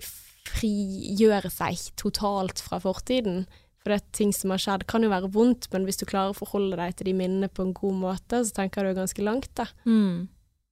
frigjøre 0.49 1.51
seg 1.53 1.91
totalt 1.99 2.63
fra 2.65 2.79
fortiden. 2.81 3.43
For 3.79 3.93
det 3.93 3.99
er 3.99 4.17
ting 4.17 4.33
som 4.33 4.49
har 4.53 4.61
skjedd, 4.63 4.87
kan 4.89 5.05
jo 5.05 5.11
være 5.11 5.29
vondt, 5.35 5.69
men 5.73 5.85
hvis 5.85 6.01
du 6.01 6.07
klarer 6.09 6.33
å 6.33 6.39
forholde 6.39 6.79
deg 6.79 6.97
til 6.97 7.11
de 7.11 7.15
minnene 7.21 7.51
på 7.53 7.67
en 7.67 7.75
god 7.77 8.01
måte, 8.01 8.41
så 8.43 8.57
tenker 8.57 8.87
du 8.87 8.97
ganske 8.97 9.23
langt, 9.23 9.51
da. 9.59 9.69
Mm. 9.85 10.27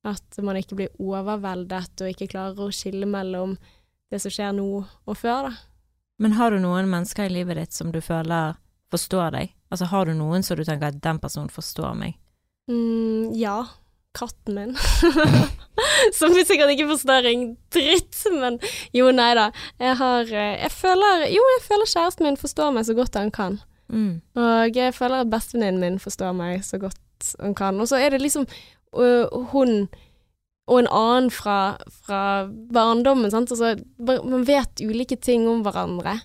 At 0.07 0.39
man 0.43 0.57
ikke 0.57 0.79
blir 0.79 1.01
overveldet 1.03 2.03
og 2.03 2.11
ikke 2.11 2.31
klarer 2.33 2.67
å 2.67 2.73
skille 2.73 3.07
mellom 3.09 3.55
det 4.11 4.21
som 4.23 4.33
skjer 4.33 4.57
nå 4.57 4.69
og 4.81 5.15
før, 5.19 5.51
da. 5.51 5.55
Men 6.17 6.33
har 6.39 6.51
du 6.51 6.57
noen 6.63 6.89
mennesker 6.89 7.29
i 7.29 7.35
livet 7.35 7.59
ditt 7.61 7.77
som 7.77 7.93
du 7.93 8.01
føler 8.01 8.57
forstår 8.89 9.35
deg? 9.35 9.53
Altså 9.69 9.91
har 9.91 10.07
du 10.09 10.15
noen 10.17 10.45
som 10.45 10.57
du 10.57 10.63
tenker 10.65 10.89
at 10.89 11.03
den 11.03 11.19
personen 11.21 11.53
forstår 11.53 11.93
meg? 11.99 12.17
Mm, 12.71 13.35
ja. 13.37 13.59
Katten 14.17 14.57
min. 14.57 14.73
Som 16.17 16.33
vi 16.33 16.43
sikkert 16.47 16.71
ikke 16.73 16.87
forstår 16.89 17.27
en 17.29 17.43
dritt, 17.73 18.17
men 18.33 18.57
jo, 18.97 19.11
nei 19.13 19.29
da. 19.37 19.49
Jeg 19.81 19.97
har 19.99 20.31
eh, 20.33 20.55
Jeg 20.63 20.71
føler 20.73 21.27
Jo, 21.29 21.43
jeg 21.55 21.65
føler 21.67 21.91
kjæresten 21.93 22.25
min 22.27 22.39
forstår 22.41 22.73
meg 22.75 22.87
så 22.87 22.95
godt 22.97 23.19
han 23.19 23.31
kan. 23.35 23.59
Mm. 23.93 24.17
Og 24.35 24.75
jeg 24.75 24.95
føler 24.97 25.21
at 25.23 25.29
bestevenninnen 25.31 25.79
min 25.83 25.99
forstår 26.01 26.33
meg 26.35 26.65
så 26.65 26.79
godt 26.81 27.31
han 27.39 27.53
kan. 27.57 27.77
Og 27.81 27.87
så 27.91 27.99
er 28.01 28.11
det 28.15 28.21
liksom 28.25 28.47
øh, 28.97 29.27
hun 29.53 29.87
og 30.67 30.81
en 30.81 30.89
annen 30.91 31.29
fra, 31.31 31.77
fra 32.03 32.21
barndommen, 32.75 33.31
sant. 33.31 33.53
Altså, 33.55 33.77
man 34.03 34.41
vet 34.49 34.81
ulike 34.83 35.15
ting 35.23 35.45
om 35.47 35.61
hverandre. 35.63 36.17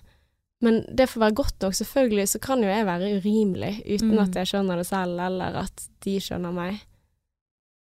Men 0.63 0.81
det 0.91 1.05
får 1.13 1.21
være 1.21 1.35
godt 1.37 1.63
nok. 1.63 1.77
Selvfølgelig 1.77 2.25
så 2.33 2.41
kan 2.43 2.59
jo 2.63 2.67
jeg 2.67 2.83
være 2.87 3.13
urimelig 3.21 3.77
uten 3.85 4.11
Mm. 4.17 4.19
at 4.25 4.35
jeg 4.41 4.49
skjønner 4.51 4.81
det 4.81 4.85
selv, 4.89 5.15
eller 5.19 5.61
at 5.63 5.85
de 6.03 6.17
skjønner 6.19 6.51
meg. 6.55 6.81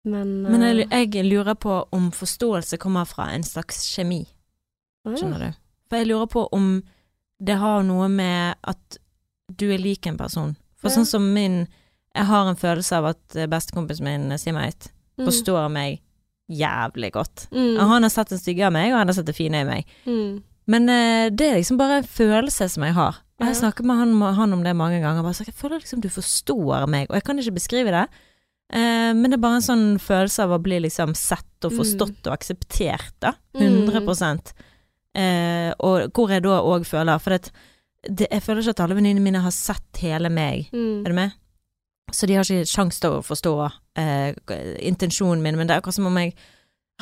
Men, 0.04 0.42
Men 0.42 0.62
øh, 0.62 0.78
jeg, 0.90 1.14
jeg 1.14 1.24
lurer 1.28 1.54
på 1.54 1.74
om 1.92 2.10
forståelse 2.12 2.78
kommer 2.80 3.04
fra 3.04 3.28
en 3.34 3.42
slags 3.44 3.82
kjemi, 3.94 4.22
ja. 5.04 5.12
skjønner 5.16 5.38
du? 5.38 5.58
For 5.90 5.96
jeg 6.00 6.06
lurer 6.08 6.26
på 6.26 6.46
om 6.56 6.82
det 7.40 7.56
har 7.60 7.82
noe 7.84 8.08
med 8.08 8.54
at 8.64 8.98
du 9.58 9.66
er 9.74 9.78
lik 9.82 10.06
en 10.06 10.16
person. 10.16 10.56
For 10.80 10.88
Ja. 10.88 10.96
sånn 10.96 11.06
som 11.06 11.32
min 11.34 11.66
Jeg 12.16 12.26
har 12.26 12.48
en 12.50 12.56
følelse 12.56 12.96
av 12.96 13.04
at 13.06 13.36
bestekompisen 13.48 14.02
min, 14.04 14.38
Simeit, 14.38 14.88
Mm. 15.18 15.26
forstår 15.28 15.68
meg 15.70 16.00
jævlig 16.50 17.12
godt. 17.12 17.46
Mm. 17.52 17.76
Han 17.78 18.02
har 18.02 18.10
sett 18.10 18.28
det 18.30 18.40
stygge 18.40 18.66
av 18.66 18.72
meg, 18.72 18.90
og 18.92 18.98
han 18.98 19.06
har 19.06 19.14
sett 19.14 19.26
det 19.26 19.36
fine 19.36 19.60
i 19.60 19.64
meg. 19.64 19.84
Mm. 20.06 20.42
Men 20.66 20.88
uh, 20.88 21.28
det 21.30 21.46
er 21.46 21.54
liksom 21.60 21.78
bare 21.78 21.98
en 22.00 22.08
følelse 22.08 22.68
som 22.68 22.82
jeg 22.82 22.94
har. 22.94 23.20
Og 23.38 23.46
jeg 23.46 23.54
Ja. 23.54 23.60
snakker 23.60 23.84
med 23.84 23.96
han, 23.96 24.34
han 24.34 24.52
om 24.52 24.62
det 24.64 24.74
mange 24.76 25.00
ganger. 25.00 25.22
Bare 25.22 25.34
jeg 25.46 25.54
føler 25.54 25.78
liksom 25.78 26.00
du 26.00 26.08
forstår 26.08 26.88
meg, 26.88 27.06
og 27.10 27.14
jeg 27.14 27.24
kan 27.24 27.38
ikke 27.38 27.54
beskrive 27.54 27.90
det. 27.94 28.08
Eh, 28.72 29.10
men 29.16 29.24
det 29.30 29.38
er 29.38 29.42
bare 29.42 29.58
en 29.58 29.66
sånn 29.66 29.86
følelse 29.98 30.44
av 30.46 30.54
å 30.54 30.62
bli 30.62 30.78
liksom 30.84 31.14
sett 31.18 31.64
og 31.66 31.72
Mm. 31.72 31.78
forstått 31.80 32.26
og 32.26 32.32
akseptert, 32.36 33.14
da. 33.20 33.32
Mm. 33.54 33.88
100 33.90 34.52
eh, 35.14 35.72
Og 35.80 36.12
hvor 36.14 36.30
jeg 36.30 36.42
da 36.42 36.60
òg 36.62 36.86
føler 36.86 37.18
For 37.20 37.30
det, 37.30 37.50
det, 38.08 38.28
jeg 38.30 38.42
føler 38.42 38.62
ikke 38.62 38.70
at 38.76 38.80
alle 38.80 38.94
venninnene 38.94 39.20
mine 39.24 39.42
har 39.42 39.50
sett 39.50 39.98
hele 40.00 40.30
meg. 40.30 40.70
Mm. 40.72 41.00
Er 41.04 41.08
du 41.10 41.14
med? 41.14 41.32
Så 42.12 42.26
de 42.26 42.34
har 42.34 42.44
ikke 42.44 42.66
sjanse 42.66 43.00
til 43.00 43.10
å 43.10 43.22
forstå 43.22 43.72
eh, 43.96 44.34
intensjonen 44.80 45.42
min, 45.42 45.56
men 45.56 45.66
det 45.66 45.74
er 45.76 45.80
akkurat 45.82 45.94
som 45.94 46.06
om 46.06 46.16
jeg 46.16 46.34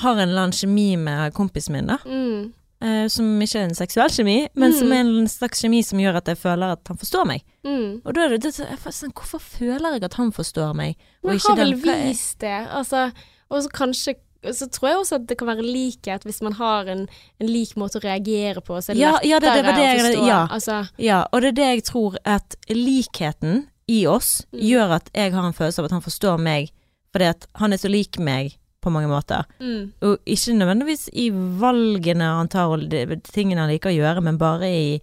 har 0.00 0.14
en 0.16 0.28
eller 0.28 0.42
annen 0.48 0.52
kjemi 0.56 0.96
med 0.98 1.32
kompisen 1.34 1.72
min, 1.72 1.86
da. 1.86 1.98
Mm. 2.04 2.52
Eh, 2.80 3.08
som 3.08 3.26
ikke 3.42 3.58
er 3.58 3.64
en 3.64 3.74
seksuell 3.74 4.08
kjemi, 4.08 4.46
men 4.54 4.72
som 4.72 4.86
Mm. 4.86 4.92
er 4.92 5.00
en 5.00 5.26
slags 5.26 5.60
kjemi 5.64 5.82
som 5.84 5.98
gjør 5.98 6.16
at 6.16 6.26
jeg 6.26 6.36
føler 6.38 6.72
at 6.72 6.86
han 6.86 6.96
forstår 6.96 7.26
meg. 7.26 7.42
Mm. 7.66 8.02
Og 8.06 8.14
da 8.14 8.20
er 8.20 8.28
det, 8.28 8.42
det 8.42 8.60
er 8.60 8.76
sånn, 8.92 9.10
Hvorfor 9.12 9.40
føler 9.40 9.92
jeg 9.98 10.04
at 10.04 10.14
han 10.14 10.30
forstår 10.30 10.74
meg, 10.76 10.94
og 11.24 11.30
men 11.30 11.38
har 11.40 11.56
vel 11.56 11.74
vist 11.74 12.38
det. 12.38 12.68
Altså, 12.70 13.10
og 13.50 13.62
så 13.64 13.68
kanskje 13.74 14.14
så 14.44 14.68
tror 14.70 14.88
jeg 14.88 14.96
også 14.98 15.14
at 15.16 15.26
det 15.26 15.36
kan 15.38 15.48
være 15.48 15.62
likhet 15.66 16.22
hvis 16.22 16.40
man 16.40 16.52
har 16.52 16.86
en, 16.86 17.08
en 17.40 17.46
lik 17.48 17.74
måte 17.74 17.98
å 17.98 18.04
reagere 18.04 18.60
på. 18.62 18.78
Så 18.78 18.90
er 18.90 18.94
det 18.94 19.00
Ja, 19.00 19.18
ja, 19.24 19.38
det- 19.40 19.50
det 19.52 19.64
det 19.64 19.74
å 19.74 20.14
forstå. 20.14 20.26
ja. 20.28 20.46
Altså, 20.48 20.88
Ja, 20.98 21.24
og 21.32 21.40
det 21.42 21.48
er 21.48 21.52
det 21.52 21.64
jeg 21.74 21.84
tror 21.84 22.16
at 22.24 22.54
likheten 22.70 23.66
i 23.88 24.06
oss 24.06 24.44
Mm. 24.52 24.60
gjør 24.60 24.90
at 24.94 25.10
jeg 25.14 25.32
har 25.32 25.44
en 25.44 25.52
følelse 25.52 25.78
av 25.80 25.84
at 25.86 25.90
han 25.90 26.02
forstår 26.02 26.38
meg, 26.38 26.70
fordi 27.12 27.24
at 27.28 27.46
han 27.56 27.72
er 27.72 27.76
så 27.78 27.90
lik 27.90 28.18
meg 28.20 28.56
på 28.80 28.90
mange 28.94 29.08
måter. 29.10 29.44
mm, 29.60 29.92
Og 30.02 30.18
ikke 30.26 30.54
nødvendigvis 30.58 31.08
i 31.12 31.28
valgene 31.32 32.28
han 32.38 32.48
tar 32.48 32.70
og 32.70 32.84
tingene 33.32 33.60
han 33.64 33.70
liker 33.72 33.90
å 33.90 33.96
gjøre, 33.98 34.22
men 34.22 34.38
bare 34.38 34.68
i 34.70 35.00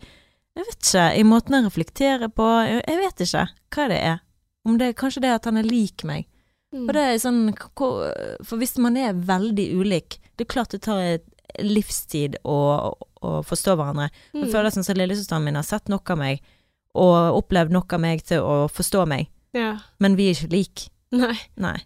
Jeg 0.55 0.63
vet 0.69 0.80
ikke, 0.88 1.05
i 1.19 1.23
måten 1.28 1.53
han 1.57 1.65
reflekterer 1.67 2.30
på 2.32 2.45
Jeg 2.67 2.84
jeg 2.88 2.97
vet 3.01 3.19
ikke 3.26 3.47
hva 3.76 3.88
det 3.91 3.97
er. 3.99 4.19
Om 4.65 4.78
det 4.80 4.88
er 4.88 4.93
kanskje 4.93 5.21
det 5.21 5.34
at 5.36 5.45
han 5.45 5.57
er 5.57 5.63
lik 5.67 6.03
meg. 6.07 6.26
mm. 6.73 6.86
For 6.86 6.93
det 6.93 7.01
er 7.03 7.17
sånn 7.19 7.41
For 8.45 8.57
hvis 8.57 8.78
man 8.78 8.95
er 8.97 9.13
veldig 9.13 9.67
ulik 9.80 10.19
Det 10.38 10.45
er 10.47 10.53
klart 10.53 10.69
det 10.71 10.82
tar 10.82 10.99
et 10.99 11.26
livstid 11.59 12.36
å, 12.43 12.95
å 13.23 13.41
forstå 13.47 13.76
hverandre. 13.78 14.09
Jeg 14.34 14.43
Mm. 14.43 14.51
føler 14.51 14.69
sånn 14.71 14.84
som 14.84 14.95
lillesøsteren 14.97 15.43
min 15.43 15.55
har 15.55 15.63
sett 15.63 15.88
nok 15.88 16.09
av 16.09 16.17
meg, 16.17 16.41
og 16.95 17.38
opplevd 17.43 17.71
nok 17.71 17.93
av 17.93 17.99
meg 18.01 18.23
til 18.23 18.39
å 18.43 18.67
forstå 18.67 19.05
meg. 19.07 19.28
Ja. 19.53 19.78
Men 19.99 20.15
vi 20.17 20.30
er 20.30 20.34
ikke 20.36 20.51
like. 20.51 20.89
Nei. 21.13 21.38
Nei. 21.55 21.78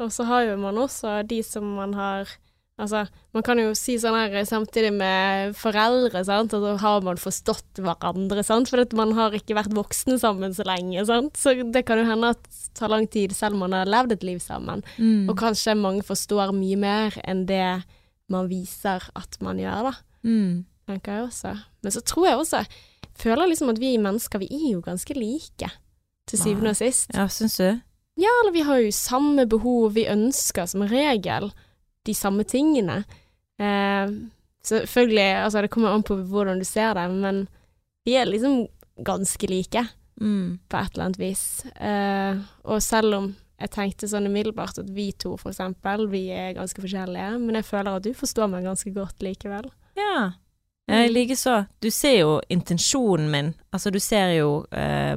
Og 0.00 0.12
så 0.12 0.24
har 0.24 0.46
jo 0.48 0.56
man 0.60 0.78
også 0.80 1.20
de 1.28 1.42
som 1.46 1.64
man 1.76 1.94
har 1.98 2.28
Altså, 2.80 3.02
man 3.36 3.42
kan 3.44 3.58
jo 3.60 3.74
si 3.76 3.98
sånn 4.00 4.14
her 4.16 4.32
samtidig 4.48 4.88
med 4.96 5.50
foreldre, 5.52 6.22
sant, 6.24 6.54
og 6.56 6.62
så 6.64 6.70
har 6.80 7.02
man 7.04 7.18
forstått 7.20 7.76
hverandre, 7.84 8.40
sant, 8.40 8.70
for 8.72 8.80
man 8.96 9.12
har 9.18 9.34
ikke 9.36 9.52
vært 9.58 9.74
voksne 9.76 10.16
sammen 10.16 10.54
så 10.56 10.64
lenge, 10.64 11.02
sant, 11.04 11.36
så 11.36 11.52
det 11.60 11.82
kan 11.84 12.00
jo 12.00 12.06
hende 12.08 12.30
at 12.32 12.40
det 12.48 12.70
tar 12.80 12.88
lang 12.88 13.04
tid 13.12 13.34
selv 13.36 13.58
om 13.58 13.66
man 13.66 13.76
har 13.76 13.84
levd 13.84 14.12
et 14.16 14.24
liv 14.24 14.40
sammen, 14.40 14.80
Mm. 14.96 15.28
og 15.28 15.36
kanskje 15.36 15.76
mange 15.76 16.00
forstår 16.08 16.54
mye 16.56 16.78
mer 16.80 17.20
enn 17.28 17.44
det 17.44 17.84
man 18.32 18.48
viser 18.48 19.04
at 19.14 19.36
man 19.42 19.58
gjør, 19.60 19.90
da, 19.90 19.92
Mm. 20.24 20.64
tenker 20.88 21.12
jeg 21.12 21.28
også. 21.28 21.52
Men 21.82 21.92
så 21.92 22.00
tror 22.00 22.26
jeg 22.28 22.38
også, 22.38 22.66
føler 23.14 23.46
liksom 23.46 23.68
at 23.68 23.78
vi 23.78 23.98
mennesker, 23.98 24.38
vi 24.38 24.48
er 24.48 24.72
jo 24.72 24.80
ganske 24.80 25.12
like, 25.20 25.68
til 26.26 26.38
syvende 26.38 26.70
og 26.70 26.76
sist. 26.76 27.10
Ja, 27.12 27.26
syns 27.28 27.58
du? 27.58 27.82
Ja, 28.20 28.28
eller 28.42 28.52
vi 28.52 28.64
har 28.66 28.80
jo 28.84 28.90
samme 28.92 29.46
behov, 29.48 29.94
vi 29.96 30.04
ønsker 30.12 30.66
som 30.68 30.82
regel 30.90 31.50
de 32.04 32.14
samme 32.16 32.44
tingene. 32.48 32.98
Eh, 33.60 34.10
selvfølgelig, 34.64 35.28
altså 35.44 35.62
det 35.64 35.70
kommer 35.72 35.94
an 35.94 36.04
på 36.06 36.16
hvordan 36.28 36.60
du 36.60 36.66
ser 36.68 36.94
det, 36.98 37.06
men 37.14 37.46
vi 38.04 38.16
er 38.20 38.28
liksom 38.28 38.66
ganske 39.04 39.48
like 39.50 39.86
Mm. 40.20 40.58
på 40.68 40.76
et 40.76 40.90
eller 40.92 41.04
annet 41.06 41.18
vis. 41.18 41.64
Eh, 41.80 42.36
og 42.68 42.82
selv 42.84 43.14
om 43.16 43.28
jeg 43.60 43.70
tenkte 43.72 44.08
sånn 44.08 44.26
umiddelbart 44.28 44.76
at 44.82 44.90
vi 44.92 45.12
to, 45.12 45.36
for 45.40 45.48
eksempel, 45.48 46.06
vi 46.12 46.26
er 46.28 46.52
ganske 46.58 46.76
forskjellige, 46.82 47.38
men 47.40 47.54
jeg 47.56 47.64
føler 47.64 47.96
at 47.96 48.02
du 48.04 48.12
forstår 48.12 48.50
meg 48.52 48.64
ganske 48.68 48.92
godt 48.92 49.20
likevel. 49.24 49.70
Ja. 49.96 50.32
Jeg 50.88 51.08
Mm. 51.08 51.14
likeså. 51.14 51.66
Du 51.80 51.88
ser 51.90 52.18
jo 52.18 52.40
intensjonen 52.50 53.30
min. 53.30 53.54
Altså, 53.72 53.90
du 53.90 53.98
ser 53.98 54.36
jo 54.36 54.66
eh, 54.72 55.16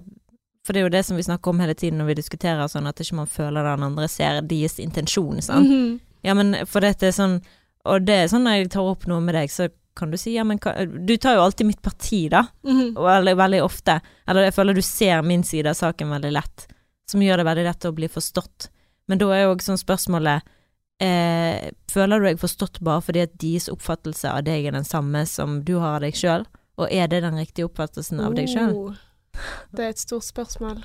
For 0.63 0.73
det 0.73 0.79
er 0.79 0.87
jo 0.87 0.93
det 0.93 1.03
som 1.03 1.17
vi 1.19 1.25
snakker 1.25 1.51
om 1.51 1.59
hele 1.59 1.75
tiden 1.75 1.99
når 1.99 2.13
vi 2.13 2.19
diskuterer 2.21 2.67
sånn, 2.71 2.87
at 2.87 3.01
ikke 3.03 3.19
man 3.19 3.29
føler 3.29 3.65
den 3.67 3.83
andre 3.83 4.07
ser 4.07 4.41
deres 4.47 4.79
intensjon, 4.79 5.41
sant. 5.41 5.67
-hmm. 5.67 5.99
Ja, 6.23 6.33
men 6.33 6.55
for 6.65 6.79
dette 6.79 7.07
er 7.07 7.11
sånn 7.11 7.41
Og 7.85 8.01
det 8.01 8.13
er 8.13 8.27
sånn 8.27 8.45
når 8.47 8.51
jeg 8.51 8.69
tar 8.71 8.81
opp 8.87 9.07
noe 9.07 9.19
med 9.19 9.35
deg, 9.35 9.51
så 9.51 9.67
kan 9.95 10.11
du 10.11 10.17
si 10.17 10.33
ja, 10.33 10.43
men 10.43 10.57
hva 10.57 10.85
Du 10.85 11.17
tar 11.17 11.35
jo 11.35 11.41
alltid 11.41 11.67
mitt 11.67 11.81
parti, 11.81 12.29
da. 12.29 12.45
Mm 12.63 12.79
-hmm. 12.79 13.03
veldig, 13.03 13.37
veldig 13.37 13.63
ofte. 13.63 14.01
Eller 14.27 14.43
jeg 14.43 14.53
føler 14.53 14.73
du 14.73 14.81
ser 14.81 15.21
min 15.21 15.43
side 15.43 15.69
av 15.69 15.73
saken 15.73 16.09
veldig 16.09 16.31
lett. 16.31 16.67
Som 17.05 17.21
gjør 17.21 17.37
det 17.37 17.45
veldig 17.45 17.63
lett 17.63 17.85
å 17.85 17.91
bli 17.91 18.07
forstått. 18.07 18.69
Men 19.07 19.17
da 19.17 19.31
er 19.31 19.43
jo 19.43 19.53
også 19.53 19.65
sånn 19.65 19.77
spørsmålet 19.77 20.41
eh, 20.99 21.71
Føler 21.91 22.19
du 22.19 22.25
deg 22.25 22.39
forstått 22.39 22.79
bare 22.79 23.01
fordi 23.01 23.21
at 23.21 23.39
deres 23.41 23.69
oppfattelse 23.69 24.29
av 24.29 24.43
deg 24.43 24.65
er 24.65 24.71
den 24.71 24.83
samme 24.83 25.25
som 25.25 25.63
du 25.63 25.75
har 25.79 25.95
av 25.95 26.01
deg 26.01 26.15
sjøl? 26.15 26.45
Og 26.77 26.87
er 26.91 27.07
det 27.07 27.21
den 27.21 27.37
riktige 27.37 27.65
oppfattelsen 27.65 28.19
av 28.19 28.33
deg 28.33 28.47
sjøl? 28.49 28.73
Oh, 28.73 28.93
det 29.73 29.85
er 29.85 29.93
et 29.93 30.01
stort 30.01 30.25
spørsmål. 30.27 30.83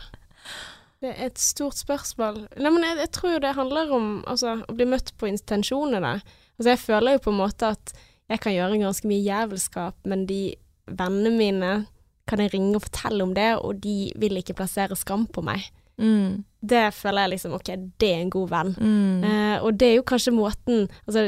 Det 1.03 1.13
er 1.13 1.27
et 1.29 1.39
stort 1.39 1.79
spørsmål. 1.79 2.41
Nei, 2.59 2.71
men 2.75 2.83
jeg, 2.83 2.97
jeg 3.05 3.11
tror 3.15 3.35
jo 3.37 3.43
det 3.45 3.55
handler 3.55 3.93
om 3.95 4.07
altså, 4.27 4.57
å 4.67 4.75
bli 4.75 4.87
møtt 4.91 5.13
på 5.21 5.29
intensjonene. 5.31 6.17
Altså, 6.59 6.69
jeg 6.73 6.81
føler 6.83 7.15
jo 7.19 7.25
på 7.29 7.35
en 7.35 7.39
måte 7.43 7.69
at 7.77 7.93
jeg 8.29 8.41
kan 8.45 8.53
gjøre 8.57 8.81
ganske 8.83 9.09
mye 9.09 9.23
jævelskap, 9.25 9.95
men 10.11 10.27
de 10.29 10.41
vennene 10.89 11.31
mine 11.39 11.73
kan 12.29 12.43
jeg 12.43 12.51
ringe 12.53 12.77
og 12.77 12.83
fortelle 12.85 13.25
om 13.25 13.31
det, 13.37 13.51
og 13.65 13.79
de 13.85 14.11
vil 14.21 14.37
ikke 14.41 14.57
plassere 14.59 14.97
skam 14.99 15.27
på 15.33 15.41
meg. 15.47 15.63
Mm. 15.99 16.43
Det 16.61 16.83
føler 16.95 17.25
jeg 17.25 17.33
liksom, 17.37 17.55
ok, 17.57 17.71
det 18.03 18.11
er 18.15 18.21
en 18.25 18.33
god 18.35 18.51
venn. 18.53 18.75
Mm. 18.77 19.23
Eh, 19.25 19.55
og 19.65 19.79
det 19.81 19.89
er 19.89 19.97
jo 20.01 20.05
kanskje 20.11 20.35
måten, 20.37 20.85
altså 21.07 21.25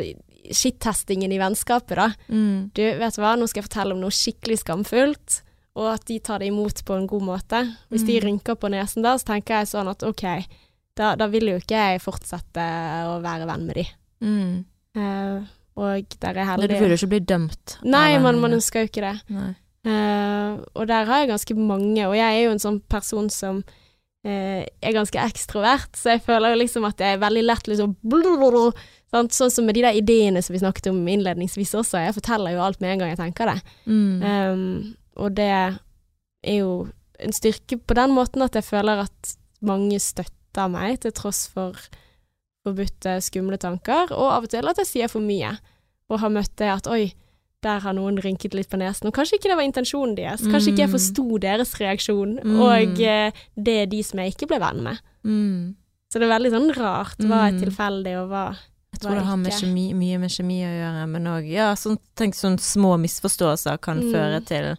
skittestingen 0.50 1.32
i 1.32 1.38
vennskapet 1.40 1.96
da, 2.00 2.08
Mm. 2.28 2.70
du, 2.74 2.82
vet 2.98 3.14
du 3.16 3.20
hva, 3.22 3.36
nå 3.38 3.46
skal 3.48 3.62
jeg 3.62 3.68
fortelle 3.70 3.94
om 3.94 4.00
noe 4.02 4.12
skikkelig 4.14 4.58
skamfullt, 4.64 5.40
og 5.78 5.86
at 5.94 6.04
de 6.08 6.18
tar 6.18 6.42
det 6.42 6.50
imot 6.50 6.82
på 6.84 6.96
en 6.98 7.06
god 7.06 7.22
måte. 7.22 7.60
Hvis 7.90 8.06
de 8.06 8.18
Mm. 8.18 8.24
rynker 8.26 8.54
på 8.58 8.70
nesen 8.70 9.02
da, 9.02 9.14
så 9.16 9.24
tenker 9.34 9.60
jeg 9.60 9.70
sånn 9.70 9.88
at 9.90 10.02
ok, 10.02 10.24
da, 10.96 11.14
da 11.16 11.26
vil 11.30 11.46
jo 11.52 11.56
ikke 11.60 11.78
jeg 11.78 12.02
fortsette 12.02 12.66
å 13.06 13.20
være 13.22 13.46
venn 13.46 13.66
med 13.66 13.76
de. 13.76 13.86
Mm. 14.20 14.64
Uh, 14.96 15.46
og 15.80 16.16
der 16.20 16.36
er 16.36 16.44
heldig 16.44 16.68
Du 16.68 16.74
vil 16.74 16.90
jo 16.90 16.98
ikke 16.98 17.12
bli 17.14 17.20
dømt. 17.20 17.78
Nei, 17.84 18.18
men 18.18 18.22
man, 18.22 18.40
man 18.40 18.56
ønsker 18.58 18.82
jo 18.82 18.90
ikke 18.90 19.06
det. 19.06 19.54
Eh, 19.86 20.56
og 20.76 20.88
der 20.90 21.06
har 21.08 21.22
jeg 21.22 21.30
ganske 21.30 21.54
mange, 21.56 22.02
og 22.04 22.16
jeg 22.18 22.26
er 22.26 22.42
jo 22.44 22.50
en 22.52 22.60
sånn 22.60 22.80
person 22.90 23.30
som 23.32 23.62
uh, 24.26 24.60
er 24.66 24.92
ganske 24.92 25.16
ekstrovert, 25.16 25.94
så 25.96 26.16
jeg 26.16 26.24
føler 26.26 26.52
jo 26.52 26.60
liksom 26.60 26.84
at 26.84 27.00
jeg 27.00 27.16
er 27.16 27.22
veldig 27.22 27.44
lett 27.46 27.70
liksom 27.70 27.94
sant? 29.10 29.32
Sånn 29.34 29.50
som 29.50 29.66
med 29.66 29.74
de 29.78 29.82
der 29.86 29.96
ideene 29.96 30.42
som 30.44 30.54
vi 30.54 30.60
snakket 30.60 30.90
om 30.92 31.00
innledningsvis 31.08 31.72
også, 31.80 32.02
jeg 32.04 32.16
forteller 32.18 32.54
jo 32.54 32.64
alt 32.64 32.80
med 32.82 32.92
en 32.92 33.02
gang 33.02 33.14
jeg 33.14 33.22
tenker 33.22 33.54
det. 33.54 33.58
Mm. 33.86 34.22
Um, 34.22 34.96
og 35.16 35.34
det 35.34 35.48
er 35.50 35.78
jo 36.58 36.88
en 37.20 37.32
styrke 37.32 37.76
på 37.78 37.94
den 37.94 38.10
måten 38.16 38.42
at 38.42 38.54
jeg 38.54 38.64
føler 38.64 39.02
at 39.04 39.34
mange 39.62 39.98
støtter 40.00 40.68
meg, 40.72 41.00
til 41.00 41.12
tross 41.12 41.46
for 41.48 41.74
forbudte, 42.64 43.16
skumle 43.24 43.56
tanker, 43.60 44.10
og 44.12 44.28
av 44.34 44.44
og 44.46 44.52
til 44.52 44.68
at 44.68 44.80
jeg 44.82 44.88
sier 44.88 45.08
for 45.12 45.24
mye, 45.24 45.54
og 46.10 46.20
har 46.20 46.32
møtt 46.34 46.52
det 46.60 46.68
at 46.72 46.88
oi, 46.90 47.12
der 47.64 47.82
har 47.84 47.92
noen 47.92 48.16
rynket 48.24 48.54
litt 48.56 48.70
på 48.72 48.78
nesen, 48.80 49.08
og 49.10 49.14
kanskje 49.16 49.36
ikke 49.36 49.50
det 49.52 49.56
var 49.58 49.66
intensjonen 49.68 50.14
deres, 50.16 50.46
kanskje 50.48 50.72
ikke 50.72 50.84
jeg 50.86 50.88
Mm. 50.90 50.96
forsto 50.96 51.38
deres 51.38 51.74
reaksjon, 51.80 52.38
Mm. 52.42 52.60
og 52.60 53.00
eh, 53.00 53.32
det 53.56 53.76
er 53.82 53.86
de 53.86 54.02
som 54.02 54.18
jeg 54.18 54.32
ikke 54.34 54.48
ble 54.48 54.58
venn 54.60 54.82
med. 54.82 54.98
Mm. 55.24 55.74
Så 56.12 56.18
det 56.18 56.22
er 56.28 56.38
veldig 56.38 56.50
sånn 56.52 56.74
rart, 56.76 57.18
hva 57.18 57.48
er 57.48 57.52
Mm. 57.52 57.60
tilfeldig, 57.60 58.16
og 58.22 58.28
hva 58.30 58.56
Jeg 58.92 59.00
tror 59.00 59.14
det 59.14 59.24
har 59.24 59.36
med 59.36 59.52
kjemi, 59.52 59.94
mye 59.94 60.18
med 60.18 60.30
kjemi 60.30 60.60
å 60.64 60.72
gjøre, 60.72 61.08
men 61.08 61.24
òg 61.24 61.48
ja, 61.50 61.74
sånn, 61.74 61.98
tenk 62.16 62.34
sånn 62.34 62.58
små 62.58 62.98
misforståelser 62.98 63.80
kan 63.80 64.00
Mm. 64.00 64.12
føre 64.12 64.44
til 64.44 64.76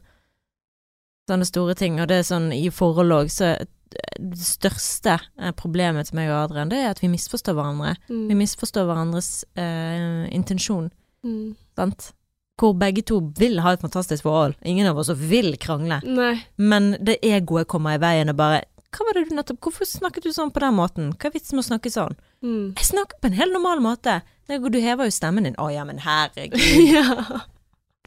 sånne 1.32 1.48
store 1.48 1.76
ting. 1.80 2.00
Og 2.04 2.10
det 2.12 2.22
er 2.22 2.28
sånn 2.28 2.52
i 2.56 2.68
forhold 2.74 3.16
òg, 3.16 3.32
så 3.34 3.56
det 3.92 4.40
største 4.40 5.18
eh, 5.18 5.52
problemet 5.58 6.10
til 6.10 6.20
meg 6.20 6.32
og 6.32 6.46
Adrian, 6.46 6.72
det 6.72 6.80
er 6.80 6.94
at 6.94 7.02
vi 7.04 7.10
misforstår 7.12 7.58
hverandre. 7.58 7.96
Vi 8.08 8.16
mm. 8.32 8.40
misforstår 8.40 8.88
hverandres 8.90 9.32
eh, 9.60 10.28
intensjon, 10.36 10.92
Mm. 11.22 11.52
sant. 11.78 12.14
Hvor 12.58 12.74
begge 12.74 13.04
to 13.06 13.20
vil 13.38 13.60
ha 13.62 13.76
et 13.76 13.82
fantastisk 13.84 14.26
forhold. 14.26 14.56
Ingen 14.66 14.88
av 14.90 14.98
oss 14.98 15.12
vil 15.14 15.52
krangle. 15.62 16.00
Nei. 16.02 16.32
Men 16.58 16.96
det 16.98 17.20
egoet 17.22 17.70
kommer 17.70 17.94
i 17.94 18.02
veien 18.02 18.34
og 18.34 18.40
bare 18.40 18.64
Hva 18.90 19.06
var 19.06 19.16
det 19.20 19.30
du 19.30 19.36
nettopp 19.38 19.62
Hvorfor 19.62 19.86
snakket 19.86 20.26
du 20.26 20.32
sånn 20.34 20.50
på 20.52 20.64
den 20.66 20.74
måten? 20.76 21.12
Hva 21.14 21.30
er 21.30 21.36
vitsen 21.36 21.60
med 21.60 21.64
å 21.64 21.70
snakke 21.70 21.94
sånn? 21.94 22.18
Mm. 22.42 22.74
Jeg 22.74 22.90
snakker 22.90 23.22
på 23.22 23.30
en 23.30 23.38
helt 23.38 23.54
normal 23.54 23.86
måte. 23.86 24.18
Du 24.50 24.80
hever 24.82 25.08
jo 25.08 25.14
stemmen 25.14 25.46
din. 25.46 25.56
Å 25.62 25.70
ja, 25.70 25.86
men 25.86 26.02
herregud. 26.02 26.58
ja. 26.96 27.46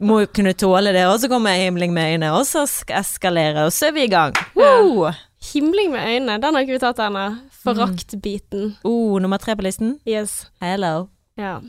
Må 0.03 0.19
jo 0.25 0.27
kunne 0.27 0.51
tåle 0.59 0.91
det. 0.91 1.05
Og 1.07 1.19
så 1.23 1.29
kommer 1.31 1.55
himling 1.55 1.93
med 1.95 2.15
øynene, 2.15 2.33
og 2.35 2.43
så 2.49 2.65
skal 2.67 2.99
eskalere, 2.99 3.63
og 3.67 3.71
så 3.71 3.87
er 3.89 3.95
vi 3.95 4.03
i 4.03 4.11
gang. 4.11 4.35
Woo! 4.57 5.07
Himling 5.53 5.91
med 5.93 6.03
øynene, 6.03 6.39
den 6.41 6.55
har 6.57 6.65
ikke 6.65 6.75
vi 6.75 6.81
tatt 6.83 6.99
ennå. 7.05 7.25
Foraktbiten. 7.63 8.75
Oh, 8.83 9.19
nummer 9.21 9.37
tre 9.41 9.55
på 9.55 9.63
listen. 9.65 9.99
Yes. 10.07 10.49
Hello. 10.61 11.07
Ja. 11.39 11.59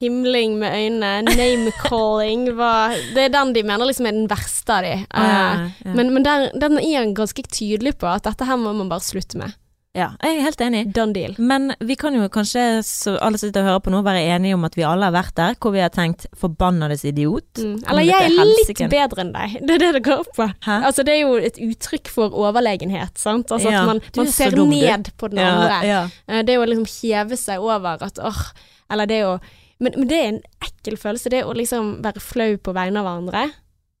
Himling 0.00 0.56
med 0.60 0.70
øynene, 0.78 1.26
name-calling 1.26 2.44
var 2.60 2.94
Det 3.14 3.24
er 3.24 3.32
den 3.34 3.52
de 3.56 3.64
mener 3.66 3.88
liksom 3.88 4.06
er 4.06 4.14
den 4.14 4.28
verste 4.30 4.76
av 4.76 4.84
de. 4.86 4.92
Eh, 4.94 5.06
Ah, 5.18 5.64
ja. 5.84 5.94
Men, 5.94 6.12
men 6.14 6.24
der, 6.24 6.48
den 6.54 6.78
er 6.78 7.08
ganske 7.18 7.42
tydelig 7.42 7.96
på 7.98 8.06
at 8.06 8.24
dette 8.24 8.46
her 8.46 8.56
må 8.56 8.72
man 8.78 8.88
bare 8.88 9.02
slutte 9.04 9.38
med. 9.40 9.52
Ja, 9.96 10.10
jeg 10.22 10.36
er 10.36 10.44
helt 10.44 10.60
enig. 10.62 10.80
Done 10.94 11.14
deal. 11.16 11.34
Men 11.40 11.72
vi 11.80 11.96
kan 11.98 12.14
jo 12.14 12.26
kanskje, 12.30 12.64
så 12.86 13.16
alle 13.24 13.38
sitter 13.40 13.64
og 13.64 13.70
hører 13.70 13.82
på 13.86 13.92
nå, 13.94 14.02
være 14.06 14.20
enige 14.34 14.54
om 14.58 14.66
at 14.68 14.76
vi 14.78 14.84
alle 14.86 15.08
har 15.08 15.14
vært 15.16 15.34
der, 15.38 15.56
hvor 15.58 15.72
vi 15.74 15.80
har 15.82 15.90
tenkt 15.94 16.26
'forbannades 16.36 17.04
idiot'. 17.08 17.62
Mm. 17.62 17.76
Eller 17.88 18.06
jeg 18.06 18.28
er 18.28 18.50
litt 18.52 18.82
bedre 18.92 19.24
enn 19.24 19.32
deg. 19.34 19.56
Det 19.66 19.74
er 19.78 19.84
det 19.84 19.92
det 19.98 20.04
går 20.04 20.22
opp 20.22 20.32
på. 20.36 20.48
Hæ? 20.66 20.76
Altså 20.90 21.02
Det 21.02 21.14
er 21.16 21.20
jo 21.24 21.34
et 21.36 21.58
uttrykk 21.58 22.08
for 22.08 22.30
overlegenhet. 22.30 23.18
sant? 23.18 23.50
Altså 23.50 23.70
Ja, 23.70 23.80
At 23.80 23.86
man, 23.86 24.00
man 24.16 24.26
ser 24.26 24.50
dum, 24.50 24.70
du. 24.70 24.76
ned 24.76 25.10
på 25.16 25.28
den 25.28 25.38
andre. 25.38 25.80
ja. 25.86 26.08
er 26.28 26.42
Det 26.42 26.58
å 26.58 26.66
liksom 26.68 26.86
heve 27.02 27.36
seg 27.36 27.58
over 27.58 28.02
at 28.02 28.18
åh, 28.22 28.52
eller 28.90 29.06
det 29.06 29.24
å 29.24 29.38
men, 29.80 29.94
men 29.96 30.08
det 30.08 30.16
er 30.18 30.28
en 30.28 30.40
ekkel 30.60 30.96
følelse, 30.98 31.30
det 31.30 31.44
å 31.46 31.54
liksom 31.54 32.02
være 32.02 32.20
flau 32.20 32.56
på 32.58 32.72
vegne 32.74 32.98
av 32.98 33.06
hverandre. 33.06 33.44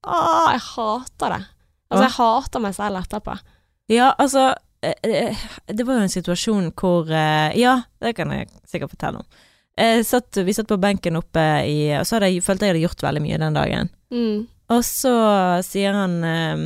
Åh, 0.06 0.48
jeg 0.52 0.64
hater 0.74 1.34
det. 1.36 1.44
Altså, 1.88 2.02
jeg 2.02 2.14
hater 2.18 2.60
meg 2.64 2.74
selv 2.74 2.98
etterpå. 2.98 3.36
Ja, 3.88 4.10
altså 4.18 4.48
eh, 4.48 4.54
eh, 4.54 4.67
Det 4.80 5.84
var 5.84 5.96
jo 5.98 6.06
en 6.06 6.12
situasjon 6.12 6.68
hvor 6.78 7.08
eh, 7.10 7.56
Ja, 7.58 7.80
det 7.98 8.14
kan 8.14 8.30
jeg 8.34 8.50
sikkert 8.68 8.92
fortelle 8.94 9.24
om. 9.24 9.30
Satt, 10.06 10.34
vi 10.42 10.54
satt 10.54 10.66
på 10.66 10.78
benken 10.82 11.14
oppe 11.20 11.42
i 11.62 11.92
Og 11.94 12.02
så 12.02 12.16
hadde 12.16 12.32
jeg, 12.32 12.42
følte 12.42 12.66
jeg 12.66 12.72
hadde 12.72 12.80
gjort 12.82 13.02
veldig 13.04 13.20
mye 13.22 13.36
den 13.38 13.58
dagen. 13.58 13.90
Mm. 14.10 14.46
Og 14.74 14.84
så 14.84 15.14
sier 15.64 15.94
han 15.96 16.16
eh, 16.26 16.62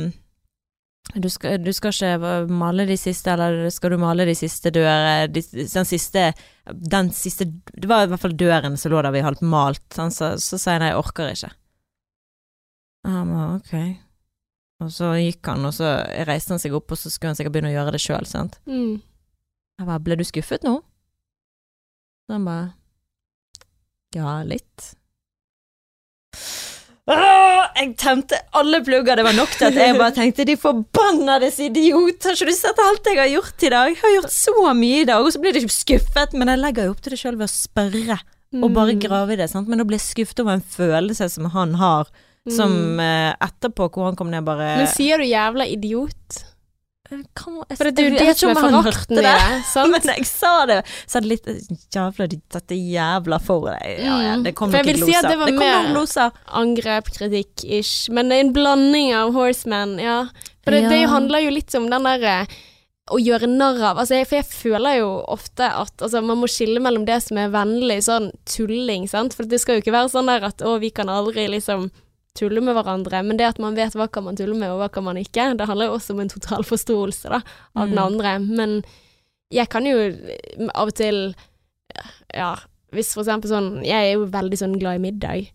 du 1.13 1.27
skal, 1.29 1.59
du 1.61 1.69
skal 1.75 1.93
ikke 1.93 2.29
male 2.49 2.85
de 2.89 2.95
siste, 2.97 3.33
eller 3.33 3.67
skal 3.73 3.93
du 3.93 3.99
male 4.01 4.25
de 4.25 4.35
siste 4.37 4.71
dører 4.73 5.27
de, 5.27 5.43
Den 5.51 5.85
siste 5.85 6.31
Den 6.65 7.11
siste 7.13 7.45
Det 7.45 7.89
var 7.89 8.05
i 8.05 8.09
hvert 8.11 8.23
fall 8.23 8.37
døren 8.39 8.77
som 8.79 8.93
lå 8.93 9.03
der 9.03 9.13
vi 9.13 9.25
hadde 9.25 9.45
malt. 9.45 9.85
Så, 9.93 10.33
så 10.39 10.57
sa 10.57 10.77
han 10.77 10.87
jeg 10.87 10.97
orker 10.97 11.33
ikke. 11.35 11.51
Ba 13.03 13.21
ok. 13.57 13.75
Og 14.83 14.91
så 14.91 15.13
gikk 15.21 15.47
han, 15.47 15.63
og 15.69 15.73
så 15.75 15.89
reiste 16.27 16.51
han 16.55 16.59
seg 16.61 16.73
opp, 16.75 16.91
og 16.91 16.99
så 16.99 17.11
skulle 17.13 17.31
han 17.31 17.37
sikkert 17.39 17.53
begynne 17.55 17.71
å 17.71 17.77
gjøre 17.77 17.93
det 17.95 18.01
sjøl, 18.03 18.25
sant. 18.27 18.57
Mm. 18.67 18.97
Jeg 19.79 19.87
bare, 19.87 20.01
ble 20.03 20.17
du 20.19 20.23
skuffet 20.27 20.65
nå? 20.67 20.77
Så 22.27 22.35
han 22.35 22.45
bare, 22.47 22.73
ja, 24.17 24.41
litt. 24.47 24.91
Jeg 27.03 27.89
tente 27.99 28.37
alle 28.55 28.79
plugger, 28.85 29.17
det 29.19 29.25
var 29.25 29.35
nok 29.35 29.51
til 29.57 29.67
at 29.67 29.75
jeg 29.75 29.95
bare 29.99 30.13
tenkte 30.15 30.45
de 30.47 30.53
forbannede 30.59 31.49
idiot, 31.65 32.23
har 32.29 32.37
ikke 32.37 32.47
du 32.47 32.55
sett 32.55 32.79
alt 32.79 33.09
jeg 33.09 33.19
har 33.19 33.31
gjort 33.33 33.65
i 33.67 33.71
dag? 33.73 33.89
Jeg 33.91 33.99
har 33.99 34.13
gjort 34.21 34.31
så 34.35 34.53
mye 34.77 35.01
i 35.01 35.07
dag, 35.09 35.25
og 35.25 35.33
så 35.35 35.41
blir 35.43 35.51
du 35.57 35.59
ikke 35.63 35.75
skuffet, 35.75 36.35
men 36.37 36.53
jeg 36.53 36.61
legger 36.61 36.87
jo 36.87 36.93
opp 36.95 37.01
til 37.03 37.15
det 37.15 37.19
sjøl 37.19 37.39
ved 37.41 37.49
å 37.49 37.51
spørre, 37.51 38.19
og 38.61 38.69
bare 38.77 38.93
Mm. 38.95 39.01
grave 39.03 39.33
i 39.33 39.39
det, 39.41 39.49
sant. 39.49 39.67
Men 39.67 39.81
å 39.81 39.87
bli 39.89 39.97
skuffet 39.99 40.39
over 40.39 40.53
en 40.53 40.61
følelse 40.61 41.27
som 41.33 41.49
han 41.51 41.73
har, 41.81 42.07
som 42.51 42.73
mm. 42.99 43.37
etterpå 43.43 43.87
hvor 43.87 44.09
han 44.09 44.17
kom 44.19 44.31
ned 44.33 44.43
bare. 44.47 44.73
Men 44.81 44.89
sier 44.91 45.21
du 45.21 45.27
jævla 45.29 45.67
idiot? 45.71 46.43
kan, 47.35 47.57
jeg, 47.69 47.77
For 47.77 47.89
det 47.89 48.03
er 48.03 48.07
jo 48.07 48.19
det 48.19 48.33
som 48.39 48.51
er 48.53 48.73
forakten 48.73 49.19
i 49.19 49.23
det, 49.25 49.35
sant? 49.73 49.91
Men 49.93 50.09
jeg 50.13 50.27
sa 50.29 50.53
det. 50.69 50.79
Så 51.05 51.21
det 51.23 51.31
litt 51.31 51.49
Jævla 51.93 52.27
de 52.31 52.39
dette 52.55 52.77
jævla 52.77 53.39
for 53.43 53.69
deg. 53.69 54.03
Ja, 54.05 54.17
ja, 54.23 54.35
det 54.41 54.55
kom 54.57 54.71
Mm. 54.73 54.73
For 54.73 54.79
jeg 54.79 54.97
noen 54.97 55.05
vil 55.05 55.13
si 55.13 55.27
det 55.27 55.39
var 55.39 55.51
kom 55.51 55.59
mer- 55.61 55.73
noen 55.75 55.93
gloser. 55.93 56.43
Angrep, 56.63 57.09
kritikk-ish. 57.13 58.09
Men 58.09 58.29
det 58.29 58.37
er 58.37 58.45
en 58.47 58.53
blanding 58.55 59.13
av 59.13 59.33
horseman, 59.35 59.97
ja. 60.01 60.19
For 60.63 60.71
det, 60.71 60.87
det 60.89 61.09
handler 61.11 61.43
jo 61.43 61.51
litt 61.51 61.75
om 61.75 61.89
den 61.91 62.07
derre 62.07 62.37
å 63.11 63.17
gjøre 63.19 63.49
narr 63.51 63.81
av 63.83 63.97
altså 63.99 64.15
jeg, 64.15 64.27
For 64.29 64.37
jeg 64.37 64.47
føler 64.47 65.01
jo 65.01 65.09
ofte 65.27 65.67
at 65.67 65.91
altså, 65.99 66.21
man 66.23 66.39
må 66.39 66.47
skille 66.47 66.79
mellom 66.79 67.03
det 67.03 67.19
som 67.25 67.37
er 67.41 67.51
vennlig 67.51 67.99
sånn 68.07 68.31
tulling, 68.47 69.09
sant. 69.11 69.35
For 69.35 69.43
det 69.43 69.59
skal 69.59 69.77
jo 69.77 69.83
ikke 69.83 69.95
være 69.95 70.13
sånn 70.13 70.31
der 70.31 70.47
at 70.47 70.63
å, 70.63 70.77
vi 70.79 70.93
kan 70.95 71.11
aldri 71.11 71.49
liksom 71.51 71.89
tulle 72.35 72.61
med 72.65 72.73
hverandre, 72.75 73.19
men 73.23 73.37
det 73.37 73.45
at 73.45 73.59
man 73.61 73.75
vet 73.77 73.93
hva 73.93 74.07
kan 74.11 74.23
man 74.25 74.35
tulle 74.35 74.55
med, 74.57 74.71
og 74.73 74.79
hva 74.81 74.89
kan 74.91 75.03
man 75.05 75.17
ikke, 75.21 75.51
det 75.57 75.67
handler 75.69 75.91
jo 75.91 75.97
også 75.99 76.13
om 76.15 76.19
en 76.23 76.29
total 76.33 76.63
forståelse 76.65 77.29
da, 77.29 77.41
av 77.75 77.87
den 77.87 77.97
Mm. 77.97 78.05
andre. 78.05 78.31
Men 78.41 78.83
jeg 79.53 79.69
kan 79.69 79.85
jo 79.85 79.97
eh, 79.97 80.69
av 80.73 80.87
og 80.87 80.95
til 80.95 81.35
Ja, 82.33 82.55
hvis 82.91 83.11
for 83.13 83.21
eksempel 83.21 83.49
sånn 83.51 83.83
Jeg 83.85 83.93
er 84.07 84.13
jo 84.15 84.25
veldig 84.25 84.57
sånn 84.57 84.79
glad 84.79 84.95
i 84.97 85.03
middag. 85.11 85.51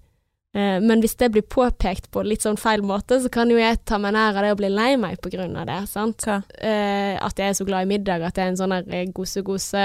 Eh, 0.57 0.81
Men 0.81 1.03
hvis 1.05 1.17
det 1.21 1.29
blir 1.35 1.45
påpekt 1.45 2.07
på 2.11 2.23
litt 2.25 2.43
sånn 2.43 2.57
feil 2.57 2.81
måte, 2.87 3.19
så 3.21 3.29
kan 3.33 3.51
jo 3.53 3.59
jeg 3.61 3.83
ta 3.85 3.99
meg 4.01 4.15
nær 4.17 4.33
av 4.33 4.47
det 4.47 4.53
og 4.55 4.61
bli 4.63 4.71
lei 4.73 4.95
meg 4.97 5.19
på 5.21 5.29
grunn 5.35 5.57
av 5.61 5.67
det, 5.69 5.77
sant. 5.91 6.25
Hva? 6.25 6.39
Eh, 6.57 7.19
at 7.21 7.37
jeg 7.37 7.53
er 7.53 7.59
så 7.59 7.67
glad 7.69 7.85
i 7.85 7.91
middag, 7.91 8.25
at 8.25 8.41
jeg 8.41 8.47
er 8.47 8.55
en 8.55 8.61
sånn 8.61 8.73
der 8.73 9.13
gose-gose 9.13 9.85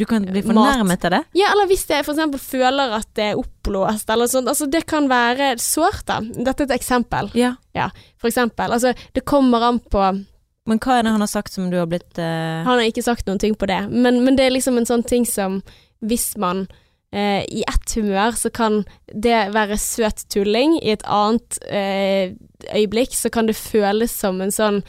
Du 0.00 0.06
kan 0.08 0.24
bli 0.24 0.42
fornærmet 0.46 1.04
av 1.04 1.14
det? 1.18 1.22
Ja, 1.36 1.52
eller 1.52 1.68
hvis 1.68 1.84
jeg 1.90 2.06
eksempel 2.08 2.40
føler 2.40 2.96
at 3.02 3.12
det 3.18 3.28
er 3.30 3.42
oppblåst, 3.42 4.08
eller 4.10 4.32
sånt. 4.32 4.48
Altså, 4.48 4.66
det 4.70 4.86
kan 4.88 5.10
være 5.12 5.52
sårt, 5.60 6.06
da. 6.08 6.20
Dette 6.20 6.64
er 6.64 6.70
et 6.70 6.76
eksempel. 6.80 7.30
Ja. 7.36 7.54
For 8.16 8.32
eksempel. 8.32 8.72
Altså, 8.72 8.94
det 9.12 9.26
kommer 9.28 9.68
an 9.68 9.78
på 9.80 10.00
Men 10.70 10.78
hva 10.78 10.98
er 10.98 11.04
det 11.04 11.12
han 11.12 11.20
har 11.24 11.28
sagt 11.30 11.52
som 11.52 11.70
du 11.70 11.76
har 11.80 11.88
blitt 11.90 12.18
uh... 12.20 12.62
Han 12.64 12.78
har 12.78 12.88
ikke 12.88 13.02
sagt 13.02 13.26
noen 13.26 13.40
ting 13.42 13.56
på 13.58 13.66
det, 13.66 13.80
men, 13.90 14.22
men 14.24 14.36
det 14.36 14.44
er 14.46 14.54
liksom 14.54 14.78
en 14.78 14.86
sånn 14.86 15.02
ting 15.02 15.24
som 15.26 15.62
hvis 16.00 16.36
man 16.40 16.68
eh, 17.12 17.42
i 17.48 17.64
ett 17.66 17.94
humør, 17.96 18.36
så 18.38 18.50
kan 18.54 18.82
det 19.12 19.50
være 19.54 19.78
søt 19.80 20.24
tulling. 20.32 20.78
I 20.82 20.94
et 20.96 21.06
annet 21.06 21.60
eh, 21.68 22.34
øyeblikk 22.74 23.14
så 23.16 23.32
kan 23.32 23.50
det 23.50 23.58
føles 23.58 24.12
som 24.14 24.40
en 24.42 24.54
sånn 24.54 24.82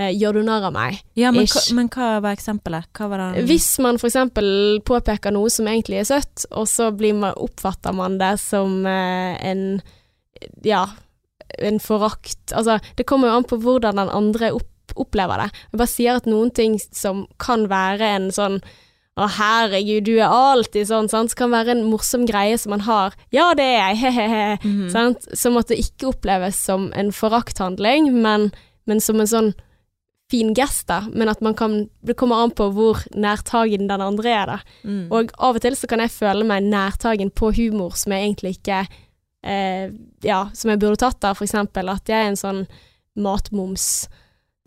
eh, 0.00 0.10
gjør 0.14 0.40
du 0.40 0.42
narr 0.48 0.70
av 0.70 0.74
meg? 0.76 1.02
Ja, 1.18 1.32
men, 1.34 1.48
hva, 1.50 1.62
men 1.76 1.92
hva 1.92 2.10
var 2.24 2.38
eksempelet? 2.38 2.90
Hva 2.96 3.10
var 3.12 3.38
Hvis 3.46 3.72
man 3.82 4.00
eksempel 4.00 4.80
påpeker 4.86 5.34
noe 5.34 5.52
som 5.52 5.68
egentlig 5.70 6.02
er 6.02 6.10
søtt, 6.10 6.48
og 6.50 6.68
så 6.70 6.90
blir 6.94 7.18
man, 7.20 7.36
oppfatter 7.36 7.94
man 7.96 8.18
det 8.20 8.34
som 8.42 8.82
eh, 8.88 9.38
en 9.50 9.80
ja, 10.64 10.86
en 11.58 11.80
forakt. 11.82 12.52
Altså, 12.56 12.78
det 12.96 13.06
kommer 13.08 13.28
jo 13.28 13.40
an 13.40 13.48
på 13.48 13.58
hvordan 13.60 14.00
den 14.00 14.12
andre 14.12 14.52
opp, 14.56 14.94
opplever 14.96 15.42
det. 15.42 15.50
Jeg 15.70 15.80
bare 15.82 15.92
sier 15.92 16.20
at 16.20 16.28
noen 16.30 16.52
ting 16.54 16.78
som 16.80 17.26
kan 17.42 17.66
være 17.70 18.14
en 18.16 18.30
sånn 18.34 18.60
å, 19.18 19.26
herregud, 19.36 20.06
du 20.06 20.14
er 20.20 20.30
alltid 20.30 20.86
sånn, 20.88 21.08
sant? 21.10 21.32
Så 21.32 21.40
kan 21.42 21.50
være 21.52 21.74
en 21.74 21.86
morsom 21.90 22.22
greie 22.28 22.56
som 22.60 22.70
man 22.74 22.84
har. 22.86 23.16
Ja, 23.34 23.50
det 23.58 23.66
er 23.66 23.80
jeg, 23.90 23.98
he-he-he. 24.04 24.44
Mhm. 24.62 24.86
Sant? 24.94 25.26
Som 25.36 25.58
det 25.60 25.80
ikke 25.82 26.12
oppleves 26.12 26.60
som 26.60 26.88
en 26.96 27.10
forakthandling, 27.14 28.12
men, 28.22 28.50
men 28.88 29.02
som 29.02 29.20
en 29.20 29.30
sånn 29.30 29.52
fin 30.30 30.52
gest, 30.54 30.86
da. 30.88 31.02
Men 31.10 31.30
at 31.32 31.40
man 31.42 31.56
kan 31.58 31.88
Det 32.06 32.14
kommer 32.18 32.44
an 32.44 32.52
på 32.54 32.68
hvor 32.74 33.02
nærtagen 33.18 33.88
den 33.90 34.04
andre 34.04 34.30
er, 34.30 34.46
da. 34.54 34.58
Mm. 34.86 35.08
Og 35.10 35.34
av 35.38 35.58
og 35.58 35.64
til 35.64 35.76
så 35.78 35.90
kan 35.90 36.02
jeg 36.04 36.14
føle 36.14 36.46
meg 36.46 36.68
nærtagen 36.70 37.32
på 37.34 37.50
humor 37.56 37.96
som 37.98 38.14
jeg 38.14 38.28
egentlig 38.28 38.54
ikke 38.58 38.84
eh, 39.44 39.90
Ja, 40.26 40.44
som 40.54 40.70
jeg 40.70 40.80
burde 40.82 41.00
tatt 41.02 41.24
av, 41.26 41.38
for 41.38 41.48
eksempel 41.48 41.90
at 41.90 42.08
jeg 42.08 42.24
er 42.26 42.30
en 42.30 42.38
sånn 42.38 42.62
matmoms. 43.18 44.06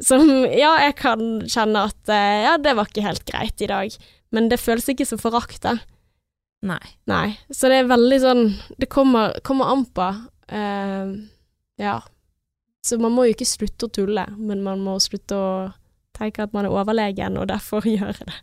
Som 0.04 0.28
Ja, 0.52 0.76
jeg 0.84 0.98
kan 1.00 1.24
kjenne 1.48 1.88
at 1.88 2.12
eh, 2.12 2.44
ja, 2.50 2.58
det 2.60 2.76
var 2.76 2.92
ikke 2.92 3.08
helt 3.08 3.26
greit 3.30 3.64
i 3.64 3.72
dag. 3.72 3.96
Men 4.34 4.50
det 4.50 4.62
føles 4.62 4.90
ikke 4.90 5.06
som 5.08 5.22
forakt, 5.22 5.62
da. 5.66 5.78
Nei. 6.64 6.82
Nei. 7.12 7.36
Så 7.52 7.68
det 7.68 7.82
er 7.82 7.90
veldig 7.92 8.18
sånn 8.24 8.44
Det 8.80 8.88
kommer, 8.92 9.36
kommer 9.44 9.74
an 9.74 9.84
på. 9.92 10.06
Uh, 10.48 11.12
ja. 11.82 11.98
Så 12.84 12.98
man 13.00 13.14
må 13.16 13.28
jo 13.28 13.36
ikke 13.36 13.48
slutte 13.48 13.88
å 13.88 13.94
tulle, 13.94 14.26
men 14.38 14.64
man 14.64 14.82
må 14.84 14.98
slutte 15.04 15.38
å 15.38 15.52
tenke 16.16 16.44
at 16.44 16.56
man 16.56 16.68
er 16.68 16.74
overlegen, 16.76 17.38
og 17.40 17.48
derfor 17.52 17.86
gjøre 17.90 18.26
det. 18.28 18.40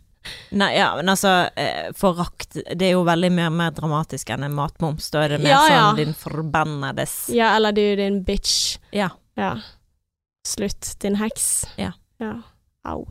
Nei, 0.53 0.75
ja, 0.77 0.91
men 0.99 1.09
altså, 1.09 1.47
eh, 1.57 1.87
forakt 1.97 2.53
Det 2.53 2.85
er 2.85 2.91
jo 2.93 2.99
veldig 3.07 3.31
mye 3.33 3.47
mer 3.49 3.71
dramatisk 3.73 4.29
enn 4.29 4.45
en 4.45 4.53
matmoms. 4.53 5.07
Da 5.13 5.23
er 5.25 5.33
det 5.33 5.39
mer 5.41 5.49
Ja, 5.55 5.61
ja. 5.65 5.79
sånn 5.79 5.97
din 5.97 6.13
forbannedes 6.13 7.15
Ja, 7.33 7.55
eller 7.57 7.73
du, 7.73 7.81
din 7.97 8.19
bitch. 8.27 8.77
Ja. 8.93 9.09
Ja. 9.39 9.55
Slutt, 10.45 10.93
din 11.01 11.17
heks. 11.17 11.47
Ja. 11.81 11.95
ja. 12.21 12.35
Au. 12.85 13.07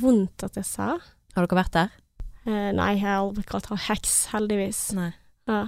Vondt 0.00 0.44
at 0.44 0.60
jeg 0.60 0.68
sa. 0.68 0.98
Har 1.38 1.46
dere 1.46 1.60
vært 1.60 1.76
der? 1.76 1.90
Eh, 2.48 2.70
nei, 2.74 2.94
jeg 2.96 3.04
har 3.04 3.20
aldri 3.20 3.44
kalt 3.46 3.68
han 3.70 3.78
heks, 3.78 4.14
heldigvis. 4.32 4.80
Nei. 4.98 5.12
Ja. 5.46 5.66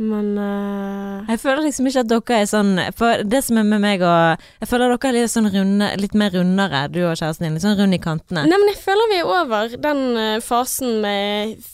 Men 0.00 0.30
uh... 0.40 1.26
Jeg 1.28 1.42
føler 1.42 1.66
liksom 1.66 1.86
ikke 1.90 2.02
at 2.02 2.08
dere 2.08 2.38
er 2.40 2.46
sånn 2.48 2.70
For 2.96 3.20
det 3.28 3.42
som 3.44 3.58
er 3.60 3.66
med 3.68 3.82
meg 3.84 4.00
og 4.00 4.40
Jeg 4.62 4.70
føler 4.70 4.94
dere 4.94 5.10
er 5.10 5.16
litt 5.18 5.32
sånn 5.34 5.50
runde, 5.52 5.90
litt 6.00 6.16
mer 6.16 6.32
rundere, 6.32 6.86
du 6.88 7.02
og 7.04 7.18
kjæresten 7.20 7.46
din. 7.46 7.58
Litt 7.58 7.66
sånn 7.66 7.76
rund 7.76 7.96
i 7.96 8.00
kantene. 8.00 8.46
Nei, 8.48 8.58
men 8.62 8.72
jeg 8.72 8.80
føler 8.80 9.12
vi 9.12 9.20
er 9.20 9.30
over 9.36 9.76
den 9.84 10.02
eh, 10.22 10.40
fasen 10.44 10.98
med 11.04 11.70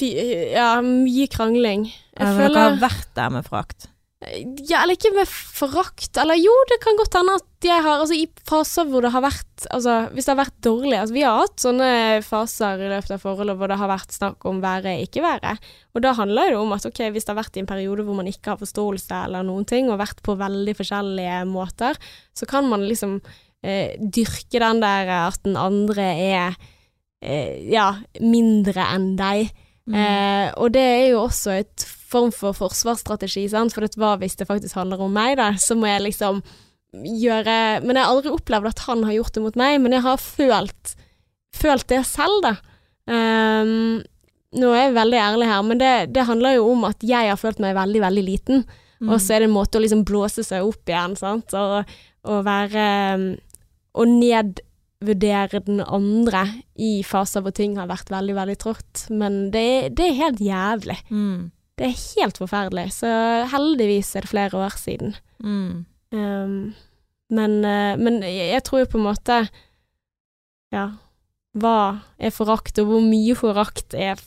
Ja, 0.00 0.72
mye 0.80 1.28
krangling. 1.28 1.90
Jeg 1.92 2.24
Ja, 2.24 2.32
men 2.32 2.48
Dere 2.48 2.66
har 2.70 2.80
vært 2.80 3.12
der 3.20 3.36
med 3.36 3.44
frakt. 3.44 3.89
Ja, 4.20 4.82
eller 4.82 4.98
ikke 4.98 5.14
med 5.16 5.28
forakt. 5.30 6.12
Eller 6.20 6.36
jo, 6.36 6.52
det 6.68 6.76
kan 6.82 6.98
godt 6.98 7.14
hende 7.16 7.38
at 7.38 7.64
jeg 7.64 7.80
har 7.84 8.02
Altså, 8.02 8.16
i 8.18 8.26
faser 8.48 8.88
hvor 8.88 9.04
det 9.04 9.12
har 9.14 9.22
vært 9.24 9.64
Altså, 9.72 9.94
hvis 10.12 10.26
det 10.28 10.32
har 10.34 10.40
vært 10.42 10.58
dårlig 10.64 10.96
Altså, 10.98 11.14
vi 11.16 11.22
har 11.24 11.38
hatt 11.40 11.62
sånne 11.62 11.88
faser 12.24 12.82
i 12.84 12.90
løpet 12.92 13.14
av 13.16 13.22
forholdet 13.24 13.56
hvor 13.56 13.72
det 13.72 13.78
har 13.80 13.88
vært 13.88 14.12
snakk 14.12 14.44
om 14.48 14.60
være, 14.60 14.98
ikke 15.06 15.24
være. 15.24 15.54
Og 15.96 16.04
da 16.04 16.12
handler 16.18 16.52
det 16.52 16.58
om 16.60 16.74
at 16.76 16.84
ok, 16.88 17.00
hvis 17.14 17.24
det 17.24 17.32
har 17.32 17.38
vært 17.40 17.56
i 17.56 17.62
en 17.64 17.70
periode 17.70 18.04
hvor 18.04 18.18
man 18.18 18.28
ikke 18.28 18.52
har 18.52 18.60
forståelse 18.60 19.22
eller 19.28 19.46
noen 19.48 19.64
ting, 19.68 19.88
og 19.88 20.02
vært 20.02 20.20
på 20.26 20.36
veldig 20.40 20.74
forskjellige 20.76 21.38
måter, 21.48 21.96
så 22.36 22.48
kan 22.50 22.68
man 22.68 22.84
liksom 22.88 23.16
eh, 23.64 23.96
dyrke 23.96 24.60
den 24.60 24.82
der 24.84 25.14
at 25.16 25.40
den 25.48 25.56
andre 25.60 26.10
er 26.12 26.60
eh, 27.24 27.56
ja, 27.72 27.94
mindre 28.20 28.84
enn 28.92 29.14
deg. 29.20 29.48
Mm. 29.88 29.96
Eh, 29.96 30.46
og 30.60 30.76
det 30.76 30.84
er 30.84 31.06
jo 31.14 31.24
også 31.24 31.56
et 31.56 31.88
form 32.10 32.32
for 32.34 32.56
forsvarsstrategi, 32.56 33.46
sant? 33.52 33.74
for 33.74 33.86
det 33.86 33.98
hva 34.00 34.16
hvis 34.20 34.36
det 34.40 34.48
faktisk 34.48 34.76
handler 34.78 35.00
om 35.04 35.14
meg, 35.14 35.36
da, 35.40 35.52
så 35.60 35.76
må 35.78 35.88
jeg 35.90 36.08
liksom 36.08 36.42
gjøre 36.90 37.84
Men 37.84 37.94
jeg 37.94 38.02
har 38.02 38.10
aldri 38.10 38.32
opplevd 38.34 38.66
at 38.66 38.80
han 38.88 39.04
har 39.06 39.14
gjort 39.14 39.36
det 39.36 39.42
mot 39.44 39.58
meg, 39.60 39.76
men 39.78 39.94
jeg 39.94 40.02
har 40.02 40.16
følt, 40.18 40.94
følt 41.54 41.86
det 41.92 42.00
selv, 42.08 42.40
da. 42.42 42.56
Um, 43.06 44.00
nå 44.58 44.72
er 44.74 44.88
jeg 44.88 44.96
veldig 44.96 45.20
ærlig 45.22 45.46
her, 45.52 45.62
men 45.62 45.78
det, 45.78 45.92
det 46.16 46.26
handler 46.26 46.56
jo 46.56 46.64
om 46.72 46.88
at 46.88 47.06
jeg 47.06 47.30
har 47.30 47.38
følt 47.38 47.62
meg 47.62 47.76
veldig, 47.78 48.02
veldig 48.08 48.24
liten, 48.26 48.64
Mm. 49.00 49.14
og 49.14 49.20
så 49.24 49.32
er 49.32 49.40
det 49.40 49.46
en 49.48 49.54
måte 49.54 49.78
å 49.78 49.80
liksom 49.80 50.02
blåse 50.04 50.42
seg 50.44 50.66
opp 50.66 50.90
igjen, 50.90 51.14
sant, 51.16 51.54
og, 51.56 51.88
og 52.28 52.42
være 52.44 52.82
Å 53.96 54.04
nedvurdere 54.06 55.60
den 55.64 55.80
andre 55.82 56.42
i 56.78 57.00
faser 57.06 57.42
hvor 57.42 57.54
ting 57.56 57.78
har 57.80 57.88
vært 57.90 58.12
veldig, 58.12 58.34
veldig 58.36 58.58
trått. 58.60 59.06
Men 59.10 59.48
det, 59.54 59.96
det 59.98 60.04
er 60.10 60.18
helt 60.20 60.42
jævlig. 60.44 60.98
Mm. 61.08 61.48
Det 61.80 61.88
er 61.88 62.00
helt 62.20 62.36
forferdelig. 62.36 62.90
Så 62.92 63.08
heldigvis 63.48 64.12
er 64.16 64.26
det 64.26 64.32
flere 64.34 64.58
år 64.60 64.76
siden. 64.76 65.14
Mm. 65.40 65.86
Um, 66.12 66.74
men, 67.30 67.52
eh, 67.64 67.96
men 67.96 68.18
jeg 68.26 68.50
jeg 68.50 68.64
tror 68.66 68.82
jo 68.82 68.90
på 68.90 68.98
en 68.98 69.06
måte 69.06 69.36
Ja, 70.74 70.90
hva 71.54 72.02
er 72.18 72.34
forakt, 72.34 72.78
og 72.82 72.90
hvor 72.90 73.02
mye 73.02 73.34
forakt 73.38 73.94
er 73.94 74.20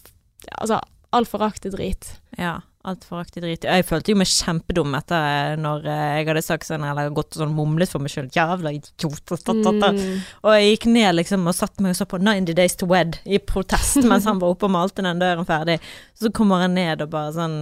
Altså, 0.59 0.79
all 1.13 1.25
forakt 1.29 1.65
er 1.65 1.71
drit. 1.71 2.09
Ja, 2.37 2.57
alt 2.83 3.05
aktig 3.15 3.43
drit. 3.43 3.63
Jeg 3.63 3.85
følte 3.87 4.11
jo 4.11 4.19
meg 4.19 4.27
kjempedum 4.27 4.95
etter 4.97 5.27
eh, 5.29 5.53
når 5.61 5.87
eh, 5.87 6.03
jeg 6.19 6.27
hadde 6.29 6.43
sagt 6.43 6.67
sånn, 6.67 6.83
eller 6.87 7.13
gått 7.15 7.37
sånn 7.39 7.55
mumlet 7.55 7.91
for 7.91 8.03
meg 8.03 8.11
sjøl. 8.11 8.27
Jævla 8.33 8.73
idiot. 8.75 9.33
Mm. 9.33 10.19
Og 10.43 10.57
jeg 10.57 10.73
gikk 10.73 10.89
ned 10.91 11.17
liksom 11.21 11.47
og 11.47 11.55
satte 11.57 11.85
meg 11.85 11.95
og 11.95 12.01
så 12.01 12.09
på 12.11 12.19
90 12.19 12.59
Days 12.59 12.75
to 12.79 12.89
Wed 12.91 13.21
i 13.23 13.39
protest 13.39 14.01
mens 14.09 14.27
han 14.29 14.41
var 14.43 14.55
oppe 14.55 14.67
og 14.67 14.75
malte 14.75 15.05
den 15.05 15.23
døren 15.23 15.47
ferdig. 15.47 15.79
Så 16.19 16.33
kommer 16.35 16.65
han 16.65 16.75
ned 16.77 17.05
og 17.05 17.11
bare 17.15 17.33
sånn 17.39 17.57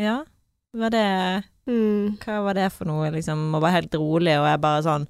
Ja, 0.00 0.20
var 0.76 0.94
det 0.94 1.06
Mm. 1.70 2.16
Hva 2.18 2.40
var 2.42 2.56
det 2.58 2.70
for 2.74 2.88
noe, 2.88 3.10
liksom? 3.14 3.50
Og 3.54 3.62
var 3.62 3.76
helt 3.76 3.94
rolig, 3.94 4.34
og 4.40 4.48
jeg 4.48 4.62
bare 4.64 4.82
sånn 4.86 5.04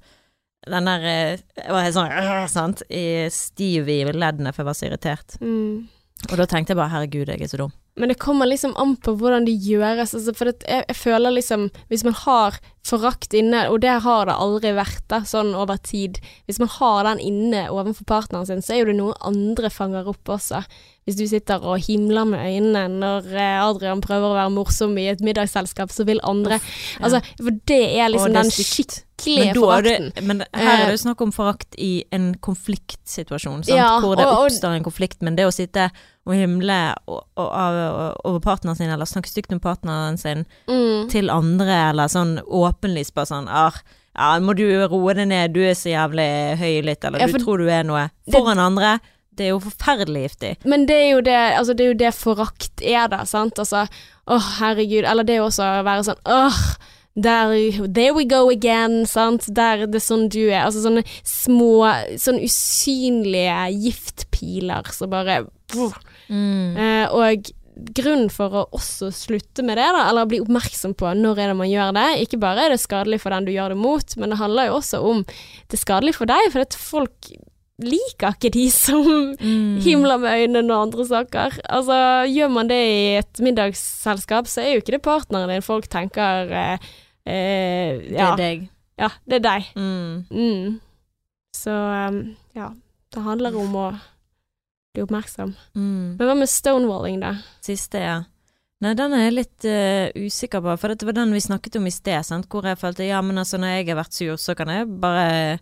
Den 0.69 0.85
der 0.85 1.05
eh, 1.09 1.39
Jeg 1.57 1.73
var 1.73 1.85
helt 1.87 1.95
sånn 1.95 2.11
øh, 2.11 2.43
sant? 2.51 2.83
I 2.91 3.29
stiv 3.33 3.89
i 3.89 4.03
leddene, 4.11 4.51
for 4.53 4.61
jeg 4.61 4.69
var 4.69 4.77
så 4.77 4.89
irritert. 4.89 5.37
Mm. 5.41 5.87
Og 6.29 6.35
da 6.37 6.45
tenkte 6.45 6.75
jeg 6.75 6.81
bare 6.81 6.93
herregud, 6.93 7.31
jeg 7.31 7.41
er 7.41 7.49
så 7.49 7.63
dum. 7.63 7.73
Men 8.01 8.09
det 8.09 8.17
kommer 8.19 8.49
liksom 8.49 8.73
an 8.81 8.95
på 8.97 9.13
hvordan 9.19 9.45
det 9.45 9.53
gjøres. 9.61 10.15
Altså, 10.17 10.33
for 10.33 10.49
det, 10.49 10.55
jeg, 10.65 10.85
jeg 10.89 10.97
føler 10.97 11.35
liksom 11.37 11.67
Hvis 11.91 12.03
man 12.07 12.15
har 12.25 12.57
forakt 12.83 13.35
inne, 13.37 13.67
og 13.69 13.81
det 13.83 13.91
har 14.01 14.25
det 14.25 14.33
aldri 14.41 14.71
vært 14.73 15.03
da, 15.11 15.19
sånn 15.29 15.51
over 15.53 15.77
tid 15.85 16.17
Hvis 16.49 16.57
man 16.57 16.71
har 16.79 17.03
den 17.05 17.19
inne 17.21 17.67
overfor 17.69 18.07
partneren 18.09 18.47
sin, 18.49 18.63
så 18.65 18.73
er 18.73 18.81
jo 18.81 18.87
det 18.89 18.97
noe 18.97 19.13
andre 19.21 19.69
fanger 19.69 20.09
opp 20.09 20.31
også. 20.33 20.63
Hvis 21.05 21.17
du 21.19 21.23
sitter 21.29 21.61
og 21.65 21.79
himler 21.85 22.25
med 22.29 22.41
øynene 22.41 22.87
når 23.01 23.29
eh, 23.37 23.61
Adrian 23.61 24.01
prøver 24.01 24.31
å 24.33 24.37
være 24.39 24.53
morsom 24.53 24.97
i 25.01 25.07
et 25.13 25.21
middagsselskap, 25.25 25.93
så 25.93 26.05
vil 26.09 26.19
andre 26.25 26.57
Ja. 26.57 27.05
Altså, 27.05 27.21
for 27.37 27.53
det 27.69 27.81
er 28.01 28.09
liksom 28.13 28.33
det 28.33 28.41
er 28.41 28.49
den 28.49 28.51
skikkelige 28.57 29.01
Men, 29.21 29.47
er 29.47 29.53
det, 29.53 29.61
forakten. 29.61 30.27
men 30.27 30.43
her 30.53 30.71
er 30.73 30.77
det 30.81 30.87
Eh, 30.89 30.95
jo 30.95 31.01
snakk 31.05 31.21
om 31.21 31.31
forakt 31.33 31.75
i 31.77 31.91
en 32.11 32.31
konfliktsituasjon, 32.41 33.63
sant? 33.63 33.77
Ja, 33.77 33.99
hvor 34.01 34.15
det 34.17 34.25
og- 34.25 34.33
og- 34.39 34.45
oppstår 34.49 34.75
en 34.75 34.83
konflikt. 34.83 35.21
Men 35.21 35.35
det 35.35 35.45
å 35.45 35.51
sitte 35.53 35.91
og 36.25 36.35
himle 36.37 36.75
over 37.37 38.39
partneren 38.43 38.77
sin, 38.77 38.89
eller 38.93 39.05
snakke 39.09 39.29
stygt 39.31 39.51
om 39.55 39.59
partneren 39.63 40.17
sin 40.21 40.45
Mm. 40.67 41.09
til 41.09 41.29
andre, 41.29 41.89
eller 41.89 42.07
sånn 42.07 42.39
åpenlyst 42.45 43.13
bare 43.15 43.25
sånn 43.25 43.47
ah, 43.49 43.73
ja, 44.17 44.39
må 44.39 44.53
du 44.55 44.65
roe 44.87 45.13
deg 45.13 45.27
ned, 45.27 45.53
du 45.53 45.61
er 45.61 45.73
så 45.73 45.89
jævlig 45.89 46.57
høylytt, 46.59 47.03
eller 47.07 47.19
Ja, 47.19 47.27
du 47.27 47.39
tror 47.39 47.57
du 47.57 47.67
er 47.69 47.83
noe. 47.83 48.09
Det- 48.25 48.33
Foran 48.35 48.59
andre. 48.59 48.99
Det 49.33 49.45
er 49.45 49.49
jo 49.53 49.59
forferdelig 49.59 50.23
giftig. 50.29 50.57
Men 50.65 50.85
det 50.85 50.95
er 50.95 51.11
jo 51.15 51.21
det, 51.21 51.57
altså 51.57 51.73
det 51.75 51.85
er 51.85 51.93
jo 51.93 51.97
det 51.97 52.13
forakt 52.13 52.81
er 52.83 53.07
da, 53.07 53.23
sant? 53.23 53.55
Altså, 53.57 53.87
åh, 54.27 54.59
herregud. 54.59 55.05
Eller 55.05 55.23
det 55.23 55.33
er 55.35 55.37
jo 55.37 55.45
også 55.47 55.63
å 55.63 55.83
være 55.85 56.03
sånn, 56.03 56.19
åh, 56.25 56.75
der, 57.15 57.87
there 57.93 58.13
we 58.13 58.25
go 58.25 58.49
again, 58.49 59.05
sant? 59.05 59.47
Der 59.55 59.85
det 59.87 59.95
er 59.95 59.99
sånn 59.99 60.27
du 60.29 60.49
er. 60.51 60.65
Altså 60.65 60.83
sånne 60.83 61.03
små, 61.23 61.87
sånn 62.19 62.43
usynlige 62.43 63.71
giftpiler 63.81 64.91
som 64.93 65.09
bare. 65.09 65.45
Mm. 66.31 66.77
eh, 66.77 67.05
Og 67.11 67.51
grunnen 67.97 68.29
for 68.29 68.51
å 68.51 68.65
også 68.77 69.09
slutte 69.15 69.63
med 69.65 69.77
det, 69.79 69.87
da, 69.95 70.03
eller 70.09 70.27
bli 70.29 70.41
oppmerksom 70.43 70.93
på 70.99 71.13
når 71.17 71.39
er 71.39 71.47
det 71.51 71.55
man 71.57 71.69
gjør 71.71 71.93
det, 71.97 72.07
ikke 72.27 72.39
bare 72.43 72.65
er 72.67 72.69
det 72.75 72.81
skadelig 72.83 73.21
for 73.23 73.31
den 73.33 73.47
du 73.47 73.51
gjør 73.55 73.73
det 73.73 73.77
mot, 73.79 74.17
men 74.21 74.29
det 74.29 74.37
handler 74.41 74.67
jo 74.69 74.75
også 74.81 74.99
om 75.07 75.23
det 75.23 75.77
er 75.79 75.81
skadelig 75.81 76.13
for 76.19 76.29
deg, 76.29 76.51
for 76.53 76.61
at 76.67 76.75
folk 76.77 77.31
liker 77.81 78.35
ikke 78.35 78.51
de 78.53 78.65
som 78.69 79.07
Mm. 79.41 79.79
himler 79.81 80.19
med 80.21 80.43
øynene 80.43 80.69
og 80.75 80.83
andre 80.91 81.05
saker. 81.09 81.55
Altså, 81.65 81.95
gjør 82.29 82.51
man 82.53 82.67
det 82.69 82.77
i 82.77 83.15
et 83.17 83.39
middagsselskap, 83.41 84.45
så 84.51 84.61
er 84.61 84.75
jo 84.75 84.81
ikke 84.83 84.91
det 84.99 85.01
partneren 85.01 85.49
din. 85.49 85.63
Folk 85.65 85.87
tenker 85.89 86.51
eh, 86.51 86.77
eh, 87.25 87.97
Det 88.11 88.19
er 88.21 88.35
deg. 88.37 88.69
ja, 88.99 89.09
det 89.25 89.39
er 89.39 89.45
deg. 89.47 89.71
Mm. 89.75 90.25
Mm. 90.29 90.79
Så 91.57 91.71
um, 91.73 92.35
ja, 92.53 92.69
det 93.15 93.23
handler 93.25 93.57
om 93.57 93.73
å 93.75 93.87
bli 94.93 95.05
oppmerksom. 95.05 95.55
Mm. 95.75 96.17
Men 96.19 96.27
hva 96.27 96.35
med 96.37 96.51
stonewalling, 96.51 97.21
da? 97.23 97.35
Siste, 97.63 98.01
ja. 98.03 98.19
Nei, 98.81 98.95
den 98.97 99.13
er 99.13 99.27
jeg 99.27 99.35
litt 99.35 99.65
uh, 99.69 100.25
usikker 100.25 100.63
på, 100.65 100.73
for 100.81 100.93
det 100.93 101.05
var 101.05 101.19
den 101.19 101.35
vi 101.35 101.43
snakket 101.43 101.77
om 101.77 101.85
i 101.85 101.93
sted, 101.93 102.17
sant? 102.25 102.47
hvor 102.49 102.65
jeg 102.65 102.79
følte 102.81 103.05
ja, 103.05 103.21
men 103.21 103.37
altså 103.37 103.59
når 103.61 103.75
jeg 103.75 103.91
har 103.91 103.99
vært 104.01 104.17
sur, 104.17 104.37
så 104.41 104.57
kan 104.57 104.71
jeg 104.73 104.89
bare 105.03 105.59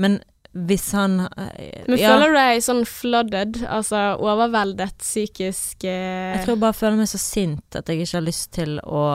Men 0.00 0.22
hvis 0.52 0.86
han 0.96 1.20
uh, 1.26 1.52
Men 1.88 2.00
ja, 2.00 2.14
føler 2.14 2.32
du 2.32 2.38
deg 2.40 2.64
sånn 2.64 2.82
flooded, 2.88 3.60
altså 3.68 4.02
overveldet 4.20 4.96
psykisk 5.04 5.84
uh... 5.84 6.32
Jeg 6.32 6.44
tror 6.46 6.54
jeg 6.56 6.64
bare 6.64 6.80
føler 6.80 7.00
meg 7.02 7.12
så 7.12 7.20
sint 7.20 7.76
at 7.76 7.88
jeg 7.88 8.06
ikke 8.06 8.18
har 8.18 8.28
lyst 8.30 8.52
til 8.56 8.78
å 8.84 9.06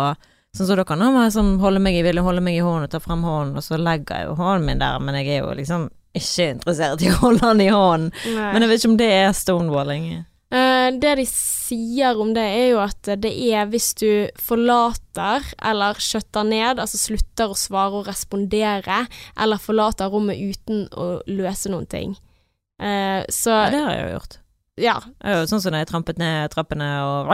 Sånn 0.55 0.69
som 0.69 0.77
dere 0.79 0.95
nå, 0.97 1.09
sånn 1.33 1.49
holde 1.61 1.81
meg 1.83 1.97
i, 1.99 2.05
ville 2.05 2.23
holde 2.25 2.41
meg 2.41 2.55
i 2.57 2.61
hånden 2.65 2.89
ta 2.89 3.01
frem 3.03 3.21
hånden, 3.25 3.59
og 3.59 3.65
så 3.65 3.77
legger 3.77 4.23
jeg 4.23 4.29
jo 4.29 4.37
hånden 4.39 4.65
min 4.65 4.79
der, 4.81 4.95
men 5.03 5.17
jeg 5.19 5.35
er 5.35 5.43
jo 5.43 5.51
liksom 5.57 5.83
ikke 6.21 6.49
interessert 6.55 7.03
i 7.03 7.11
å 7.11 7.19
holde 7.21 7.45
han 7.45 7.61
i 7.63 7.69
hånden. 7.73 8.11
nei. 8.33 8.49
Men 8.53 8.65
jeg 8.65 8.71
vet 8.71 8.81
ikke 8.81 8.91
om 8.93 8.99
det 9.01 9.11
er 9.19 9.37
stonewalling. 9.37 10.09
Uh, 10.47 10.89
det 10.95 11.17
de 11.19 11.25
sier 11.27 12.19
om 12.23 12.29
det, 12.35 12.45
er 12.55 12.69
jo 12.71 12.79
at 12.79 13.09
det 13.19 13.33
er 13.49 13.67
hvis 13.67 13.89
du 13.99 14.09
forlater 14.39 15.43
eller 15.59 15.99
skjøtter 15.99 16.47
ned, 16.47 16.79
altså 16.79 16.99
slutter 17.01 17.51
å 17.51 17.59
svare 17.59 17.99
og 17.99 18.07
respondere, 18.07 19.03
eller 19.35 19.59
forlater 19.59 20.11
rommet 20.13 20.39
uten 20.39 20.85
å 20.95 21.17
løse 21.27 21.73
noen 21.73 21.89
ting. 21.91 22.15
Uh, 22.79 23.25
så 23.33 23.51
Ja, 23.51 23.71
det 23.73 23.83
har 23.83 23.95
jeg 23.95 24.05
jo 24.05 24.13
gjort. 24.17 24.39
Ja. 24.77 24.95
Sånn 25.49 25.61
som 25.61 25.73
da 25.73 25.81
jeg 25.81 25.89
trampet 25.89 26.19
ned 26.21 26.51
trappene 26.53 26.87
og 27.03 27.31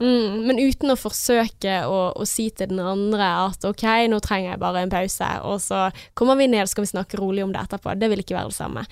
Mm, 0.00 0.44
men 0.48 0.60
uten 0.62 0.94
å 0.94 0.98
forsøke 0.98 1.80
å, 1.90 1.98
å 2.14 2.28
si 2.28 2.48
til 2.54 2.70
den 2.72 2.82
andre 2.82 3.30
at 3.48 3.66
ok, 3.68 3.86
nå 4.10 4.20
trenger 4.24 4.54
jeg 4.54 4.62
bare 4.62 4.84
en 4.84 4.92
pause, 4.92 5.32
og 5.46 5.58
så 5.64 5.88
kommer 6.14 6.38
vi 6.40 6.50
ned, 6.52 6.68
så 6.68 6.76
skal 6.76 6.86
vi 6.86 6.94
snakke 6.94 7.20
rolig 7.20 7.44
om 7.44 7.52
det 7.54 7.64
etterpå. 7.64 7.96
Det 7.98 8.12
vil 8.12 8.22
ikke 8.24 8.38
være 8.38 8.54
det 8.54 8.58
samme. 8.60 8.86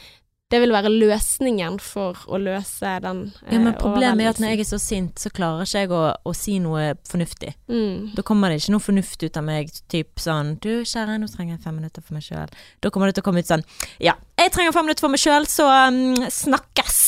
Det 0.52 0.58
vil 0.60 0.72
være 0.74 0.90
løsningen 0.92 1.78
for 1.80 2.18
å 2.28 2.36
løse 2.36 2.90
den 3.00 3.22
eh, 3.46 3.54
Ja, 3.54 3.60
men 3.62 3.72
problemet 3.80 4.20
er 4.20 4.34
at 4.34 4.40
når 4.42 4.52
jeg 4.52 4.60
er 4.60 4.68
så 4.68 4.78
sint, 4.82 5.22
så 5.22 5.32
klarer 5.32 5.64
ikke 5.64 5.84
jeg 5.86 5.92
å, 5.96 6.02
å 6.28 6.34
si 6.36 6.58
noe 6.60 6.90
fornuftig. 7.08 7.54
mm. 7.72 8.12
Da 8.18 8.24
kommer 8.26 8.52
det 8.52 8.60
ikke 8.60 8.74
noe 8.74 8.84
fornuft 8.84 9.24
ut 9.24 9.40
av 9.40 9.46
meg, 9.48 9.72
typ 9.92 10.20
sånn 10.20 10.58
Du, 10.60 10.82
kjære, 10.84 11.16
nå 11.22 11.30
trenger 11.32 11.56
jeg 11.56 11.64
fem 11.64 11.78
minutter 11.80 12.04
for 12.04 12.18
meg 12.18 12.26
sjøl. 12.26 12.52
Da 12.84 12.92
kommer 12.92 13.08
det 13.08 13.16
til 13.16 13.24
å 13.24 13.28
komme 13.30 13.40
ut 13.40 13.48
sånn 13.48 13.64
Ja, 14.02 14.18
jeg 14.36 14.52
trenger 14.52 14.76
fem 14.76 14.90
minutter 14.90 15.06
for 15.06 15.14
meg 15.14 15.24
sjøl, 15.24 15.48
så 15.48 15.70
um, 15.88 16.20
snakkes! 16.28 17.00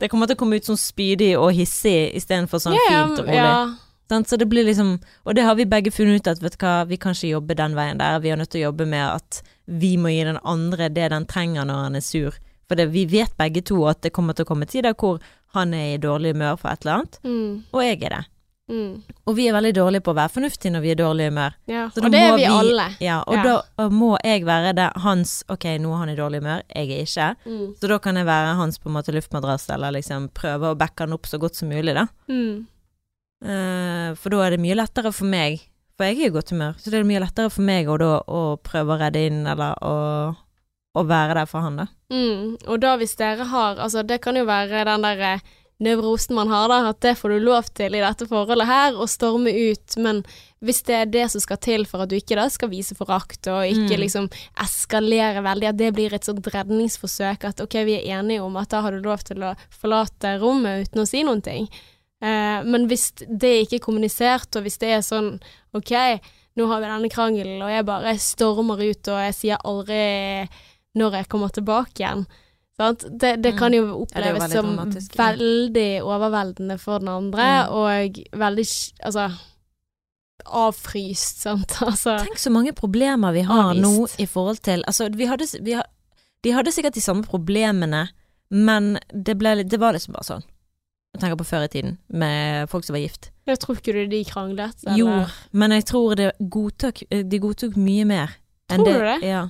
Det 0.00 0.08
kommer 0.08 0.26
til 0.26 0.38
å 0.38 0.40
komme 0.40 0.56
ut 0.56 0.64
sånn 0.64 0.80
spydig 0.80 1.34
og 1.36 1.52
hissig 1.52 2.14
istedenfor 2.16 2.62
sånn 2.62 2.76
yeah, 2.78 3.06
fint 3.06 3.20
og 3.20 3.26
rolig. 3.28 3.36
Ja. 3.36 3.56
Sånn, 4.10 4.24
Så 4.26 4.38
det 4.40 4.48
blir 4.50 4.64
liksom 4.66 4.96
Og 5.24 5.36
det 5.36 5.44
har 5.46 5.54
vi 5.54 5.68
begge 5.70 5.92
funnet 5.94 6.22
ut 6.24 6.30
at 6.32 6.40
vet 6.42 6.56
du 6.56 6.64
hva, 6.64 6.84
vi 6.88 6.96
kan 6.98 7.14
ikke 7.14 7.34
jobbe 7.34 7.54
den 7.54 7.76
veien 7.78 8.00
der. 8.00 8.18
Vi 8.24 8.32
er 8.32 8.40
nødt 8.40 8.50
til 8.50 8.62
å 8.64 8.68
jobbe 8.70 8.86
med 8.90 9.04
at 9.06 9.42
vi 9.70 9.92
må 10.00 10.10
gi 10.10 10.24
den 10.26 10.40
andre 10.42 10.88
det 10.90 11.10
den 11.12 11.26
trenger 11.30 11.68
når 11.68 11.84
han 11.84 11.98
er 12.00 12.02
sur. 12.02 12.34
For 12.66 12.78
det, 12.78 12.88
vi 12.90 13.04
vet 13.06 13.36
begge 13.38 13.62
to 13.66 13.84
at 13.90 14.00
det 14.02 14.12
kommer 14.14 14.34
til 14.34 14.46
å 14.46 14.50
komme 14.50 14.66
tider 14.66 14.96
hvor 14.98 15.20
han 15.54 15.74
er 15.74 15.94
i 15.94 16.02
dårlig 16.02 16.32
humør 16.34 16.58
for 16.58 16.70
et 16.70 16.84
eller 16.84 17.00
annet, 17.00 17.18
Mm, 17.26 17.62
og 17.74 17.82
jeg 17.82 18.02
er 18.02 18.14
det. 18.16 18.24
Mm, 18.70 19.02
Og 19.26 19.34
vi 19.36 19.48
er 19.50 19.52
veldig 19.56 19.72
dårlige 19.76 20.04
på 20.06 20.12
å 20.14 20.18
være 20.20 20.32
fornuftige 20.36 20.72
når 20.72 20.80
vi 20.84 20.90
er 20.92 20.96
i 20.96 21.00
dårlig 21.02 21.26
humør. 21.32 21.54
ja. 21.68 21.84
Og 21.90 22.10
det 22.10 22.20
er 22.20 22.36
vi, 22.36 22.42
vi- 22.44 22.50
alle. 22.54 22.86
Ja, 23.00 23.18
og 23.26 23.34
Ja. 23.34 23.42
da 23.76 23.88
må 23.90 24.16
jeg 24.24 24.44
være 24.46 24.74
det 24.78 24.88
hans 25.02 25.44
Ok, 25.50 25.64
nå 25.82 25.92
er 25.92 25.98
han 26.04 26.08
i 26.08 26.16
dårlig 26.16 26.40
humør, 26.42 26.62
jeg 26.74 26.90
er 26.90 27.02
ikke. 27.04 27.36
Mm. 27.46 27.74
Så 27.80 27.88
da 27.88 27.98
kan 27.98 28.14
jeg 28.16 28.26
være 28.26 28.56
hans 28.56 28.78
på 28.78 28.86
en 28.88 28.94
måte 28.94 29.12
luftmadrass, 29.12 29.68
eller 29.74 29.90
liksom 29.98 30.28
prøve 30.32 30.70
å 30.72 30.78
backe 30.78 31.00
han 31.04 31.12
opp 31.12 31.26
så 31.26 31.38
godt 31.38 31.54
som 31.56 31.68
mulig, 31.68 31.94
da. 31.94 32.06
Mm. 32.28 32.66
Uh, 33.42 34.12
for 34.20 34.28
da 34.34 34.42
er 34.44 34.50
det 34.56 34.60
mye 34.60 34.76
lettere 34.76 35.12
for 35.16 35.24
meg, 35.24 35.62
for 35.96 36.04
jeg 36.04 36.18
er 36.20 36.26
i 36.28 36.34
godt 36.34 36.50
humør, 36.52 36.74
så 36.76 36.90
det 36.92 36.98
er 37.00 37.04
mye 37.08 37.22
lettere 37.24 37.50
for 37.52 37.62
meg 37.64 37.88
å 37.88 37.96
da 38.00 38.10
å 38.28 38.42
prøve 38.62 38.92
å 38.96 39.00
redde 39.00 39.22
inn, 39.30 39.46
eller 39.48 39.78
å, 39.80 40.36
å 40.96 41.04
være 41.08 41.34
der 41.38 41.48
for 41.48 41.64
han, 41.64 41.76
da. 41.80 41.86
Mm. 42.12 42.58
Og 42.68 42.80
da 42.82 42.96
hvis 43.00 43.16
dere 43.16 43.46
har 43.46 43.76
Altså, 43.80 44.02
det 44.04 44.20
kan 44.20 44.34
jo 44.36 44.44
være 44.44 44.84
den 44.84 45.04
derre 45.06 45.40
nevrosen 45.80 46.36
man 46.36 46.50
har, 46.52 46.68
da, 46.68 46.78
at 46.90 47.00
det 47.00 47.16
får 47.18 47.32
du 47.34 47.44
lov 47.44 47.68
til 47.74 47.96
i 47.96 48.02
dette 48.02 48.26
forholdet 48.28 48.68
her, 48.68 48.94
å 48.94 49.06
storme 49.08 49.52
ut, 49.52 49.96
men 49.96 50.22
hvis 50.60 50.82
det 50.84 50.96
er 50.96 51.06
det 51.08 51.26
som 51.32 51.40
skal 51.40 51.56
til 51.64 51.86
for 51.88 52.04
at 52.04 52.10
du 52.10 52.18
ikke 52.18 52.36
da 52.36 52.44
skal 52.52 52.68
vise 52.68 52.94
forakt, 52.98 53.48
og 53.48 53.64
ikke 53.64 53.96
Mm. 53.96 54.02
liksom 54.02 54.26
eskalere 54.60 55.40
veldig, 55.42 55.68
at 55.70 55.78
det 55.78 55.94
blir 55.96 56.12
et 56.12 56.24
sånt 56.24 56.44
redningsforsøk, 56.44 57.44
at 57.48 57.60
ok, 57.64 57.78
vi 57.88 57.96
er 57.96 58.20
enige 58.20 58.42
om 58.44 58.56
at 58.60 58.68
da 58.68 58.82
har 58.82 58.92
du 58.92 59.00
lov 59.00 59.24
til 59.24 59.40
å 59.42 59.54
forlate 59.70 60.38
rommet 60.38 60.88
uten 60.88 61.00
å 61.00 61.08
si 61.08 61.22
noen 61.24 61.42
ting. 61.42 61.68
Eh, 62.22 62.60
men 62.62 62.86
hvis 62.86 63.12
det 63.24 63.64
ikke 63.64 63.76
er 63.80 63.86
kommunisert, 63.86 64.54
og 64.56 64.62
hvis 64.66 64.78
det 64.78 64.90
er 64.92 65.00
sånn 65.00 65.40
ok, 65.72 66.20
nå 66.58 66.66
har 66.68 66.80
vi 66.82 66.86
denne 66.90 67.08
krangelen, 67.08 67.62
og 67.62 67.70
jeg 67.70 67.86
bare 67.88 68.18
stormer 68.18 68.76
ut, 68.84 69.08
og 69.08 69.18
jeg 69.24 69.34
sier 69.34 69.56
aldri 69.64 70.48
når 70.98 71.12
jeg 71.20 71.28
kommer 71.28 71.48
tilbake 71.48 72.02
igjen. 72.02 72.26
Det, 72.80 73.34
det 73.44 73.52
kan 73.58 73.72
jo 73.76 73.82
Mm. 73.82 73.88
Det 73.88 73.94
jo 73.94 74.02
oppleves 74.02 74.42
veldig 74.42 74.56
som 74.56 74.66
dramatisk, 74.70 75.16
veldig 75.20 75.88
overveldende 76.02 76.78
for 76.80 76.98
den 77.02 77.08
andre, 77.12 77.48
Mm. 77.50 77.72
og 77.76 78.20
veldig 78.40 78.66
altså 79.04 79.26
avfryst, 80.46 81.42
sant. 81.44 81.74
Altså 81.90 82.16
Tenk 82.24 82.38
så 82.40 82.50
mange 82.52 82.72
problemer 82.76 83.32
vi 83.36 83.42
har 83.44 83.70
Avvist. 83.70 83.82
nå 83.84 84.06
i 84.22 84.26
forhold 84.26 84.62
til 84.64 84.82
Altså, 84.88 85.08
vi 85.12 85.26
hadde, 85.28 85.46
vi 85.62 85.76
de 86.44 86.52
hadde 86.56 86.72
sikkert 86.72 86.94
de 86.96 87.02
samme 87.04 87.22
problemene, 87.22 88.06
men 88.50 88.94
det, 89.12 89.34
ble, 89.38 89.58
det 89.62 89.76
var 89.78 89.92
liksom 89.92 90.14
bare 90.16 90.24
sånn. 90.24 90.44
Jeg 91.12 91.20
tenker 91.20 91.36
på 91.36 91.44
før 91.44 91.66
i 91.66 91.68
tiden, 91.68 91.98
med 92.08 92.70
folk 92.72 92.84
som 92.86 92.94
var 92.96 93.02
gift. 93.02 93.28
Jeg 93.46 93.58
tror 93.60 93.76
ikke 93.76 93.92
du 93.92 94.06
de 94.08 94.24
kranglet, 94.24 94.72
eller 94.86 94.96
Jo, 94.96 95.08
men 95.52 95.74
jeg 95.76 95.84
tror 95.90 96.14
det 96.16 96.30
godtok, 96.40 97.02
de 97.10 97.38
godtok 97.42 97.76
mye 97.76 98.06
mer. 98.08 98.32
Tror 98.72 98.86
du 98.88 99.04
det? 99.04 99.18
Ja. 99.28 99.42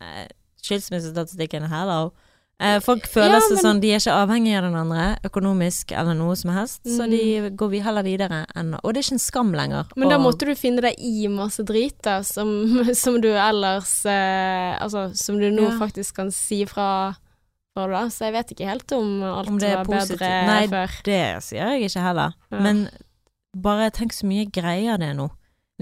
Eh, 0.00 0.26
Skilsmissestatistikken, 0.66 1.68
hello. 1.70 2.10
Eh, 2.58 2.78
folk 2.80 3.04
føler 3.06 3.34
Ja, 3.36 3.40
seg 3.40 3.56
men- 3.56 3.64
sånn, 3.64 3.80
de 3.82 3.90
er 3.92 3.98
ikke 4.00 4.12
avhengige 4.16 4.56
av 4.56 4.62
den 4.64 4.74
andre, 4.80 5.18
økonomisk 5.28 5.92
eller 5.92 6.14
noe 6.14 6.34
som 6.36 6.50
helst, 6.52 6.80
så 6.84 7.04
Mm. 7.04 7.10
de 7.10 7.50
går 7.56 7.68
vi 7.70 7.80
heller 7.80 8.02
videre 8.02 8.46
enn 8.56 8.74
Og 8.82 8.94
det 8.94 8.96
er 8.96 9.02
ikke 9.02 9.12
en 9.12 9.18
skam 9.18 9.52
lenger. 9.52 9.84
Men 9.94 10.08
da 10.08 10.16
å- 10.16 10.22
måtte 10.24 10.46
du 10.46 10.54
finne 10.54 10.80
deg 10.80 10.94
i 10.98 11.26
masse 11.28 11.62
drit, 11.62 12.00
da, 12.00 12.22
som, 12.22 12.48
som 12.94 13.20
du 13.20 13.28
ellers 13.28 14.06
eh, 14.06 14.78
Altså, 14.80 15.14
som 15.14 15.38
du 15.38 15.50
nå 15.50 15.70
Ja. 15.70 15.78
faktisk 15.78 16.14
kan 16.14 16.30
si 16.30 16.64
fra 16.64 17.14
for, 17.76 17.88
da. 17.90 18.06
Så 18.08 18.20
jeg 18.24 18.32
vet 18.32 18.52
ikke 18.56 18.66
helt 18.66 18.92
om 18.92 19.22
alt 19.22 19.48
Om 19.48 19.58
var 19.58 19.84
positivt. 19.84 20.18
bedre 20.20 20.46
Nei, 20.46 20.66
før. 20.66 21.02
Det 21.04 21.42
sier 21.42 21.68
jeg 21.78 21.90
ikke 21.90 22.00
heller. 22.02 22.32
Ja. 22.50 22.60
Men 22.60 22.88
bare 23.54 23.90
tenk 23.90 24.12
så 24.12 24.24
mye 24.24 24.50
greier 24.50 24.96
det 24.98 25.10
er 25.10 25.14
nå. 25.14 25.30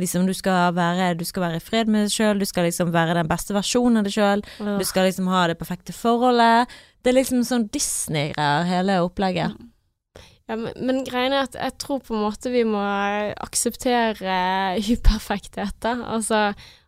Liksom, 0.01 0.25
du 0.27 0.33
skal 0.35 0.73
være, 0.75 1.13
du 1.15 1.23
skal 1.25 1.45
være 1.45 1.61
i 1.61 1.63
fred 1.63 1.87
med 1.87 2.09
deg 2.09 2.15
sjøl, 2.17 2.41
du 2.43 2.49
skal 2.51 2.67
liksom 2.67 2.89
være 2.95 3.15
den 3.15 3.29
beste 3.31 3.55
versjonen 3.55 4.01
av 4.01 4.09
deg 4.09 4.17
sjøl, 4.17 4.43
Ja. 4.59 4.79
du 4.81 4.85
skal 4.89 5.07
liksom 5.07 5.29
ha 5.31 5.45
det 5.47 5.59
perfekte 5.61 5.95
forholdet. 5.95 6.73
Det 7.05 7.13
er 7.13 7.19
liksom 7.21 7.45
sånn 7.47 7.69
Disney-greier, 7.71 8.65
hele 8.67 8.97
opplegget. 9.07 9.55
Ja, 10.49 10.57
men, 10.61 10.73
men 10.77 11.05
greien 11.07 11.33
er 11.33 11.47
at 11.47 11.55
jeg 11.57 11.77
tror 11.81 12.03
på 12.05 12.13
en 12.17 12.25
måte 12.27 12.51
vi 12.53 12.65
må 12.69 12.83
akseptere 13.41 14.35
uperfekthet, 14.83 15.77
da. 15.85 15.95
Altså, 16.17 16.41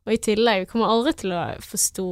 og 0.06 0.12
i 0.12 0.18
tillegg, 0.22 0.64
vi 0.64 0.70
kommer 0.70 0.90
aldri 0.92 1.14
til 1.22 1.32
å 1.34 1.44
forstå 1.64 2.08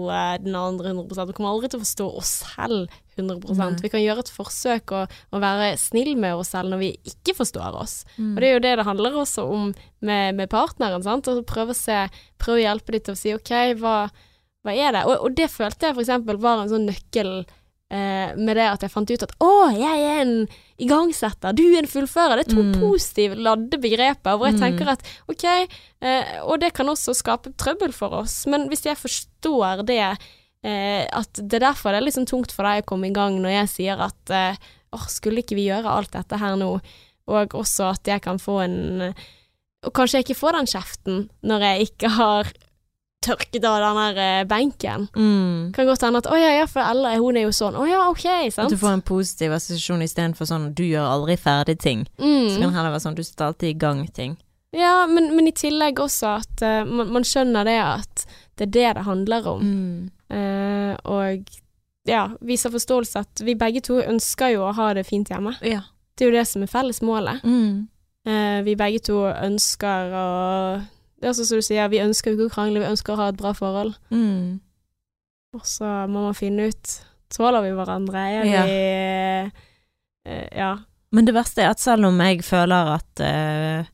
den 0.47 0.57
andre 0.59 0.95
100 0.95 1.27
Vi 1.29 1.37
kommer 1.37 1.53
aldri 1.53 1.71
til 1.71 1.81
å 1.81 1.85
forstå 1.85 2.07
oss 2.23 2.33
selv 2.55 2.89
100 3.17 3.57
Nei. 3.59 3.71
Vi 3.83 3.91
kan 3.93 4.03
gjøre 4.05 4.25
et 4.25 4.33
forsøk 4.35 4.93
å, 4.93 5.03
å 5.35 5.41
være 5.43 5.73
snill 5.79 6.15
med 6.17 6.35
oss 6.35 6.53
selv 6.55 6.71
når 6.75 6.79
vi 6.83 6.91
ikke 7.13 7.35
forstår 7.39 7.75
oss. 7.81 8.05
Mm. 8.19 8.35
Og 8.35 8.41
det 8.43 8.49
er 8.49 8.55
jo 8.57 8.63
det 8.67 8.77
det 8.81 8.87
handler 8.91 9.19
også 9.25 9.47
om 9.51 9.75
med, 10.05 10.35
med 10.35 10.49
partneren, 10.53 11.03
sant. 11.03 11.29
Og 11.29 11.45
prøve 11.47 11.75
å 11.75 11.79
se, 11.79 12.03
prøve 12.39 12.61
å 12.61 12.65
hjelpe 12.67 12.93
dem 12.97 13.05
til 13.09 13.15
å 13.17 13.21
si 13.21 13.35
OK, 13.35 13.53
hva, 13.81 13.97
hva 14.65 14.73
er 14.75 14.93
det? 14.99 15.05
Og, 15.07 15.19
og 15.29 15.37
det 15.37 15.51
følte 15.53 15.91
jeg 15.93 16.01
eksempel 16.05 16.37
var 16.41 16.63
en 16.65 16.73
sånn 16.73 16.87
nøkkel 16.91 17.33
eh, 17.95 18.35
med 18.37 18.57
det 18.57 18.69
at 18.71 18.83
jeg 18.87 18.91
fant 18.91 19.11
ut 19.13 19.23
at 19.27 19.35
å, 19.45 19.51
jeg 19.77 20.05
er 20.09 20.23
en 20.25 20.37
igangsetter, 20.83 21.55
du 21.55 21.63
er 21.71 21.83
en 21.85 21.91
fullfører. 21.91 22.41
Det 22.41 22.49
er 22.49 22.55
to 22.57 22.63
Mm. 22.65 22.73
positive, 22.81 23.37
ladde 23.39 23.79
begreper 23.79 24.37
hvor 24.39 24.49
jeg 24.51 24.57
Mm. 24.59 24.63
tenker 24.65 24.89
at 24.95 25.03
OK, 25.31 25.45
eh, 26.03 26.41
og 26.43 26.59
det 26.61 26.73
kan 26.75 26.87
også 26.91 27.15
skape 27.15 27.53
trøbbel 27.57 27.93
for 27.93 28.11
oss, 28.23 28.47
men 28.47 28.69
hvis 28.69 28.83
jeg 28.89 28.97
forstår 28.97 29.85
det 29.87 30.19
eh, 30.65 31.05
at 31.05 31.41
det 31.41 31.61
er 31.61 31.69
derfor 31.69 31.95
det 31.95 32.03
er 32.03 32.17
sånn 32.17 32.29
tungt 32.31 32.55
for 32.55 32.67
deg 32.67 32.83
å 32.83 32.89
komme 32.89 33.11
i 33.11 33.15
gang 33.15 33.39
når 33.43 33.59
jeg 33.59 33.73
sier 33.75 34.05
at 34.09 34.35
eh, 34.35 34.61
åh, 34.95 35.07
skulle 35.13 35.45
ikke 35.45 35.59
vi 35.59 35.69
gjøre 35.69 35.91
alt 35.91 36.15
dette 36.17 36.41
her 36.41 36.59
nå? 36.61 36.77
Og 37.31 37.57
også 37.57 37.89
at 37.95 38.09
jeg 38.09 38.21
kan 38.21 38.37
få 38.37 38.59
en 38.67 39.07
Og 39.09 39.93
kanskje 39.97 40.19
jeg 40.19 40.27
ikke 40.27 40.43
får 40.43 40.59
den 40.59 40.69
kjeften 40.69 41.23
når 41.45 41.65
jeg 41.69 41.87
ikke 41.89 42.11
har 42.19 42.51
tørket 43.25 43.65
av 43.65 43.79
den 43.81 43.99
der 44.01 44.19
eh, 44.21 44.47
benken. 44.49 45.07
Mm. 45.17 45.73
Kan 45.73 45.89
godt 45.89 46.05
hende 46.05 46.21
at 46.21 46.29
å 46.29 46.37
ja, 46.37 46.51
ja, 46.59 46.67
for 46.69 46.85
Ella 46.85 47.15
hun 47.17 47.39
er 47.41 47.47
jo 47.47 47.55
sånn. 47.57 47.77
Å 47.81 47.87
ja, 47.89 48.03
ok, 48.13 48.27
At 48.53 48.73
du 48.73 48.77
får 48.81 48.99
en 48.99 49.05
positiv 49.05 49.55
assosiasjon 49.57 50.05
istedenfor 50.05 50.49
sånn 50.49 50.73
du 50.77 50.85
gjør 50.85 51.09
aldri 51.09 51.39
ferdig 51.41 51.79
ting. 51.81 52.05
Så 52.19 52.21
kan 52.21 52.51
mm. 52.51 52.67
det 52.67 52.75
heller 52.77 52.93
være 52.93 53.05
sånn 53.07 53.17
du 53.17 53.25
setter 53.25 53.49
alltid 53.49 53.71
i 53.71 53.79
gang 53.81 54.05
ting. 54.13 54.37
Ja, 54.75 55.07
men, 55.07 55.31
men 55.37 55.49
i 55.49 55.55
tillegg 55.55 56.03
også 56.03 56.35
at 56.41 56.65
uh, 56.67 56.83
man, 56.85 57.13
man 57.15 57.27
skjønner 57.27 57.67
det 57.69 57.79
at 57.79 58.25
det 58.59 58.69
er 58.69 58.75
det 58.75 58.89
det 58.99 59.07
handler 59.07 59.49
om. 59.55 59.63
Mm. 59.63 60.11
Eh, 60.31 60.95
og 61.05 61.45
ja, 62.09 62.29
viser 62.45 62.73
forståelse 62.73 63.21
at 63.25 63.43
vi 63.45 63.55
begge 63.59 63.81
to 63.85 63.99
ønsker 64.03 64.55
jo 64.55 64.65
å 64.69 64.73
ha 64.77 64.93
det 64.97 65.07
fint 65.09 65.29
hjemme. 65.33 65.55
Ja. 65.65 65.83
Det 66.17 66.25
er 66.27 66.31
jo 66.31 66.37
det 66.39 66.47
som 66.49 66.63
er 66.65 66.71
felles 66.71 67.01
målet. 67.05 67.43
Mm. 67.45 67.89
Eh, 68.27 68.61
vi 68.65 68.77
begge 68.81 69.03
to 69.05 69.25
ønsker 69.29 70.13
å 70.17 70.27
Det 71.21 71.31
er 71.31 71.37
sånn 71.39 71.47
som 71.49 71.61
du 71.61 71.65
sier, 71.65 71.89
vi 71.89 72.03
ønsker 72.05 72.35
ikke 72.35 72.51
å 72.51 72.53
krangle, 72.53 72.81
vi 72.83 72.91
ønsker 72.93 73.15
å 73.15 73.17
ha 73.17 73.29
et 73.33 73.37
bra 73.39 73.55
forhold. 73.57 73.95
Mm. 74.13 74.61
Og 75.57 75.65
så 75.65 75.87
må 76.11 76.27
man 76.27 76.35
finne 76.37 76.69
ut 76.73 76.95
Tåler 77.35 77.65
vi 77.65 77.71
hverandre? 77.75 78.21
Er 78.21 78.45
Ja. 78.47 78.65
vi 78.69 79.51
eh, 80.31 80.49
Ja. 80.55 80.73
Men 81.13 81.25
det 81.25 81.35
verste 81.35 81.63
er 81.63 81.71
at 81.71 81.81
selv 81.81 82.07
om 82.07 82.19
jeg 82.21 82.43
føler 82.45 82.95
at 82.97 83.21
eh, 83.21 83.87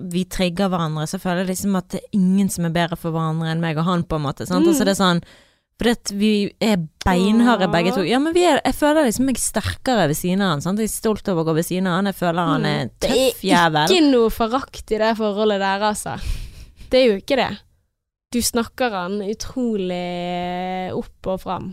vi 0.00 0.24
trigger 0.24 0.68
hverandre, 0.70 1.06
så 1.06 1.18
føler 1.18 1.44
jeg 1.44 1.48
liksom 1.56 1.76
at 1.76 1.88
det 1.90 2.00
er 2.00 2.18
ingen 2.18 2.48
som 2.48 2.64
er 2.64 2.70
bedre 2.74 2.96
for 2.96 3.10
hverandre 3.10 3.50
enn 3.50 3.60
meg 3.62 3.76
og 3.78 3.84
han, 3.84 4.04
på 4.04 4.16
en 4.16 4.22
måte. 4.22 4.46
Mm. 4.46 4.68
Altså 4.68 4.84
det 4.86 4.94
er 4.94 5.00
sånn 5.02 5.22
at 5.88 6.10
vi 6.12 6.52
er 6.60 6.76
beinharde 7.04 7.68
begge 7.72 7.94
to. 7.94 8.02
Ja, 8.04 8.18
men 8.18 8.34
vi 8.34 8.44
er, 8.44 8.60
jeg 8.64 8.74
føler 8.74 9.04
liksom 9.08 9.26
jeg 9.30 9.36
er 9.36 9.40
sterkere 9.40 10.08
ved 10.08 10.16
siden 10.16 10.42
av 10.42 10.50
han. 10.50 10.60
Sant? 10.60 10.78
Jeg 10.78 10.84
er 10.90 10.92
stolt 10.92 11.28
over 11.28 11.40
å 11.42 11.44
gå 11.48 11.54
ved 11.56 11.64
siden 11.64 11.86
av 11.86 11.96
han. 11.96 12.06
Jeg 12.06 12.14
føler 12.20 12.44
han 12.52 12.66
er 12.66 12.90
tøff 13.00 13.40
jævel. 13.42 13.86
Det 13.88 13.96
er. 13.96 14.02
Ikke 14.02 14.10
noe 14.12 14.30
forakt 14.30 14.92
i 14.92 14.98
det 14.98 15.16
forholdet 15.16 15.60
der, 15.60 15.80
altså. 15.88 16.18
Det 16.90 16.98
er 17.00 17.06
jo 17.06 17.16
ikke 17.22 17.36
det. 17.40 17.50
Du 18.32 18.42
snakker 18.42 18.90
han 18.94 19.20
utrolig 19.24 20.92
opp 20.94 21.26
og 21.32 21.40
fram. 21.40 21.70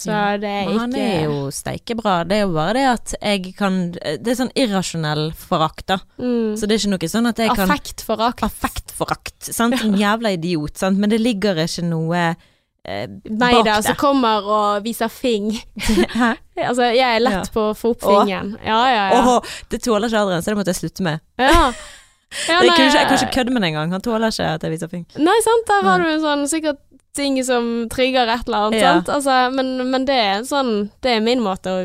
Så 0.00 0.10
Ja. 0.10 0.36
det 0.36 0.44
er 0.50 0.64
Men 0.66 0.74
ikke 0.74 0.80
han 0.80 0.94
er 0.96 1.24
jo 1.24 1.50
steikebra. 1.54 2.14
Det 2.28 2.36
er 2.36 2.40
jo 2.42 2.52
bare 2.52 2.72
det 2.74 2.84
at 2.90 3.14
jeg 3.22 3.54
kan 3.56 3.92
Det 3.92 4.26
er 4.26 4.34
sånn 4.34 4.50
irrasjonell 4.56 5.32
forakt, 5.32 5.86
da. 5.86 5.98
mm. 6.18 6.56
Så 6.58 6.66
det 6.66 6.72
er 6.74 6.78
ikke 6.82 6.90
noe 6.98 7.08
sånn 7.08 7.28
at 7.28 7.36
jeg 7.38 7.48
kan 7.54 7.70
Affektforakt. 7.70 8.42
Affektforakt. 8.42 9.40
Sant? 9.54 9.74
En 9.84 9.94
jævla 9.94 10.32
idiot, 10.34 10.76
sant. 10.76 10.98
Men 10.98 11.10
det 11.10 11.20
ligger 11.20 11.54
ikke 11.56 11.84
noe 11.88 12.36
Meg 12.84 13.54
bak 13.56 13.64
der 13.64 13.82
som 13.86 13.96
kommer 13.96 14.44
og 14.44 14.84
viser 14.84 15.08
fing. 15.12 15.52
Altså, 16.54 16.84
jeg 16.94 17.02
er 17.16 17.22
lett 17.22 17.34
Ja. 17.34 17.52
på 17.52 17.62
å 17.70 17.74
få 17.74 17.90
opp 17.96 18.04
fingeren. 18.04 18.52
Ja, 18.62 18.78
ja, 18.92 19.04
ja. 19.10 19.20
Åh, 19.26 19.54
det 19.72 19.80
tåler 19.82 20.06
ikke 20.06 20.20
Adrian, 20.20 20.42
så 20.44 20.52
det 20.52 20.58
måtte 20.60 20.70
jeg 20.74 20.82
slutte 20.84 21.02
med. 21.02 21.20
ja. 21.40 21.72
ja 22.48 22.60
jeg, 22.60 22.68
nei, 22.68 22.76
kunne 22.76 22.88
ikke, 22.88 22.98
jeg 22.98 23.08
kan 23.08 23.18
ikke 23.18 23.34
kødde 23.34 23.54
med 23.54 23.62
det 23.62 23.68
engang. 23.72 23.92
Han 23.94 24.02
tåler 24.04 24.30
ikke 24.34 24.46
at 24.58 24.62
jeg 24.66 24.74
viser 24.74 24.90
fing. 24.92 25.04
Nei, 25.18 25.34
sant, 25.46 25.66
der 25.70 25.88
har 25.88 25.98
det 26.02 26.06
du 26.06 26.12
en 26.14 26.22
sånn 26.22 26.44
sikkert 26.50 26.80
ting 27.14 27.38
som 27.46 27.88
trigger 27.90 28.30
et 28.30 28.46
eller 28.48 28.68
annet, 28.68 28.80
sant. 28.82 29.10
Altså, 29.16 29.36
men, 29.54 29.74
men 29.90 30.06
det 30.08 30.16
er 30.18 30.40
sånn 30.46 30.72
Det 31.02 31.12
er 31.14 31.20
min 31.22 31.42
måte 31.42 31.70
å 31.70 31.82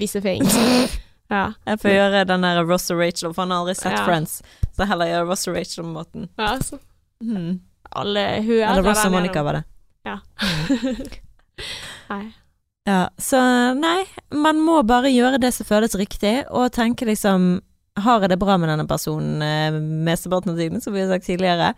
vise 0.00 0.22
fing. 0.24 0.44
ja. 1.30 1.50
Jeg 1.68 1.80
får 1.82 1.94
gjøre 1.96 2.22
den 2.28 2.46
der 2.46 2.62
Ross 2.64 2.88
og 2.92 3.00
Rachel, 3.00 3.34
for 3.34 3.44
han 3.44 3.52
har 3.54 3.64
aldri 3.64 3.76
sett. 3.78 3.98
Friends. 4.04 4.38
Så 4.76 4.88
heller 4.88 5.10
gjøre 5.10 5.26
Ross 5.28 5.48
og 5.48 5.56
Rachel-måten. 5.56 6.28
ja 6.40 6.54
altså. 6.56 6.80
Hmm. 7.20 7.60
alle 7.92 8.22
hun 8.40 8.54
er 8.56 8.70
Eller 8.72 8.86
Ross 8.88 9.04
og. 9.04 9.12
Monica 9.12 9.42
var 9.44 9.60
det. 9.60 9.64
Nei. 12.10 12.24
Ja, 12.88 13.10
så 13.20 13.38
nei, 13.76 14.04
man 14.32 14.60
må 14.64 14.80
bare 14.88 15.12
gjøre 15.12 15.38
det 15.42 15.52
som 15.54 15.68
føles 15.68 15.94
riktig, 16.00 16.40
og 16.48 16.72
tenke 16.74 17.04
liksom 17.06 17.60
Har 18.00 18.24
jeg 18.24 18.32
det 18.32 18.38
bra 18.40 18.56
med 18.56 18.70
denne 18.70 18.86
personen 18.88 19.42
eh, 19.44 19.74
mesteparten 19.76 20.54
av 20.54 20.60
tiden, 20.60 20.80
som 20.80 20.94
vi 20.94 21.02
har 21.02 21.10
sagt 21.10 21.26
tidligere? 21.28 21.74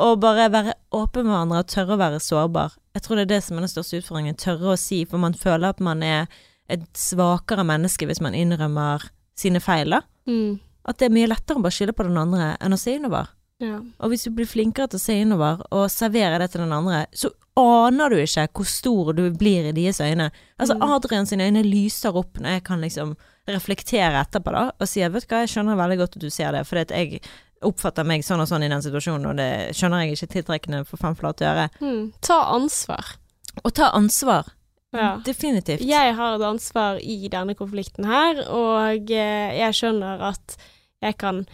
Og 0.00 0.18
bare 0.22 0.48
være 0.50 0.74
åpen 0.96 1.26
med 1.26 1.34
hverandre 1.34 1.60
og 1.62 1.68
tørre 1.70 1.94
å 1.94 2.00
være 2.00 2.22
sårbar. 2.24 2.74
Jeg 2.96 3.04
tror 3.04 3.18
det 3.18 3.26
er 3.26 3.32
det 3.34 3.40
som 3.44 3.58
er 3.58 3.66
den 3.66 3.72
største 3.72 4.00
utfordringen. 4.00 4.38
Tørre 4.40 4.72
å 4.72 4.78
si, 4.80 5.02
for 5.06 5.22
man 5.22 5.36
føler 5.36 5.70
at 5.70 5.82
man 5.84 6.02
er 6.02 6.30
et 6.70 6.86
svakere 6.96 7.66
menneske 7.66 8.08
hvis 8.08 8.22
man 8.24 8.34
innrømmer 8.38 9.04
sine 9.38 9.60
feil, 9.62 9.92
da. 9.94 10.00
Mm. 10.30 10.58
At 10.88 10.98
det 10.98 11.10
er 11.10 11.14
mye 11.14 11.28
lettere 11.30 11.60
å 11.60 11.64
bare 11.64 11.76
skylde 11.76 11.94
på 11.98 12.06
den 12.06 12.18
andre 12.18 12.54
enn 12.58 12.74
å 12.74 12.80
se 12.80 12.96
innover. 12.96 13.30
Ja. 13.60 13.78
Og 14.00 14.12
hvis 14.12 14.24
du 14.24 14.32
blir 14.34 14.48
flinkere 14.48 14.88
til 14.88 15.00
å 15.00 15.02
se 15.02 15.18
innover 15.20 15.60
og 15.68 15.90
servere 15.92 16.40
det 16.40 16.50
til 16.54 16.64
den 16.64 16.72
andre, 16.72 17.04
så 17.12 17.30
aner 17.60 18.10
du 18.12 18.16
ikke 18.20 18.46
hvor 18.56 18.68
stor 18.68 19.12
du 19.16 19.22
blir 19.36 19.68
i 19.70 19.74
deres 19.76 20.00
øyne. 20.00 20.30
Altså 20.58 20.74
Mm. 20.76 20.82
Adrian 20.96 21.26
sine 21.26 21.46
øyne 21.48 21.62
lyser 21.64 22.16
opp 22.16 22.38
når 22.40 22.56
jeg 22.58 22.64
kan 22.64 22.80
liksom 22.80 23.16
reflektere 23.48 24.20
etterpå 24.20 24.52
da, 24.52 24.70
og 24.78 24.88
si 24.88 25.00
vet 25.00 25.24
du 25.26 25.34
hva, 25.34 25.40
jeg 25.44 25.52
skjønner 25.54 25.76
veldig 25.78 25.98
godt 25.98 26.16
at 26.16 26.22
du 26.22 26.30
ser 26.30 26.52
det, 26.52 26.66
for 26.68 26.78
jeg 26.78 27.20
oppfatter 27.66 28.06
meg 28.06 28.22
sånn 28.24 28.40
og 28.40 28.48
sånn 28.48 28.62
i 28.64 28.68
den 28.70 28.82
situasjonen, 28.84 29.26
og 29.32 29.36
det 29.40 29.76
skjønner 29.76 30.04
jeg 30.04 30.16
ikke 30.16 30.30
tiltrekkende 30.36 30.84
for 30.88 31.00
fem 31.02 31.16
flate 31.18 31.44
øre. 31.48 31.66
Mm. 31.80 32.12
Ta 32.24 32.38
ansvar. 32.54 33.16
Og 33.64 33.74
ta 33.74 33.90
ansvar. 33.96 34.48
Ja. 34.96 35.20
Definitivt. 35.24 35.82
Jeg 35.86 36.14
har 36.18 36.36
et 36.38 36.46
ansvar 36.46 36.98
i 37.02 37.28
denne 37.30 37.54
konflikten 37.58 38.06
her, 38.10 38.40
og 38.48 39.10
eh, 39.10 39.58
jeg 39.58 39.76
skjønner 39.76 40.24
at 40.30 40.56
jeg 41.02 41.16
kan 41.20 41.44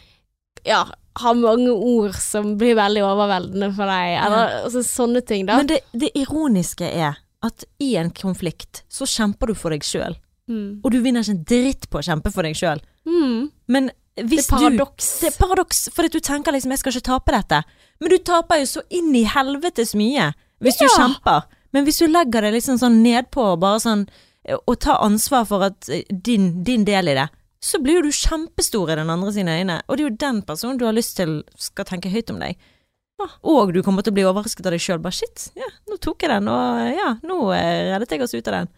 ja, 0.66 0.84
ha 1.20 1.32
mange 1.36 1.72
ord 1.72 2.16
som 2.20 2.54
blir 2.60 2.76
veldig 2.78 3.02
overveldende 3.06 3.70
for 3.76 3.90
deg, 3.90 4.16
eller 4.24 4.56
altså, 4.62 4.82
sånne 4.86 5.22
ting, 5.26 5.46
da. 5.48 5.58
Men 5.60 5.70
det, 5.70 5.80
det 5.96 6.12
ironiske 6.18 6.88
er 6.88 7.16
at 7.46 7.66
i 7.82 7.94
en 8.00 8.10
konflikt 8.14 8.82
så 8.92 9.08
kjemper 9.08 9.52
du 9.52 9.58
for 9.58 9.74
deg 9.74 9.84
sjøl, 9.86 10.16
mm. 10.50 10.82
og 10.82 10.90
du 10.92 10.98
vinner 11.04 11.24
ikke 11.24 11.36
en 11.36 11.46
dritt 11.52 11.88
på 11.90 12.00
å 12.00 12.06
kjempe 12.06 12.32
for 12.34 12.46
deg 12.46 12.58
sjøl. 12.58 12.82
Mm. 13.08 13.48
Men 13.72 13.90
Det 14.16 14.40
er 14.40 14.48
paradoks. 14.50 15.10
du 15.20 15.26
Det 15.26 15.32
er 15.32 15.38
paradoks, 15.40 15.82
for 15.94 16.08
du 16.08 16.20
tenker 16.20 16.52
liksom 16.52 16.72
'jeg 16.72 16.78
skal 16.78 16.92
ikke 16.92 17.10
tape 17.12 17.32
dette', 17.32 17.64
men 18.00 18.10
du 18.10 18.18
taper 18.18 18.60
jo 18.60 18.66
så 18.66 18.82
inn 18.90 19.14
i 19.14 19.24
helvetes 19.24 19.94
mye 19.94 20.32
hvis 20.60 20.78
du 20.80 20.86
kjemper. 20.88 21.46
Men 21.72 21.84
hvis 21.84 21.98
du 22.00 22.06
legger 22.08 22.46
det 22.46 22.54
liksom 22.56 22.78
sånn 22.80 23.02
nedpå 23.04 23.52
og 23.52 23.60
bare 23.60 23.82
sånn 23.82 24.06
Og 24.68 24.78
tar 24.78 25.02
ansvar 25.02 25.42
for 25.44 25.64
at 25.66 25.88
eh, 25.90 26.04
din, 26.08 26.62
din 26.62 26.84
del 26.86 27.08
i 27.08 27.14
det, 27.18 27.24
så 27.60 27.78
blir 27.82 28.02
du 28.04 28.10
kjempestor 28.12 28.90
i 28.92 28.96
den 28.98 29.10
andre 29.10 29.32
sine 29.32 29.58
øyne. 29.60 29.80
Og 29.88 29.96
det 29.96 30.04
er 30.04 30.10
jo 30.10 30.16
den 30.22 30.42
personen 30.46 30.78
du 30.78 30.84
har 30.86 30.92
lyst 30.96 31.16
til 31.16 31.38
skal 31.56 31.84
tenke 31.88 32.10
høyt 32.12 32.30
om 32.30 32.38
deg. 32.42 32.56
Og 33.42 33.72
du 33.72 33.80
kommer 33.82 34.04
til 34.04 34.12
å 34.12 34.16
bli 34.18 34.26
overrasket 34.28 34.66
av 34.68 34.74
deg 34.76 34.82
sjøl. 34.84 35.00
Bare 35.00 35.16
shit, 35.16 35.46
ja, 35.56 35.68
nå 35.88 35.96
tok 36.04 36.22
jeg 36.26 36.30
den, 36.34 36.48
og 36.52 36.82
ja, 36.92 37.14
nå 37.24 37.38
eh, 37.56 37.86
reddet 37.94 38.12
jeg 38.12 38.22
oss 38.26 38.34
ut 38.36 38.48
av 38.52 38.58
den. 38.60 38.68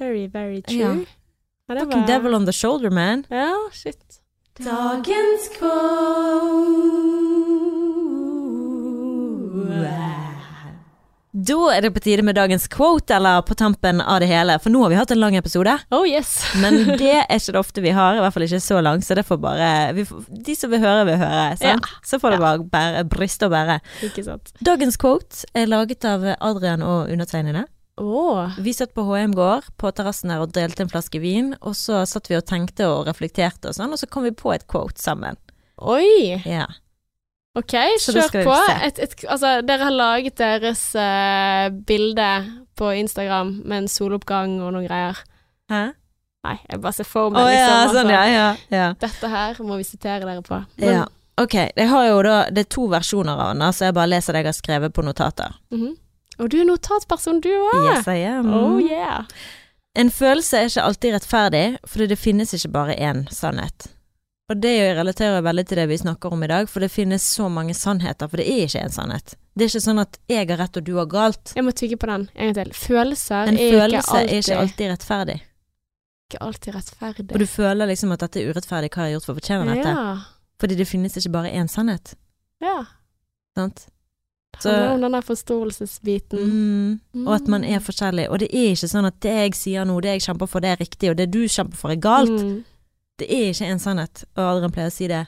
Very, 0.00 0.26
very 0.26 0.62
true. 0.62 0.78
Ja. 0.80 0.94
Ja, 1.68 1.74
det 1.74 1.84
Fucking 1.84 2.00
var- 2.00 2.06
devil 2.08 2.34
on 2.34 2.46
the 2.46 2.52
shoulder, 2.52 2.90
man. 2.90 3.26
Ja, 3.30 3.52
shit. 3.72 4.20
Dagens 4.58 5.48
Da 11.44 11.56
er 11.74 11.84
det 11.84 11.90
på 11.92 12.00
tide 12.00 12.22
med 12.24 12.38
dagens 12.38 12.66
quote, 12.72 13.16
eller 13.16 13.42
på 13.44 13.56
tampen 13.58 14.00
av 14.00 14.20
det 14.22 14.28
hele. 14.30 14.56
For 14.62 14.72
nå 14.72 14.84
har 14.84 14.92
vi 14.92 14.98
hatt 14.98 15.12
en 15.12 15.20
lang 15.20 15.36
episode, 15.36 15.74
Oh 15.92 16.06
yes. 16.08 16.36
men 16.62 16.96
det 16.96 17.10
er 17.18 17.36
ikke 17.36 17.56
det 17.56 17.60
ofte 17.60 17.84
vi 17.84 17.92
har. 17.96 18.16
I 18.16 18.22
hvert 18.24 18.36
fall 18.36 18.46
ikke 18.46 18.62
så 18.64 18.80
lang, 18.84 19.02
så 19.04 19.16
det 19.18 19.26
får 19.28 19.40
bare 19.42 19.68
vi 19.96 20.06
får, 20.08 20.24
De 20.46 20.56
som 20.56 20.72
vil 20.72 20.80
høre, 20.84 21.04
vil 21.10 21.20
høre. 21.20 21.46
Sant? 21.60 21.88
Så 22.06 22.20
får 22.22 22.36
det 22.36 22.42
bare 22.44 22.66
bære, 22.76 23.04
bryste 23.12 23.48
og 23.48 23.54
bære. 23.56 23.80
Ikke 24.08 24.24
sant. 24.24 24.54
Dagens 24.64 24.96
quote 25.00 25.48
er 25.54 25.68
laget 25.68 26.06
av 26.08 26.24
Adrian 26.38 26.84
og 26.86 27.12
undertegnede. 27.12 27.66
Oh. 28.00 28.50
Vi 28.58 28.72
satt 28.74 28.94
på 28.94 29.04
HM 29.06 29.36
gård 29.38 29.68
på 29.78 29.90
terrassen 29.94 30.32
her 30.32 30.42
og 30.42 30.54
delte 30.54 30.82
en 30.82 30.90
flaske 30.90 31.20
vin, 31.22 31.52
og 31.60 31.76
så 31.78 32.02
satt 32.10 32.30
vi 32.30 32.38
og 32.38 32.46
tenkte 32.48 32.88
og 32.90 33.04
reflekterte 33.10 33.70
og 33.70 33.76
sånn, 33.76 33.94
og 33.94 34.00
så 34.00 34.08
kom 34.10 34.26
vi 34.26 34.34
på 34.34 34.54
et 34.54 34.66
quote 34.70 34.98
sammen. 35.02 35.38
Oi. 35.78 36.40
Ja. 36.46 36.66
Ok, 37.54 37.74
kjør 38.02 38.32
på. 38.42 38.54
Et, 38.82 38.98
et, 38.98 39.12
altså, 39.30 39.60
dere 39.62 39.86
har 39.86 39.94
laget 39.94 40.38
deres 40.40 40.82
uh, 40.98 41.68
bilde 41.86 42.30
på 42.74 42.88
Instagram 42.98 43.60
med 43.62 43.84
en 43.84 43.90
soloppgang 43.90 44.56
og 44.58 44.72
noen 44.74 44.88
greier. 44.88 45.20
Hæ? 45.70 45.84
Nei, 46.44 46.56
jeg 46.68 46.80
bare 46.82 46.92
ser 46.92 47.06
for 47.08 47.32
meg 47.32 47.46
liksom, 47.48 47.60
ja, 47.62 47.76
altså, 47.80 48.00
sånn, 48.00 48.10
ja, 48.12 48.24
ja, 48.28 48.48
ja. 48.74 48.88
Dette 49.00 49.30
her 49.32 49.60
må 49.64 49.78
vi 49.80 49.86
sitere 49.88 50.26
dere 50.26 50.42
på. 50.44 50.58
Men, 50.82 50.98
ja. 50.98 51.04
Ok, 51.40 51.54
jeg 51.56 51.88
har 51.90 52.04
jo 52.06 52.18
da 52.22 52.34
Det 52.54 52.62
er 52.62 52.68
to 52.70 52.84
versjoner 52.92 53.40
av 53.42 53.54
den, 53.54 53.64
så 53.74 53.88
jeg 53.88 53.96
bare 53.96 54.12
leser 54.12 54.36
det 54.36 54.44
jeg 54.44 54.50
har 54.50 54.58
skrevet 54.58 54.94
på 54.94 55.06
notater. 55.06 55.60
mhm. 55.74 55.94
Og 56.42 56.48
du 56.50 56.56
er 56.58 56.64
notatperson, 56.66 57.38
du 57.38 57.46
òg. 57.46 57.84
Yes, 57.86 58.08
I 58.10 58.24
am. 58.26 58.48
Oh 58.50 58.80
yeah. 58.82 59.22
En 59.94 60.10
følelse 60.10 60.58
er 60.58 60.66
ikke 60.66 60.82
alltid 60.82 61.12
rettferdig, 61.14 61.66
fordi 61.86 62.08
det 62.10 62.18
finnes 62.18 62.54
ikke 62.56 62.72
bare 62.74 62.96
én 62.98 63.20
sannhet. 63.30 63.93
Og 64.52 64.60
det 64.60 64.74
relaterer 64.98 65.40
veldig 65.40 65.64
til 65.70 65.78
det 65.80 65.86
vi 65.88 65.96
snakker 66.02 66.34
om 66.36 66.42
i 66.44 66.48
dag, 66.50 66.68
for 66.68 66.84
det 66.84 66.90
finnes 66.92 67.24
så 67.24 67.46
mange 67.48 67.72
sannheter, 67.74 68.28
for 68.28 68.40
det 68.40 68.44
er 68.44 68.66
ikke 68.66 68.82
en 68.84 68.92
sannhet. 68.92 69.36
Det 69.56 69.64
er 69.64 69.70
ikke 69.72 69.84
sånn 69.86 70.02
at 70.02 70.18
jeg 70.28 70.50
har 70.50 70.60
rett 70.60 70.76
og 70.76 70.84
du 70.84 70.92
har 70.98 71.08
galt. 71.08 71.54
Jeg 71.56 71.64
må 71.64 71.72
tygge 71.72 71.96
på 72.00 72.10
den 72.10 72.26
en 72.34 72.50
gang 72.50 72.58
til. 72.58 72.74
Følelser 72.76 73.48
En 73.48 73.56
er, 73.56 73.78
følelse 73.78 74.02
ikke 74.02 74.18
alltid, 74.18 74.34
er 74.34 74.42
ikke 74.42 74.58
alltid 74.60 74.92
rettferdig. 74.92 75.38
ikke 76.28 76.42
alltid 76.48 76.76
rettferdig. 76.76 77.26
Og 77.30 77.40
du 77.40 77.46
føler 77.48 77.88
liksom 77.88 78.12
at 78.12 78.26
dette 78.26 78.42
er 78.42 78.52
urettferdig, 78.52 78.92
hva 78.92 79.00
har 79.00 79.08
jeg 79.08 79.16
gjort 79.16 79.30
for 79.30 79.34
å 79.34 79.40
fortjene 79.40 79.70
dette? 79.70 79.96
Ja. 79.96 80.12
Fordi 80.60 80.78
det 80.78 80.88
finnes 80.90 81.16
ikke 81.16 81.32
bare 81.38 81.54
én 81.56 81.70
sannhet, 81.70 82.14
ja. 82.62 82.76
sant? 83.56 83.86
Det 84.62 84.70
handler 84.70 84.94
om 84.94 85.00
den 85.00 85.16
der 85.16 85.24
forståelsesbiten. 85.26 86.38
Mm. 87.14 87.24
Og 87.26 87.32
at 87.34 87.48
man 87.50 87.64
er 87.64 87.80
forskjellig. 87.82 88.28
Og 88.30 88.38
det 88.44 88.52
er 88.54 88.70
ikke 88.74 88.90
sånn 88.92 89.08
at 89.08 89.16
det 89.24 89.32
jeg 89.34 89.56
sier 89.58 89.88
nå, 89.88 89.96
det 90.04 90.14
jeg 90.14 90.28
kjemper 90.28 90.50
for, 90.52 90.62
det 90.62 90.70
er 90.70 90.80
riktig, 90.84 91.10
og 91.10 91.18
det 91.18 91.26
du 91.34 91.40
kjemper 91.48 91.80
for, 91.80 91.90
er 91.90 91.98
galt. 91.98 92.36
Mm. 92.38 92.60
Det 93.18 93.28
er 93.30 93.50
ikke 93.52 93.66
en 93.70 93.78
sannhet, 93.82 94.24
og 94.36 94.44
Adrian 94.56 94.72
pleier 94.74 94.90
å 94.90 94.94
si 94.94 95.06
det. 95.10 95.24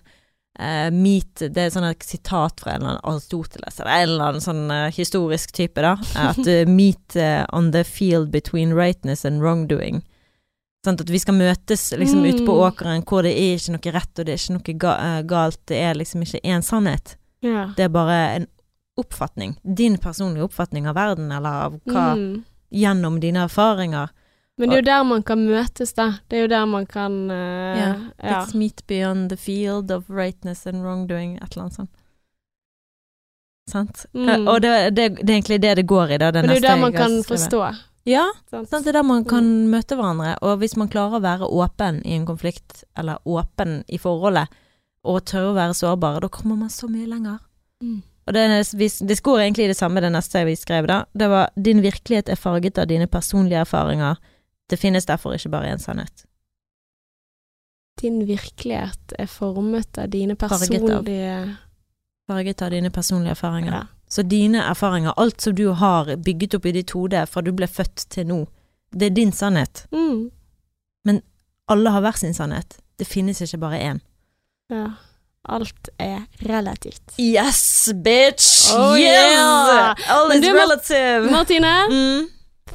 Uh, 0.56 0.88
meet, 0.90 1.42
det 1.52 1.66
er 1.66 1.70
sånn 1.74 1.84
et 1.84 2.02
sitat 2.02 2.62
fra 2.62 2.72
en 2.72 2.80
eller 2.80 2.94
annen 2.96 3.10
Aristoteles, 3.12 3.76
eller 3.82 3.92
en 3.92 4.08
eller 4.14 4.24
annen 4.30 4.40
sånn 4.44 4.62
uh, 4.72 4.86
historisk 4.96 5.52
type, 5.52 5.82
da. 5.84 5.94
At 6.30 6.40
uh, 6.48 6.62
meet 6.66 7.16
eh, 7.20 7.44
on 7.52 7.72
the 7.74 7.84
field 7.84 8.30
between 8.32 8.72
rightness 8.74 9.24
and 9.28 9.42
wrongdoing. 9.44 10.00
Sånn 10.86 10.96
at 11.02 11.10
vi 11.10 11.18
skal 11.20 11.34
møtes 11.36 11.90
liksom 11.98 12.24
ute 12.24 12.44
på 12.46 12.54
Mm. 12.56 12.64
åkeren 12.70 13.04
hvor 13.04 13.22
det 13.26 13.34
er 13.36 13.56
ikke 13.58 13.72
noe 13.74 13.92
rett, 13.98 14.12
og 14.18 14.24
det 14.26 14.32
er 14.32 14.40
ikke 14.40 14.56
noe 14.56 14.76
ga 14.86 14.92
eh, 15.04 15.22
galt. 15.28 15.60
Det 15.68 15.80
er 15.82 15.94
liksom 15.98 16.22
ikke 16.24 16.40
én 16.46 16.62
sannhet. 16.64 17.16
Ja. 17.44 17.68
Det 17.76 17.84
er 17.84 17.92
bare 17.92 18.18
en 18.36 18.46
oppfatning. 18.96 19.56
Din 19.76 19.98
personlige 20.00 20.46
oppfatning 20.48 20.86
av 20.88 20.94
verden, 20.96 21.28
eller 21.36 21.66
av 21.68 21.80
hva 21.84 22.06
Mm. 22.16 22.44
Gjennom 22.72 23.20
dine 23.22 23.44
erfaringer. 23.46 24.08
Men 24.56 24.70
det 24.70 24.76
er 24.76 24.80
jo 24.80 24.86
der 24.86 25.02
man 25.04 25.22
kan 25.22 25.42
møtes, 25.44 25.92
da. 25.92 26.06
Det 26.28 26.38
er 26.38 26.46
jo 26.46 26.48
der 26.48 26.64
man 26.70 26.86
kan 26.88 27.16
eh, 27.30 27.76
Ja, 27.76 27.88
ja. 28.22 28.40
Let's 28.40 28.56
meet 28.56 28.80
beyond 28.88 29.28
the 29.30 29.36
field 29.36 29.90
of 29.92 30.08
rightness 30.08 30.66
and 30.66 30.80
wrongdoing, 30.82 31.36
et 31.36 31.52
eller 31.52 31.66
annet 31.66 31.76
sånt. 31.76 31.90
Sant? 33.70 34.06
Mm. 34.14 34.28
Uh, 34.28 34.48
Og 34.54 34.62
det, 34.62 34.72
det, 34.96 35.08
det 35.20 35.28
er 35.28 35.36
egentlig 35.36 35.60
det 35.60 35.74
det 35.76 35.86
går 35.86 36.14
i, 36.16 36.18
da. 36.22 36.30
Det 36.32 36.42
Men 36.42 36.48
det 36.48 36.56
er 36.56 36.62
jo 36.62 36.68
der 36.68 36.80
man 36.80 36.96
kan 36.96 37.18
forstå. 37.26 37.62
Ja, 38.06 38.24
Sant? 38.50 38.70
sant? 38.70 38.84
det 38.86 38.94
er 38.94 39.00
der 39.00 39.06
man 39.06 39.24
kan 39.26 39.46
møte 39.68 39.98
hverandre. 39.98 40.36
Og 40.46 40.60
hvis 40.62 40.76
man 40.78 40.88
klarer 40.88 41.18
å 41.18 41.24
være 41.24 41.48
åpen 41.50 41.98
i 42.06 42.14
en 42.16 42.26
konflikt, 42.28 42.84
eller 42.96 43.18
åpen 43.26 43.80
i 43.90 43.98
forholdet, 43.98 44.52
og 45.06 45.24
tørre 45.26 45.50
å 45.50 45.56
være 45.58 45.74
sårbar, 45.74 46.20
da 46.22 46.30
kommer 46.32 46.56
man 46.62 46.70
så 46.72 46.88
mye 46.90 47.08
lenger. 47.10 47.42
Mm. 47.82 47.98
Og 48.26 48.34
det, 48.34 48.46
det 49.06 49.18
egentlig 49.22 49.66
i 49.66 49.70
det 49.70 49.78
samme, 49.78 50.00
det 50.02 50.10
neste 50.14 50.44
vi 50.46 50.56
skrev 50.58 50.86
da. 50.86 51.04
Det 51.12 51.28
var 51.30 51.50
'din 51.54 51.82
virkelighet 51.82 52.28
er 52.28 52.40
farget 52.40 52.78
av 52.78 52.86
dine 52.86 53.06
personlige 53.06 53.60
erfaringer'. 53.60 54.16
Det 54.70 54.76
finnes 54.80 55.06
derfor 55.06 55.34
ikke 55.36 55.48
bare 55.52 55.72
én 55.74 55.78
sannhet. 55.78 56.24
Din 58.00 58.26
virkelighet 58.28 59.14
er 59.18 59.26
formet 59.30 59.98
av 59.98 60.10
dine 60.12 60.34
personlige 60.36 61.56
Farget 62.26 62.62
av 62.62 62.70
dine 62.74 62.90
personlige 62.90 63.30
erfaringer. 63.36 63.72
ja. 63.72 63.82
Så 64.08 64.22
dine 64.22 64.58
erfaringer, 64.70 65.12
alt 65.16 65.40
som 65.42 65.54
du 65.54 65.68
har 65.72 66.16
bygget 66.16 66.54
opp 66.54 66.66
i 66.66 66.72
ditt 66.72 66.90
hode 66.94 67.24
fra 67.26 67.42
du 67.42 67.50
ble 67.52 67.66
født 67.66 68.04
til 68.10 68.26
nå, 68.26 68.46
det 68.94 69.06
er 69.06 69.14
din 69.14 69.32
sannhet. 69.32 69.86
Mm. 69.92 70.30
Alle 71.68 71.90
har 71.90 72.00
hver 72.00 72.14
sin 72.18 72.34
sannhet. 72.34 72.76
Det 72.98 73.06
finnes 73.06 73.40
ikke 73.42 73.58
bare 73.58 73.80
én. 73.82 74.00
ja. 74.70 74.90
Alt 75.48 75.88
er 75.98 76.24
relativt. 76.42 77.12
Yes, 77.18 77.88
bitch! 78.02 78.72
Oh, 78.74 78.96
yeah! 78.98 79.94
All 80.10 80.32
is 80.34 80.40
du 80.42 80.48
relative! 80.52 81.30
Martine, 81.30 81.70
Mm. 81.90 82.28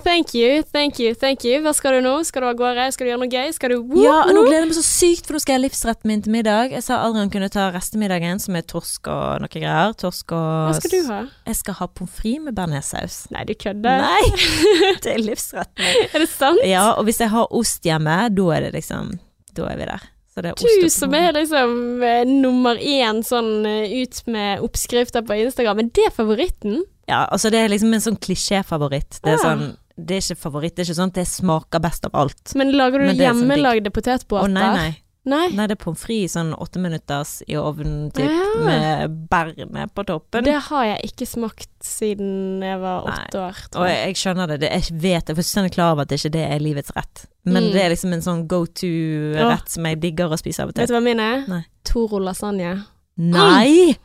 Thank 0.04 0.34
you, 0.34 0.64
thank 0.64 1.00
you, 1.00 1.14
thank 1.14 1.44
you. 1.46 1.60
Hva 1.62 1.74
skal 1.76 1.98
du 1.98 2.02
nå? 2.06 2.14
Skal 2.26 2.42
du 2.44 2.48
av 2.50 2.56
gårde? 2.60 2.86
Skal 2.96 3.06
du 3.08 3.12
gjøre 3.12 3.22
noe 3.22 3.32
gøy? 3.32 3.52
Skal 3.54 3.74
du 3.74 3.76
Ja, 4.02 4.22
nå 4.32 4.44
gleder 4.48 4.64
jeg 4.64 4.70
meg 4.72 4.78
så 4.78 4.84
sykt, 4.86 5.28
for 5.28 5.36
nå 5.38 5.42
skal 5.44 5.54
jeg 5.56 5.60
ha 5.62 5.64
livsretten 5.66 6.10
min 6.12 6.22
til 6.26 6.34
middag. 6.36 6.72
Jeg 6.76 6.86
sa 6.86 7.02
Adrian 7.06 7.30
kunne 7.34 7.50
ta 7.54 7.68
restemiddagen, 7.76 8.40
som 8.42 8.56
er 8.58 8.66
torsk 8.68 9.10
og 9.12 9.44
noe 9.44 9.52
greier. 9.52 9.94
Torsk 10.02 10.34
og 10.38 10.72
Hva 10.72 10.78
skal 10.80 10.94
du 10.96 11.12
ha? 11.12 11.20
Jeg 11.52 11.60
skal 11.62 11.78
ha 11.82 11.90
pommes 11.92 12.16
frites 12.18 12.46
med 12.48 12.58
bearnéssaus. 12.58 13.20
Nei, 13.36 13.44
du 13.50 13.54
kødder. 13.60 14.06
Nei! 14.08 14.24
Det 15.04 15.14
er 15.18 15.22
livsretten 15.22 15.86
min. 15.86 16.08
Er 16.16 16.26
det 16.26 16.32
sant? 16.32 16.64
Ja, 16.68 16.88
og 16.96 17.06
hvis 17.10 17.22
jeg 17.22 17.32
har 17.34 17.52
ost 17.62 17.86
hjemme, 17.88 18.18
da 18.34 18.48
er 18.56 18.68
det 18.68 18.74
liksom 18.80 19.14
Da 19.56 19.68
er 19.74 19.78
vi 19.82 19.86
der. 19.90 20.08
Så 20.32 20.40
det 20.46 20.54
er 20.54 20.82
Du 20.82 20.90
som 20.90 21.14
er 21.18 21.34
liksom 21.36 21.74
eh, 22.08 22.22
nummer 22.30 22.78
én 22.80 23.20
sånn 23.28 23.66
eh, 23.68 23.92
ut 24.00 24.22
med 24.32 24.62
oppskrifter 24.64 25.26
på 25.28 25.36
Instagram. 25.44 25.82
Men 25.82 25.90
det 25.92 26.06
er 26.08 26.14
favoritten? 26.16 26.78
Ja, 27.10 27.26
altså 27.28 27.50
det 27.52 27.60
er 27.60 27.74
liksom 27.74 27.92
en 27.98 28.00
sånn 28.06 28.16
klisjéfavoritt. 28.24 29.18
Det 29.26 29.34
er 29.34 29.42
Ah. 29.42 29.44
sånn 29.44 29.66
Det 29.98 30.16
er 30.18 30.22
ikke 30.26 30.42
favoritt, 30.42 30.76
det 30.76 30.84
er 30.86 30.92
ikke 30.92 31.00
sånn 31.02 31.12
at 31.14 31.20
det 31.22 31.28
smaker 31.28 31.80
best 31.82 32.06
av 32.06 32.12
alt. 32.16 32.56
Men 32.56 32.72
lager 32.72 33.00
du 33.00 33.06
hjemmelagde 33.06 33.32
sånn 33.32 33.48
hjemmelagde 33.48 33.90
Å 33.90 33.96
potetbåter? 34.00 34.50
nei, 34.52 34.76
nei. 34.76 34.92
Nei? 35.24 35.52
Nei, 35.54 35.68
det 35.70 35.76
er 35.76 35.84
pommes 35.84 36.02
frites 36.02 36.34
sånn 36.34 36.48
åtte 36.58 36.80
minutters 36.82 37.44
i 37.48 37.54
ovnen, 37.54 38.10
typ, 38.12 38.26
Ja. 38.26 38.64
med 38.66 39.28
bærene 39.30 39.84
på 39.94 40.04
toppen. 40.04 40.44
Det 40.44 40.56
har 40.66 40.84
jeg 40.86 41.12
ikke 41.12 41.28
smakt 41.30 41.70
siden 41.86 42.60
jeg 42.66 42.80
var 42.82 43.04
åtte 43.06 43.38
år. 43.38 43.54
Og 43.54 43.72
Tror 43.72 43.86
jeg. 43.88 44.08
jeg, 44.08 44.16
skjønner 44.16 44.48
det, 44.48 44.60
det 44.62 44.72
jeg 44.72 44.98
vet, 45.00 45.28
jeg 45.28 45.30
er 45.30 45.36
fullstendig 45.38 45.72
klar 45.76 45.92
over 45.94 46.02
at 46.02 46.08
det 46.10 46.18
ikke 46.18 46.32
det 46.34 46.52
er 46.52 46.58
livets 46.60 46.90
rett. 46.98 47.28
Men 47.46 47.64
Mm. 47.66 47.72
det 47.72 47.82
er 47.84 47.90
liksom 47.94 48.14
en 48.14 48.22
sånn 48.22 48.48
go 48.48 48.66
to-rett 48.66 49.70
som 49.70 49.84
jeg 49.86 50.00
digger 50.02 50.28
å 50.30 50.40
spise 50.42 50.60
av 50.64 50.70
og 50.70 50.74
til. 50.76 50.82
Vet 50.82 50.90
du 50.90 50.96
hva 50.96 51.04
min 51.04 51.20
er? 51.20 51.66
Toro 51.84 52.18
lasagne. 52.18 52.84
Nei! 53.20 53.96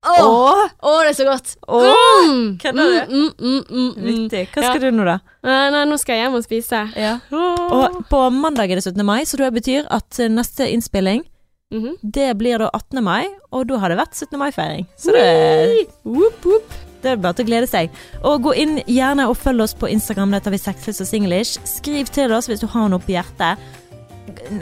Åh, 0.00 0.20
Åh! 0.24 0.68
Åh, 0.82 0.98
det 1.04 1.10
er 1.10 1.16
så 1.18 1.24
godt! 1.28 1.56
Åh! 1.68 2.24
Mm. 2.24 2.58
kødder 2.58 2.86
du? 2.86 3.14
Mm, 3.14 3.32
mm, 3.38 3.64
mm, 3.70 3.88
mm. 3.96 4.04
Vittig. 4.06 4.46
Hva 4.54 4.62
Ja. 4.62 4.70
skal 4.70 4.80
du 4.80 4.90
nå, 4.96 5.04
da? 5.04 5.18
Nei, 5.44 5.70
nei, 5.74 5.82
nå 5.90 5.98
skal 6.00 6.16
jeg 6.16 6.24
hjem 6.24 6.38
og 6.38 6.44
spise. 6.46 6.80
Ja. 6.96 7.18
Og 7.30 7.98
på 8.08 8.20
mandag 8.32 8.70
er 8.70 8.80
det 8.80 8.84
17. 8.86 9.04
mai, 9.04 9.22
så 9.28 9.36
det 9.36 9.50
betyr 9.58 9.86
at 9.90 10.18
eh, 10.20 10.28
neste 10.28 10.68
innspilling 10.72 11.24
Mhm. 11.72 11.98
Det 12.02 12.36
blir 12.36 12.58
da 12.58 12.68
18. 12.74 12.98
mai, 13.04 13.28
og 13.52 13.68
da 13.68 13.76
har 13.78 13.88
det 13.90 13.98
vært 13.98 14.14
17. 14.18 14.36
mai-feiring. 14.40 14.86
Så 14.98 15.12
det, 15.12 15.86
Whoop, 16.04 16.42
whoop. 16.44 16.72
det 17.02 17.12
er 17.12 17.16
bare 17.16 17.32
til 17.34 17.44
å 17.44 17.48
glede 17.48 17.68
seg. 17.70 17.90
Og 18.24 18.42
gå 18.42 18.56
inn 18.56 18.78
gjerne 18.88 19.28
og 19.28 19.36
følg 19.38 19.62
oss 19.62 19.74
på 19.74 19.86
Instagram, 19.88 20.32
Det 20.32 20.42
tar 20.42 20.50
vi 20.50 20.58
Sexless 20.58 21.00
og 21.00 21.06
Singlish. 21.06 21.60
Skriv 21.64 22.06
til 22.10 22.32
oss 22.32 22.48
hvis 22.48 22.58
du 22.60 22.66
har 22.66 22.88
noe 22.88 22.98
på 22.98 23.12
hjertet. 23.14 23.56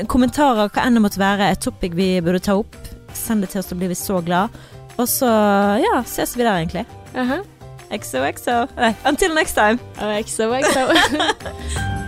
Kommentarer, 0.07 0.69
hva 0.69 0.85
enn 0.85 0.95
det 0.99 1.03
måtte 1.03 1.17
være, 1.23 1.51
et 1.53 1.61
topic 1.65 1.95
vi 1.97 2.21
burde 2.21 2.43
ta 2.45 2.59
opp. 2.59 2.77
Send 3.15 3.41
det 3.41 3.51
til 3.55 3.61
oss, 3.63 3.71
da 3.71 3.77
blir 3.77 3.89
vi 3.89 3.95
så 3.97 4.21
glad. 4.25 4.51
Og 4.99 5.09
så, 5.09 5.31
ja, 5.83 6.03
ses 6.07 6.37
vi 6.39 6.43
der 6.43 6.57
egentlig. 6.57 6.87
Aha. 7.15 7.39
XOXO. 7.95 8.67
Nei, 8.77 8.93
until 9.09 9.35
next 9.35 9.55
time. 9.55 9.79
XOXO. 10.25 10.93